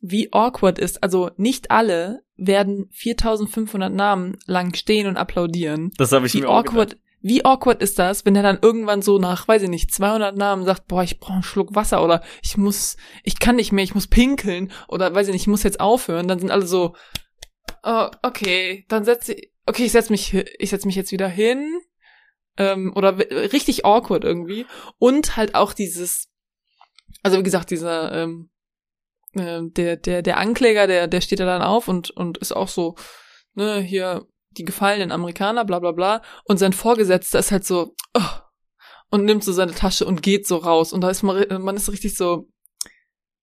Wie 0.00 0.32
awkward 0.32 0.78
ist, 0.78 1.02
also 1.02 1.30
nicht 1.36 1.70
alle 1.70 2.22
werden 2.36 2.88
4500 2.92 3.92
Namen 3.92 4.36
lang 4.46 4.74
stehen 4.74 5.06
und 5.08 5.16
applaudieren. 5.16 5.90
Das 5.96 6.12
habe 6.12 6.26
ich 6.26 6.34
Wie 6.34 6.42
mir 6.42 6.48
auch 6.48 6.58
awkward, 6.60 6.90
gedacht. 6.90 7.04
wie 7.20 7.44
awkward 7.44 7.82
ist 7.82 7.98
das, 7.98 8.24
wenn 8.24 8.36
er 8.36 8.44
dann 8.44 8.60
irgendwann 8.62 9.02
so 9.02 9.18
nach, 9.18 9.48
weiß 9.48 9.62
ich 9.62 9.68
nicht, 9.68 9.92
200 9.92 10.36
Namen 10.36 10.64
sagt, 10.64 10.86
boah, 10.86 11.02
ich 11.02 11.18
brauche 11.18 11.32
einen 11.34 11.42
Schluck 11.42 11.74
Wasser 11.74 12.04
oder 12.04 12.22
ich 12.42 12.56
muss, 12.56 12.96
ich 13.24 13.40
kann 13.40 13.56
nicht 13.56 13.72
mehr, 13.72 13.82
ich 13.82 13.94
muss 13.96 14.06
pinkeln 14.06 14.70
oder 14.86 15.12
weiß 15.12 15.26
ich 15.26 15.32
nicht, 15.32 15.42
ich 15.42 15.48
muss 15.48 15.64
jetzt 15.64 15.80
aufhören. 15.80 16.28
Dann 16.28 16.38
sind 16.38 16.52
alle 16.52 16.66
so, 16.66 16.94
oh, 17.82 18.06
okay, 18.22 18.84
dann 18.88 19.04
setze 19.04 19.34
ich, 19.34 19.52
okay, 19.66 19.84
ich 19.84 19.92
setz 19.92 20.10
mich, 20.10 20.32
ich 20.34 20.70
setz 20.70 20.84
mich 20.84 20.94
jetzt 20.94 21.10
wieder 21.12 21.28
hin. 21.28 21.80
Ähm, 22.56 22.92
oder 22.96 23.16
richtig 23.18 23.84
awkward 23.84 24.24
irgendwie. 24.24 24.66
Und 24.98 25.36
halt 25.36 25.54
auch 25.54 25.72
dieses, 25.72 26.28
also 27.22 27.38
wie 27.38 27.42
gesagt, 27.44 27.70
dieser, 27.70 28.12
ähm, 28.12 28.50
äh, 29.34 29.60
der, 29.62 29.96
der, 29.96 30.22
der 30.22 30.38
Ankläger, 30.38 30.86
der, 30.86 31.06
der 31.06 31.20
steht 31.20 31.40
da 31.40 31.46
dann 31.46 31.62
auf 31.62 31.88
und, 31.88 32.10
und 32.10 32.38
ist 32.38 32.52
auch 32.52 32.68
so, 32.68 32.96
ne, 33.54 33.80
hier, 33.80 34.26
die 34.52 34.64
gefallenen 34.64 35.12
Amerikaner, 35.12 35.64
bla 35.64 35.78
bla 35.78 35.92
bla. 35.92 36.22
Und 36.44 36.58
sein 36.58 36.72
Vorgesetzter 36.72 37.38
ist 37.38 37.52
halt 37.52 37.64
so, 37.64 37.94
oh, 38.14 38.22
und 39.10 39.24
nimmt 39.24 39.44
so 39.44 39.52
seine 39.52 39.72
Tasche 39.74 40.04
und 40.06 40.22
geht 40.22 40.46
so 40.46 40.56
raus. 40.56 40.92
Und 40.92 41.00
da 41.00 41.10
ist 41.10 41.22
man, 41.22 41.62
man 41.62 41.76
ist 41.76 41.90
richtig 41.90 42.16
so, 42.16 42.48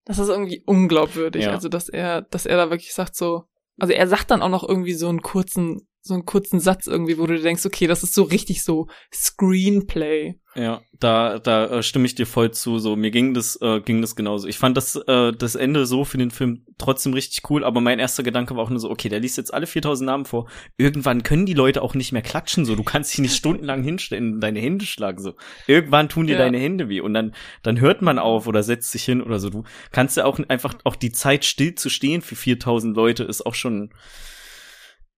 das 0.06 0.20
ist 0.20 0.30
irgendwie 0.30 0.64
unglaubwürdig. 0.66 1.44
Ja. 1.44 1.52
Also, 1.52 1.70
dass 1.70 1.90
er, 1.90 2.22
dass 2.24 2.46
er 2.46 2.58
da 2.58 2.70
wirklich 2.70 2.94
sagt 2.94 3.16
so, 3.16 3.44
also 3.80 3.94
er 3.94 4.08
sagt 4.08 4.32
dann 4.32 4.42
auch 4.42 4.50
noch 4.50 4.68
irgendwie 4.68 4.94
so 4.94 5.10
einen 5.10 5.22
kurzen, 5.22 5.88
so 6.06 6.14
einen 6.14 6.26
kurzen 6.26 6.60
Satz 6.60 6.86
irgendwie, 6.88 7.18
wo 7.18 7.26
du 7.26 7.40
denkst, 7.42 7.66
okay, 7.66 7.88
das 7.88 8.04
ist 8.04 8.14
so 8.14 8.24
richtig 8.24 8.64
so 8.64 8.88
Screenplay. 9.14 10.36
Ja, 10.56 10.82
da, 11.00 11.40
da 11.40 11.66
äh, 11.66 11.84
stimme 11.84 12.06
ich 12.06 12.16
dir 12.16 12.26
voll 12.26 12.52
zu. 12.52 12.80
So, 12.80 12.96
mir 12.96 13.12
ging 13.12 13.34
das, 13.34 13.60
äh, 13.62 13.82
ging 13.82 14.02
das 14.02 14.16
genauso. 14.16 14.48
Ich 14.48 14.58
fand 14.58 14.78
das, 14.78 14.96
äh, 14.96 15.34
das 15.34 15.56
Ende 15.56 15.86
so 15.86 16.06
für 16.06 16.18
den 16.18 16.32
Film 16.32 16.66
trotzdem 16.78 17.14
richtig 17.14 17.50
cool, 17.50 17.66
aber 17.66 17.82
mein 17.82 18.00
erster 18.00 18.24
Gedanke 18.24 18.56
war 18.56 18.64
auch 18.64 18.70
nur 18.70 18.80
so, 18.80 18.90
okay, 18.90 19.10
der 19.10 19.20
liest 19.20 19.36
jetzt 19.38 19.54
alle 19.54 19.68
4000 19.68 20.06
Namen 20.06 20.26
vor. 20.26 20.48
Irgendwann 20.78 21.24
können 21.24 21.46
die 21.46 21.54
Leute 21.54 21.82
auch 21.82 21.94
nicht 21.94 22.14
mehr 22.14 22.22
klatschen, 22.22 22.64
so. 22.64 22.76
Du 22.76 22.84
kannst 22.84 23.12
dich 23.12 23.20
nicht 23.20 23.36
stundenlang 23.36 23.84
hinstellen 23.84 24.36
und 24.36 24.40
deine 24.42 24.60
Hände 24.60 24.86
schlagen, 24.86 25.22
so. 25.22 25.34
Irgendwann 25.68 26.08
tun 26.08 26.28
dir 26.28 26.34
Ja. 26.34 26.40
deine 26.40 26.60
Hände 26.60 26.88
weh 26.88 27.02
und 27.02 27.14
dann, 27.14 27.34
dann 27.64 27.82
hört 27.82 28.02
man 28.02 28.18
auf 28.18 28.48
oder 28.48 28.64
setzt 28.64 28.92
sich 28.92 29.04
hin 29.04 29.22
oder 29.22 29.40
so. 29.40 29.50
Du 29.50 29.64
kannst 29.92 30.16
ja 30.16 30.26
auch 30.26 30.40
einfach, 30.48 30.76
auch 30.86 30.96
die 30.96 31.12
Zeit 31.12 31.44
still 31.44 31.76
zu 31.76 31.90
stehen 31.90 32.22
für 32.22 32.36
4000 32.36 32.96
Leute 32.96 33.24
ist 33.24 33.46
auch 33.46 33.56
schon, 33.56 33.90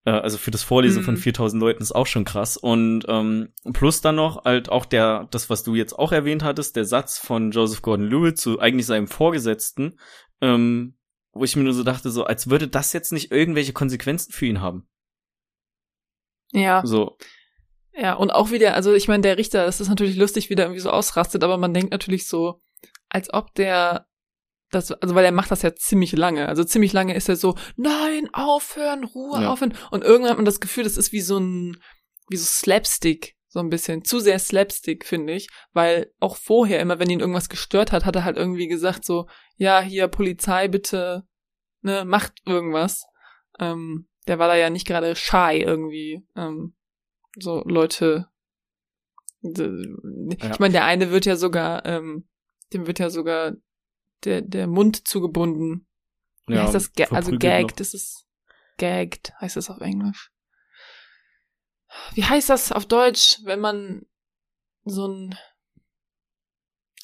äh, 0.04 0.10
also 0.10 0.38
für 0.38 0.50
das 0.50 0.62
Vorlesen 0.62 1.02
Mhm. 1.02 1.04
von 1.06 1.16
4000 1.16 1.60
Leuten 1.60 1.82
ist 1.82 1.92
auch 1.94 2.06
schon 2.06 2.24
krass. 2.24 2.56
Und 2.56 3.04
ähm, 3.08 3.52
plus 3.72 4.00
dann 4.00 4.16
noch 4.16 4.44
halt 4.44 4.68
auch 4.68 4.84
der, 4.84 5.28
das, 5.30 5.50
was 5.50 5.62
du 5.62 5.74
jetzt 5.74 5.98
auch 5.98 6.12
erwähnt 6.12 6.42
hattest, 6.42 6.76
der 6.76 6.84
Satz 6.84 7.18
von 7.18 7.50
Joseph 7.50 7.82
Gordon-Lewitt 7.82 8.38
zu 8.38 8.58
eigentlich 8.60 8.86
seinem 8.86 9.06
Vorgesetzten, 9.08 9.98
ähm, 10.40 10.96
wo 11.32 11.44
ich 11.44 11.54
mir 11.56 11.62
nur 11.64 11.74
so 11.74 11.84
dachte, 11.84 12.10
so 12.10 12.24
als 12.24 12.50
würde 12.50 12.68
das 12.68 12.92
jetzt 12.92 13.12
nicht 13.12 13.30
irgendwelche 13.30 13.72
Konsequenzen 13.72 14.32
für 14.32 14.46
ihn 14.46 14.60
haben. 14.60 14.88
Ja. 16.52 16.82
So, 16.84 17.16
Ja, 17.92 18.14
und 18.14 18.30
auch 18.30 18.50
wieder, 18.50 18.74
also 18.74 18.94
ich 18.94 19.06
meine, 19.08 19.22
der 19.22 19.38
Richter, 19.38 19.64
das 19.66 19.80
ist 19.80 19.88
natürlich 19.88 20.16
lustig, 20.16 20.48
wie 20.50 20.54
der 20.54 20.66
irgendwie 20.66 20.80
so 20.80 20.90
ausrastet, 20.90 21.44
aber 21.44 21.58
man 21.58 21.74
denkt 21.74 21.90
natürlich 21.92 22.26
so, 22.26 22.60
als 23.08 23.32
ob 23.32 23.54
der 23.54 24.07
das, 24.70 24.92
also 24.92 25.14
weil 25.14 25.24
er 25.24 25.32
macht 25.32 25.50
das 25.50 25.62
ja 25.62 25.74
ziemlich 25.74 26.12
lange. 26.12 26.48
Also 26.48 26.64
ziemlich 26.64 26.92
lange 26.92 27.14
ist 27.14 27.28
er 27.28 27.36
so, 27.36 27.54
nein, 27.76 28.28
aufhören, 28.32 29.04
Ruhe, 29.04 29.42
Ja. 29.42 29.50
aufhören. 29.50 29.74
Und 29.90 30.04
irgendwann 30.04 30.30
hat 30.30 30.38
man 30.38 30.44
das 30.44 30.60
Gefühl, 30.60 30.84
das 30.84 30.96
ist 30.96 31.12
wie 31.12 31.20
so 31.20 31.38
ein, 31.38 31.76
wie 32.28 32.36
so 32.36 32.44
Slapstick, 32.44 33.36
so 33.48 33.60
ein 33.60 33.70
bisschen. 33.70 34.04
Zu 34.04 34.20
sehr 34.20 34.38
Slapstick, 34.38 35.06
finde 35.06 35.32
ich. 35.32 35.48
Weil 35.72 36.12
auch 36.20 36.36
vorher, 36.36 36.80
immer 36.80 36.98
wenn 36.98 37.08
ihn 37.10 37.20
irgendwas 37.20 37.48
gestört 37.48 37.92
hat, 37.92 38.04
hat 38.04 38.16
er 38.16 38.24
halt 38.24 38.36
irgendwie 38.36 38.68
gesagt 38.68 39.04
so, 39.04 39.26
ja, 39.56 39.80
hier, 39.80 40.08
Polizei, 40.08 40.68
bitte, 40.68 41.24
ne, 41.80 42.04
macht 42.04 42.34
irgendwas. 42.44 43.04
Ähm, 43.58 44.08
der 44.26 44.38
war 44.38 44.48
da 44.48 44.56
ja 44.56 44.68
nicht 44.68 44.86
gerade 44.86 45.16
shy 45.16 45.62
irgendwie. 45.64 46.26
Ähm, 46.36 46.74
so 47.38 47.62
Leute. 47.64 48.26
Ich 49.42 50.58
meine, 50.58 50.72
der 50.72 50.84
eine 50.84 51.10
wird 51.10 51.24
ja 51.24 51.36
sogar, 51.36 51.86
ähm, 51.86 52.28
dem 52.72 52.86
wird 52.86 52.98
ja 52.98 53.08
sogar 53.08 53.52
der, 54.24 54.42
der 54.42 54.66
Mund 54.66 55.06
zugebunden. 55.06 55.86
Wie 56.46 56.54
ja, 56.54 56.62
heißt 56.62 56.74
das? 56.74 56.90
Also 57.10 57.32
gagged, 57.32 57.70
noch. 57.70 57.76
das 57.76 57.94
ist 57.94 58.26
gagged, 58.78 59.32
heißt 59.40 59.56
das 59.56 59.70
auf 59.70 59.80
Englisch. 59.80 60.30
Wie 62.14 62.24
heißt 62.24 62.48
das 62.50 62.72
auf 62.72 62.86
Deutsch, 62.86 63.38
wenn 63.44 63.60
man 63.60 64.06
so 64.84 65.06
ein 65.06 65.38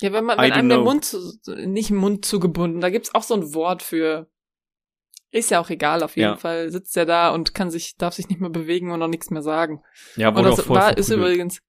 ja, 0.01 0.12
wenn 0.12 0.25
man, 0.25 0.39
I 0.39 0.43
wenn 0.43 0.53
einem 0.53 0.69
der. 0.69 0.81
Mund 0.81 1.05
zu, 1.05 1.19
nicht 1.67 1.91
Mund 1.91 2.25
zugebunden, 2.25 2.81
da 2.81 2.91
gibt's 2.91 3.15
auch 3.15 3.23
so 3.23 3.35
ein 3.35 3.55
Wort 3.55 3.83
für. 3.83 4.29
Ist 5.31 5.51
ja 5.51 5.61
auch 5.61 5.71
egal, 5.71 6.03
auf 6.05 6.17
jeden 6.17 6.31
Ja. 6.31 6.37
Fall 6.37 6.71
sitzt 6.71 6.97
er 6.97 7.07
da 7.07 7.31
und 7.31 7.55
kann 7.55 7.69
sich, 7.71 7.97
darf 7.97 8.15
sich 8.15 8.29
nicht 8.29 8.41
mehr 8.41 8.51
bewegen 8.51 8.93
und 8.93 9.03
auch 9.03 9.09
nichts 9.09 9.31
mehr 9.31 9.43
sagen. 9.43 9.83
Ja, 10.15 10.29
Und 10.29 10.37
wurde 10.37 10.53
auch 10.53 10.57
das 10.57 10.67
voll 10.67 10.77
war, 10.77 10.97
ist 10.97 11.11
übrigens, 11.11 11.61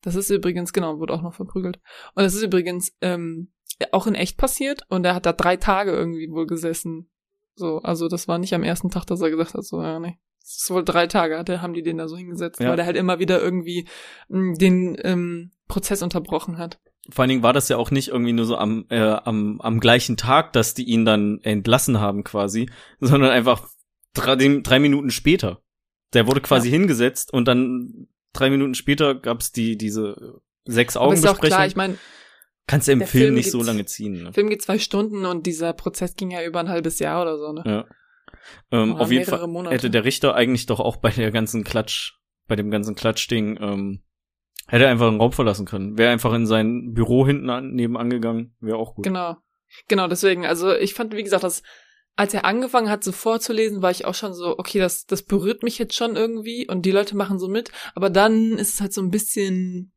das 0.00 0.16
ist 0.16 0.30
übrigens, 0.30 0.72
genau, 0.72 0.98
wurde 0.98 1.14
auch 1.14 1.22
noch 1.22 1.34
verprügelt. 1.34 1.78
Und 2.14 2.24
das 2.24 2.34
ist 2.34 2.42
übrigens 2.42 2.92
ähm, 3.00 3.52
auch 3.92 4.06
in 4.06 4.14
echt 4.14 4.36
passiert 4.36 4.82
und 4.88 5.04
er 5.04 5.14
hat 5.14 5.26
da 5.26 5.32
drei 5.32 5.56
Tage 5.56 5.92
irgendwie 5.92 6.30
wohl 6.30 6.46
gesessen. 6.46 7.08
So, 7.54 7.78
also 7.78 8.08
das 8.08 8.28
war 8.28 8.38
nicht 8.38 8.54
am 8.54 8.62
ersten 8.62 8.90
Tag, 8.90 9.04
dass 9.06 9.20
er 9.20 9.30
gesagt 9.30 9.54
hat, 9.54 9.64
so, 9.64 9.82
ja, 9.82 9.98
nee. 9.98 10.18
Das 10.40 10.56
ist 10.62 10.70
wohl 10.70 10.84
drei 10.84 11.06
Tage, 11.06 11.38
hat 11.38 11.48
er, 11.48 11.62
haben 11.62 11.74
die 11.74 11.82
den 11.82 11.98
da 11.98 12.08
so 12.08 12.16
hingesetzt, 12.16 12.60
Ja. 12.60 12.70
weil 12.70 12.76
der 12.76 12.86
halt 12.86 12.96
immer 12.96 13.18
wieder 13.18 13.40
irgendwie 13.40 13.86
mh, 14.28 14.56
den 14.56 14.96
ähm, 15.02 15.52
Prozess 15.68 16.02
unterbrochen 16.02 16.58
hat. 16.58 16.80
vor 17.10 17.22
allen 17.22 17.28
Dingen 17.28 17.42
war 17.42 17.52
das 17.52 17.68
ja 17.68 17.76
auch 17.76 17.90
nicht 17.90 18.08
irgendwie 18.08 18.32
nur 18.32 18.44
so 18.44 18.56
am, 18.56 18.86
äh, 18.88 18.98
am, 19.00 19.60
am 19.60 19.80
gleichen 19.80 20.16
Tag, 20.16 20.52
dass 20.52 20.74
die 20.74 20.84
ihn 20.84 21.04
dann 21.04 21.40
entlassen 21.42 22.00
haben 22.00 22.24
quasi, 22.24 22.68
sondern 23.00 23.30
einfach 23.30 23.68
drei, 24.14 24.34
drei 24.36 24.78
Minuten 24.78 25.10
später. 25.10 25.62
Der 26.12 26.26
wurde 26.26 26.40
quasi 26.40 26.68
ja. 26.68 26.72
hingesetzt 26.72 27.32
und 27.32 27.46
dann 27.48 28.08
drei 28.32 28.50
Minuten 28.50 28.74
später 28.74 29.14
gab's 29.14 29.52
die, 29.52 29.76
diese 29.76 30.40
sechs 30.64 30.96
Augen 30.96 31.14
ist 31.14 31.26
auch 31.26 31.38
klar, 31.40 31.66
ich 31.66 31.76
meine, 31.76 31.98
kannst 32.66 32.88
du 32.88 32.92
im 32.92 33.00
Film, 33.00 33.08
Film, 33.08 33.34
nicht 33.34 33.50
so 33.50 33.62
lange 33.62 33.84
ziehen. 33.84 34.24
Ne? 34.24 34.32
Film 34.32 34.48
geht 34.48 34.62
zwei 34.62 34.78
Stunden 34.78 35.24
und 35.26 35.46
dieser 35.46 35.72
Prozess 35.72 36.14
ging 36.14 36.30
ja 36.30 36.44
über 36.44 36.60
ein 36.60 36.68
halbes 36.68 36.98
Jahr 36.98 37.22
oder 37.22 37.38
so, 37.38 37.52
ne? 37.52 37.62
Ja. 37.66 37.84
Ähm, 38.70 38.96
auf 38.96 39.10
jeden 39.10 39.24
Fall 39.24 39.46
Monate. 39.46 39.74
hätte 39.74 39.90
der 39.90 40.04
Richter 40.04 40.34
eigentlich 40.34 40.66
doch 40.66 40.80
auch 40.80 40.96
bei 40.96 41.10
der 41.10 41.30
ganzen 41.30 41.64
Klatsch, 41.64 42.14
bei 42.48 42.56
dem 42.56 42.70
ganzen 42.70 42.94
Klatschding, 42.94 43.58
ähm, 43.60 44.02
hätte 44.66 44.84
er 44.84 44.90
einfach 44.90 45.10
den 45.10 45.20
Raum 45.20 45.32
verlassen 45.32 45.66
können. 45.66 45.98
Wäre 45.98 46.12
einfach 46.12 46.32
in 46.32 46.46
sein 46.46 46.92
Büro 46.92 47.26
hinten 47.26 47.50
an, 47.50 47.72
nebenan 47.72 48.10
gegangen, 48.10 48.56
wäre 48.60 48.78
auch 48.78 48.94
gut. 48.94 49.04
Genau. 49.04 49.36
Genau, 49.88 50.06
deswegen, 50.06 50.44
also 50.44 50.74
ich 50.74 50.94
fand, 50.94 51.14
wie 51.14 51.22
gesagt, 51.22 51.44
das, 51.44 51.62
als 52.14 52.34
er 52.34 52.44
angefangen 52.44 52.90
hat, 52.90 53.02
so 53.02 53.12
vorzulesen, 53.12 53.82
war 53.82 53.90
ich 53.90 54.04
auch 54.04 54.14
schon 54.14 54.34
so, 54.34 54.58
okay, 54.58 54.78
das, 54.78 55.06
das 55.06 55.22
berührt 55.22 55.62
mich 55.62 55.78
jetzt 55.78 55.94
schon 55.94 56.16
irgendwie 56.16 56.68
und 56.68 56.82
die 56.82 56.90
Leute 56.90 57.16
machen 57.16 57.38
so 57.38 57.48
mit, 57.48 57.70
aber 57.94 58.10
dann 58.10 58.52
ist 58.58 58.74
es 58.74 58.80
halt 58.80 58.92
so 58.92 59.00
ein 59.00 59.10
bisschen, 59.10 59.91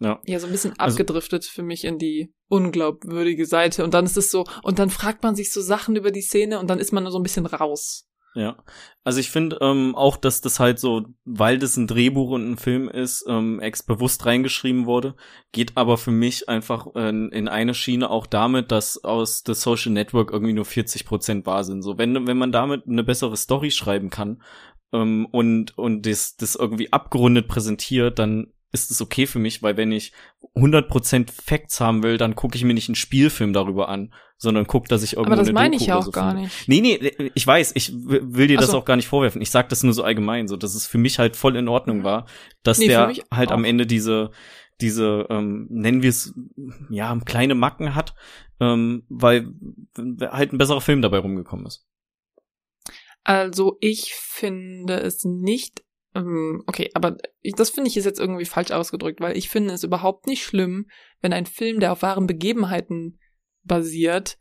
ja, 0.00 0.20
ja 0.24 0.38
so 0.38 0.46
ein 0.46 0.52
bisschen 0.52 0.74
also 0.78 0.94
abgedriftet 0.94 1.42
also, 1.42 1.50
für 1.50 1.62
mich 1.62 1.84
in 1.84 1.98
die 1.98 2.32
unglaubwürdige 2.48 3.46
Seite 3.46 3.84
und 3.84 3.94
dann 3.94 4.04
ist 4.04 4.16
es 4.16 4.30
so, 4.30 4.44
und 4.62 4.78
dann 4.78 4.90
fragt 4.90 5.22
man 5.22 5.34
sich 5.34 5.52
so 5.52 5.60
Sachen 5.60 5.96
über 5.96 6.10
die 6.10 6.22
Szene 6.22 6.58
und 6.58 6.68
dann 6.68 6.78
ist 6.78 6.92
man 6.92 7.10
so 7.10 7.18
ein 7.18 7.22
bisschen 7.22 7.46
raus. 7.46 8.08
Ja, 8.34 8.56
also 9.04 9.18
ich 9.18 9.30
finde 9.30 9.58
ähm, 9.62 9.96
auch, 9.96 10.16
dass 10.16 10.40
das 10.40 10.60
halt 10.60 10.78
so, 10.78 11.06
weil 11.24 11.58
das 11.58 11.76
ein 11.76 11.86
Drehbuch 11.86 12.30
und 12.30 12.52
ein 12.52 12.56
Film 12.56 12.88
ist, 12.88 13.24
ähm, 13.26 13.58
ex 13.58 13.82
bewusst 13.82 14.26
reingeschrieben 14.26 14.86
wurde, 14.86 15.16
geht 15.50 15.76
aber 15.76 15.96
für 15.96 16.10
mich 16.10 16.48
einfach 16.48 16.94
äh, 16.94 17.08
in 17.08 17.48
eine 17.48 17.74
Schiene 17.74 18.10
auch 18.10 18.26
damit, 18.26 18.70
dass 18.70 19.02
aus 19.02 19.42
The 19.44 19.54
Social 19.54 19.92
Network 19.92 20.30
irgendwie 20.30 20.52
nur 20.52 20.66
40 20.66 21.06
Prozent 21.06 21.46
wahr 21.46 21.64
sind. 21.64 21.82
So, 21.82 21.98
wenn 21.98 22.28
wenn 22.28 22.38
man 22.38 22.52
damit 22.52 22.86
eine 22.86 23.02
bessere 23.02 23.36
Story 23.36 23.70
schreiben 23.70 24.10
kann 24.10 24.42
ähm, 24.92 25.26
und 25.32 25.76
und 25.76 26.06
das 26.06 26.36
das 26.36 26.54
irgendwie 26.54 26.92
abgerundet 26.92 27.48
präsentiert, 27.48 28.18
dann 28.18 28.52
ist 28.72 28.90
es 28.90 29.00
okay 29.00 29.26
für 29.26 29.38
mich, 29.38 29.62
weil 29.62 29.76
wenn 29.76 29.92
ich 29.92 30.12
100% 30.54 31.30
Facts 31.30 31.80
haben 31.80 32.02
will, 32.02 32.18
dann 32.18 32.34
gucke 32.34 32.56
ich 32.56 32.64
mir 32.64 32.74
nicht 32.74 32.88
einen 32.88 32.96
Spielfilm 32.96 33.52
darüber 33.52 33.88
an, 33.88 34.12
sondern 34.36 34.66
guck, 34.66 34.88
dass 34.88 35.02
ich 35.02 35.14
irgendwo 35.14 35.32
Aber 35.32 35.42
das 35.42 35.52
meine 35.52 35.76
ich 35.76 35.86
ja 35.86 35.96
auch 35.96 36.04
so 36.04 36.10
gar 36.10 36.32
finde. 36.32 36.44
nicht. 36.44 36.68
Nee, 36.68 36.80
nee, 36.80 37.30
ich 37.34 37.46
weiß, 37.46 37.72
ich 37.74 37.92
will 37.94 38.46
dir 38.46 38.58
das 38.58 38.70
so. 38.70 38.78
auch 38.78 38.84
gar 38.84 38.96
nicht 38.96 39.08
vorwerfen. 39.08 39.40
Ich 39.40 39.50
sag 39.50 39.68
das 39.70 39.82
nur 39.82 39.94
so 39.94 40.02
allgemein, 40.02 40.48
so 40.48 40.56
dass 40.56 40.74
es 40.74 40.86
für 40.86 40.98
mich 40.98 41.18
halt 41.18 41.36
voll 41.36 41.56
in 41.56 41.68
Ordnung 41.68 41.98
mhm. 41.98 42.04
war, 42.04 42.26
dass 42.62 42.78
nee, 42.78 42.88
der 42.88 43.12
halt 43.32 43.48
auch. 43.48 43.54
am 43.54 43.64
Ende 43.64 43.86
diese 43.86 44.30
diese 44.80 45.26
ähm, 45.28 45.66
nennen 45.70 46.02
wir 46.02 46.10
es 46.10 46.34
ja 46.88 47.18
kleine 47.24 47.54
Macken 47.54 47.94
hat, 47.94 48.14
ähm, 48.60 49.04
weil 49.08 49.48
halt 49.96 50.52
ein 50.52 50.58
besserer 50.58 50.80
Film 50.80 51.02
dabei 51.02 51.18
rumgekommen 51.18 51.66
ist. 51.66 51.84
Also 53.24 53.76
ich 53.80 54.14
finde 54.14 55.00
es 55.00 55.24
nicht 55.24 55.82
okay, 56.66 56.90
aber 56.94 57.16
das 57.56 57.70
finde 57.70 57.88
ich 57.88 57.96
ist 57.96 58.04
jetzt 58.04 58.20
irgendwie 58.20 58.44
falsch 58.44 58.70
ausgedrückt, 58.70 59.20
weil 59.20 59.36
ich 59.36 59.48
finde 59.48 59.74
es 59.74 59.84
überhaupt 59.84 60.26
nicht 60.26 60.42
schlimm, 60.42 60.86
wenn 61.20 61.32
ein 61.32 61.46
Film, 61.46 61.80
der 61.80 61.92
auf 61.92 62.02
wahren 62.02 62.26
Begebenheiten 62.26 63.18
basiert, 63.64 64.38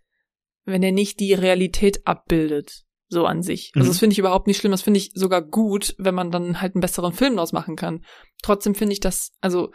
wenn 0.66 0.84
er 0.84 0.92
nicht 0.92 1.20
die 1.20 1.34
Realität 1.34 2.06
abbildet. 2.06 2.84
So 3.10 3.26
an 3.26 3.42
sich. 3.42 3.72
Also 3.74 3.86
mhm. 3.86 3.90
das 3.90 4.00
finde 4.00 4.14
ich 4.14 4.20
überhaupt 4.20 4.48
nicht 4.48 4.58
schlimm. 4.58 4.72
Das 4.72 4.82
finde 4.82 4.98
ich 4.98 5.12
sogar 5.14 5.42
gut, 5.42 5.96
wenn 5.98 6.14
man 6.14 6.30
dann 6.30 6.60
halt 6.60 6.76
einen 6.76 6.82
besseren 6.82 7.14
Film 7.14 7.36
daraus 7.36 7.54
machen 7.54 7.78
kann. 7.78 8.04
Trotzdem 8.42 8.76
finde 8.76 8.92
ich 8.94 9.00
das, 9.00 9.32
also, 9.40 9.72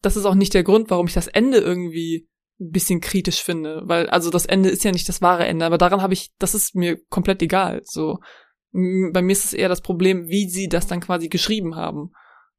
das 0.00 0.16
ist 0.16 0.24
auch 0.24 0.34
nicht 0.34 0.54
der 0.54 0.62
Grund, 0.62 0.88
warum 0.88 1.06
ich 1.06 1.12
das 1.12 1.26
Ende 1.26 1.58
irgendwie 1.58 2.26
ein 2.58 2.70
bisschen 2.70 3.02
kritisch 3.02 3.42
finde. 3.42 3.82
Weil, 3.84 4.08
also 4.08 4.30
das 4.30 4.46
Ende 4.46 4.70
ist 4.70 4.82
ja 4.82 4.92
nicht 4.92 5.08
das 5.10 5.20
wahre 5.20 5.46
Ende, 5.46 5.66
aber 5.66 5.76
daran 5.76 6.00
habe 6.00 6.14
ich, 6.14 6.30
das 6.38 6.54
ist 6.54 6.74
mir 6.74 6.98
komplett 7.10 7.42
egal. 7.42 7.82
So 7.84 8.18
bei 8.72 9.22
mir 9.22 9.32
ist 9.32 9.44
es 9.44 9.52
eher 9.52 9.68
das 9.68 9.80
Problem, 9.80 10.28
wie 10.28 10.48
sie 10.48 10.68
das 10.68 10.86
dann 10.86 11.00
quasi 11.00 11.28
geschrieben 11.28 11.76
haben. 11.76 12.12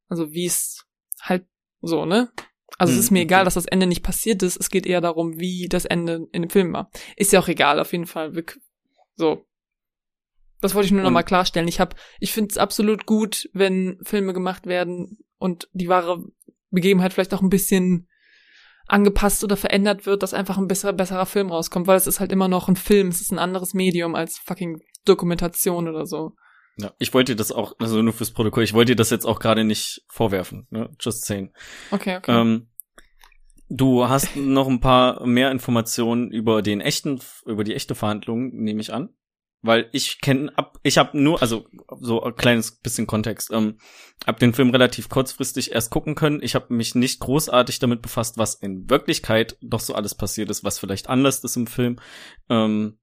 Also 0.09 0.31
wie 0.33 0.45
es 0.45 0.85
halt 1.21 1.45
so, 1.81 2.05
ne? 2.05 2.31
Also 2.77 2.93
es 2.93 2.99
ist 2.99 3.11
mir 3.11 3.19
mhm, 3.19 3.25
egal, 3.25 3.45
dass 3.45 3.53
das 3.53 3.65
Ende 3.65 3.85
nicht 3.85 4.03
passiert 4.03 4.43
ist. 4.43 4.57
Es 4.59 4.69
geht 4.69 4.85
eher 4.85 5.01
darum, 5.01 5.39
wie 5.39 5.67
das 5.69 5.85
Ende 5.85 6.27
in 6.31 6.41
dem 6.41 6.49
Film 6.49 6.73
war. 6.73 6.89
Ist 7.15 7.31
ja 7.31 7.39
auch 7.39 7.47
egal, 7.47 7.79
auf 7.79 7.91
jeden 7.91 8.07
Fall. 8.07 8.33
So. 9.15 9.45
Das 10.61 10.73
wollte 10.73 10.87
ich 10.87 10.91
nur 10.91 11.03
nochmal 11.03 11.23
klarstellen. 11.23 11.67
Ich 11.67 11.79
hab, 11.79 11.95
ich 12.19 12.31
finde 12.31 12.51
es 12.51 12.57
absolut 12.57 13.05
gut, 13.05 13.49
wenn 13.53 13.99
Filme 14.03 14.33
gemacht 14.33 14.67
werden 14.67 15.19
und 15.37 15.69
die 15.73 15.89
wahre 15.89 16.23
Begebenheit 16.69 17.13
vielleicht 17.13 17.33
auch 17.33 17.41
ein 17.41 17.49
bisschen 17.49 18.07
angepasst 18.87 19.43
oder 19.43 19.57
verändert 19.57 20.05
wird, 20.05 20.21
dass 20.21 20.33
einfach 20.33 20.57
ein 20.57 20.67
besserer, 20.67 20.93
besserer 20.93 21.25
Film 21.25 21.49
rauskommt, 21.49 21.87
weil 21.87 21.97
es 21.97 22.07
ist 22.07 22.19
halt 22.19 22.31
immer 22.31 22.47
noch 22.47 22.67
ein 22.67 22.75
Film, 22.75 23.07
es 23.07 23.21
ist 23.21 23.31
ein 23.31 23.39
anderes 23.39 23.73
Medium 23.73 24.15
als 24.15 24.37
fucking 24.37 24.81
Dokumentation 25.05 25.87
oder 25.87 26.05
so. 26.05 26.35
Ja, 26.77 26.93
ich 26.99 27.13
wollte 27.13 27.33
dir 27.33 27.37
das 27.37 27.51
auch, 27.51 27.75
also 27.79 28.01
nur 28.01 28.13
fürs 28.13 28.31
Protokoll, 28.31 28.63
ich 28.63 28.73
wollte 28.73 28.93
dir 28.93 28.95
das 28.95 29.09
jetzt 29.09 29.25
auch 29.25 29.39
gerade 29.39 29.63
nicht 29.63 30.03
vorwerfen, 30.07 30.67
ne? 30.69 30.89
Just 30.99 31.25
saying. 31.25 31.53
Okay, 31.91 32.17
okay. 32.17 32.31
Ähm, 32.31 32.67
du 33.69 34.07
hast 34.07 34.35
noch 34.35 34.67
ein 34.67 34.79
paar 34.79 35.25
mehr 35.25 35.51
Informationen 35.51 36.31
über 36.31 36.61
den 36.61 36.81
echten, 36.81 37.19
über 37.45 37.63
die 37.63 37.75
echte 37.75 37.95
Verhandlung, 37.95 38.51
nehme 38.53 38.81
ich 38.81 38.93
an. 38.93 39.09
Weil 39.63 39.89
ich 39.91 40.21
kenne 40.21 40.51
ab, 40.57 40.79
ich 40.81 40.97
habe 40.97 41.21
nur, 41.21 41.39
also 41.39 41.67
so 41.99 42.23
ein 42.23 42.35
kleines 42.35 42.79
bisschen 42.79 43.05
Kontext, 43.05 43.51
ähm, 43.51 43.77
hab 44.25 44.39
den 44.39 44.53
Film 44.53 44.71
relativ 44.71 45.07
kurzfristig 45.07 45.71
erst 45.71 45.91
gucken 45.91 46.15
können. 46.15 46.41
Ich 46.41 46.55
habe 46.55 46.73
mich 46.73 46.95
nicht 46.95 47.19
großartig 47.19 47.77
damit 47.77 48.01
befasst, 48.01 48.39
was 48.39 48.55
in 48.55 48.89
Wirklichkeit 48.89 49.57
doch 49.61 49.79
so 49.79 49.93
alles 49.93 50.15
passiert 50.15 50.49
ist, 50.49 50.63
was 50.63 50.79
vielleicht 50.79 51.09
anders 51.09 51.43
ist 51.43 51.57
im 51.57 51.67
Film. 51.67 51.99
Ähm, 52.49 52.97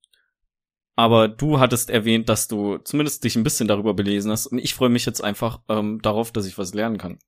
aber 0.98 1.28
du 1.28 1.60
hattest 1.60 1.90
erwähnt, 1.90 2.28
dass 2.28 2.48
du 2.48 2.78
zumindest 2.78 3.22
dich 3.22 3.36
ein 3.36 3.44
bisschen 3.44 3.68
darüber 3.68 3.94
belesen 3.94 4.32
hast. 4.32 4.48
Und 4.48 4.58
ich 4.58 4.74
freue 4.74 4.88
mich 4.88 5.06
jetzt 5.06 5.22
einfach 5.22 5.60
ähm, 5.68 6.02
darauf, 6.02 6.32
dass 6.32 6.44
ich 6.44 6.58
was 6.58 6.74
lernen 6.74 6.98
kann. 6.98 7.20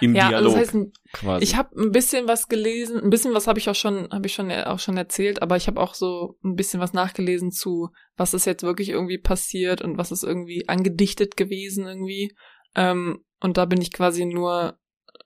Im 0.00 0.14
ja, 0.14 0.28
Dialog. 0.28 0.54
Das 0.54 0.60
heißt, 0.60 0.76
quasi. 1.12 1.42
Ich 1.42 1.56
habe 1.56 1.76
ein 1.76 1.90
bisschen 1.90 2.28
was 2.28 2.46
gelesen, 2.46 3.02
ein 3.02 3.10
bisschen 3.10 3.34
was 3.34 3.48
habe 3.48 3.58
ich 3.58 3.68
auch 3.68 3.74
schon, 3.74 4.08
habe 4.12 4.28
ich 4.28 4.34
schon 4.34 4.52
auch 4.52 4.78
schon 4.78 4.96
erzählt, 4.96 5.42
aber 5.42 5.56
ich 5.56 5.66
habe 5.66 5.80
auch 5.80 5.94
so 5.94 6.38
ein 6.44 6.54
bisschen 6.54 6.78
was 6.78 6.92
nachgelesen 6.92 7.50
zu, 7.50 7.88
was 8.16 8.32
ist 8.32 8.46
jetzt 8.46 8.62
wirklich 8.62 8.90
irgendwie 8.90 9.18
passiert 9.18 9.82
und 9.82 9.98
was 9.98 10.12
ist 10.12 10.22
irgendwie 10.22 10.68
angedichtet 10.68 11.36
gewesen 11.36 11.84
irgendwie. 11.84 12.32
Ähm, 12.76 13.24
und 13.40 13.56
da 13.56 13.64
bin 13.64 13.82
ich 13.82 13.92
quasi 13.92 14.24
nur 14.24 14.78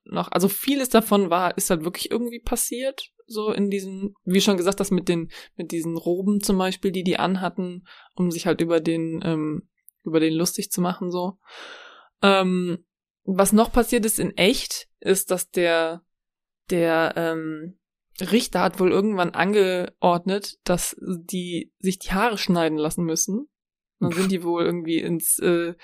noch, 0.05 0.33
also 0.33 0.49
vieles 0.49 0.89
davon 0.89 1.29
war, 1.29 1.55
ist 1.59 1.69
halt 1.69 1.85
wirklich 1.85 2.11
irgendwie 2.11 2.41
passiert 2.41 3.11
so 3.31 3.53
in 3.53 3.71
diesen, 3.71 4.15
wie 4.25 4.41
schon 4.41 4.57
gesagt, 4.57 4.81
das 4.81 4.91
mit 4.91 5.09
den, 5.09 5.31
mit 5.57 5.71
diesen 5.71 5.97
Roben 5.97 6.41
zum 6.41 6.59
Beispiel, 6.59 6.91
die 6.91 7.05
die 7.05 7.19
anhatten, 7.19 7.85
um 8.15 8.31
sich 8.31 8.47
halt 8.47 8.61
über 8.61 8.81
den, 8.81 9.21
ähm, 9.25 9.69
über 10.05 10.21
den 10.21 10.35
lustig 10.35 10.71
zu 10.71 10.81
machen, 10.81 11.11
so. 11.11 11.39
Ähm, 12.23 12.85
was 13.25 13.53
noch 13.53 13.73
passiert 13.73 14.05
ist 14.05 14.19
in 14.19 14.37
echt, 14.37 14.89
ist, 14.99 15.31
dass 15.31 15.51
der, 15.51 16.03
der, 16.71 17.15
ähm, 17.17 17.79
Richter 18.21 18.61
hat 18.61 18.81
wohl 18.81 18.91
irgendwann 18.91 19.31
angeordnet, 19.31 20.59
dass 20.65 20.97
die 21.01 21.73
sich 21.79 21.99
die 21.99 22.13
Haare 22.13 22.39
schneiden 22.39 22.77
lassen 22.77 23.05
müssen. 23.05 23.49
Dann 23.99 24.13
sind 24.13 24.31
die 24.33 24.43
wohl 24.43 24.65
irgendwie 24.65 24.99
ins 24.99 25.39
äh, 25.39 25.75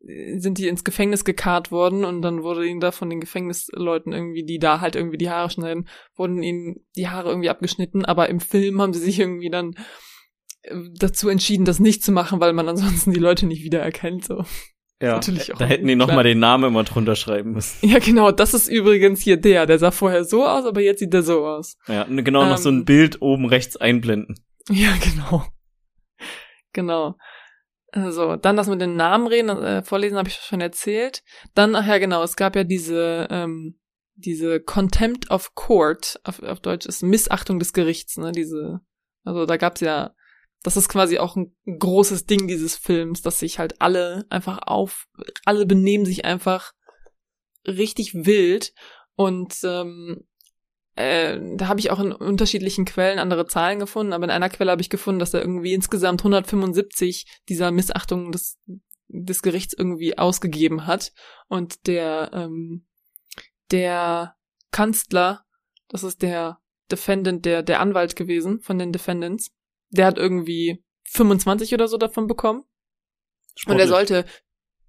sind 0.00 0.58
die 0.58 0.68
ins 0.68 0.84
Gefängnis 0.84 1.24
gekarrt 1.24 1.72
worden 1.72 2.04
und 2.04 2.22
dann 2.22 2.42
wurde 2.42 2.66
ihnen 2.66 2.80
da 2.80 2.92
von 2.92 3.10
den 3.10 3.20
Gefängnisleuten 3.20 4.12
irgendwie, 4.12 4.44
die 4.44 4.58
da 4.58 4.80
halt 4.80 4.94
irgendwie 4.94 5.18
die 5.18 5.30
Haare 5.30 5.50
schneiden, 5.50 5.88
wurden 6.16 6.42
ihnen 6.42 6.76
die 6.96 7.08
Haare 7.08 7.30
irgendwie 7.30 7.50
abgeschnitten, 7.50 8.04
aber 8.04 8.28
im 8.28 8.40
Film 8.40 8.80
haben 8.80 8.92
sie 8.92 9.00
sich 9.00 9.18
irgendwie 9.18 9.50
dann 9.50 9.74
äh, 10.62 10.76
dazu 10.94 11.28
entschieden, 11.28 11.64
das 11.64 11.80
nicht 11.80 12.04
zu 12.04 12.12
machen, 12.12 12.40
weil 12.40 12.52
man 12.52 12.68
ansonsten 12.68 13.12
die 13.12 13.20
Leute 13.20 13.46
nicht 13.46 13.64
wiedererkennt, 13.64 14.24
so. 14.24 14.44
Ja, 15.00 15.20
da 15.20 15.66
hätten 15.66 15.86
die 15.86 15.94
nochmal 15.94 16.24
den 16.24 16.40
Namen 16.40 16.64
immer 16.64 16.82
drunter 16.82 17.14
schreiben 17.14 17.52
müssen. 17.52 17.88
Ja, 17.88 18.00
genau, 18.00 18.32
das 18.32 18.52
ist 18.52 18.66
übrigens 18.66 19.20
hier 19.20 19.36
der, 19.36 19.64
der 19.64 19.78
sah 19.78 19.92
vorher 19.92 20.24
so 20.24 20.44
aus, 20.44 20.64
aber 20.64 20.80
jetzt 20.80 20.98
sieht 20.98 21.14
er 21.14 21.22
so 21.22 21.46
aus. 21.46 21.76
Ja, 21.86 22.02
genau, 22.04 22.42
ähm, 22.42 22.48
noch 22.48 22.58
so 22.58 22.68
ein 22.68 22.78
ähm, 22.78 22.84
Bild 22.84 23.22
oben 23.22 23.46
rechts 23.46 23.76
einblenden. 23.76 24.34
Ja, 24.70 24.92
genau. 25.02 25.46
Genau. 26.74 27.16
Also, 27.90 28.36
dann 28.36 28.56
das 28.56 28.68
mit 28.68 28.80
den 28.80 28.96
Namen 28.96 29.26
reden, 29.26 29.48
äh, 29.48 29.82
vorlesen 29.82 30.18
habe 30.18 30.28
ich 30.28 30.36
schon 30.36 30.60
erzählt. 30.60 31.22
Dann, 31.54 31.74
ach 31.74 31.86
ja, 31.86 31.98
genau, 31.98 32.22
es 32.22 32.36
gab 32.36 32.54
ja 32.54 32.64
diese, 32.64 33.26
ähm, 33.30 33.78
diese 34.14 34.60
Contempt 34.60 35.30
of 35.30 35.54
Court, 35.54 36.20
auf, 36.24 36.42
auf 36.42 36.60
Deutsch 36.60 36.86
ist 36.86 37.02
Missachtung 37.02 37.58
des 37.58 37.72
Gerichts, 37.72 38.16
ne, 38.16 38.32
diese, 38.32 38.80
also 39.24 39.46
da 39.46 39.56
gab's 39.56 39.80
ja, 39.80 40.14
das 40.62 40.76
ist 40.76 40.88
quasi 40.88 41.18
auch 41.18 41.36
ein 41.36 41.54
großes 41.66 42.26
Ding 42.26 42.48
dieses 42.48 42.76
Films, 42.76 43.22
dass 43.22 43.38
sich 43.38 43.58
halt 43.58 43.80
alle 43.80 44.26
einfach 44.28 44.58
auf, 44.66 45.06
alle 45.44 45.66
benehmen 45.66 46.04
sich 46.04 46.24
einfach 46.24 46.72
richtig 47.66 48.12
wild 48.14 48.74
und 49.14 49.54
ähm, 49.62 50.26
äh, 50.98 51.40
da 51.56 51.68
habe 51.68 51.80
ich 51.80 51.90
auch 51.90 52.00
in 52.00 52.12
unterschiedlichen 52.12 52.84
Quellen 52.84 53.18
andere 53.18 53.46
Zahlen 53.46 53.78
gefunden, 53.78 54.12
aber 54.12 54.24
in 54.24 54.30
einer 54.30 54.48
Quelle 54.48 54.70
habe 54.70 54.82
ich 54.82 54.90
gefunden, 54.90 55.20
dass 55.20 55.34
er 55.34 55.40
irgendwie 55.40 55.74
insgesamt 55.74 56.20
175 56.20 57.40
dieser 57.48 57.70
Missachtungen 57.70 58.32
des, 58.32 58.58
des 59.08 59.42
Gerichts 59.42 59.74
irgendwie 59.74 60.18
ausgegeben 60.18 60.86
hat. 60.86 61.12
Und 61.48 61.86
der, 61.86 62.30
ähm, 62.32 62.86
der 63.70 64.34
Kanzler 64.70 65.44
das 65.88 66.04
ist 66.04 66.22
der 66.22 66.60
Defendant, 66.90 67.44
der, 67.44 67.62
der 67.62 67.80
Anwalt 67.80 68.14
gewesen 68.14 68.60
von 68.60 68.78
den 68.78 68.92
Defendants. 68.92 69.50
Der 69.90 70.06
hat 70.06 70.18
irgendwie 70.18 70.84
25 71.04 71.74
oder 71.74 71.88
so 71.88 71.96
davon 71.96 72.26
bekommen. 72.26 72.64
Sportlich. 73.56 73.74
Und 73.74 73.80
er 73.80 73.88
sollte, 73.88 74.24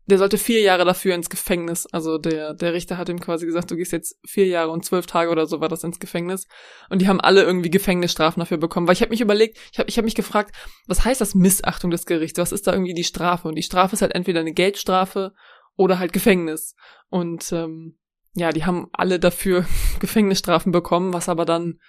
der 0.09 0.17
sollte 0.17 0.37
vier 0.37 0.61
Jahre 0.61 0.85
dafür 0.85 1.15
ins 1.15 1.29
Gefängnis. 1.29 1.85
Also 1.87 2.17
der, 2.17 2.53
der 2.53 2.73
Richter 2.73 2.97
hat 2.97 3.09
ihm 3.09 3.19
quasi 3.19 3.45
gesagt, 3.45 3.71
du 3.71 3.75
gehst 3.75 3.91
jetzt 3.91 4.17
vier 4.25 4.45
Jahre 4.45 4.71
und 4.71 4.85
zwölf 4.85 5.05
Tage 5.05 5.29
oder 5.29 5.45
so 5.45 5.61
war 5.61 5.69
das 5.69 5.83
ins 5.83 5.99
Gefängnis. 5.99 6.47
Und 6.89 7.01
die 7.01 7.07
haben 7.07 7.21
alle 7.21 7.43
irgendwie 7.43 7.69
Gefängnisstrafen 7.69 8.39
dafür 8.39 8.57
bekommen. 8.57 8.87
Weil 8.87 8.93
ich 8.93 9.01
habe 9.01 9.11
mich 9.11 9.21
überlegt, 9.21 9.57
ich 9.71 9.79
habe 9.79 9.89
ich 9.89 9.97
hab 9.97 10.05
mich 10.05 10.15
gefragt, 10.15 10.55
was 10.87 11.05
heißt 11.05 11.21
das 11.21 11.35
Missachtung 11.35 11.91
des 11.91 12.05
Gerichts? 12.05 12.39
Was 12.39 12.51
ist 12.51 12.67
da 12.67 12.73
irgendwie 12.73 12.93
die 12.93 13.03
Strafe? 13.03 13.47
Und 13.47 13.55
die 13.55 13.63
Strafe 13.63 13.93
ist 13.93 14.01
halt 14.01 14.15
entweder 14.15 14.39
eine 14.39 14.53
Geldstrafe 14.53 15.33
oder 15.75 15.99
halt 15.99 16.13
Gefängnis. 16.13 16.75
Und 17.09 17.51
ähm, 17.51 17.97
ja, 18.33 18.51
die 18.51 18.65
haben 18.65 18.89
alle 18.91 19.19
dafür 19.19 19.65
Gefängnisstrafen 19.99 20.71
bekommen, 20.71 21.13
was 21.13 21.29
aber 21.29 21.45
dann 21.45 21.79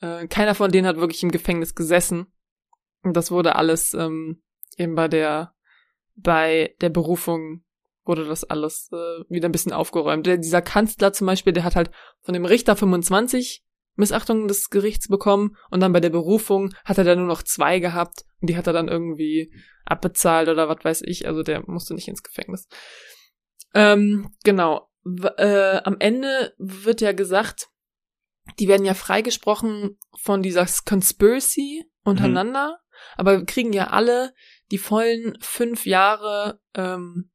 äh, 0.00 0.26
keiner 0.26 0.54
von 0.54 0.70
denen 0.70 0.86
hat 0.86 0.96
wirklich 0.96 1.22
im 1.22 1.30
Gefängnis 1.30 1.74
gesessen. 1.74 2.26
Und 3.02 3.16
das 3.16 3.30
wurde 3.30 3.56
alles 3.56 3.94
ähm, 3.94 4.42
eben 4.76 4.94
bei 4.94 5.08
der 5.08 5.54
bei 6.20 6.74
der 6.80 6.88
Berufung 6.88 7.62
wurde 8.08 8.24
das 8.24 8.44
alles 8.44 8.88
äh, 8.92 9.22
wieder 9.28 9.48
ein 9.48 9.52
bisschen 9.52 9.72
aufgeräumt. 9.72 10.26
Der, 10.26 10.38
dieser 10.38 10.62
Kanzler 10.62 11.12
zum 11.12 11.26
Beispiel, 11.26 11.52
der 11.52 11.64
hat 11.64 11.76
halt 11.76 11.90
von 12.22 12.34
dem 12.34 12.44
Richter 12.46 12.74
25 12.74 13.62
Missachtungen 13.94 14.48
des 14.48 14.70
Gerichts 14.70 15.08
bekommen 15.08 15.56
und 15.70 15.80
dann 15.80 15.92
bei 15.92 16.00
der 16.00 16.10
Berufung 16.10 16.72
hat 16.84 16.98
er 16.98 17.04
dann 17.04 17.18
nur 17.18 17.26
noch 17.26 17.42
zwei 17.42 17.80
gehabt 17.80 18.24
und 18.40 18.48
die 18.48 18.56
hat 18.56 18.66
er 18.66 18.72
dann 18.72 18.88
irgendwie 18.88 19.52
abbezahlt 19.84 20.48
oder 20.48 20.68
was 20.68 20.84
weiß 20.84 21.02
ich. 21.02 21.26
Also 21.26 21.42
der 21.42 21.62
musste 21.66 21.94
nicht 21.94 22.08
ins 22.08 22.22
Gefängnis. 22.22 22.68
Ähm, 23.74 24.32
genau. 24.44 24.88
W 25.04 25.28
äh, 25.36 25.80
am 25.84 25.96
Ende 25.98 26.54
wird 26.58 27.00
ja 27.00 27.12
gesagt, 27.12 27.68
die 28.58 28.68
werden 28.68 28.86
ja 28.86 28.94
freigesprochen 28.94 29.98
von 30.20 30.42
dieser 30.42 30.66
Conspiracy 30.86 31.84
untereinander, 32.04 32.68
mhm. 32.68 33.04
aber 33.16 33.44
kriegen 33.44 33.72
ja 33.72 33.88
alle 33.88 34.32
die 34.70 34.78
vollen 34.78 35.36
fünf 35.40 35.86
Jahre 35.86 36.60
ähm, 36.74 37.30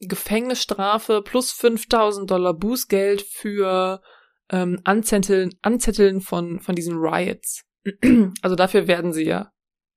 Gefängnisstrafe 0.00 1.22
plus 1.22 1.52
5000 1.52 2.30
Dollar 2.30 2.54
Bußgeld 2.54 3.22
für 3.22 4.02
ähm, 4.48 4.80
Anzetteln, 4.84 5.54
Anzetteln 5.62 6.20
von, 6.20 6.60
von 6.60 6.74
diesen 6.74 6.96
Riots. 6.96 7.64
also 8.42 8.56
dafür 8.56 8.88
werden 8.88 9.12
sie 9.12 9.24
ja 9.24 9.52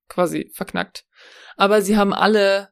quasi 0.10 0.52
verknackt. 0.54 1.06
Aber 1.56 1.82
sie 1.82 1.98
haben 1.98 2.14
alle 2.14 2.70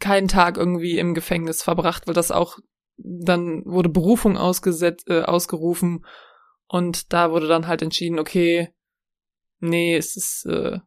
keinen 0.00 0.28
Tag 0.28 0.56
irgendwie 0.56 0.98
im 0.98 1.14
Gefängnis 1.14 1.62
verbracht, 1.62 2.06
weil 2.06 2.14
das 2.14 2.30
auch 2.30 2.58
dann 2.96 3.64
wurde 3.64 3.88
Berufung 3.88 4.36
ausgesetzt, 4.36 5.08
äh, 5.08 5.22
ausgerufen 5.22 6.04
und 6.66 7.12
da 7.12 7.30
wurde 7.30 7.48
dann 7.48 7.66
halt 7.66 7.82
entschieden, 7.82 8.18
okay, 8.18 8.68
nee, 9.58 9.96
es 9.96 10.16
ist 10.16 10.44
äh, 10.46 10.78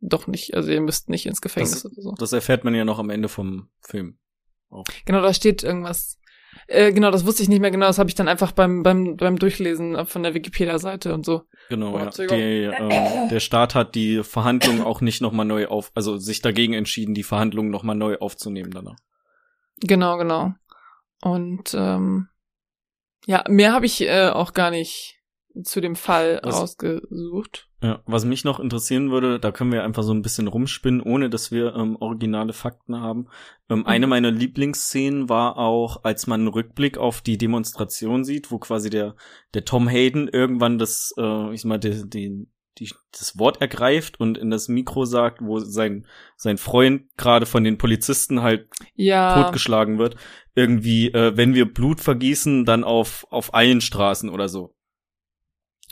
doch 0.00 0.26
nicht, 0.26 0.54
also 0.54 0.70
ihr 0.70 0.80
müsst 0.80 1.08
nicht 1.08 1.26
ins 1.26 1.40
Gefängnis 1.40 1.82
das, 1.82 1.84
oder 1.86 2.02
so. 2.02 2.14
Das 2.18 2.32
erfährt 2.32 2.64
man 2.64 2.74
ja 2.74 2.84
noch 2.84 2.98
am 2.98 3.10
Ende 3.10 3.28
vom 3.28 3.70
Film. 3.80 4.18
Auch. 4.76 4.84
Genau, 5.04 5.22
da 5.22 5.32
steht 5.32 5.62
irgendwas. 5.62 6.18
Äh, 6.68 6.92
genau, 6.92 7.10
das 7.10 7.24
wusste 7.24 7.42
ich 7.42 7.48
nicht 7.48 7.60
mehr 7.60 7.70
genau. 7.70 7.86
Das 7.86 7.98
habe 7.98 8.08
ich 8.08 8.14
dann 8.14 8.28
einfach 8.28 8.52
beim 8.52 8.82
beim 8.82 9.16
beim 9.16 9.38
Durchlesen 9.38 10.06
von 10.06 10.22
der 10.22 10.34
Wikipedia-Seite 10.34 11.14
und 11.14 11.24
so. 11.24 11.42
Genau, 11.68 11.98
ja. 11.98 12.10
Die, 12.10 12.34
ähm, 12.34 13.28
der 13.28 13.40
Staat 13.40 13.74
hat 13.74 13.94
die 13.94 14.22
Verhandlungen 14.22 14.82
auch 14.82 15.00
nicht 15.00 15.20
nochmal 15.20 15.46
neu 15.46 15.68
auf, 15.68 15.92
also 15.94 16.16
sich 16.16 16.42
dagegen 16.42 16.74
entschieden, 16.74 17.14
die 17.14 17.22
Verhandlungen 17.22 17.70
nochmal 17.70 17.96
neu 17.96 18.18
aufzunehmen 18.18 18.70
danach. 18.70 18.96
Genau, 19.80 20.16
genau. 20.16 20.54
Und 21.22 21.74
ähm, 21.74 22.28
ja, 23.26 23.44
mehr 23.48 23.72
habe 23.72 23.86
ich 23.86 24.02
äh, 24.02 24.28
auch 24.28 24.52
gar 24.52 24.70
nicht 24.70 25.15
zu 25.64 25.80
dem 25.80 25.96
Fall 25.96 26.40
was, 26.42 26.60
rausgesucht. 26.60 27.68
Ja, 27.82 28.02
was 28.06 28.24
mich 28.24 28.44
noch 28.44 28.60
interessieren 28.60 29.10
würde, 29.10 29.38
da 29.38 29.52
können 29.52 29.72
wir 29.72 29.84
einfach 29.84 30.02
so 30.02 30.12
ein 30.12 30.22
bisschen 30.22 30.48
rumspinnen, 30.48 31.00
ohne 31.00 31.30
dass 31.30 31.50
wir 31.50 31.74
ähm, 31.74 31.96
originale 32.00 32.52
Fakten 32.52 33.00
haben. 33.00 33.28
Ähm, 33.68 33.80
mhm. 33.80 33.86
Eine 33.86 34.06
meiner 34.06 34.30
Lieblingsszenen 34.30 35.28
war 35.28 35.58
auch, 35.58 36.04
als 36.04 36.26
man 36.26 36.40
einen 36.40 36.48
Rückblick 36.48 36.98
auf 36.98 37.20
die 37.20 37.38
Demonstration 37.38 38.24
sieht, 38.24 38.50
wo 38.50 38.58
quasi 38.58 38.90
der 38.90 39.14
der 39.54 39.64
Tom 39.64 39.88
Hayden 39.88 40.28
irgendwann 40.28 40.78
das, 40.78 41.14
äh, 41.18 41.52
ich 41.52 41.62
sag 41.62 41.68
mal, 41.68 41.78
den, 41.78 42.10
den 42.10 42.52
die, 42.78 42.92
das 43.12 43.38
Wort 43.38 43.60
ergreift 43.60 44.20
und 44.20 44.36
in 44.36 44.50
das 44.50 44.68
Mikro 44.68 45.04
sagt, 45.04 45.40
wo 45.40 45.58
sein, 45.60 46.06
sein 46.36 46.58
Freund 46.58 47.04
gerade 47.16 47.46
von 47.46 47.64
den 47.64 47.78
Polizisten 47.78 48.42
halt 48.42 48.68
ja. 48.94 49.42
totgeschlagen 49.42 49.98
wird. 49.98 50.16
Irgendwie, 50.54 51.08
äh, 51.08 51.36
wenn 51.36 51.54
wir 51.54 51.72
Blut 51.72 52.00
vergießen, 52.00 52.64
dann 52.64 52.84
auf, 52.84 53.26
auf 53.30 53.54
allen 53.54 53.80
Straßen 53.80 54.28
oder 54.28 54.48
so. 54.48 54.75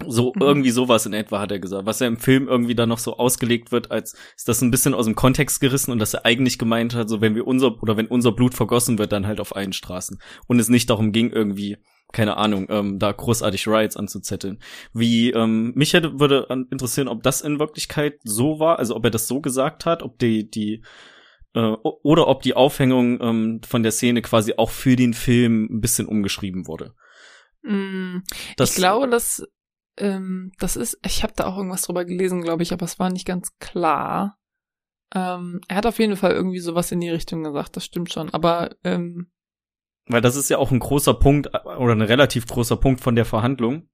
So, 0.07 0.33
mhm. 0.35 0.43
irgendwie 0.43 0.71
sowas 0.71 1.07
in 1.07 1.13
etwa 1.13 1.41
hat 1.41 1.53
er 1.53 1.61
gesagt. 1.61 1.87
Was 1.87 2.01
er 2.01 2.09
im 2.09 2.17
Film 2.17 2.49
irgendwie 2.49 2.75
dann 2.75 2.89
noch 2.89 2.99
so 2.99 3.17
ausgelegt 3.17 3.71
wird, 3.71 3.93
als 3.93 4.17
ist 4.37 4.49
das 4.49 4.61
ein 4.61 4.73
bisschen 4.73 4.93
aus 4.93 5.07
dem 5.07 5.15
Kontext 5.15 5.61
gerissen 5.61 5.93
und 5.93 6.01
dass 6.01 6.15
er 6.15 6.25
eigentlich 6.25 6.59
gemeint 6.59 6.95
hat, 6.95 7.09
so 7.09 7.21
wenn 7.21 7.37
wir 7.37 7.47
unser, 7.47 7.81
oder 7.81 7.97
wenn 7.97 8.09
unser 8.09 8.33
Blut 8.33 8.55
vergossen 8.55 8.99
wird, 8.99 9.13
dann 9.13 9.27
halt 9.27 9.39
auf 9.39 9.55
allen 9.55 9.73
Straßen. 9.73 10.21
Und 10.49 10.59
es 10.59 10.69
nicht 10.69 10.91
darum 10.91 11.13
ging, 11.13 11.31
irgendwie 11.31 11.77
keine 12.13 12.37
Ahnung, 12.37 12.67
ähm, 12.71 12.99
da 12.99 13.13
großartig 13.13 13.67
Riots 13.67 13.97
anzuzetteln. 13.97 14.61
Wie 14.93 15.31
ähm, 15.31 15.73
mich 15.75 15.93
hätte 15.93 16.21
würde 16.21 16.47
interessieren, 16.71 17.09
ob 17.09 17.23
das 17.23 17.41
in 17.41 17.59
Wirklichkeit 17.59 18.21
so 18.23 18.61
war, 18.61 18.79
also 18.79 18.95
ob 18.97 19.05
er 19.05 19.11
das 19.11 19.27
so 19.27 19.41
gesagt 19.41 19.85
hat, 19.85 20.03
ob 20.03 20.19
die 20.19 20.49
die 20.49 20.83
äh, 21.55 21.61
oder 21.61 22.29
ob 22.29 22.43
die 22.43 22.55
Aufhängung 22.55 23.21
ähm, 23.21 23.61
von 23.67 23.83
der 23.83 23.93
Szene 23.93 24.23
quasi 24.23 24.55
auch 24.57 24.71
für 24.71 24.97
den 24.97 25.13
Film 25.13 25.69
ein 25.71 25.81
bisschen 25.81 26.07
umgeschrieben 26.07 26.67
wurde. 26.67 26.95
Mm, 27.63 28.19
das, 28.57 28.71
ich 28.71 28.77
glaube, 28.77 29.09
dass 29.09 29.47
ähm, 29.99 30.53
das 30.59 30.77
ist, 30.77 30.99
ich 31.05 31.23
habe 31.23 31.33
da 31.37 31.47
auch 31.47 31.57
irgendwas 31.57 31.83
drüber 31.83 32.05
gelesen, 32.05 32.43
glaube 32.43 32.63
ich, 32.63 32.73
aber 32.73 32.85
es 32.85 32.99
war 32.99 33.11
nicht 33.11 33.27
ganz 33.27 33.57
klar. 33.59 34.39
Ähm, 35.15 35.61
er 35.69 35.77
hat 35.77 35.87
auf 35.87 35.99
jeden 35.99 36.17
Fall 36.17 36.33
irgendwie 36.33 36.61
sowas 36.61 36.91
in 36.93 37.01
die 37.01 37.11
Richtung 37.11 37.43
gesagt, 37.45 37.77
das 37.77 37.85
stimmt 37.85 38.13
schon. 38.13 38.31
Aber 38.31 38.75
ähm, 38.85 39.31
weil 40.07 40.21
das 40.21 40.37
ist 40.37 40.51
ja 40.51 40.59
auch 40.59 40.71
ein 40.71 40.81
großer 40.81 41.15
Punkt 41.15 41.49
oder 41.49 41.95
ein 41.95 42.03
relativ 42.03 42.47
großer 42.47 42.77
Punkt 42.77 43.01
von 43.01 43.15
der 43.15 43.25
Verhandlung. 43.25 43.89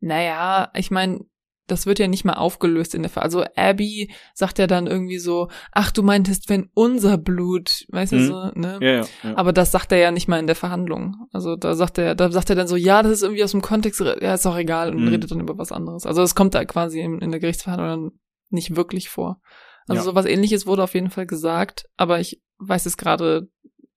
Naja, 0.00 0.70
ich 0.74 0.90
meine, 0.90 1.26
das 1.66 1.86
wird 1.86 1.98
ja 1.98 2.08
nicht 2.08 2.24
mal 2.24 2.34
aufgelöst 2.34 2.94
in 2.94 3.02
der 3.02 3.10
Ver 3.10 3.22
Also 3.22 3.44
Abby 3.56 4.12
sagt 4.34 4.58
ja 4.58 4.66
dann 4.66 4.86
irgendwie 4.86 5.18
so, 5.18 5.48
ach, 5.72 5.90
du 5.90 6.02
meintest, 6.02 6.48
wenn 6.48 6.70
unser 6.74 7.18
Blut, 7.18 7.86
weißt 7.88 8.12
mhm. 8.12 8.18
du 8.18 8.26
so, 8.26 8.50
ne? 8.54 8.78
Ja, 8.80 8.90
ja, 8.90 9.04
ja. 9.22 9.36
Aber 9.36 9.52
das 9.52 9.72
sagt 9.72 9.92
er 9.92 9.98
ja 9.98 10.10
nicht 10.10 10.28
mal 10.28 10.38
in 10.38 10.46
der 10.46 10.56
Verhandlung. 10.56 11.28
Also 11.32 11.56
da 11.56 11.74
sagt 11.74 11.98
er, 11.98 12.14
da 12.14 12.30
sagt 12.30 12.50
er 12.50 12.56
dann 12.56 12.68
so, 12.68 12.76
ja, 12.76 13.02
das 13.02 13.12
ist 13.12 13.22
irgendwie 13.22 13.44
aus 13.44 13.50
dem 13.50 13.62
Kontext, 13.62 14.00
ja, 14.00 14.34
ist 14.34 14.46
auch 14.46 14.56
egal 14.56 14.90
und 14.90 15.02
mhm. 15.02 15.08
redet 15.08 15.30
dann 15.30 15.40
über 15.40 15.58
was 15.58 15.72
anderes. 15.72 16.06
Also 16.06 16.22
es 16.22 16.34
kommt 16.34 16.54
da 16.54 16.64
quasi 16.64 17.00
in, 17.00 17.20
in 17.20 17.30
der 17.30 17.40
Gerichtsverhandlung 17.40 17.88
dann 17.88 18.20
nicht 18.50 18.76
wirklich 18.76 19.08
vor. 19.08 19.40
Also 19.88 20.00
ja. 20.00 20.04
sowas 20.04 20.26
ähnliches 20.26 20.66
wurde 20.66 20.82
auf 20.82 20.94
jeden 20.94 21.10
Fall 21.10 21.26
gesagt, 21.26 21.86
aber 21.96 22.20
ich 22.20 22.42
weiß 22.58 22.86
es 22.86 22.96
gerade 22.96 23.48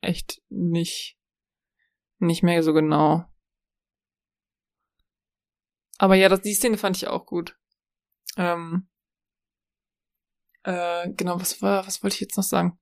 echt 0.02 0.42
nicht, 0.50 1.18
nicht 2.20 2.44
mehr 2.44 2.64
so 2.64 2.74
genau. 2.74 3.26
Aber 6.00 6.16
ja, 6.16 6.30
das, 6.30 6.42
die 6.42 6.54
Szene 6.54 6.78
fand 6.78 6.98
ich 6.98 7.08
auch 7.08 7.26
gut. 7.26 7.59
Ähm, 8.38 8.88
äh, 10.64 11.10
genau, 11.14 11.40
was 11.40 11.62
war, 11.62 11.86
was 11.88 12.04
wollte 12.04 12.16
ich 12.16 12.22
jetzt 12.22 12.38
noch 12.38 12.44
sagen? 12.44 12.78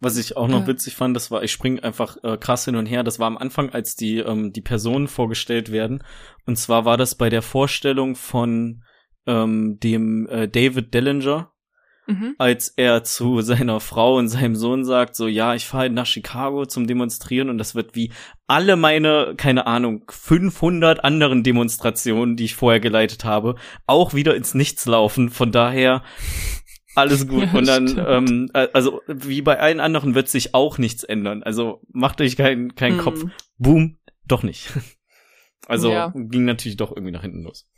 Was 0.00 0.16
ich 0.16 0.36
auch 0.36 0.48
noch 0.48 0.64
äh. 0.64 0.66
witzig 0.66 0.96
fand, 0.96 1.14
das 1.14 1.30
war, 1.30 1.42
ich 1.44 1.52
spring 1.52 1.78
einfach 1.78 2.16
äh, 2.24 2.36
krass 2.36 2.64
hin 2.64 2.76
und 2.76 2.86
her. 2.86 3.04
Das 3.04 3.18
war 3.18 3.28
am 3.28 3.38
Anfang, 3.38 3.70
als 3.70 3.94
die 3.94 4.18
ähm, 4.18 4.52
die 4.52 4.62
Personen 4.62 5.06
vorgestellt 5.06 5.70
werden. 5.70 6.02
Und 6.44 6.56
zwar 6.56 6.84
war 6.84 6.96
das 6.96 7.14
bei 7.14 7.30
der 7.30 7.42
Vorstellung 7.42 8.16
von 8.16 8.82
ähm, 9.26 9.78
dem 9.78 10.26
äh, 10.28 10.48
David 10.48 10.92
Dellinger, 10.92 11.52
mhm. 12.10 12.34
als 12.38 12.68
er 12.76 13.04
zu 13.04 13.40
seiner 13.42 13.80
Frau 13.80 14.16
und 14.16 14.28
seinem 14.28 14.56
Sohn 14.56 14.84
sagt, 14.84 15.16
so, 15.16 15.26
ja, 15.26 15.54
ich 15.54 15.66
fahre 15.66 15.90
nach 15.90 16.06
Chicago 16.06 16.66
zum 16.66 16.86
Demonstrieren 16.86 17.50
und 17.50 17.58
das 17.58 17.74
wird 17.74 17.94
wie 17.94 18.12
alle 18.46 18.76
meine, 18.76 19.34
keine 19.36 19.66
Ahnung, 19.66 20.04
500 20.08 21.04
anderen 21.04 21.42
Demonstrationen, 21.42 22.36
die 22.36 22.44
ich 22.44 22.54
vorher 22.54 22.80
geleitet 22.80 23.24
habe, 23.24 23.54
auch 23.86 24.14
wieder 24.14 24.34
ins 24.34 24.54
Nichts 24.54 24.86
laufen. 24.86 25.30
Von 25.30 25.52
daher 25.52 26.02
alles 26.94 27.28
gut. 27.28 27.44
Ja, 27.44 27.58
und 27.58 27.66
dann, 27.66 28.04
ähm, 28.06 28.50
also 28.52 29.00
wie 29.06 29.42
bei 29.42 29.60
allen 29.60 29.80
anderen 29.80 30.14
wird 30.14 30.28
sich 30.28 30.54
auch 30.54 30.78
nichts 30.78 31.04
ändern. 31.04 31.42
Also 31.42 31.80
macht 31.92 32.20
euch 32.20 32.36
keinen 32.36 32.74
keinen 32.74 32.96
mhm. 32.96 33.00
Kopf. 33.00 33.24
Boom, 33.58 33.98
doch 34.26 34.42
nicht. 34.42 34.70
Also 35.66 35.92
ja. 35.92 36.12
ging 36.16 36.46
natürlich 36.46 36.78
doch 36.78 36.90
irgendwie 36.90 37.12
nach 37.12 37.20
hinten 37.22 37.42
los. 37.42 37.68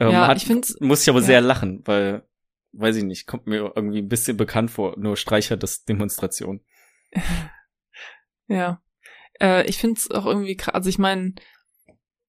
Ähm, 0.00 0.10
ja, 0.10 0.26
hat, 0.26 0.38
ich 0.38 0.46
finde, 0.46 0.66
muss 0.80 1.02
ich 1.02 1.08
aber 1.08 1.20
ja. 1.20 1.26
sehr 1.26 1.40
lachen, 1.40 1.82
weil 1.84 2.24
weiß 2.76 2.96
ich 2.96 3.04
nicht, 3.04 3.26
kommt 3.26 3.46
mir 3.46 3.72
irgendwie 3.74 3.98
ein 3.98 4.08
bisschen 4.08 4.36
bekannt 4.36 4.70
vor, 4.70 4.98
nur 4.98 5.16
streichert 5.16 5.62
das 5.62 5.84
Demonstration. 5.84 6.60
ja. 8.48 8.82
Äh, 9.40 9.66
ich 9.66 9.78
finde 9.78 9.98
es 9.98 10.10
auch 10.10 10.26
irgendwie 10.26 10.56
krass. 10.56 10.74
Also 10.74 10.90
ich 10.90 10.98
meine, 10.98 11.34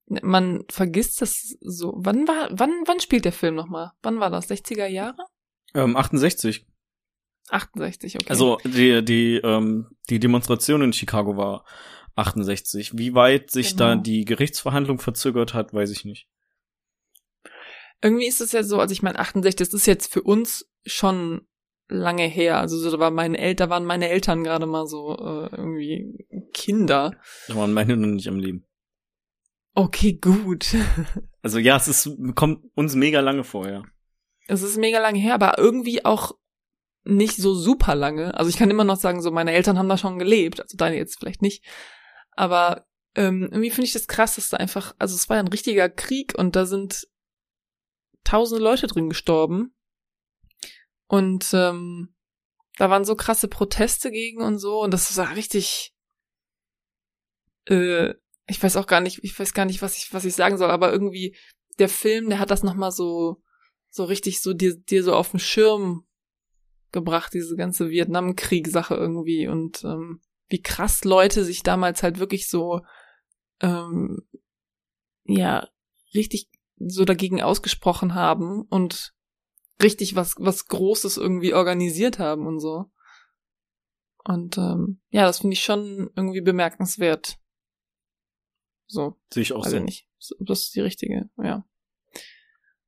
man 0.07 0.63
vergisst 0.69 1.21
das 1.21 1.57
so. 1.61 1.93
Wann 1.97 2.27
war, 2.27 2.49
wann, 2.51 2.71
wann 2.85 2.99
spielt 2.99 3.25
der 3.25 3.31
Film 3.31 3.55
nochmal? 3.55 3.91
Wann 4.01 4.19
war 4.19 4.29
das? 4.29 4.49
60er 4.49 4.87
Jahre? 4.87 5.25
Ähm, 5.73 5.95
68. 5.95 6.65
68, 7.49 8.15
okay. 8.15 8.25
Also 8.29 8.57
die, 8.63 9.03
die, 9.03 9.35
ähm, 9.43 9.91
die 10.09 10.19
Demonstration 10.19 10.81
in 10.81 10.93
Chicago 10.93 11.37
war 11.37 11.65
68. 12.15 12.97
Wie 12.97 13.13
weit 13.13 13.51
sich 13.51 13.71
Genau. 13.71 13.95
da 13.95 13.95
die 13.95 14.25
Gerichtsverhandlung 14.25 14.99
verzögert 14.99 15.53
hat, 15.53 15.73
weiß 15.73 15.91
ich 15.91 16.05
nicht. 16.05 16.27
Irgendwie 18.01 18.27
ist 18.27 18.41
es 18.41 18.51
ja 18.51 18.63
so, 18.63 18.79
also 18.79 18.91
ich 18.91 19.03
meine 19.03 19.19
68, 19.19 19.55
das 19.55 19.73
ist 19.73 19.87
jetzt 19.87 20.11
für 20.11 20.21
uns 20.21 20.69
schon 20.85 21.47
lange 21.87 22.23
her. 22.23 22.59
Also 22.59 22.77
so, 22.77 22.91
da 22.91 22.99
war 22.99 23.11
meine 23.11 23.37
Eltern, 23.37 23.69
waren 23.69 23.85
meine 23.85 24.09
Eltern 24.09 24.43
gerade 24.43 24.65
mal 24.65 24.87
so 24.87 25.17
äh, 25.17 25.55
irgendwie 25.55 26.25
Kinder. 26.53 27.15
Da 27.47 27.55
waren 27.55 27.73
meine 27.73 27.95
noch 27.97 28.07
nicht 28.07 28.27
am 28.27 28.39
Leben. 28.39 28.65
Okay, 29.73 30.13
gut. 30.13 30.75
Also 31.41 31.59
ja, 31.59 31.77
es 31.77 31.87
ist, 31.87 32.09
kommt 32.33 32.63
uns 32.73 32.95
mega 32.95 33.19
lange 33.19 33.43
vorher. 33.43 33.83
Es 34.47 34.63
ist 34.63 34.79
mega 34.79 34.97
lange 34.97 35.19
her, 35.19 35.35
aber 35.35 35.59
irgendwie 35.59 36.03
auch 36.03 36.31
nicht 37.03 37.37
so 37.37 37.53
super 37.53 37.93
lange. 37.93 38.35
Also 38.35 38.49
ich 38.49 38.57
kann 38.57 38.71
immer 38.71 38.83
noch 38.83 38.95
sagen, 38.95 39.21
so 39.21 39.29
meine 39.29 39.51
Eltern 39.51 39.77
haben 39.77 39.87
da 39.87 39.95
schon 39.95 40.17
gelebt, 40.17 40.59
also 40.59 40.75
deine 40.75 40.97
jetzt 40.97 41.19
vielleicht 41.19 41.43
nicht. 41.43 41.63
Aber 42.31 42.87
ähm, 43.13 43.43
irgendwie 43.43 43.69
finde 43.69 43.85
ich 43.85 43.93
das 43.93 44.07
krass, 44.07 44.37
dass 44.37 44.49
da 44.49 44.57
einfach, 44.57 44.95
also 44.97 45.13
es 45.13 45.29
war 45.29 45.37
ja 45.37 45.43
ein 45.43 45.49
richtiger 45.49 45.87
Krieg 45.87 46.33
und 46.35 46.55
da 46.55 46.65
sind 46.65 47.07
tausende 48.25 48.63
Leute 48.63 48.87
drin 48.87 49.09
gestorben. 49.09 49.73
Und 51.07 51.51
ähm, 51.53 52.15
da 52.77 52.89
waren 52.89 53.05
so 53.05 53.15
krasse 53.15 53.47
Proteste 53.47 54.11
gegen 54.11 54.41
und 54.41 54.57
so 54.57 54.81
und 54.81 54.91
das 54.91 55.15
war 55.15 55.35
richtig 55.35 55.95
äh, 57.67 58.13
ich 58.47 58.61
weiß 58.61 58.77
auch 58.77 58.87
gar 58.87 59.01
nicht, 59.01 59.23
ich 59.23 59.37
weiß 59.37 59.53
gar 59.53 59.65
nicht, 59.65 59.81
was 59.81 59.97
ich, 59.97 60.13
was 60.13 60.25
ich 60.25 60.35
sagen 60.35 60.57
soll, 60.57 60.69
aber 60.69 60.91
irgendwie 60.91 61.35
der 61.79 61.89
Film, 61.89 62.29
der 62.29 62.39
hat 62.39 62.51
das 62.51 62.63
nochmal 62.63 62.91
so, 62.91 63.41
so 63.89 64.03
richtig 64.03 64.41
so 64.41 64.53
dir, 64.53 64.75
dir 64.75 65.03
so 65.03 65.13
auf 65.13 65.31
den 65.31 65.39
Schirm 65.39 66.05
gebracht, 66.91 67.33
diese 67.33 67.55
ganze 67.55 67.89
Vietnamkrieg-Sache 67.89 68.95
irgendwie 68.95 69.47
und 69.47 69.83
ähm, 69.83 70.21
wie 70.47 70.61
krass 70.61 71.03
Leute 71.03 71.43
sich 71.43 71.63
damals 71.63 72.03
halt 72.03 72.19
wirklich 72.19 72.47
so, 72.47 72.81
ähm, 73.61 74.27
ja, 75.23 75.67
richtig 76.13 76.49
so 76.77 77.05
dagegen 77.05 77.41
ausgesprochen 77.41 78.13
haben 78.13 78.61
und 78.63 79.13
richtig 79.81 80.15
was, 80.15 80.35
was 80.37 80.67
Großes 80.67 81.17
irgendwie 81.17 81.53
organisiert 81.53 82.19
haben 82.19 82.47
und 82.47 82.59
so. 82.59 82.85
Und 84.23 84.57
ähm, 84.57 85.01
ja, 85.09 85.23
das 85.23 85.39
finde 85.39 85.53
ich 85.53 85.63
schon 85.63 86.09
irgendwie 86.15 86.41
bemerkenswert. 86.41 87.37
So, 88.87 89.19
Sehe 89.31 89.43
ich 89.43 89.53
auch 89.53 89.65
weiß 89.65 89.71
so. 89.71 89.77
ich 89.77 89.83
nicht. 89.83 90.07
Das 90.39 90.61
ist 90.61 90.75
die 90.75 90.81
richtige, 90.81 91.29
ja. 91.37 91.65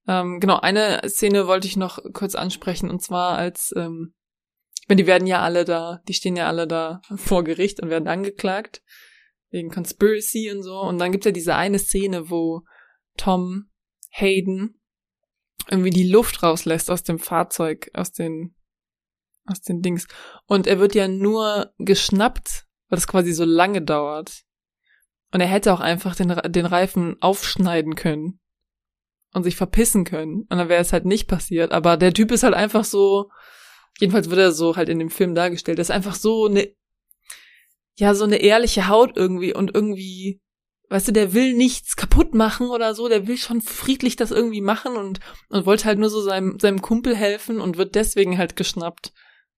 Ähm, 0.08 0.40
genau, 0.40 0.58
eine 0.60 1.02
Szene 1.08 1.48
wollte 1.48 1.68
ich 1.68 1.76
noch 1.76 2.00
kurz 2.14 2.34
ansprechen, 2.34 2.90
und 2.90 3.02
zwar 3.02 3.38
als, 3.38 3.74
ähm, 3.76 4.14
ich 4.82 4.88
meine, 4.88 5.02
die 5.02 5.08
werden 5.08 5.28
ja 5.28 5.42
alle 5.42 5.66
da, 5.66 6.02
die 6.08 6.14
stehen 6.14 6.38
ja 6.38 6.48
alle 6.48 6.66
da 6.66 7.02
vor 7.16 7.44
Gericht 7.44 7.82
und 7.82 7.90
werden 7.90 8.08
angeklagt, 8.08 8.82
wegen 9.50 9.70
Conspiracy 9.70 10.52
und 10.52 10.64
so. 10.64 10.80
Und 10.80 10.98
dann 10.98 11.12
gibt's 11.12 11.26
ja 11.26 11.32
diese 11.32 11.56
eine 11.56 11.78
Szene, 11.78 12.30
wo 12.30 12.64
Tom 13.18 13.70
Hayden 14.20 14.80
irgendwie 15.70 15.90
die 15.90 16.10
Luft 16.10 16.44
rauslässt 16.44 16.90
aus 16.90 17.04
dem 17.04 17.20
Fahrzeug, 17.20 17.90
aus 17.94 18.12
den, 18.12 18.56
aus 19.46 19.62
den 19.62 19.82
Dings. 19.82 20.08
Und 20.46 20.68
er 20.68 20.80
wird 20.80 20.96
ja 20.96 21.08
nur 21.08 21.74
geschnappt, 21.78 22.66
weil 22.90 22.98
das 22.98 23.08
quasi 23.08 23.34
so 23.34 23.44
lange 23.44 23.82
dauert. 23.82 24.44
Und 25.34 25.42
er 25.42 25.48
hätte 25.48 25.74
auch 25.74 25.82
einfach 25.82 26.16
den, 26.16 26.30
den 26.52 26.66
Reifen 26.66 27.22
aufschneiden 27.22 27.96
können 27.96 28.40
und 29.34 29.44
sich 29.44 29.58
verpissen 29.58 30.06
können. 30.06 30.44
Und 30.50 30.58
dann 30.58 30.70
wäre 30.70 30.82
es 30.82 30.94
halt 30.94 31.06
nicht 31.06 31.28
passiert. 31.28 31.72
Aber 31.72 31.98
der 31.98 32.14
Typ 32.14 32.32
ist 32.32 32.44
halt 32.44 32.54
einfach 32.54 32.86
so, 32.86 33.30
jedenfalls 34.00 34.30
wird 34.30 34.40
er 34.40 34.52
so 34.52 34.76
halt 34.76 34.90
in 34.90 35.00
dem 35.00 35.10
Film 35.10 35.36
dargestellt, 35.36 35.80
der 35.80 35.84
ist 35.84 35.92
einfach 35.92 36.16
so 36.16 36.46
eine, 36.46 36.74
ja, 37.96 38.14
so 38.14 38.24
eine 38.24 38.38
ehrliche 38.38 38.88
Haut 38.88 39.18
irgendwie 39.18 39.54
und 39.54 39.74
irgendwie, 39.74 40.42
weißt 40.90 41.08
du, 41.10 41.12
der 41.12 41.34
will 41.34 41.54
nichts 41.54 41.96
kaputt 41.96 42.34
machen 42.34 42.68
oder 42.70 42.96
so, 42.96 43.08
der 43.10 43.28
will 43.28 43.38
schon 43.38 43.62
friedlich 43.62 44.16
das 44.16 44.32
irgendwie 44.32 44.62
machen 44.62 44.96
und, 44.96 45.20
und 45.50 45.66
wollte 45.66 45.86
halt 45.86 46.00
nur 46.00 46.10
so 46.10 46.22
seinem, 46.22 46.60
seinem 46.60 46.82
Kumpel 46.82 47.16
helfen 47.16 47.60
und 47.60 47.78
wird 47.78 47.96
deswegen 47.96 48.38
halt 48.38 48.56
geschnappt, 48.56 49.14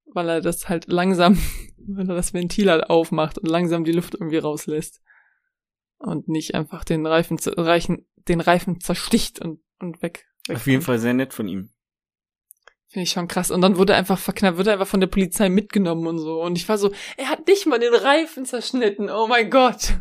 weil 0.06 0.28
er 0.30 0.42
das 0.42 0.70
halt 0.70 0.88
langsam, 0.88 1.38
weil 1.88 2.10
er 2.10 2.16
das 2.16 2.34
Ventil 2.34 2.70
halt 2.70 2.90
aufmacht 2.90 3.38
und 3.38 3.48
langsam 3.48 3.84
die 3.84 3.92
Luft 3.92 4.16
irgendwie 4.16 4.38
rauslässt 4.40 5.02
und 6.00 6.28
nicht 6.30 6.56
einfach 6.56 6.84
den 6.84 7.06
Reifen, 7.06 7.38
zer- 7.38 7.58
Reichen, 7.58 8.08
den 8.28 8.42
Reifen 8.42 8.80
zersticht 8.80 9.40
und, 9.40 9.62
und 9.80 10.02
weg. 10.02 10.26
weg 10.48 10.58
Auf 10.58 10.68
jeden 10.68 10.82
Fall 10.82 10.98
sehr 11.00 11.14
nett 11.14 11.34
von 11.34 11.48
ihm. 11.48 11.72
Finde 12.88 13.04
ich 13.04 13.12
schon 13.12 13.28
krass. 13.28 13.52
Und 13.52 13.62
dann 13.62 13.78
wurde 13.78 13.94
er 13.94 14.00
einfach 14.00 14.18
verknappt, 14.18 14.58
wurde 14.58 14.72
er 14.72 14.74
einfach 14.74 14.88
von 14.88 15.00
der 15.00 15.08
Polizei 15.08 15.48
mitgenommen 15.50 16.08
und 16.08 16.18
so. 16.18 16.42
Und 16.42 16.58
ich 16.58 16.68
war 16.68 16.80
so, 16.80 16.92
er 17.18 17.30
hat 17.30 17.46
nicht 17.48 17.68
mal 17.68 17.78
den 17.78 17.94
Reifen 17.94 18.46
zerschnitten. 18.46 19.12
Oh 19.12 19.28
mein 19.28 19.52
Gott. 19.52 20.00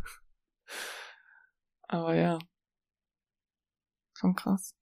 Aber 1.88 2.14
ja. 2.14 2.38
Schon 4.14 4.34
krass. 4.34 4.74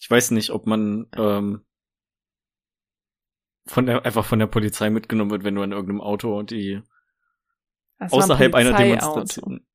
Ich 0.00 0.10
weiß 0.10 0.30
nicht, 0.30 0.50
ob 0.50 0.66
man 0.66 1.06
ähm, 1.16 1.64
von 3.66 3.86
der, 3.86 4.04
einfach 4.04 4.24
von 4.24 4.38
der 4.38 4.46
Polizei 4.46 4.90
mitgenommen 4.90 5.30
wird, 5.30 5.44
wenn 5.44 5.54
du 5.54 5.62
an 5.62 5.72
irgendeinem 5.72 6.00
Auto 6.00 6.38
und 6.38 6.50
die 6.50 6.80
Das 7.98 8.12
war 8.12 8.18
ein 8.18 8.22
außerhalb 8.22 8.54
einer. 8.54 8.72
Demonstration. 8.74 9.66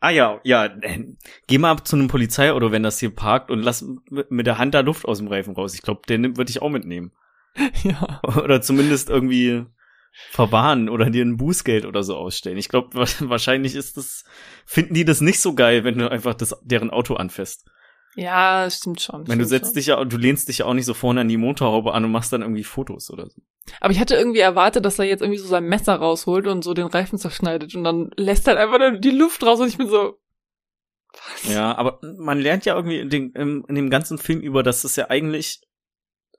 Ah 0.00 0.10
ja, 0.10 0.40
ja, 0.44 0.66
äh, 0.66 1.16
geh 1.48 1.58
mal 1.58 1.76
zu 1.82 1.96
einem 1.96 2.08
Polizeiauto, 2.08 2.70
wenn 2.70 2.84
das 2.84 3.00
hier 3.00 3.14
parkt 3.14 3.50
und 3.50 3.60
lass 3.60 3.84
mit 4.10 4.30
mit 4.30 4.46
der 4.46 4.58
Hand 4.58 4.74
da 4.74 4.80
Luft 4.80 5.04
aus 5.04 5.18
dem 5.18 5.28
Reifen 5.28 5.54
raus. 5.54 5.74
Ich 5.74 5.82
glaube, 5.82 6.02
den 6.08 6.36
würde 6.36 6.50
ich 6.50 6.62
auch 6.62 6.70
mitnehmen. 6.70 7.12
Ja. 7.82 8.20
Oder 8.22 8.62
zumindest 8.62 9.10
irgendwie 9.10 9.66
verwarnen 10.30 10.88
oder 10.88 11.10
dir 11.10 11.24
ein 11.24 11.36
Bußgeld 11.36 11.86
oder 11.86 12.02
so 12.02 12.16
ausstellen. 12.16 12.58
Ich 12.58 12.68
glaube, 12.68 12.96
wahrscheinlich 13.20 13.74
ist 13.74 13.96
das, 13.96 14.24
finden 14.66 14.94
die 14.94 15.04
das 15.04 15.20
nicht 15.20 15.40
so 15.40 15.54
geil, 15.54 15.84
wenn 15.84 15.98
du 15.98 16.10
einfach 16.10 16.34
das, 16.34 16.56
deren 16.62 16.90
Auto 16.90 17.14
anfährst. 17.14 17.64
Ja, 18.16 18.68
stimmt 18.70 19.00
schon. 19.00 19.28
Wenn 19.28 19.38
du 19.38 19.44
setzt 19.44 19.66
schon. 19.66 19.74
dich 19.74 19.86
ja, 19.86 20.04
du 20.04 20.16
lehnst 20.16 20.48
dich 20.48 20.58
ja 20.58 20.66
auch 20.66 20.74
nicht 20.74 20.86
so 20.86 20.94
vorne 20.94 21.20
an 21.20 21.28
die 21.28 21.36
Motorhaube 21.36 21.94
an 21.94 22.04
und 22.04 22.10
machst 22.10 22.32
dann 22.32 22.42
irgendwie 22.42 22.64
Fotos 22.64 23.10
oder 23.10 23.28
so. 23.28 23.40
Aber 23.80 23.92
ich 23.92 24.00
hatte 24.00 24.16
irgendwie 24.16 24.40
erwartet, 24.40 24.84
dass 24.84 24.98
er 24.98 25.04
jetzt 25.04 25.20
irgendwie 25.20 25.38
so 25.38 25.46
sein 25.46 25.64
Messer 25.64 25.94
rausholt 25.94 26.46
und 26.46 26.64
so 26.64 26.74
den 26.74 26.86
Reifen 26.86 27.18
zerschneidet 27.18 27.74
und 27.74 27.84
dann 27.84 28.10
lässt 28.16 28.48
er 28.48 28.56
halt 28.56 28.72
einfach 28.72 29.00
die 29.00 29.10
Luft 29.10 29.44
raus 29.44 29.60
und 29.60 29.68
ich 29.68 29.78
bin 29.78 29.88
so, 29.88 30.18
was? 31.12 31.52
Ja, 31.52 31.76
aber 31.76 32.00
man 32.18 32.38
lernt 32.38 32.64
ja 32.64 32.74
irgendwie 32.74 32.98
in 32.98 33.10
dem, 33.10 33.32
in 33.34 33.74
dem 33.74 33.90
ganzen 33.90 34.18
Film 34.18 34.40
über, 34.40 34.62
dass 34.62 34.84
es 34.84 34.96
ja 34.96 35.10
eigentlich 35.10 35.62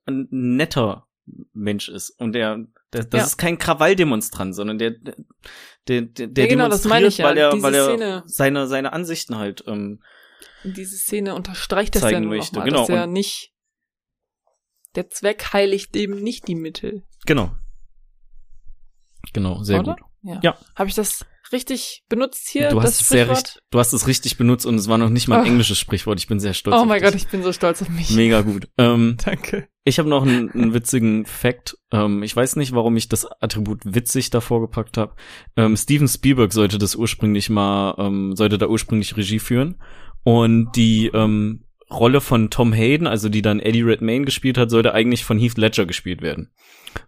ein 0.06 0.28
netter 0.30 1.08
Mensch 1.54 1.90
ist. 1.90 2.12
Und 2.20 2.34
der, 2.34 2.66
der 2.94 3.04
das 3.06 3.20
Ja. 3.20 3.26
ist 3.26 3.38
kein 3.38 3.58
Krawalldemonstrant, 3.58 4.56
sondern 4.56 4.78
der, 4.78 4.92
der, 5.88 6.02
der, 6.02 6.28
der 6.28 6.44
Ja, 6.46 6.50
genau, 6.50 6.70
das 6.70 6.86
meine 6.86 7.08
ich 7.08 7.18
ja. 7.20 7.26
weil 7.26 7.38
er, 7.38 7.52
Diese 7.52 7.64
weil 7.64 7.74
er 7.76 7.86
Szene. 7.86 8.24
seine, 8.26 8.68
seine 8.68 8.94
Ansichten 8.94 9.38
halt, 9.38 9.64
ähm, 9.68 10.02
diese 10.64 10.98
Szene 10.98 11.36
unterstreicht 11.36 11.96
das 11.96 12.04
ja 12.10 12.20
nur 12.20 12.36
möchte, 12.36 12.56
nochmal, 12.56 12.70
genau. 12.70 12.82
dass 12.82 12.90
er 12.90 13.08
nicht, 13.08 13.54
der 14.96 15.10
Zweck 15.10 15.54
heiligt 15.54 15.96
eben 15.96 16.22
nicht 16.22 16.48
die 16.48 16.56
Mittel. 16.56 17.04
genau. 17.26 17.52
Genau, 19.34 19.62
sehr 19.64 19.80
oder? 19.82 19.96
gut. 19.96 20.04
Ja. 20.22 20.40
Ja. 20.42 20.58
Habe 20.76 20.90
ich 20.90 20.96
das 20.96 21.26
richtig 21.52 22.04
benutzt 22.10 22.48
hier? 22.50 22.70
Du 22.70 22.76
das 22.76 22.86
hast 22.86 23.02
es 23.02 23.08
sehr 23.10 23.30
richtig, 23.30 23.58
du 23.72 23.80
hast 23.80 23.94
es 23.94 24.08
richtig 24.08 24.38
benutzt 24.38 24.66
und 24.66 24.76
es 24.76 24.88
war 24.88 24.98
noch 24.98 25.10
nicht 25.10 25.28
mal 25.28 25.38
ein 25.40 25.46
Oh. 25.46 25.48
englisches 25.48 25.78
Sprichwort. 25.80 26.20
Ich 26.20 26.28
bin 26.28 26.40
sehr 26.40 26.54
stolz. 26.54 26.76
Oh 26.80 26.86
mein. 26.86 27.02
Gott, 27.02 27.16
ich 27.16 27.28
bin 27.28 27.44
so 27.44 27.52
stolz 27.54 27.82
auf 27.82 27.90
mich. 27.90 28.12
Mega 28.12 28.42
gut. 28.42 28.68
Ähm, 28.78 29.18
Danke. 29.26 29.68
Ich 29.84 29.98
habe 30.00 30.10
noch 30.10 30.24
einen, 30.24 30.52
einen 30.52 30.74
witzigen 30.74 31.26
Fact. 31.26 31.78
Ähm, 31.92 32.22
ich 32.24 32.36
weiß 32.36 32.56
nicht, 32.58 32.74
warum 32.74 32.96
ich 32.98 33.10
das 33.10 33.26
Attribut 33.42 33.82
witzig 33.86 34.30
davor 34.30 34.62
gepackt 34.62 34.98
habe. 34.98 35.16
Ähm, 35.56 35.76
Steven 35.76 36.08
Spielberg 36.08 36.54
sollte 36.54 36.78
das 36.78 36.96
ursprünglich 36.96 37.50
mal, 37.50 37.96
ähm, 37.98 38.36
sollte 38.36 38.58
da 38.58 38.68
ursprünglich 38.68 39.18
Regie 39.18 39.40
führen. 39.40 39.82
Und 40.24 40.72
die 40.76 41.08
ähm, 41.14 41.64
Rolle 41.92 42.22
von 42.22 42.50
Tom 42.50 42.72
Hayden, 42.74 43.08
also 43.08 43.30
die 43.30 43.42
dann 43.42 43.60
Eddie 43.60 43.82
Redmayne 43.82 44.26
gespielt 44.26 44.58
hat, 44.58 44.70
sollte 44.70 44.94
eigentlich 44.94 45.24
von 45.24 45.40
Heath 45.40 45.58
Ledger 45.58 45.86
gespielt 45.86 46.22
werden. 46.22 46.52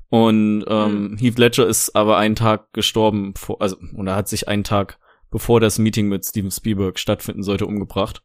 Und 0.09 0.65
ähm, 0.67 1.17
Heath 1.19 1.37
Ledger 1.37 1.67
ist 1.67 1.95
aber 1.95 2.17
einen 2.17 2.35
Tag 2.35 2.73
gestorben, 2.73 3.33
vor, 3.35 3.61
also 3.61 3.77
oder 3.95 4.15
hat 4.15 4.27
sich 4.27 4.47
einen 4.47 4.63
Tag 4.63 4.97
bevor 5.29 5.59
das 5.61 5.79
Meeting 5.79 6.09
mit 6.09 6.25
Steven 6.25 6.51
Spielberg 6.51 6.99
stattfinden 6.99 7.41
sollte 7.43 7.65
umgebracht. 7.65 8.21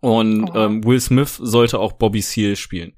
Und 0.00 0.50
Oha. 0.50 0.66
ähm, 0.66 0.84
Will 0.84 1.00
Smith 1.00 1.36
sollte 1.42 1.78
auch 1.80 1.92
Bobby 1.92 2.20
Seale 2.20 2.56
spielen. 2.56 2.94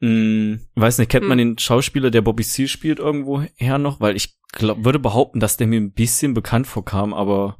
Hm, 0.00 0.66
weiß 0.74 0.98
nicht, 0.98 1.10
kennt 1.10 1.26
man 1.28 1.38
Hm. 1.38 1.50
den 1.50 1.58
Schauspieler, 1.58 2.10
der 2.10 2.22
Bobby 2.22 2.42
Seale 2.42 2.68
spielt, 2.68 2.98
irgendwo 2.98 3.42
her 3.56 3.78
noch? 3.78 4.00
Weil 4.00 4.16
ich 4.16 4.36
glaub, 4.52 4.84
würde 4.84 4.98
behaupten, 4.98 5.38
dass 5.38 5.56
der 5.56 5.68
mir 5.68 5.80
ein 5.80 5.92
bisschen 5.92 6.34
bekannt 6.34 6.66
vorkam, 6.66 7.14
aber 7.14 7.58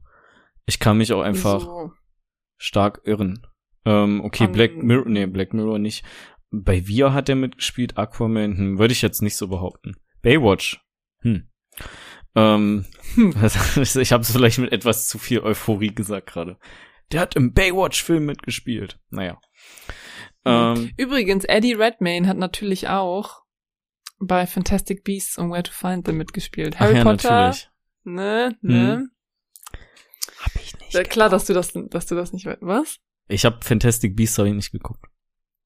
ich 0.66 0.80
kann 0.80 0.98
mich 0.98 1.12
auch 1.12 1.22
einfach 1.22 1.60
So. 1.60 1.92
stark 2.58 3.00
irren. 3.04 3.46
Ähm, 3.84 4.20
okay, 4.24 4.44
An- 4.44 4.52
Black 4.52 4.76
Mirror, 4.76 5.08
nee, 5.08 5.26
Black 5.26 5.52
Mirror 5.54 5.78
nicht. 5.78 6.04
Bei 6.50 6.86
Wir 6.86 7.12
hat 7.14 7.28
er 7.28 7.34
mitgespielt, 7.34 7.96
Aquaman, 7.98 8.56
hm, 8.56 8.78
würde 8.78 8.92
ich 8.92 9.02
jetzt 9.02 9.22
nicht 9.22 9.36
so 9.36 9.48
behaupten. 9.48 9.96
Baywatch, 10.22 10.80
hm. 11.20 11.48
Ähm, 12.34 12.84
Hm. 13.14 13.30
ich 13.42 14.12
habe 14.12 14.22
es 14.22 14.32
vielleicht 14.32 14.58
mit 14.58 14.72
etwas 14.72 15.06
zu 15.06 15.18
viel 15.18 15.40
Euphorie 15.40 15.94
gesagt 15.94 16.28
gerade. 16.28 16.58
Der 17.10 17.20
hat 17.20 17.36
im 17.36 17.52
Baywatch-Film 17.52 18.24
mitgespielt. 18.24 18.98
Naja. 19.10 19.38
Ähm, 20.44 20.90
Übrigens, 20.96 21.44
Eddie 21.44 21.74
Redmayne 21.74 22.26
hat 22.26 22.38
natürlich 22.38 22.88
auch 22.88 23.42
bei 24.18 24.46
Fantastic 24.46 25.04
Beasts 25.04 25.36
und 25.36 25.50
Where 25.50 25.62
to 25.62 25.72
Find 25.72 26.04
Them 26.06 26.16
mitgespielt. 26.16 26.80
Harry 26.80 26.96
ja, 26.96 27.02
Potter, 27.04 27.30
natürlich. 27.48 27.68
ne, 28.04 28.56
ne. 28.62 28.92
Hm. 28.96 29.10
Hab 30.40 30.54
ich 30.56 30.78
nicht. 30.78 30.94
Ja, 30.94 31.02
klar, 31.04 31.28
dass 31.28 31.44
du 31.44 31.52
das, 31.52 31.72
dass 31.90 32.06
du 32.06 32.14
das 32.14 32.32
nicht 32.32 32.46
weißt. 32.46 32.62
Was? 32.62 32.98
Ich 33.28 33.44
habe 33.44 33.58
Fantastic 33.62 34.16
Beasts 34.16 34.38
hab 34.38 34.46
ich 34.46 34.52
nicht 34.54 34.72
geguckt. 34.72 35.04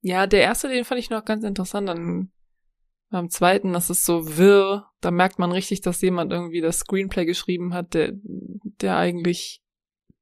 Ja, 0.03 0.27
der 0.27 0.43
erste, 0.43 0.69
den 0.69 0.85
fand 0.85 1.01
ich 1.01 1.11
noch 1.11 1.25
ganz 1.25 1.43
interessant. 1.45 1.89
Dann 1.89 2.31
beim 3.11 3.31
zweiten, 3.31 3.73
das 3.73 3.91
ist 3.91 4.05
so 4.05 4.37
wirr. 4.37 4.91
Da 5.01 5.11
merkt 5.11 5.39
man 5.39 5.53
richtig, 5.53 5.81
dass 5.81 6.01
jemand 6.03 6.33
irgendwie 6.33 6.61
das 6.61 6.79
Screenplay 6.81 7.25
geschrieben 7.25 7.75
hat, 7.75 7.95
der, 7.95 8.13
der 8.23 8.97
eigentlich 8.97 9.63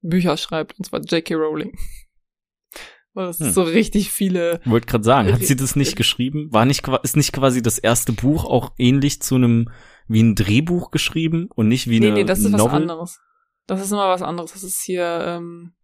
Bücher 0.00 0.36
schreibt, 0.36 0.78
und 0.78 0.84
zwar 0.84 1.00
J.K. 1.00 1.34
Rowling. 1.34 1.76
Weil 3.14 3.26
das 3.26 3.38
Hm. 3.38 3.52
so 3.52 3.62
richtig 3.62 4.10
viele. 4.10 4.60
Wollte 4.64 4.86
gerade 4.86 5.04
sagen, 5.04 5.32
hat 5.32 5.40
Äh, 5.40 5.44
sie 5.44 5.56
das 5.56 5.76
nicht 5.76 5.96
geschrieben? 5.96 6.48
War 6.52 6.64
nicht 6.64 6.86
ist 7.04 7.16
nicht 7.16 7.32
quasi 7.32 7.62
das 7.62 7.78
erste 7.78 8.12
Buch 8.12 8.44
auch 8.44 8.72
ähnlich 8.76 9.22
zu 9.22 9.36
einem 9.36 9.70
wie 10.08 10.22
ein 10.22 10.34
Drehbuch 10.34 10.90
geschrieben 10.90 11.48
und 11.54 11.68
nicht 11.68 11.88
wie 11.88 12.00
Nee, 12.00 12.06
eine 12.08 12.14
nee, 12.16 12.24
das 12.24 12.40
ist 12.40 12.52
was 12.52 12.58
Novel? 12.58 12.74
anderes. 12.82 13.20
Das 13.66 13.80
ist 13.80 13.92
immer 13.92 14.08
was 14.08 14.20
anderes. 14.22 14.52
Das 14.52 14.62
ist 14.64 14.82
hier, 14.82 15.24
ähm, 15.26 15.74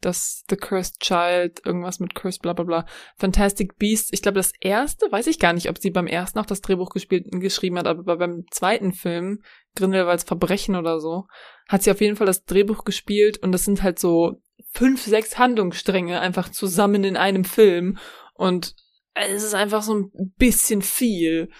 das 0.00 0.44
The 0.48 0.56
Cursed 0.56 1.00
Child, 1.00 1.64
irgendwas 1.64 2.00
mit 2.00 2.14
Cursed, 2.14 2.42
bla 2.42 2.52
bla 2.52 2.64
bla. 2.64 2.86
Fantastic 3.16 3.78
Beasts, 3.78 4.12
ich 4.12 4.22
glaube, 4.22 4.36
das 4.36 4.52
erste, 4.60 5.10
weiß 5.10 5.26
ich 5.26 5.38
gar 5.38 5.52
nicht, 5.52 5.68
ob 5.68 5.78
sie 5.78 5.90
beim 5.90 6.06
ersten 6.06 6.38
auch 6.38 6.46
das 6.46 6.60
Drehbuch 6.60 6.90
gespielt, 6.90 7.26
geschrieben 7.30 7.78
hat, 7.78 7.86
aber 7.86 8.16
beim 8.16 8.44
zweiten 8.50 8.92
Film, 8.92 9.42
Grindelwalds 9.76 10.24
Verbrechen 10.24 10.76
oder 10.76 11.00
so, 11.00 11.26
hat 11.68 11.82
sie 11.82 11.90
auf 11.90 12.00
jeden 12.00 12.16
Fall 12.16 12.26
das 12.26 12.44
Drehbuch 12.44 12.84
gespielt 12.84 13.38
und 13.38 13.52
das 13.52 13.64
sind 13.64 13.82
halt 13.82 13.98
so 13.98 14.42
fünf, 14.72 15.02
sechs 15.02 15.38
Handlungsstränge 15.38 16.20
einfach 16.20 16.48
zusammen 16.48 17.04
in 17.04 17.16
einem 17.16 17.44
Film 17.44 17.98
und 18.34 18.74
es 19.14 19.42
ist 19.42 19.54
einfach 19.54 19.82
so 19.82 19.94
ein 19.94 20.32
bisschen 20.38 20.82
viel. 20.82 21.50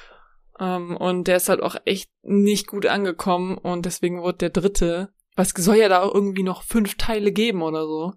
Ähm, 0.58 0.96
und 0.96 1.26
der 1.26 1.36
ist 1.36 1.48
halt 1.48 1.62
auch 1.62 1.76
echt 1.84 2.10
nicht 2.22 2.66
gut 2.66 2.86
angekommen 2.86 3.58
und 3.58 3.86
deswegen 3.86 4.22
wurde 4.22 4.38
der 4.38 4.50
dritte, 4.50 5.12
was 5.36 5.50
soll 5.56 5.76
ja 5.76 5.88
da 5.88 6.02
auch 6.02 6.14
irgendwie 6.14 6.42
noch 6.42 6.62
fünf 6.62 6.96
Teile 6.96 7.32
geben 7.32 7.62
oder 7.62 7.86
so. 7.86 8.12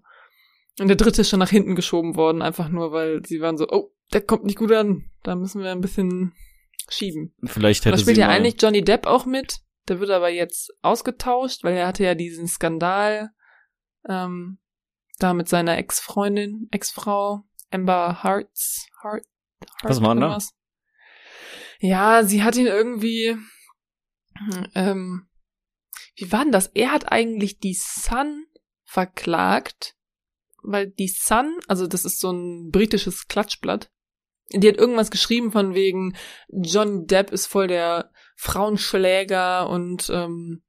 Und 0.80 0.88
der 0.88 0.96
dritte 0.96 1.20
ist 1.20 1.28
schon 1.28 1.38
nach 1.38 1.50
hinten 1.50 1.76
geschoben 1.76 2.16
worden, 2.16 2.42
einfach 2.42 2.68
nur, 2.68 2.92
weil 2.92 3.24
sie 3.24 3.40
waren 3.40 3.56
so, 3.56 3.68
oh, 3.68 3.92
der 4.12 4.22
kommt 4.22 4.44
nicht 4.44 4.58
gut 4.58 4.72
an, 4.72 5.10
da 5.22 5.36
müssen 5.36 5.62
wir 5.62 5.70
ein 5.70 5.80
bisschen 5.80 6.34
schieben. 6.88 7.34
Vielleicht 7.44 7.86
Da 7.86 7.90
hätte 7.90 8.00
spielt 8.00 8.16
sie 8.16 8.20
ja 8.22 8.28
eigentlich 8.28 8.60
Johnny 8.60 8.82
Depp 8.82 9.06
auch 9.06 9.24
mit, 9.24 9.60
der 9.88 10.00
wird 10.00 10.10
aber 10.10 10.30
jetzt 10.30 10.72
ausgetauscht, 10.82 11.62
weil 11.62 11.76
er 11.76 11.86
hatte 11.86 12.04
ja 12.04 12.14
diesen 12.14 12.48
Skandal 12.48 13.30
ähm, 14.08 14.58
da 15.18 15.32
mit 15.32 15.48
seiner 15.48 15.78
Ex-Freundin, 15.78 16.68
Ex-Frau, 16.70 17.44
Amber 17.70 18.22
Hearts. 18.22 18.88
Hart, 19.02 19.24
Hart, 19.80 19.90
Was 19.90 20.00
war 20.02 20.14
da? 20.14 20.20
irgendwas. 20.20 20.54
Ja, 21.78 22.24
sie 22.24 22.42
hat 22.42 22.56
ihn 22.56 22.66
irgendwie, 22.66 23.36
ähm, 24.74 25.28
wie 26.16 26.32
war 26.32 26.42
denn 26.42 26.52
das? 26.52 26.68
Er 26.68 26.92
hat 26.92 27.12
eigentlich 27.12 27.58
die 27.58 27.74
Sun 27.74 28.46
verklagt, 28.84 29.96
weil 30.64 30.88
die 30.88 31.08
Sun, 31.08 31.58
also 31.68 31.86
das 31.86 32.04
ist 32.04 32.20
so 32.20 32.30
ein 32.32 32.70
britisches 32.70 33.28
Klatschblatt, 33.28 33.90
die 34.52 34.68
hat 34.68 34.76
irgendwas 34.76 35.10
geschrieben 35.10 35.52
von 35.52 35.74
wegen, 35.74 36.16
Johnny 36.48 37.06
Depp 37.06 37.30
ist 37.32 37.46
voll 37.46 37.66
der 37.66 38.10
Frauenschläger 38.36 39.68
und 39.68 40.10
ähm, 40.10 40.62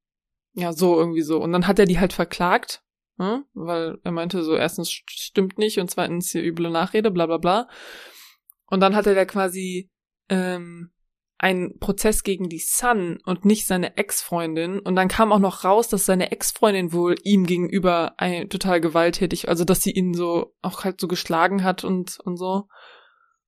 ja, 0.53 0.71
so 0.71 0.97
irgendwie 0.97 1.21
so. 1.21 1.41
Und 1.41 1.51
dann 1.51 1.67
hat 1.67 1.79
er 1.79 1.85
die 1.85 1.99
halt 1.99 2.13
verklagt, 2.13 2.83
ne? 3.17 3.43
weil 3.53 3.97
er 4.03 4.11
meinte 4.11 4.43
so, 4.43 4.55
erstens 4.55 4.89
st- 4.89 5.03
stimmt 5.09 5.57
nicht 5.57 5.79
und 5.79 5.91
zweitens 5.91 6.31
hier 6.31 6.43
üble 6.43 6.69
Nachrede, 6.69 7.11
bla 7.11 7.25
bla 7.25 7.37
bla. 7.37 7.67
Und 8.67 8.79
dann 8.79 8.95
hatte 8.95 9.13
er 9.15 9.25
quasi 9.25 9.91
ähm, 10.29 10.91
einen 11.45 11.77
Prozess 11.77 12.23
gegen 12.23 12.49
die 12.49 12.57
Sun 12.57 13.19
und 13.23 13.45
nicht 13.45 13.67
seine 13.67 13.97
Ex-Freundin. 13.97 14.79
Und 14.79 14.95
dann 14.95 15.07
kam 15.07 15.31
auch 15.31 15.37
noch 15.37 15.63
raus, 15.63 15.87
dass 15.87 16.07
seine 16.07 16.31
Ex-Freundin 16.31 16.91
wohl 16.91 17.17
ihm 17.23 17.45
gegenüber 17.45 18.15
ein, 18.17 18.49
total 18.49 18.81
gewalttätig, 18.81 19.47
also 19.47 19.63
dass 19.63 19.83
sie 19.83 19.91
ihn 19.91 20.15
so 20.15 20.55
auch 20.63 20.83
halt 20.83 20.99
so 20.99 21.07
geschlagen 21.07 21.63
hat 21.63 21.83
und, 21.83 22.19
und 22.21 22.37
so. 22.37 22.67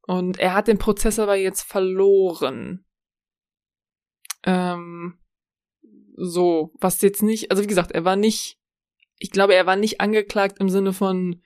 Und 0.03 0.37
er 0.37 0.53
hat 0.53 0.67
den 0.67 0.77
Prozess 0.77 1.17
aber 1.17 1.37
jetzt 1.37 1.63
verloren. 1.63 2.85
Ähm, 4.43 5.17
so, 6.15 6.75
was 6.79 7.01
jetzt 7.01 7.23
nicht, 7.23 7.49
also 7.49 7.63
wie 7.63 7.67
gesagt, 7.67 7.93
er 7.93 8.05
war 8.05 8.15
nicht, 8.15 8.59
ich 9.17 9.31
glaube, 9.31 9.55
er 9.55 9.65
war 9.65 9.75
nicht 9.75 10.01
angeklagt 10.01 10.59
im 10.59 10.69
Sinne 10.69 10.93
von, 10.93 11.41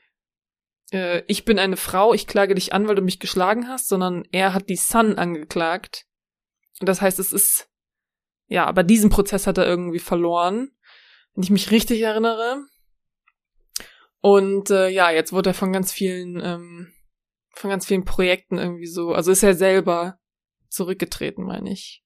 äh, 0.92 1.24
ich 1.28 1.46
bin 1.46 1.60
eine 1.60 1.78
Frau, 1.78 2.14
ich 2.14 2.28
klage 2.28 2.56
dich 2.56 2.74
an, 2.74 2.90
weil 2.90 2.96
du 2.96 3.02
mich 3.02 3.22
geschlagen 3.22 3.70
hast, 3.70 3.88
sondern 3.88 4.28
er 4.34 4.54
hat 4.54 4.68
die 4.68 4.76
Sun 4.76 5.18
angeklagt. 5.18 6.08
Und 6.82 6.90
das 6.90 7.00
heißt, 7.00 7.20
es 7.20 7.32
ist, 7.32 7.70
ja, 8.48 8.66
aber 8.66 8.82
diesen 8.82 9.12
Prozess 9.12 9.46
hat 9.46 9.60
er 9.60 9.68
irgendwie 9.68 10.00
verloren, 10.00 10.72
wenn 11.36 11.44
ich 11.44 11.52
mich 11.52 11.70
richtig 11.70 12.02
erinnere. 12.02 12.66
Und 14.20 14.72
äh, 14.72 14.90
ja, 14.90 15.12
jetzt 15.12 15.32
wurde 15.32 15.52
er 15.52 15.54
von 15.54 15.72
ganz 15.72 15.92
vielen, 15.92 16.42
ähm, 16.44 16.92
von 17.52 17.70
ganz 17.70 17.86
vielen 17.86 18.04
Projekten 18.04 18.58
irgendwie 18.58 18.88
so, 18.88 19.14
also 19.14 19.32
ist 19.32 19.44
er 19.44 19.54
selber 19.54 20.18
zurückgetreten, 20.70 21.46
meine 21.46 21.72
ich. 21.72 22.04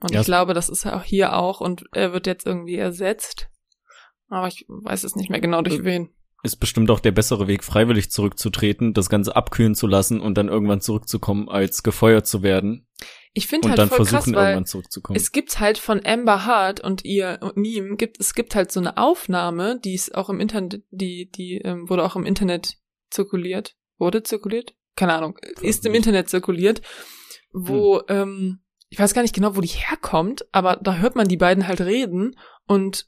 Und 0.00 0.12
Ja, 0.12 0.20
ich 0.20 0.26
glaube, 0.26 0.54
das 0.54 0.70
ist 0.70 0.86
er 0.86 0.96
auch 0.96 1.04
hier 1.04 1.36
auch 1.36 1.60
und 1.60 1.84
er 1.92 2.14
wird 2.14 2.26
jetzt 2.26 2.46
irgendwie 2.46 2.76
ersetzt. 2.76 3.50
Aber 4.28 4.48
ich 4.48 4.64
weiß 4.66 5.04
es 5.04 5.14
nicht 5.14 5.28
mehr 5.28 5.40
genau 5.40 5.60
durch 5.60 5.80
Äh, 5.80 5.84
wen. 5.84 6.08
ist 6.42 6.56
bestimmt 6.56 6.90
auch 6.90 7.00
der 7.00 7.12
bessere 7.12 7.48
Weg, 7.48 7.64
freiwillig 7.64 8.10
zurückzutreten, 8.10 8.94
das 8.94 9.10
Ganze 9.10 9.36
abkühlen 9.36 9.74
zu 9.74 9.86
lassen 9.86 10.22
und 10.22 10.38
dann 10.38 10.48
irgendwann 10.48 10.80
zurückzukommen, 10.80 11.50
als 11.50 11.82
gefeuert 11.82 12.26
zu 12.26 12.42
werden 12.42 12.86
Ich 13.32 13.46
finde 13.46 13.68
halt 13.68 13.78
dann 13.78 13.88
voll 13.88 14.04
versuchen, 14.04 14.32
krass, 14.32 14.44
irgendwann 14.44 14.66
zurückzukommen. 14.66 15.16
es 15.16 15.30
gibt 15.30 15.60
halt 15.60 15.78
von 15.78 16.04
Amber 16.04 16.44
Hart 16.44 16.80
und 16.80 17.04
ihr 17.04 17.38
und 17.40 17.64
ihm 17.64 17.96
gibt 17.96 18.18
es 18.18 18.34
gibt 18.34 18.54
halt 18.54 18.72
so 18.72 18.80
eine 18.80 18.96
Aufnahme, 18.96 19.78
die 19.78 19.94
ist 19.94 20.14
auch 20.14 20.28
im 20.30 20.40
Internet, 20.40 20.82
die 20.90 21.30
die 21.30 21.60
ähm, 21.64 21.88
wurde 21.88 22.04
auch 22.04 22.16
im 22.16 22.26
Internet 22.26 22.78
zirkuliert, 23.10 23.76
wurde 23.98 24.22
zirkuliert, 24.24 24.74
keine 24.96 25.14
Ahnung, 25.14 25.38
ist 25.60 25.86
im 25.86 25.94
Internet 25.94 26.28
zirkuliert, 26.28 26.82
wo 27.52 28.02
ähm, 28.08 28.60
ich 28.88 28.98
weiß 28.98 29.14
gar 29.14 29.22
nicht 29.22 29.34
genau, 29.34 29.54
wo 29.54 29.60
die 29.60 29.68
herkommt, 29.68 30.44
aber 30.52 30.76
da 30.76 30.96
hört 30.96 31.14
man 31.14 31.28
die 31.28 31.36
beiden 31.36 31.68
halt 31.68 31.80
reden 31.80 32.36
und 32.66 33.06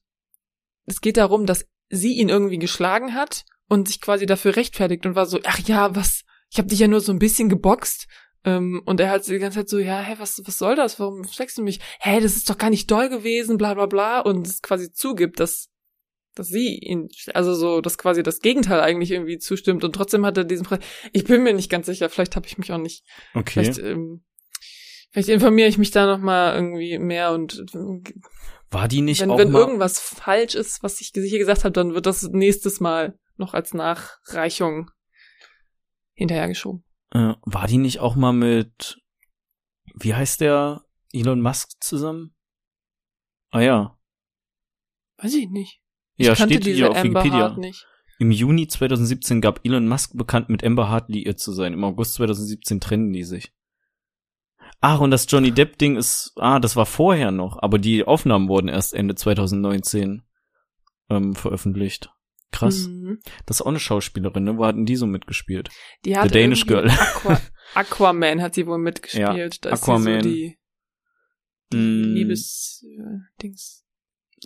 es 0.86 1.00
geht 1.00 1.16
darum, 1.16 1.46
dass 1.46 1.66
sie 1.88 2.14
ihn 2.14 2.28
irgendwie 2.28 2.58
geschlagen 2.58 3.14
hat 3.14 3.44
und 3.68 3.88
sich 3.88 4.00
quasi 4.00 4.26
dafür 4.26 4.56
rechtfertigt 4.56 5.06
und 5.06 5.14
war 5.14 5.26
so, 5.26 5.40
ach 5.44 5.58
ja, 5.60 5.94
was, 5.94 6.24
ich 6.50 6.58
habe 6.58 6.68
dich 6.68 6.78
ja 6.78 6.88
nur 6.88 7.00
so 7.00 7.12
ein 7.12 7.18
bisschen 7.18 7.48
geboxt. 7.48 8.06
Ähm, 8.44 8.82
und 8.84 8.98
er 8.98 9.10
halt 9.10 9.26
die 9.26 9.38
ganze 9.38 9.60
Zeit 9.60 9.68
so, 9.68 9.78
ja, 9.78 10.00
hä, 10.00 10.16
was, 10.18 10.42
was 10.44 10.58
soll 10.58 10.74
das? 10.74 10.98
Warum 10.98 11.24
schlägst 11.24 11.58
du 11.58 11.62
mich? 11.62 11.80
Hä, 12.00 12.20
das 12.20 12.36
ist 12.36 12.50
doch 12.50 12.58
gar 12.58 12.70
nicht 12.70 12.90
doll 12.90 13.08
gewesen, 13.08 13.56
bla 13.56 13.74
bla 13.74 13.86
bla. 13.86 14.20
Und 14.20 14.46
es 14.46 14.62
quasi 14.62 14.92
zugibt, 14.92 15.38
dass, 15.38 15.68
dass 16.34 16.48
sie 16.48 16.76
ihn, 16.78 17.08
also 17.34 17.54
so, 17.54 17.80
dass 17.80 17.98
quasi 17.98 18.22
das 18.22 18.40
Gegenteil 18.40 18.80
eigentlich 18.80 19.12
irgendwie 19.12 19.38
zustimmt. 19.38 19.84
Und 19.84 19.94
trotzdem 19.94 20.26
hat 20.26 20.36
er 20.36 20.44
diesen 20.44 20.66
Preis. 20.66 20.80
Ich 21.12 21.24
bin 21.24 21.44
mir 21.44 21.54
nicht 21.54 21.70
ganz 21.70 21.86
sicher, 21.86 22.08
vielleicht 22.08 22.34
habe 22.34 22.46
ich 22.46 22.58
mich 22.58 22.72
auch 22.72 22.78
nicht. 22.78 23.04
okay. 23.34 23.62
Vielleicht, 23.62 23.78
ähm, 23.78 24.24
vielleicht 25.12 25.28
informiere 25.28 25.68
ich 25.68 25.78
mich 25.78 25.92
da 25.92 26.06
noch 26.06 26.22
mal 26.22 26.54
irgendwie 26.54 26.98
mehr 26.98 27.32
und 27.32 27.64
War 28.70 28.88
die 28.88 29.02
nicht 29.02 29.20
wenn, 29.20 29.30
auch 29.30 29.38
wenn 29.38 29.52
mal, 29.52 29.60
irgendwas 29.60 30.00
falsch 30.00 30.56
ist, 30.56 30.82
was 30.82 31.00
ich 31.00 31.12
hier 31.14 31.38
gesagt 31.38 31.62
habe, 31.62 31.72
dann 31.72 31.94
wird 31.94 32.06
das 32.06 32.22
nächstes 32.24 32.80
Mal 32.80 33.16
noch 33.36 33.54
als 33.54 33.72
Nachreichung 33.72 34.90
hinterhergeschoben. 36.14 36.84
Äh, 37.12 37.34
war 37.42 37.66
die 37.66 37.78
nicht 37.78 38.00
auch 38.00 38.16
mal 38.16 38.32
mit, 38.32 39.00
wie 39.94 40.14
heißt 40.14 40.40
der, 40.40 40.84
Elon 41.12 41.40
Musk 41.40 41.72
zusammen? 41.80 42.34
Ah 43.50 43.60
ja. 43.60 43.98
Weiß 45.18 45.34
ich 45.34 45.50
nicht. 45.50 45.82
Ich 46.16 46.26
Ja, 46.26 46.34
steht 46.34 46.64
hier 46.64 46.90
auf 46.90 46.96
Amber 46.96 47.24
Wikipedia. 47.24 47.56
Im 48.18 48.30
Juni 48.30 48.66
2017 48.68 49.40
gab 49.40 49.64
Elon 49.64 49.88
Musk 49.88 50.16
bekannt, 50.16 50.48
mit 50.48 50.64
Amber 50.64 50.88
Hart 50.88 51.08
liiert 51.08 51.38
zu 51.38 51.52
sein. 51.52 51.72
Im 51.72 51.84
August 51.84 52.14
2017 52.14 52.80
trennen 52.80 53.12
die 53.12 53.24
sich. 53.24 53.52
Ach, 54.80 55.00
und 55.00 55.10
das 55.10 55.26
Johnny 55.28 55.52
Depp 55.52 55.78
Ding 55.78 55.96
ist, 55.96 56.32
ah, 56.36 56.58
das 56.58 56.76
war 56.76 56.86
vorher 56.86 57.30
noch, 57.30 57.62
aber 57.62 57.78
die 57.78 58.04
Aufnahmen 58.04 58.48
wurden 58.48 58.68
erst 58.68 58.94
Ende 58.94 59.14
2019 59.14 60.22
ähm, 61.10 61.34
veröffentlicht. 61.34 62.10
Krass. 62.52 62.88
Mhm. 62.88 63.01
Das 63.46 63.56
ist 63.58 63.62
auch 63.62 63.66
eine 63.66 63.80
Schauspielerin, 63.80 64.44
ne? 64.44 64.56
Wo 64.58 64.64
hatten 64.64 64.86
die 64.86 64.96
so 64.96 65.06
mitgespielt? 65.06 65.70
Die 66.04 66.16
hat 66.16 66.28
The 66.28 66.34
Danish 66.38 66.66
Girl. 66.66 66.88
Aqua 66.90 67.40
Aquaman 67.74 68.42
hat 68.42 68.54
sie 68.54 68.66
wohl 68.66 68.78
mitgespielt. 68.78 69.64
da 69.64 69.70
ist 69.70 69.82
Aquaman. 69.82 70.02
sie 70.04 70.14
so 70.14 70.20
die, 70.22 70.58
die 71.72 71.76
Mm. 71.78 72.14
Liebes 72.14 72.84
äh. 73.42 73.52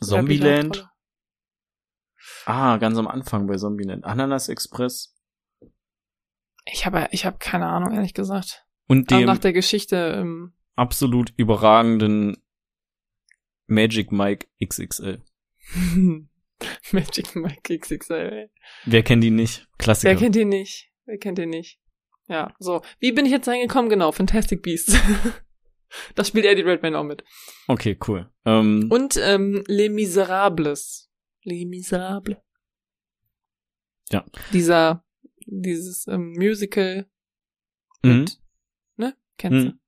Zombieland. 0.01 0.89
Ah, 2.45 2.77
ganz 2.77 2.97
am 2.99 3.09
Anfang 3.09 3.47
bei 3.47 3.57
Zombieland. 3.57 4.05
Ananas 4.05 4.49
Express. 4.49 5.15
Ich 6.67 6.87
habe 6.87 7.09
ich 7.11 7.25
habe 7.25 7.39
keine 7.39 7.67
Ahnung 7.67 7.95
ehrlich 7.95 8.15
gesagt. 8.15 8.65
Und 8.87 9.11
Aber 9.13 9.21
dem 9.21 9.27
nach 9.27 9.39
der 9.39 9.53
Geschichte 9.53 9.97
ähm, 10.21 10.55
absolut 10.75 11.33
überragenden 11.37 12.37
Magic 13.67 14.13
Mike 14.13 14.47
XXL. 14.65 15.23
Magic 16.93 17.35
Mike 17.35 17.79
XXL. 17.79 18.51
Wer 18.85 19.03
kennt 19.03 19.25
ihn 19.25 19.37
nicht? 19.37 19.69
Klassiker. 19.79 20.11
Wer 20.11 20.19
kennt 20.19 20.37
ihn 20.37 20.49
nicht? 20.49 20.91
Wer 21.05 21.19
kennt 21.19 21.39
ihn 21.39 21.51
nicht? 21.51 21.81
Ja, 22.29 22.55
so. 22.59 22.83
Wie 22.99 23.13
bin 23.13 23.27
ich 23.27 23.33
jetzt 23.33 23.49
reingekommen? 23.49 23.89
Genau, 23.89 24.13
Fantastic 24.13 24.63
Beasts. 24.63 24.97
Da 26.15 26.25
spielt 26.25 26.47
Eddie 26.47 26.63
Redmayne 26.63 26.99
auch 26.99 27.05
mit. 27.05 27.25
Okay, 27.69 27.97
cool. 28.07 28.29
Ähm, 28.45 28.89
Und 28.91 29.17
ähm, 29.17 29.63
Les 29.67 29.89
Miserables. 29.89 31.11
Les 31.45 31.65
Miserables. 31.65 32.39
Ja. 34.11 34.25
Dieser, 34.53 35.05
dieses 35.47 36.07
ähm, 36.07 36.33
Musical 36.33 37.07
mhm. 38.03 38.21
mit, 38.21 38.41
ne? 38.97 39.17
Kennst 39.39 39.65
du? 39.65 39.71
Mhm. 39.71 39.81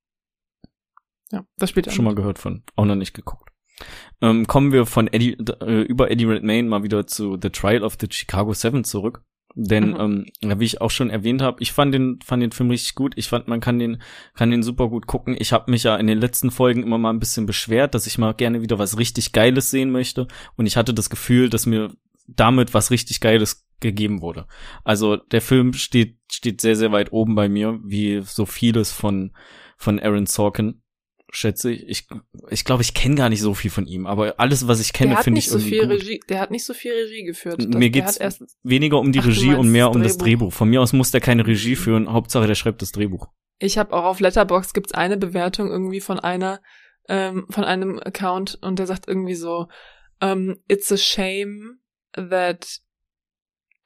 Ja, 1.30 1.46
das 1.56 1.70
spielt 1.70 1.86
er 1.86 1.92
Schon 1.92 2.04
mal 2.04 2.14
gehört 2.14 2.38
von. 2.38 2.64
Auch 2.74 2.84
noch 2.84 2.94
nicht 2.94 3.12
geguckt. 3.12 3.47
Ähm, 4.20 4.46
kommen 4.46 4.72
wir 4.72 4.86
von 4.86 5.06
Eddie, 5.08 5.36
äh, 5.60 5.82
über 5.82 6.10
Eddie 6.10 6.24
Redmayne 6.24 6.68
mal 6.68 6.82
wieder 6.82 7.06
zu 7.06 7.38
The 7.40 7.50
Trial 7.50 7.82
of 7.82 7.96
the 8.00 8.08
Chicago 8.10 8.52
Seven 8.52 8.84
zurück. 8.84 9.22
Denn, 9.54 9.90
Mhm. 9.90 10.26
ähm, 10.42 10.60
wie 10.60 10.64
ich 10.64 10.80
auch 10.80 10.90
schon 10.90 11.10
erwähnt 11.10 11.42
habe, 11.42 11.60
ich 11.60 11.72
fand 11.72 11.92
den, 11.92 12.20
fand 12.24 12.42
den 12.42 12.52
Film 12.52 12.70
richtig 12.70 12.94
gut. 12.94 13.14
Ich 13.16 13.28
fand, 13.28 13.48
man 13.48 13.60
kann 13.60 13.78
den, 13.78 14.00
kann 14.34 14.50
den 14.50 14.62
super 14.62 14.88
gut 14.88 15.06
gucken. 15.06 15.36
Ich 15.38 15.52
habe 15.52 15.70
mich 15.70 15.82
ja 15.82 15.96
in 15.96 16.06
den 16.06 16.18
letzten 16.18 16.50
Folgen 16.50 16.82
immer 16.82 16.98
mal 16.98 17.10
ein 17.10 17.18
bisschen 17.18 17.46
beschwert, 17.46 17.94
dass 17.94 18.06
ich 18.06 18.18
mal 18.18 18.34
gerne 18.34 18.62
wieder 18.62 18.78
was 18.78 18.98
richtig 18.98 19.32
Geiles 19.32 19.70
sehen 19.70 19.90
möchte. 19.90 20.28
Und 20.56 20.66
ich 20.66 20.76
hatte 20.76 20.94
das 20.94 21.10
Gefühl, 21.10 21.48
dass 21.50 21.66
mir 21.66 21.92
damit 22.28 22.74
was 22.74 22.90
richtig 22.90 23.20
Geiles 23.20 23.66
gegeben 23.80 24.20
wurde. 24.20 24.46
Also 24.84 25.16
der 25.16 25.40
Film 25.40 25.72
steht, 25.72 26.18
steht 26.30 26.60
sehr, 26.60 26.76
sehr 26.76 26.92
weit 26.92 27.12
oben 27.12 27.34
bei 27.34 27.48
mir, 27.48 27.80
wie 27.82 28.20
so 28.22 28.44
vieles 28.44 28.92
von, 28.92 29.32
von 29.76 29.98
Aaron 29.98 30.26
Sorkin, 30.26 30.82
schätze 31.30 31.70
ich. 31.70 31.86
Ich 31.88 32.06
ich, 32.50 32.64
glaube, 32.64 32.82
ich 32.82 32.94
kenne 32.94 33.14
gar 33.16 33.28
nicht 33.28 33.40
so 33.42 33.54
viel 33.54 33.70
von 33.70 33.86
ihm, 33.86 34.06
aber 34.06 34.34
alles, 34.38 34.66
was 34.66 34.80
ich 34.80 34.92
kenne, 34.92 35.10
der 35.10 35.18
hat 35.18 35.24
finde 35.24 35.38
ich 35.38 35.46
nicht 35.46 35.52
so 35.52 35.58
irgendwie 35.58 35.70
viel 35.78 35.88
gut. 35.88 36.00
Regie, 36.00 36.20
der 36.28 36.40
hat 36.40 36.50
nicht 36.50 36.64
so 36.64 36.74
viel 36.74 36.92
Regie 36.92 37.24
geführt. 37.24 37.58
Das- 37.58 37.66
Mir 37.68 37.90
geht's 37.90 38.18
weniger 38.62 38.98
um 38.98 39.12
die 39.12 39.20
Ach, 39.20 39.26
Regie 39.26 39.54
und 39.54 39.70
mehr 39.70 39.86
das 39.86 39.96
um 39.96 40.02
das 40.02 40.18
Drehbuch. 40.18 40.52
Von 40.52 40.68
mir 40.70 40.80
aus 40.80 40.92
muss 40.92 41.10
der 41.10 41.20
keine 41.20 41.46
Regie 41.46 41.76
führen, 41.76 42.12
Hauptsache 42.12 42.46
der 42.46 42.54
schreibt 42.54 42.82
das 42.82 42.92
Drehbuch. 42.92 43.28
ich 43.60 43.76
habe 43.76 43.92
auch 43.92 44.04
auf 44.04 44.20
Letterbox 44.20 44.72
gibt's 44.72 44.92
eine 44.92 45.16
Bewertung 45.16 45.68
irgendwie 45.70 46.00
von 46.00 46.18
einer, 46.20 46.60
ähm, 47.08 47.46
von 47.50 47.64
einem 47.64 47.98
Account 47.98 48.58
und 48.62 48.78
der 48.78 48.86
sagt 48.86 49.08
irgendwie 49.08 49.34
so, 49.34 49.66
ähm, 50.20 50.62
it's 50.68 50.90
a 50.92 50.96
shame 50.96 51.80
that 52.14 52.80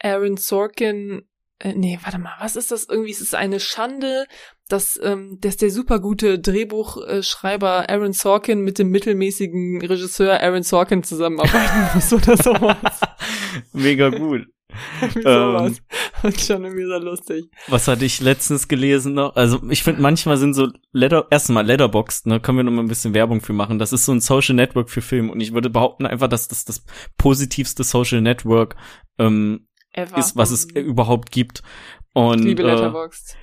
Aaron 0.00 0.36
Sorkin, 0.36 1.22
äh, 1.62 1.74
nee, 1.74 1.96
warte 2.02 2.18
mal, 2.18 2.34
was 2.40 2.56
ist 2.56 2.72
das 2.72 2.88
irgendwie? 2.88 3.12
Es 3.12 3.20
ist 3.20 3.36
eine 3.36 3.60
Schande, 3.60 4.26
dass, 4.68 4.98
ähm, 5.00 5.38
dass 5.40 5.56
der 5.56 5.70
super 5.70 6.00
gute 6.00 6.40
Drehbuchschreiber 6.40 7.88
Aaron 7.88 8.12
Sorkin 8.12 8.62
mit 8.62 8.80
dem 8.80 8.88
mittelmäßigen 8.88 9.80
Regisseur 9.80 10.40
Aaron 10.40 10.64
Sorkin 10.64 11.04
zusammenarbeiten 11.04 11.94
muss 11.94 12.12
oder 12.12 12.36
sowas. 12.36 13.00
Mega 13.72 14.08
gut. 14.08 14.46
Ähm, 15.02 15.22
sowas. 15.22 15.82
Und 16.22 16.40
schon 16.40 16.64
irgendwie 16.64 16.86
so 16.86 16.96
lustig. 16.96 17.44
Was 17.68 17.88
hatte 17.88 18.06
ich 18.06 18.22
letztens 18.22 18.68
gelesen 18.68 19.12
noch? 19.12 19.36
Also 19.36 19.60
ich 19.68 19.82
finde 19.82 20.00
manchmal 20.00 20.38
sind 20.38 20.54
so 20.54 20.68
Letter 20.92 21.26
erstmal 21.30 21.66
Letterboxd, 21.66 22.26
ne, 22.26 22.40
können 22.40 22.56
wir 22.56 22.64
noch 22.64 22.72
mal 22.72 22.80
ein 22.80 22.88
bisschen 22.88 23.12
Werbung 23.12 23.42
für 23.42 23.52
machen. 23.52 23.78
Das 23.78 23.92
ist 23.92 24.06
so 24.06 24.12
ein 24.12 24.20
Social 24.22 24.54
Network 24.54 24.88
für 24.88 25.02
Film 25.02 25.28
und 25.28 25.40
ich 25.40 25.52
würde 25.52 25.68
behaupten 25.68 26.06
einfach, 26.06 26.28
dass 26.28 26.48
das 26.48 26.64
das 26.64 26.86
positivste 27.18 27.84
Social 27.84 28.22
Network 28.22 28.76
ähm, 29.18 29.66
Ever. 29.92 30.16
ist, 30.18 30.36
was 30.36 30.50
es 30.50 30.64
überhaupt 30.64 31.30
gibt. 31.30 31.62
Und 32.14 32.40
Ich 32.40 32.44
liebe 32.44 32.62
äh, 32.62 32.66
Letterboxd. 32.74 33.36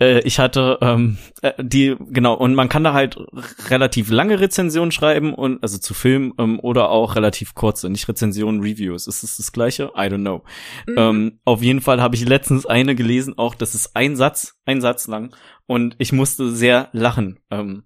äh, 0.00 0.20
ich 0.20 0.38
hatte 0.38 0.78
ähm, 0.80 1.18
äh, 1.42 1.52
die 1.58 1.96
genau 1.98 2.34
und 2.34 2.54
man 2.54 2.68
kann 2.68 2.84
da 2.84 2.92
halt 2.92 3.18
relativ 3.68 4.10
lange 4.10 4.40
Rezensionen 4.40 4.92
schreiben 4.92 5.34
und 5.34 5.62
also 5.62 5.78
zu 5.78 5.94
Filmen 5.94 6.32
ähm, 6.38 6.58
oder 6.60 6.90
auch 6.90 7.16
relativ 7.16 7.54
kurze, 7.54 7.88
nicht 7.90 8.08
Rezensionen, 8.08 8.60
Reviews. 8.60 9.06
Ist 9.06 9.22
es 9.22 9.36
das 9.38 9.52
gleiche? 9.52 9.92
I 9.96 10.08
don't 10.08 10.20
know. 10.20 10.42
Mhm. 10.86 10.94
Ähm, 10.96 11.40
auf 11.44 11.62
jeden 11.62 11.80
Fall 11.80 12.00
habe 12.00 12.14
ich 12.16 12.26
letztens 12.26 12.66
eine 12.66 12.94
gelesen, 12.94 13.38
auch 13.38 13.54
das 13.54 13.74
ist 13.74 13.94
ein 13.96 14.16
Satz, 14.16 14.54
ein 14.66 14.80
Satz 14.80 15.06
lang 15.06 15.34
und 15.66 15.96
ich 15.98 16.12
musste 16.12 16.50
sehr 16.50 16.88
lachen. 16.92 17.38
Ähm, 17.50 17.84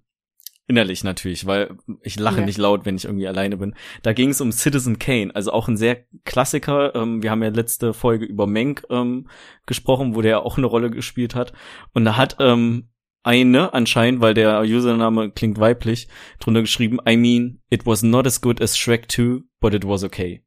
innerlich 0.67 1.03
natürlich, 1.03 1.45
weil 1.45 1.77
ich 2.01 2.19
lache 2.19 2.39
Ja. 2.39 2.45
nicht 2.45 2.57
laut, 2.57 2.85
wenn 2.85 2.95
ich 2.95 3.05
irgendwie 3.05 3.27
alleine 3.27 3.57
bin. 3.57 3.75
Da 4.01 4.13
ging 4.13 4.29
es 4.29 4.41
um 4.41 4.51
Citizen 4.51 4.97
Kane, 4.99 5.33
also 5.35 5.51
auch 5.51 5.67
ein 5.67 5.77
sehr 5.77 6.05
Klassiker. 6.23 6.95
Ähm, 6.95 7.21
wir 7.21 7.31
haben 7.31 7.43
ja 7.43 7.49
letzte 7.49 7.93
Folge 7.93 8.25
über 8.25 8.47
Menk 8.47 8.83
ähm, 8.89 9.27
gesprochen, 9.65 10.15
wo 10.15 10.21
der 10.21 10.41
auch 10.43 10.57
eine 10.57 10.67
Rolle 10.67 10.89
gespielt 10.89 11.35
hat. 11.35 11.53
Und 11.93 12.05
da 12.05 12.17
hat 12.17 12.37
ähm, 12.39 12.89
eine 13.23 13.73
anscheinend, 13.73 14.21
weil 14.21 14.33
der 14.33 14.61
Username 14.61 15.31
klingt 15.31 15.59
weiblich, 15.59 16.07
drunter 16.39 16.61
geschrieben, 16.61 16.99
I 17.07 17.17
mean, 17.17 17.61
it 17.69 17.85
was 17.85 18.03
not 18.03 18.25
as 18.27 18.41
good 18.41 18.61
as 18.61 18.77
Shrek 18.77 19.11
2, 19.11 19.41
but 19.59 19.73
it 19.73 19.85
was 19.87 20.03
okay. 20.03 20.43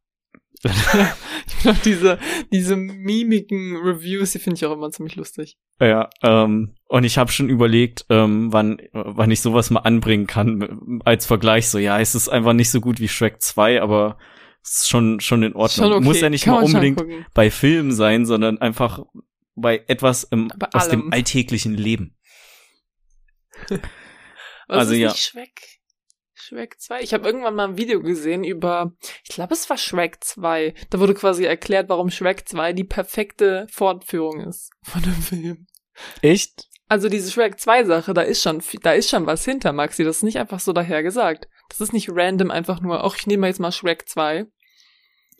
ich 0.64 1.58
glaube, 1.60 1.78
diese, 1.84 2.18
diese 2.52 2.76
mimiken 2.76 3.76
Reviews, 3.76 4.32
die 4.32 4.38
finde 4.38 4.56
ich 4.56 4.66
auch 4.66 4.72
immer 4.72 4.90
ziemlich 4.90 5.16
lustig. 5.16 5.56
Ja, 5.80 6.10
ähm, 6.22 6.74
und 6.88 7.04
ich 7.04 7.18
habe 7.18 7.30
schon 7.30 7.48
überlegt, 7.48 8.06
ähm, 8.10 8.52
wann, 8.52 8.78
wann 8.92 9.30
ich 9.30 9.40
sowas 9.40 9.70
mal 9.70 9.80
anbringen 9.80 10.26
kann 10.26 11.00
als 11.04 11.26
Vergleich. 11.26 11.68
So, 11.68 11.78
ja, 11.78 12.00
es 12.00 12.14
ist 12.14 12.28
einfach 12.28 12.52
nicht 12.52 12.70
so 12.70 12.80
gut 12.80 12.98
wie 13.00 13.08
Shrek 13.08 13.40
2, 13.40 13.80
aber 13.82 14.18
es 14.62 14.80
ist 14.80 14.88
schon 14.88 15.20
schon 15.20 15.42
in 15.42 15.54
Ordnung. 15.54 15.86
Schon 15.86 15.92
okay. 15.92 16.04
Muss 16.04 16.20
ja 16.20 16.30
nicht 16.30 16.44
Kann 16.44 16.54
mal 16.54 16.64
unbedingt 16.64 17.02
bei 17.34 17.50
Filmen 17.50 17.92
sein, 17.92 18.26
sondern 18.26 18.58
einfach 18.58 19.00
bei 19.54 19.84
etwas 19.86 20.24
im, 20.24 20.48
Bei 20.56 20.68
aus 20.72 20.88
dem 20.88 21.12
alltäglichen 21.12 21.74
Leben. 21.74 22.16
Also 24.70 24.92
ist 24.92 24.98
ja. 24.98 25.08
nicht 25.08 25.34
Shrek? 26.48 26.58
Shrek 26.58 26.80
2? 26.80 27.02
Ich 27.02 27.14
habe 27.14 27.26
irgendwann 27.26 27.54
mal 27.54 27.68
ein 27.68 27.76
Video 27.76 28.00
gesehen 28.00 28.44
über, 28.44 28.92
ich 29.22 29.30
glaube, 29.30 29.54
es 29.54 29.68
war 29.68 29.76
Shrek 29.76 30.24
2. 30.24 30.74
Da 30.90 31.00
wurde 31.00 31.14
quasi 31.14 31.44
erklärt, 31.44 31.88
warum 31.88 32.10
Shrek 32.10 32.48
2 32.48 32.72
die 32.72 32.84
perfekte 32.84 33.66
Fortführung 33.70 34.40
ist 34.40 34.70
von 34.82 35.02
dem 35.02 35.14
Film. 35.14 35.66
Echt? 36.22 36.68
Also 36.88 37.08
diese 37.08 37.30
Shrek 37.30 37.60
2 37.60 37.84
Sache, 37.84 38.14
da 38.14 38.22
ist 38.22 38.42
schon, 38.42 38.62
da 38.82 38.92
ist 38.92 39.10
schon 39.10 39.26
was 39.26 39.44
hinter, 39.44 39.72
Maxi. 39.72 40.04
Das 40.04 40.16
ist 40.16 40.22
nicht 40.22 40.38
einfach 40.38 40.60
so 40.60 40.72
daher 40.72 41.02
gesagt. 41.02 41.48
Das 41.68 41.80
ist 41.80 41.92
nicht 41.92 42.08
random 42.10 42.50
einfach 42.50 42.80
nur, 42.80 43.04
ach, 43.04 43.16
ich 43.16 43.26
nehme 43.26 43.46
jetzt 43.46 43.60
mal 43.60 43.72
Shrek 43.72 44.08
2. 44.08 44.46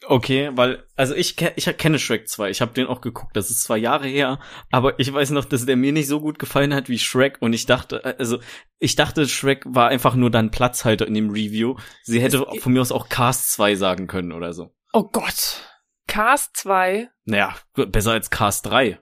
Okay, 0.06 0.50
weil, 0.54 0.84
also 0.96 1.14
ich, 1.14 1.36
ich 1.56 1.76
kenne 1.76 1.98
Shrek 1.98 2.28
2, 2.28 2.50
ich 2.50 2.60
habe 2.60 2.72
den 2.72 2.86
auch 2.86 3.00
geguckt, 3.00 3.36
das 3.36 3.50
ist 3.50 3.62
zwar 3.62 3.76
Jahre 3.76 4.06
her, 4.06 4.38
aber 4.70 4.98
ich 5.00 5.12
weiß 5.12 5.30
noch, 5.30 5.44
dass 5.44 5.66
der 5.66 5.76
mir 5.76 5.92
nicht 5.92 6.06
so 6.06 6.20
gut 6.20 6.38
gefallen 6.38 6.72
hat 6.72 6.88
wie 6.88 6.98
Shrek 6.98 7.38
und 7.40 7.52
ich 7.52 7.66
dachte, 7.66 8.04
äh, 8.04 8.14
also 8.18 8.38
ich 8.78 8.94
dachte, 8.94 9.26
Shrek 9.26 9.64
war 9.66 9.88
einfach 9.88 10.14
nur 10.14 10.30
dann 10.30 10.50
Platzhalter 10.50 11.06
in 11.06 11.14
dem 11.14 11.30
Review. 11.30 11.76
Sie 12.04 12.20
hätte 12.20 12.46
von 12.60 12.72
mir 12.72 12.80
aus 12.80 12.92
auch 12.92 13.08
Cast 13.08 13.50
2 13.52 13.74
sagen 13.74 14.06
können 14.06 14.32
oder 14.32 14.52
so. 14.52 14.72
Oh 14.92 15.04
Gott. 15.04 15.64
Cast 16.06 16.56
2. 16.58 17.10
Naja, 17.24 17.56
besser 17.74 18.12
als 18.12 18.30
Cast 18.30 18.66
3. 18.66 18.98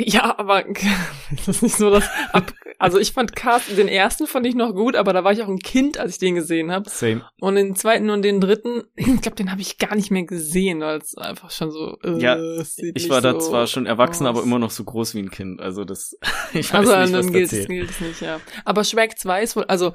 Ja, 0.00 0.38
aber 0.38 0.64
das 1.30 1.48
ist 1.48 1.62
nicht 1.62 1.76
so, 1.76 1.90
dass 1.90 2.08
ab, 2.32 2.52
also 2.78 2.98
ich 2.98 3.12
fand 3.12 3.36
Cast, 3.36 3.76
den 3.76 3.88
ersten 3.88 4.26
fand 4.26 4.46
ich 4.46 4.54
noch 4.54 4.72
gut, 4.74 4.96
aber 4.96 5.12
da 5.12 5.22
war 5.22 5.32
ich 5.32 5.42
auch 5.42 5.48
ein 5.48 5.58
Kind, 5.58 5.98
als 5.98 6.12
ich 6.14 6.18
den 6.18 6.34
gesehen 6.34 6.72
habe. 6.72 6.88
Same. 6.88 7.24
Und 7.40 7.54
den 7.56 7.76
zweiten 7.76 8.10
und 8.10 8.22
den 8.22 8.40
dritten, 8.40 8.82
ich 8.96 9.20
glaube, 9.20 9.36
den 9.36 9.50
habe 9.50 9.60
ich 9.60 9.78
gar 9.78 9.94
nicht 9.94 10.10
mehr 10.10 10.24
gesehen, 10.24 10.80
weil 10.80 10.98
es 10.98 11.16
einfach 11.16 11.50
schon 11.50 11.70
so. 11.70 11.96
Äh, 12.02 12.18
Ja, 12.20 12.36
Ich 12.94 13.08
war 13.10 13.20
da 13.20 13.32
so 13.32 13.38
zwar 13.50 13.66
schon 13.66 13.86
erwachsen, 13.86 14.26
aber 14.26 14.40
aus. 14.40 14.44
immer 14.46 14.58
noch 14.58 14.70
so 14.70 14.82
groß 14.84 15.14
wie 15.14 15.20
ein 15.20 15.30
Kind. 15.30 15.60
Also 15.60 15.84
das, 15.84 16.16
ich 16.52 16.72
weiß 16.72 16.88
Also 16.88 16.92
nicht, 16.92 17.02
was 17.02 17.26
dann 17.26 17.32
gilt 17.68 17.90
es 17.90 18.00
nicht, 18.00 18.20
ja. 18.22 18.40
Aber 18.64 18.84
Shrek 18.84 19.18
2 19.18 19.42
ist 19.42 19.56
wohl, 19.56 19.64
also 19.64 19.92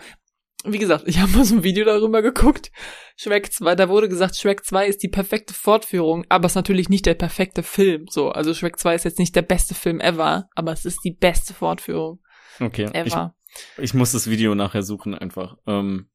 wie 0.65 0.79
gesagt, 0.79 1.03
ich 1.07 1.19
habe 1.19 1.31
mal 1.33 1.45
so 1.45 1.55
ein 1.55 1.63
Video 1.63 1.85
darüber 1.85 2.21
geguckt. 2.21 2.71
Shrek 3.15 3.51
2, 3.53 3.75
da 3.75 3.89
wurde 3.89 4.09
gesagt, 4.09 4.35
Shrek 4.35 4.65
2 4.65 4.87
ist 4.87 5.03
die 5.03 5.07
perfekte 5.07 5.53
Fortführung, 5.53 6.25
aber 6.29 6.45
es 6.45 6.53
ist 6.53 6.55
natürlich 6.55 6.89
nicht 6.89 7.05
der 7.05 7.13
perfekte 7.13 7.63
Film. 7.63 8.05
So, 8.09 8.29
also 8.29 8.53
Shrek 8.53 8.77
2 8.79 8.95
ist 8.95 9.05
jetzt 9.05 9.19
nicht 9.19 9.35
der 9.35 9.41
beste 9.43 9.75
Film 9.75 9.99
ever, 9.99 10.49
aber 10.55 10.71
es 10.71 10.85
ist 10.85 10.99
die 11.03 11.11
beste 11.13 11.53
Fortführung 11.53 12.19
Okay, 12.59 12.85
ich, 12.85 12.95
ever. 12.95 13.35
ich 13.77 13.93
muss 13.93 14.11
das 14.11 14.29
Video 14.29 14.55
nachher 14.55 14.81
suchen 14.83 15.13
einfach. 15.15 15.57
Ähm, 15.67 16.09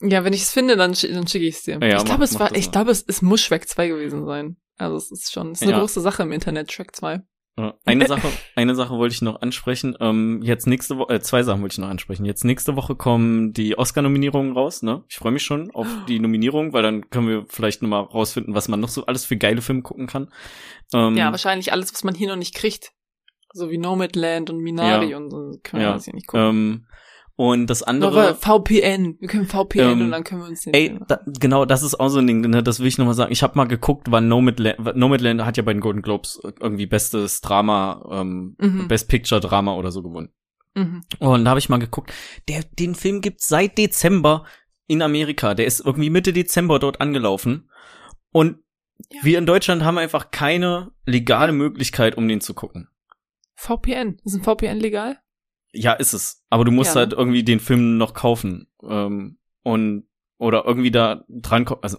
Ja, 0.00 0.24
wenn 0.24 0.32
ich 0.34 0.42
es 0.42 0.50
finde, 0.52 0.76
dann, 0.76 0.92
schi- 0.92 1.12
dann 1.12 1.26
schicke 1.26 1.46
ich 1.46 1.56
es 1.56 1.62
dir. 1.62 1.78
Ja, 1.82 1.98
ich 1.98 2.04
glaube, 2.04 2.24
es 2.24 2.38
war, 2.38 2.54
ich 2.54 2.70
glaube, 2.70 2.90
es, 2.90 3.02
es 3.06 3.22
muss 3.22 3.40
Shrek 3.42 3.68
2 3.68 3.88
gewesen 3.88 4.24
sein. 4.26 4.56
Also 4.76 4.96
es 4.96 5.10
ist 5.10 5.32
schon, 5.32 5.52
es 5.52 5.58
ist 5.58 5.62
eine 5.62 5.72
Ja. 5.72 5.78
große 5.80 6.00
Sache 6.00 6.22
im 6.22 6.32
Internet, 6.32 6.70
Shrek 6.72 6.94
2. 6.96 7.20
Eine 7.84 8.06
Sache, 8.06 8.28
eine 8.56 8.74
Sache 8.74 8.94
wollte 8.96 9.14
ich 9.14 9.22
noch 9.22 9.40
ansprechen. 9.40 9.96
Ähm, 10.00 10.40
jetzt 10.42 10.66
nächste 10.66 10.98
Woche, 10.98 11.14
äh, 11.14 11.20
zwei 11.20 11.42
Sachen 11.42 11.62
wollte 11.62 11.74
ich 11.74 11.78
noch 11.78 11.88
ansprechen. 11.88 12.24
Jetzt 12.24 12.44
nächste 12.44 12.76
Woche 12.76 12.94
kommen 12.96 13.52
die 13.52 13.76
Oscar-Nominierungen 13.78 14.52
raus. 14.52 14.82
Ne, 14.82 15.04
ich 15.08 15.16
freue 15.16 15.32
mich 15.32 15.42
schon 15.42 15.70
auf 15.72 15.86
die 16.08 16.18
Nominierung, 16.20 16.72
weil 16.72 16.82
dann 16.82 17.08
können 17.10 17.28
wir 17.28 17.44
vielleicht 17.48 17.82
noch 17.82 17.88
mal 17.88 18.00
rausfinden, 18.00 18.54
was 18.54 18.68
man 18.68 18.80
noch 18.80 18.88
so 18.88 19.06
alles 19.06 19.24
für 19.24 19.36
geile 19.36 19.62
Filme 19.62 19.82
gucken 19.82 20.06
kann. 20.06 20.28
Ähm, 20.94 21.16
Ja, 21.16 21.30
wahrscheinlich 21.30 21.72
alles, 21.72 21.92
was 21.92 22.04
man 22.04 22.14
hier 22.14 22.28
noch 22.28 22.36
nicht 22.36 22.54
kriegt. 22.54 22.92
So 23.52 23.68
wie 23.70 23.78
Nomadland 23.78 24.48
und 24.50 24.58
Minari 24.58 25.10
Ja. 25.10 25.16
und 25.16 25.30
so, 25.30 25.36
können 25.64 25.80
wir 25.82 25.88
Ja. 25.88 25.92
das 25.94 26.04
hier 26.04 26.14
nicht 26.14 26.28
gucken. 26.28 26.46
ähm, 26.48 26.86
und 27.40 27.68
das 27.68 27.82
andere. 27.82 28.30
äh, 28.30 28.34
VPN. 28.34 29.16
Wir 29.18 29.28
können 29.28 29.46
VPN 29.46 29.80
Ähm, 29.80 30.00
und 30.02 30.10
dann 30.10 30.24
können 30.24 30.42
wir 30.42 30.48
uns 30.48 30.60
den 30.62 30.74
Ey, 30.74 30.98
da, 31.08 31.20
genau, 31.26 31.64
das 31.64 31.82
ist 31.82 31.98
auch 31.98 32.08
so 32.10 32.18
ein 32.18 32.26
Ding, 32.26 32.40
ne, 32.42 32.62
das 32.62 32.80
will 32.80 32.86
ich 32.86 32.98
nochmal 32.98 33.14
sagen. 33.14 33.32
Ich 33.32 33.42
habe 33.42 33.56
mal 33.56 33.64
geguckt, 33.64 34.08
wann 34.10 34.28
Nomadland, 34.28 34.96
Nomadland 34.96 35.44
hat 35.46 35.56
ja 35.56 35.62
bei 35.62 35.72
den 35.72 35.80
Golden 35.80 36.02
Globes 36.02 36.38
irgendwie 36.60 36.86
bestes 36.86 37.40
Drama, 37.40 38.06
ähm, 38.10 38.56
Mhm. 38.58 38.88
Best 38.88 39.08
Picture 39.08 39.40
Drama 39.40 39.74
oder 39.74 39.90
so 39.90 40.02
gewonnen. 40.02 40.30
Mhm. 40.74 41.00
Und 41.18 41.44
da 41.44 41.50
habe 41.50 41.58
ich 41.60 41.68
mal 41.70 41.78
geguckt, 41.78 42.12
der, 42.48 42.62
den 42.78 42.94
Film 42.94 43.22
gibt's 43.22 43.48
seit 43.48 43.78
Dezember 43.78 44.44
in 44.86 45.00
Amerika. 45.00 45.54
Der 45.54 45.66
ist 45.66 45.80
irgendwie 45.84 46.10
Mitte 46.10 46.32
Dezember 46.32 46.78
dort 46.78 47.00
angelaufen. 47.00 47.70
Und 48.32 48.58
Ja. 49.10 49.20
wir 49.22 49.38
in 49.38 49.46
Deutschland 49.46 49.82
haben 49.82 49.96
einfach 49.96 50.30
keine 50.30 50.90
legale 51.06 51.52
Möglichkeit, 51.52 52.16
um 52.18 52.28
den 52.28 52.42
zu 52.42 52.52
gucken. 52.52 52.88
VPN. 53.56 54.20
Ist 54.24 54.34
ein 54.34 54.42
VPN 54.42 54.78
legal? 54.78 55.18
Ja, 55.72 55.92
ist 55.92 56.12
es. 56.12 56.44
Aber 56.50 56.64
du 56.64 56.70
musst 56.72 56.94
Ja, 56.94 57.00
halt 57.00 57.12
irgendwie 57.12 57.44
den 57.44 57.60
Film 57.60 57.96
noch 57.96 58.14
kaufen. 58.14 58.66
Ähm, 58.82 59.38
und 59.62 60.04
oder 60.38 60.64
irgendwie 60.64 60.90
da 60.90 61.24
dran 61.28 61.64
kommen. 61.64 61.82
Also 61.82 61.98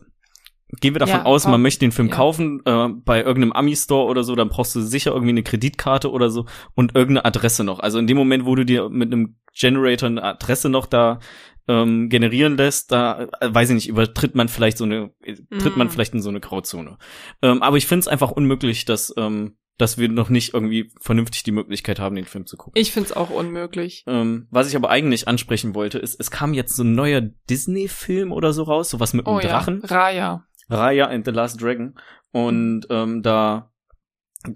gehen 0.79 0.95
wir 0.95 0.99
davon 0.99 1.19
Ja, 1.19 1.25
aus, 1.25 1.45
man 1.47 1.61
möchte 1.61 1.81
den 1.81 1.91
Film 1.91 2.07
ja. 2.07 2.15
kaufen 2.15 2.61
äh, 2.65 2.87
bei 2.89 3.19
irgendeinem 3.19 3.51
Ami-Store 3.51 4.07
oder 4.09 4.23
so, 4.23 4.35
dann 4.35 4.49
brauchst 4.49 4.73
du 4.73 4.81
sicher 4.81 5.11
irgendwie 5.11 5.29
eine 5.31 5.43
Kreditkarte 5.43 6.09
oder 6.09 6.29
so 6.29 6.45
und 6.75 6.95
irgendeine 6.95 7.25
Adresse 7.25 7.63
noch. 7.63 7.79
Also 7.79 7.99
in 7.99 8.07
dem 8.07 8.17
Moment, 8.17 8.45
wo 8.45 8.55
du 8.55 8.65
dir 8.65 8.89
mit 8.89 9.11
einem 9.11 9.35
Generator 9.53 10.07
eine 10.07 10.23
Adresse 10.23 10.69
noch 10.69 10.85
da 10.85 11.19
ähm, 11.67 12.09
generieren 12.09 12.57
lässt, 12.57 12.91
da 12.91 13.27
äh, 13.41 13.53
weiß 13.53 13.69
ich 13.69 13.75
nicht, 13.75 13.89
übertritt 13.89 14.33
man 14.33 14.47
vielleicht 14.47 14.77
so 14.77 14.85
eine, 14.85 15.11
äh, 15.23 15.35
tritt 15.59 15.75
man 15.77 15.87
Mm. 15.87 15.89
vielleicht 15.91 16.13
in 16.13 16.21
so 16.21 16.29
eine 16.29 16.39
Grauzone. 16.39 16.97
Ähm, 17.41 17.61
aber 17.61 17.77
ich 17.77 17.85
finde 17.85 17.99
es 17.99 18.07
einfach 18.07 18.31
unmöglich, 18.31 18.85
dass 18.85 19.13
ähm, 19.17 19.57
dass 19.81 19.97
wir 19.97 20.07
noch 20.09 20.29
nicht 20.29 20.53
irgendwie 20.53 20.91
vernünftig 20.99 21.41
die 21.43 21.51
Möglichkeit 21.51 21.99
haben, 21.99 22.15
den 22.15 22.25
Film 22.25 22.45
zu 22.45 22.55
gucken. 22.55 22.79
Ich 22.79 22.91
find's 22.91 23.11
auch 23.11 23.31
unmöglich. 23.31 24.03
Ähm, 24.05 24.47
was 24.51 24.69
ich 24.69 24.75
aber 24.75 24.91
eigentlich 24.91 25.27
ansprechen 25.27 25.73
wollte, 25.73 25.97
ist, 25.97 26.19
es 26.19 26.29
kam 26.29 26.53
jetzt 26.53 26.75
so 26.75 26.83
ein 26.83 26.93
neuer 26.93 27.21
Disney-Film 27.49 28.31
oder 28.31 28.53
so 28.53 28.63
raus, 28.63 28.91
sowas 28.91 29.13
mit 29.13 29.25
einem 29.25 29.37
Oh 29.37 29.39
ja, 29.39 29.49
Drachen. 29.49 29.83
Raya. 29.83 30.45
Raya 30.69 31.07
and 31.07 31.25
the 31.25 31.31
Last 31.31 31.61
Dragon. 31.61 31.95
Und 32.31 32.85
ähm, 32.91 33.23
da, 33.23 33.70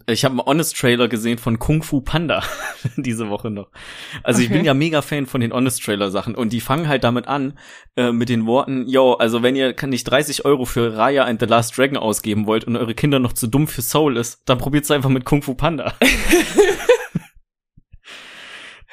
ich 0.07 0.26
habe 0.26 0.34
einen 0.34 0.45
Honest-Trailer 0.45 1.07
gesehen 1.07 1.38
von 1.38 1.60
Kung 1.60 1.84
Fu 1.84 2.02
Panda 2.02 2.44
diese 2.98 3.30
Woche 3.30 3.52
noch. 3.52 3.70
Also 4.24 4.41
ich 4.41 4.48
Okay. 4.48 4.57
bin 4.57 4.66
ja 4.66 4.74
mega 4.74 5.02
Fan 5.02 5.26
von 5.26 5.41
den 5.41 5.53
Honest-Trailer-Sachen 5.53 6.36
und 6.36 6.53
die 6.53 6.62
fangen 6.62 6.88
halt 6.88 7.03
damit 7.03 7.28
an 7.28 7.57
äh, 7.95 8.12
mit 8.12 8.30
den 8.30 8.45
Worten, 8.45 8.88
yo, 8.88 9.14
also 9.14 9.44
wenn 9.44 9.56
ihr 9.56 9.74
kann 9.74 9.90
nicht 9.91 10.06
30 10.06 10.45
Euro 10.45 10.66
für 10.66 10.98
Raya 10.98 11.26
and 11.26 11.40
the 11.40 11.45
Last 11.45 11.78
Dragon 11.78 11.98
ausgeben 11.98 12.48
wollt 12.48 12.64
und 12.64 12.76
eure 12.78 12.95
Kinder 12.95 13.20
noch 13.20 13.34
zu 13.34 13.48
dumm 13.48 13.68
für 13.68 13.82
Soul 13.82 14.18
ist, 14.18 14.41
dann 14.45 14.57
probiert's 14.57 14.90
einfach 14.91 15.10
mit 15.10 15.26
Kung 15.26 15.41
Fu 15.41 15.53
Panda. 15.56 15.94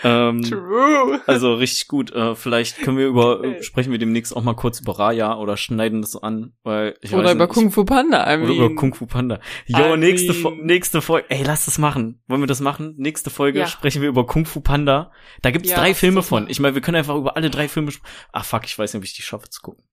ähm, 0.05 0.43
True. 0.43 1.21
also 1.27 1.55
richtig 1.55 1.89
gut. 1.89 2.11
Äh, 2.13 2.35
vielleicht 2.35 2.79
können 2.79 2.97
wir 2.99 3.07
über 3.07 3.39
Okay. 3.41 3.63
sprechen 3.63 3.93
wir 3.93 3.99
demnächst 3.99 4.35
auch 4.37 4.43
mal 4.43 4.55
kurz 4.55 4.81
über 4.81 4.99
Raya 4.99 5.37
oder 5.37 5.57
schneiden 5.57 6.01
das 6.03 6.13
so 6.13 6.21
an, 6.21 6.53
weil 6.63 6.97
ich 7.01 7.13
Oder 7.15 7.25
weiß 7.25 7.35
über 7.35 7.45
nicht, 7.47 7.55
Kung 7.55 7.71
Fu 7.71 7.85
Panda, 7.85 8.21
I 8.31 8.37
oder 8.39 8.47
mean. 8.47 8.57
über 8.57 8.75
Kung 8.75 8.95
Fu 8.95 9.07
Panda. 9.07 9.41
Jo, 9.67 9.95
I 9.95 9.97
nächste 9.97 10.35
Fo 10.35 10.51
mean- 10.51 10.67
nächste 10.67 11.01
Folge. 11.03 11.27
Ey, 11.31 11.43
lass 11.45 11.65
das 11.65 11.79
machen. 11.79 12.23
Wollen 12.27 12.41
wir 12.43 12.47
das 12.47 12.61
machen? 12.61 12.95
Nächste 12.99 13.31
Folge 13.31 13.61
Ja. 13.61 13.67
sprechen 13.67 14.03
wir 14.03 14.09
über 14.09 14.27
Kung 14.27 14.47
Fu 14.47 14.61
Panda. 14.61 15.13
Da 15.43 15.51
gibt's 15.51 15.71
Ja, 15.71 15.77
drei 15.77 15.95
Filme 15.95 16.23
von. 16.23 16.49
Ich 16.49 16.61
meine, 16.61 16.75
wir 16.75 16.83
können 16.83 16.97
einfach 16.97 17.17
über 17.17 17.37
alle 17.37 17.51
drei 17.51 17.69
Filme 17.69 17.93
Ach 18.33 18.45
fuck, 18.45 18.65
ich 18.65 18.79
weiß 18.79 18.93
nicht, 18.95 19.01
ob 19.01 19.05
ich 19.05 19.15
die 19.15 19.23
schaffe 19.23 19.49
zu 19.51 19.61
gucken. 19.63 19.85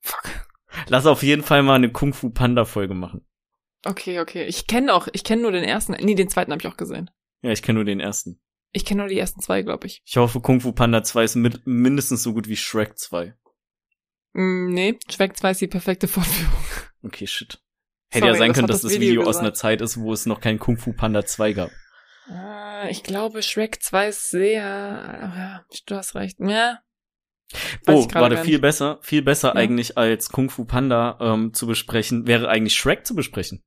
Fuck. 0.00 0.24
Lass 0.88 1.06
auf 1.06 1.22
jeden 1.22 1.42
Fall 1.42 1.62
mal 1.62 1.74
eine 1.74 1.90
Kung 1.90 2.12
Fu 2.12 2.30
Panda 2.30 2.64
Folge 2.64 2.94
machen. 2.94 3.26
Okay, 3.84 4.20
okay. 4.20 4.44
Ich 4.46 4.66
kenne 4.66 4.92
auch, 4.92 5.06
ich 5.12 5.22
kenne 5.24 5.42
nur 5.42 5.52
den 5.52 5.62
ersten. 5.64 5.92
Nee, 6.00 6.14
den 6.14 6.28
zweiten 6.28 6.50
habe 6.52 6.60
ich 6.60 6.66
auch 6.68 6.76
gesehen. 6.76 7.08
Ja, 7.42 7.52
ich 7.52 7.62
kenne 7.62 7.76
nur 7.76 7.84
den 7.84 8.00
ersten. 8.00 8.40
Ich 8.72 8.84
kenne 8.84 9.02
nur 9.02 9.08
die 9.08 9.18
ersten 9.18 9.40
zwei, 9.40 9.62
glaube 9.62 9.86
ich. 9.86 10.02
Ich 10.04 10.16
hoffe, 10.16 10.40
Kung 10.40 10.60
Fu 10.60 10.72
Panda 10.72 11.02
2 11.02 11.24
ist 11.24 11.34
mit, 11.36 11.66
mindestens 11.66 12.22
so 12.22 12.34
gut 12.34 12.48
wie 12.48 12.56
Shrek 12.56 12.98
2. 12.98 13.34
Mm, 14.34 14.68
nee, 14.68 14.98
Shrek 15.10 15.36
2 15.36 15.50
ist 15.52 15.60
die 15.62 15.66
perfekte 15.66 16.08
Fortführung. 16.08 16.64
Okay, 17.02 17.26
shit. 17.26 17.58
Hätte 18.08 18.26
Sorry, 18.26 18.32
ja 18.32 18.38
sein 18.38 18.48
das 18.48 18.54
können, 18.56 18.68
dass 18.68 18.82
das 18.82 18.92
Video, 18.92 19.20
Video 19.20 19.28
aus 19.28 19.38
einer. 19.38 19.54
Zeit 19.54 19.80
ist, 19.80 19.98
wo 19.98 20.12
es 20.12 20.26
noch 20.26 20.40
kein 20.40 20.58
Kung 20.58 20.76
Fu 20.76 20.92
Panda 20.92 21.24
2 21.24 21.52
gab. 21.54 21.70
Äh, 22.30 22.90
ich 22.90 23.02
glaube, 23.02 23.42
Shrek 23.42 23.82
2 23.82 24.08
ist 24.08 24.30
sehr. 24.30 24.62
Ja, 24.62 25.64
du 25.86 25.94
hast 25.94 26.14
recht. 26.14 26.38
Ja. 26.40 26.80
Weiß 27.84 28.06
Oh, 28.06 28.08
warte, 28.12 28.38
viel 28.38 28.58
besser, 28.58 28.98
viel 29.02 29.22
besser 29.22 29.48
Ja. 29.48 29.54
eigentlich 29.54 29.96
als 29.96 30.30
Kung 30.30 30.50
Fu 30.50 30.64
Panda 30.64 31.16
ähm, 31.20 31.54
zu 31.54 31.66
besprechen, 31.66 32.26
wäre 32.26 32.48
eigentlich 32.48 32.74
Shrek 32.74 33.06
zu 33.06 33.14
besprechen. 33.14 33.62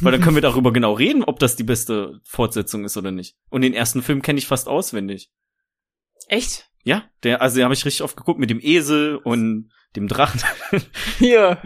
Weil 0.00 0.12
dann 0.12 0.20
können 0.20 0.36
wir 0.36 0.42
darüber 0.42 0.72
genau 0.72 0.92
reden, 0.92 1.22
ob 1.24 1.38
das 1.38 1.56
die 1.56 1.64
beste 1.64 2.20
Fortsetzung 2.24 2.84
ist 2.84 2.96
oder 2.96 3.10
nicht. 3.10 3.36
Und 3.50 3.62
den 3.62 3.74
ersten 3.74 4.02
Film 4.02 4.22
kenne 4.22 4.38
ich 4.38 4.46
fast 4.46 4.68
auswendig. 4.68 5.30
Echt? 6.28 6.68
Ja, 6.84 7.04
der, 7.22 7.42
also 7.42 7.56
den 7.56 7.64
habe 7.64 7.74
ich 7.74 7.84
richtig 7.84 8.02
oft 8.02 8.16
geguckt 8.16 8.38
mit 8.38 8.50
dem 8.50 8.60
Esel 8.62 9.16
und 9.16 9.70
dem 9.96 10.08
Drachen. 10.08 10.40
Hier, 11.18 11.58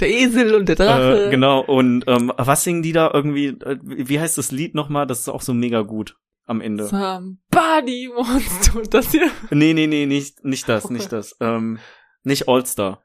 der 0.00 0.10
Esel 0.10 0.54
und 0.54 0.68
der 0.68 0.76
Drache. 0.76 1.26
äh, 1.26 1.30
genau, 1.30 1.60
und 1.60 2.04
ähm, 2.08 2.32
was 2.36 2.64
singen 2.64 2.82
die 2.82 2.92
da 2.92 3.10
irgendwie, 3.12 3.48
äh, 3.48 3.78
wie 3.82 4.18
heißt 4.18 4.38
das 4.38 4.50
Lied 4.50 4.74
nochmal? 4.74 5.06
Das 5.06 5.20
ist 5.20 5.28
auch 5.28 5.42
so 5.42 5.54
mega 5.54 5.82
gut 5.82 6.16
am 6.46 6.60
Ende. 6.60 6.86
Somebody 6.86 8.08
wants 8.08 8.70
to. 8.70 8.82
Das 8.90 9.10
hier. 9.10 9.30
Nee, 9.50 9.74
nee, 9.74 9.86
nee, 9.86 10.06
nicht, 10.06 10.44
nicht 10.44 10.68
das, 10.68 10.90
nicht 10.90 11.12
das. 11.12 11.36
Ähm, 11.40 11.78
nicht 12.22 12.48
All-Star. 12.48 13.02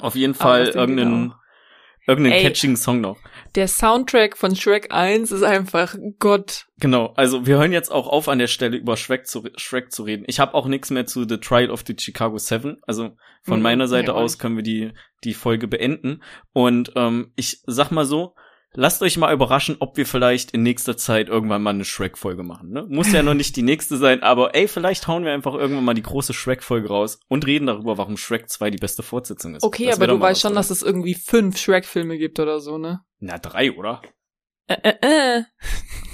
Auf 0.00 0.14
jeden 0.14 0.34
Fall 0.34 0.68
irgendeinen? 0.68 1.34
Irgendeinen 2.06 2.36
Ey. 2.36 2.42
catching 2.42 2.76
Song 2.76 3.00
noch. 3.00 3.18
Der 3.54 3.68
Soundtrack 3.68 4.36
von 4.36 4.54
Shrek 4.56 4.92
1 4.92 5.32
ist 5.32 5.42
einfach 5.42 5.94
Gott. 6.18 6.66
Genau, 6.78 7.12
also 7.16 7.46
wir 7.46 7.58
hören 7.58 7.72
jetzt 7.72 7.90
auch 7.90 8.06
auf 8.06 8.28
an 8.28 8.38
der 8.38 8.46
Stelle 8.46 8.76
über 8.76 8.96
Shrek 8.96 9.26
zu, 9.26 9.48
Shrek 9.56 9.92
zu 9.92 10.04
reden. 10.04 10.24
Ich 10.26 10.40
habe 10.40 10.54
auch 10.54 10.66
nichts 10.66 10.90
mehr 10.90 11.06
zu 11.06 11.26
The 11.28 11.38
Trial 11.38 11.70
of 11.70 11.82
the 11.86 11.96
Chicago 11.98 12.38
Seven. 12.38 12.78
Also 12.86 13.16
von 13.42 13.58
Mhm, 13.58 13.62
meiner 13.62 13.88
Seite 13.88 14.14
aus 14.14 14.38
können 14.38 14.56
wir 14.56 14.62
die, 14.62 14.92
die 15.24 15.34
Folge 15.34 15.68
beenden. 15.68 16.22
Und 16.52 16.92
ähm, 16.96 17.32
ich 17.36 17.60
sag 17.66 17.90
mal 17.90 18.04
so, 18.04 18.34
lasst 18.74 19.02
euch 19.02 19.16
mal 19.16 19.32
überraschen, 19.32 19.76
ob 19.80 19.96
wir 19.96 20.06
vielleicht 20.06 20.52
in 20.52 20.62
nächster 20.62 20.96
Zeit 20.96 21.28
irgendwann 21.28 21.62
mal 21.62 21.70
eine 21.70 21.84
Shrek-Folge 21.84 22.42
machen. 22.42 22.70
Ne? 22.70 22.86
Muss 22.88 23.12
ja 23.12 23.22
noch 23.22 23.34
nicht 23.34 23.56
die 23.56 23.62
nächste 23.62 23.96
sein, 23.96 24.22
aber 24.22 24.54
ey, 24.54 24.68
vielleicht 24.68 25.06
hauen 25.08 25.24
wir 25.24 25.32
einfach 25.32 25.54
irgendwann 25.54 25.84
mal 25.84 25.94
die 25.94 26.02
große 26.02 26.32
Shrek-Folge 26.32 26.88
raus 26.88 27.20
und 27.28 27.46
reden 27.46 27.66
darüber, 27.66 27.98
warum 27.98 28.16
Shrek 28.16 28.48
2 28.48 28.70
die 28.70 28.78
beste 28.78 29.02
Fortsetzung 29.02 29.54
ist. 29.54 29.62
Okay, 29.62 29.86
Das 29.86 29.96
aber 29.96 30.06
du 30.06 30.20
weißt 30.20 30.40
schon, 30.40 30.52
oder? 30.52 30.60
dass 30.60 30.70
es 30.70 30.82
irgendwie 30.82 31.14
fünf 31.14 31.58
Shrek-Filme 31.58 32.18
gibt 32.18 32.38
oder 32.38 32.60
so, 32.60 32.78
ne? 32.78 33.00
Na, 33.18 33.38
drei, 33.38 33.72
oder? 33.72 34.02
Äh, 34.66 34.76
äh, 34.82 35.38
äh. 35.38 35.42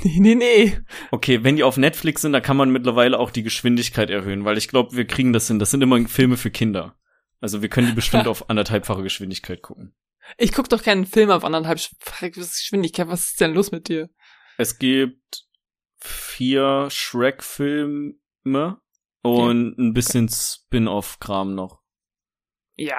Nee, 0.04 0.20
nee, 0.20 0.34
nee. 0.34 0.78
Okay, 1.10 1.42
wenn 1.42 1.56
die 1.56 1.64
auf 1.64 1.78
Netflix 1.78 2.22
sind, 2.22 2.32
dann 2.32 2.42
kann 2.42 2.56
man 2.56 2.70
mittlerweile 2.70 3.18
auch 3.18 3.30
die 3.30 3.42
Geschwindigkeit 3.42 4.08
erhöhen, 4.08 4.44
weil 4.44 4.56
ich 4.56 4.68
glaube, 4.68 4.94
wir 4.96 5.06
kriegen 5.06 5.32
das 5.32 5.48
hin. 5.48 5.58
Das 5.58 5.72
sind 5.72 5.82
immer 5.82 5.98
Filme 6.06 6.36
für 6.36 6.50
Kinder. 6.50 6.96
Also 7.40 7.60
wir 7.60 7.68
können 7.68 7.88
die 7.88 7.94
bestimmt 7.94 8.26
auf 8.28 8.48
anderthalbfache 8.48 9.02
Geschwindigkeit 9.02 9.62
gucken. 9.62 9.94
Ich 10.38 10.52
guck 10.52 10.68
doch 10.68 10.82
keinen 10.82 11.06
Film 11.06 11.30
auf 11.30 11.44
anderthalb 11.44 11.78
Sch- 11.78 12.30
Geschwindigkeit. 12.30 13.08
Was 13.08 13.28
ist 13.30 13.40
denn 13.40 13.54
los 13.54 13.70
mit 13.72 13.88
dir? 13.88 14.08
Es 14.58 14.78
gibt 14.78 15.44
vier 15.98 16.88
Shrek-Filme 16.90 18.80
und 19.22 19.78
ein 19.78 19.92
bisschen 19.92 20.28
Spin-off-Kram 20.28 21.54
noch. 21.54 21.80
Ja, 22.78 22.96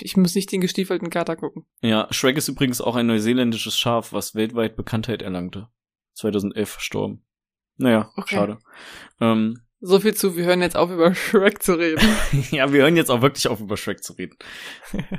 ich 0.00 0.16
muss 0.16 0.34
nicht 0.36 0.52
den 0.52 0.60
gestiefelten 0.60 1.10
Kater 1.10 1.34
gucken. 1.36 1.66
Ja, 1.82 2.06
Shrek 2.12 2.36
ist 2.36 2.48
übrigens 2.48 2.80
auch 2.80 2.94
ein 2.94 3.06
neuseeländisches 3.06 3.76
Schaf, 3.76 4.12
was 4.12 4.34
weltweit 4.36 4.76
Bekanntheit 4.76 5.22
erlangte. 5.22 5.68
2011 6.14 6.68
verstorben. 6.70 7.24
Naja, 7.76 8.12
Okay. 8.16 8.36
schade. 8.36 8.58
Ähm, 9.20 9.60
So 9.80 9.98
viel 10.00 10.14
zu, 10.14 10.36
wir 10.36 10.44
hören 10.44 10.62
jetzt 10.62 10.76
auf, 10.76 10.90
über 10.90 11.14
Shrek 11.16 11.62
zu 11.62 11.74
reden. 11.74 12.00
ja, 12.52 12.72
wir 12.72 12.82
hören 12.82 12.96
jetzt 12.96 13.10
auch 13.10 13.22
wirklich 13.22 13.48
auf, 13.48 13.60
über 13.60 13.76
Shrek 13.76 14.02
zu 14.04 14.12
reden. 14.14 14.36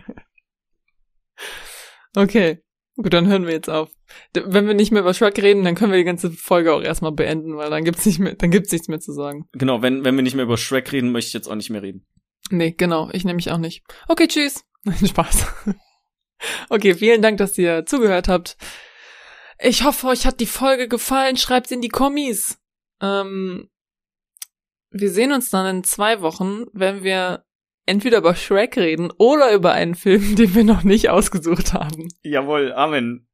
Okay. 2.15 2.63
Gut, 2.95 3.13
dann 3.13 3.27
hören 3.27 3.45
wir 3.45 3.53
jetzt 3.53 3.69
auf. 3.69 3.89
Wenn 4.33 4.67
wir 4.67 4.73
nicht 4.73 4.91
mehr 4.91 5.01
über 5.01 5.13
Shrek 5.13 5.41
reden, 5.41 5.63
dann 5.63 5.75
können 5.75 5.91
wir 5.91 5.99
die 5.99 6.05
ganze 6.05 6.31
Folge 6.31 6.73
auch 6.73 6.81
erstmal 6.81 7.13
beenden, 7.13 7.55
weil 7.55 7.69
dann 7.69 7.85
gibt's 7.85 8.05
nicht 8.05 8.19
mehr, 8.19 8.35
dann 8.35 8.51
gibt's 8.51 8.71
nichts 8.73 8.89
mehr 8.89 8.99
zu 8.99 9.13
sagen. 9.13 9.47
Genau, 9.53 9.81
wenn, 9.81 10.03
wenn 10.03 10.15
wir 10.15 10.23
nicht 10.23 10.35
mehr 10.35 10.43
über 10.43 10.57
Shrek 10.57 10.91
reden, 10.91 11.11
möchte 11.11 11.29
ich 11.29 11.33
jetzt 11.33 11.47
auch 11.47 11.55
nicht 11.55 11.69
mehr 11.69 11.81
reden. 11.81 12.05
Nee, 12.49 12.71
genau, 12.71 13.09
ich 13.13 13.23
nehme 13.23 13.35
mich 13.35 13.51
auch 13.51 13.57
nicht. 13.57 13.83
Okay, 14.07 14.27
tschüss. 14.27 14.65
Spaß. 15.07 15.45
Okay, 16.69 16.93
vielen 16.93 17.21
Dank, 17.21 17.37
dass 17.37 17.57
ihr 17.57 17.85
zugehört 17.85 18.27
habt. 18.27 18.57
Ich 19.59 19.83
hoffe, 19.83 20.07
euch 20.07 20.25
hat 20.25 20.39
die 20.39 20.45
Folge 20.45 20.87
gefallen. 20.87 21.37
Schreibt's 21.37 21.71
in 21.71 21.81
die 21.81 21.89
Kommis. 21.89 22.59
Ähm, 23.01 23.69
wir 24.89 25.09
sehen 25.09 25.31
uns 25.31 25.49
dann 25.49 25.77
in 25.77 25.83
zwei 25.83 26.21
Wochen, 26.21 26.65
wenn 26.73 27.03
wir 27.03 27.45
entweder 27.89 28.19
über 28.19 28.35
Shrek 28.35 28.77
reden 28.77 29.11
oder 29.17 29.51
über 29.53 29.73
einen 29.73 29.95
Film, 29.95 30.35
den 30.37 30.55
wir 30.55 30.63
noch 30.63 30.83
nicht 30.83 31.09
ausgesucht 31.09 31.73
haben. 31.73 32.07
Jawohl, 32.23 32.71
Amen. 32.73 33.27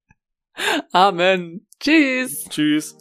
Amen. 0.91 1.67
Tschüss. 1.79 2.45
Tschüss. 2.49 2.97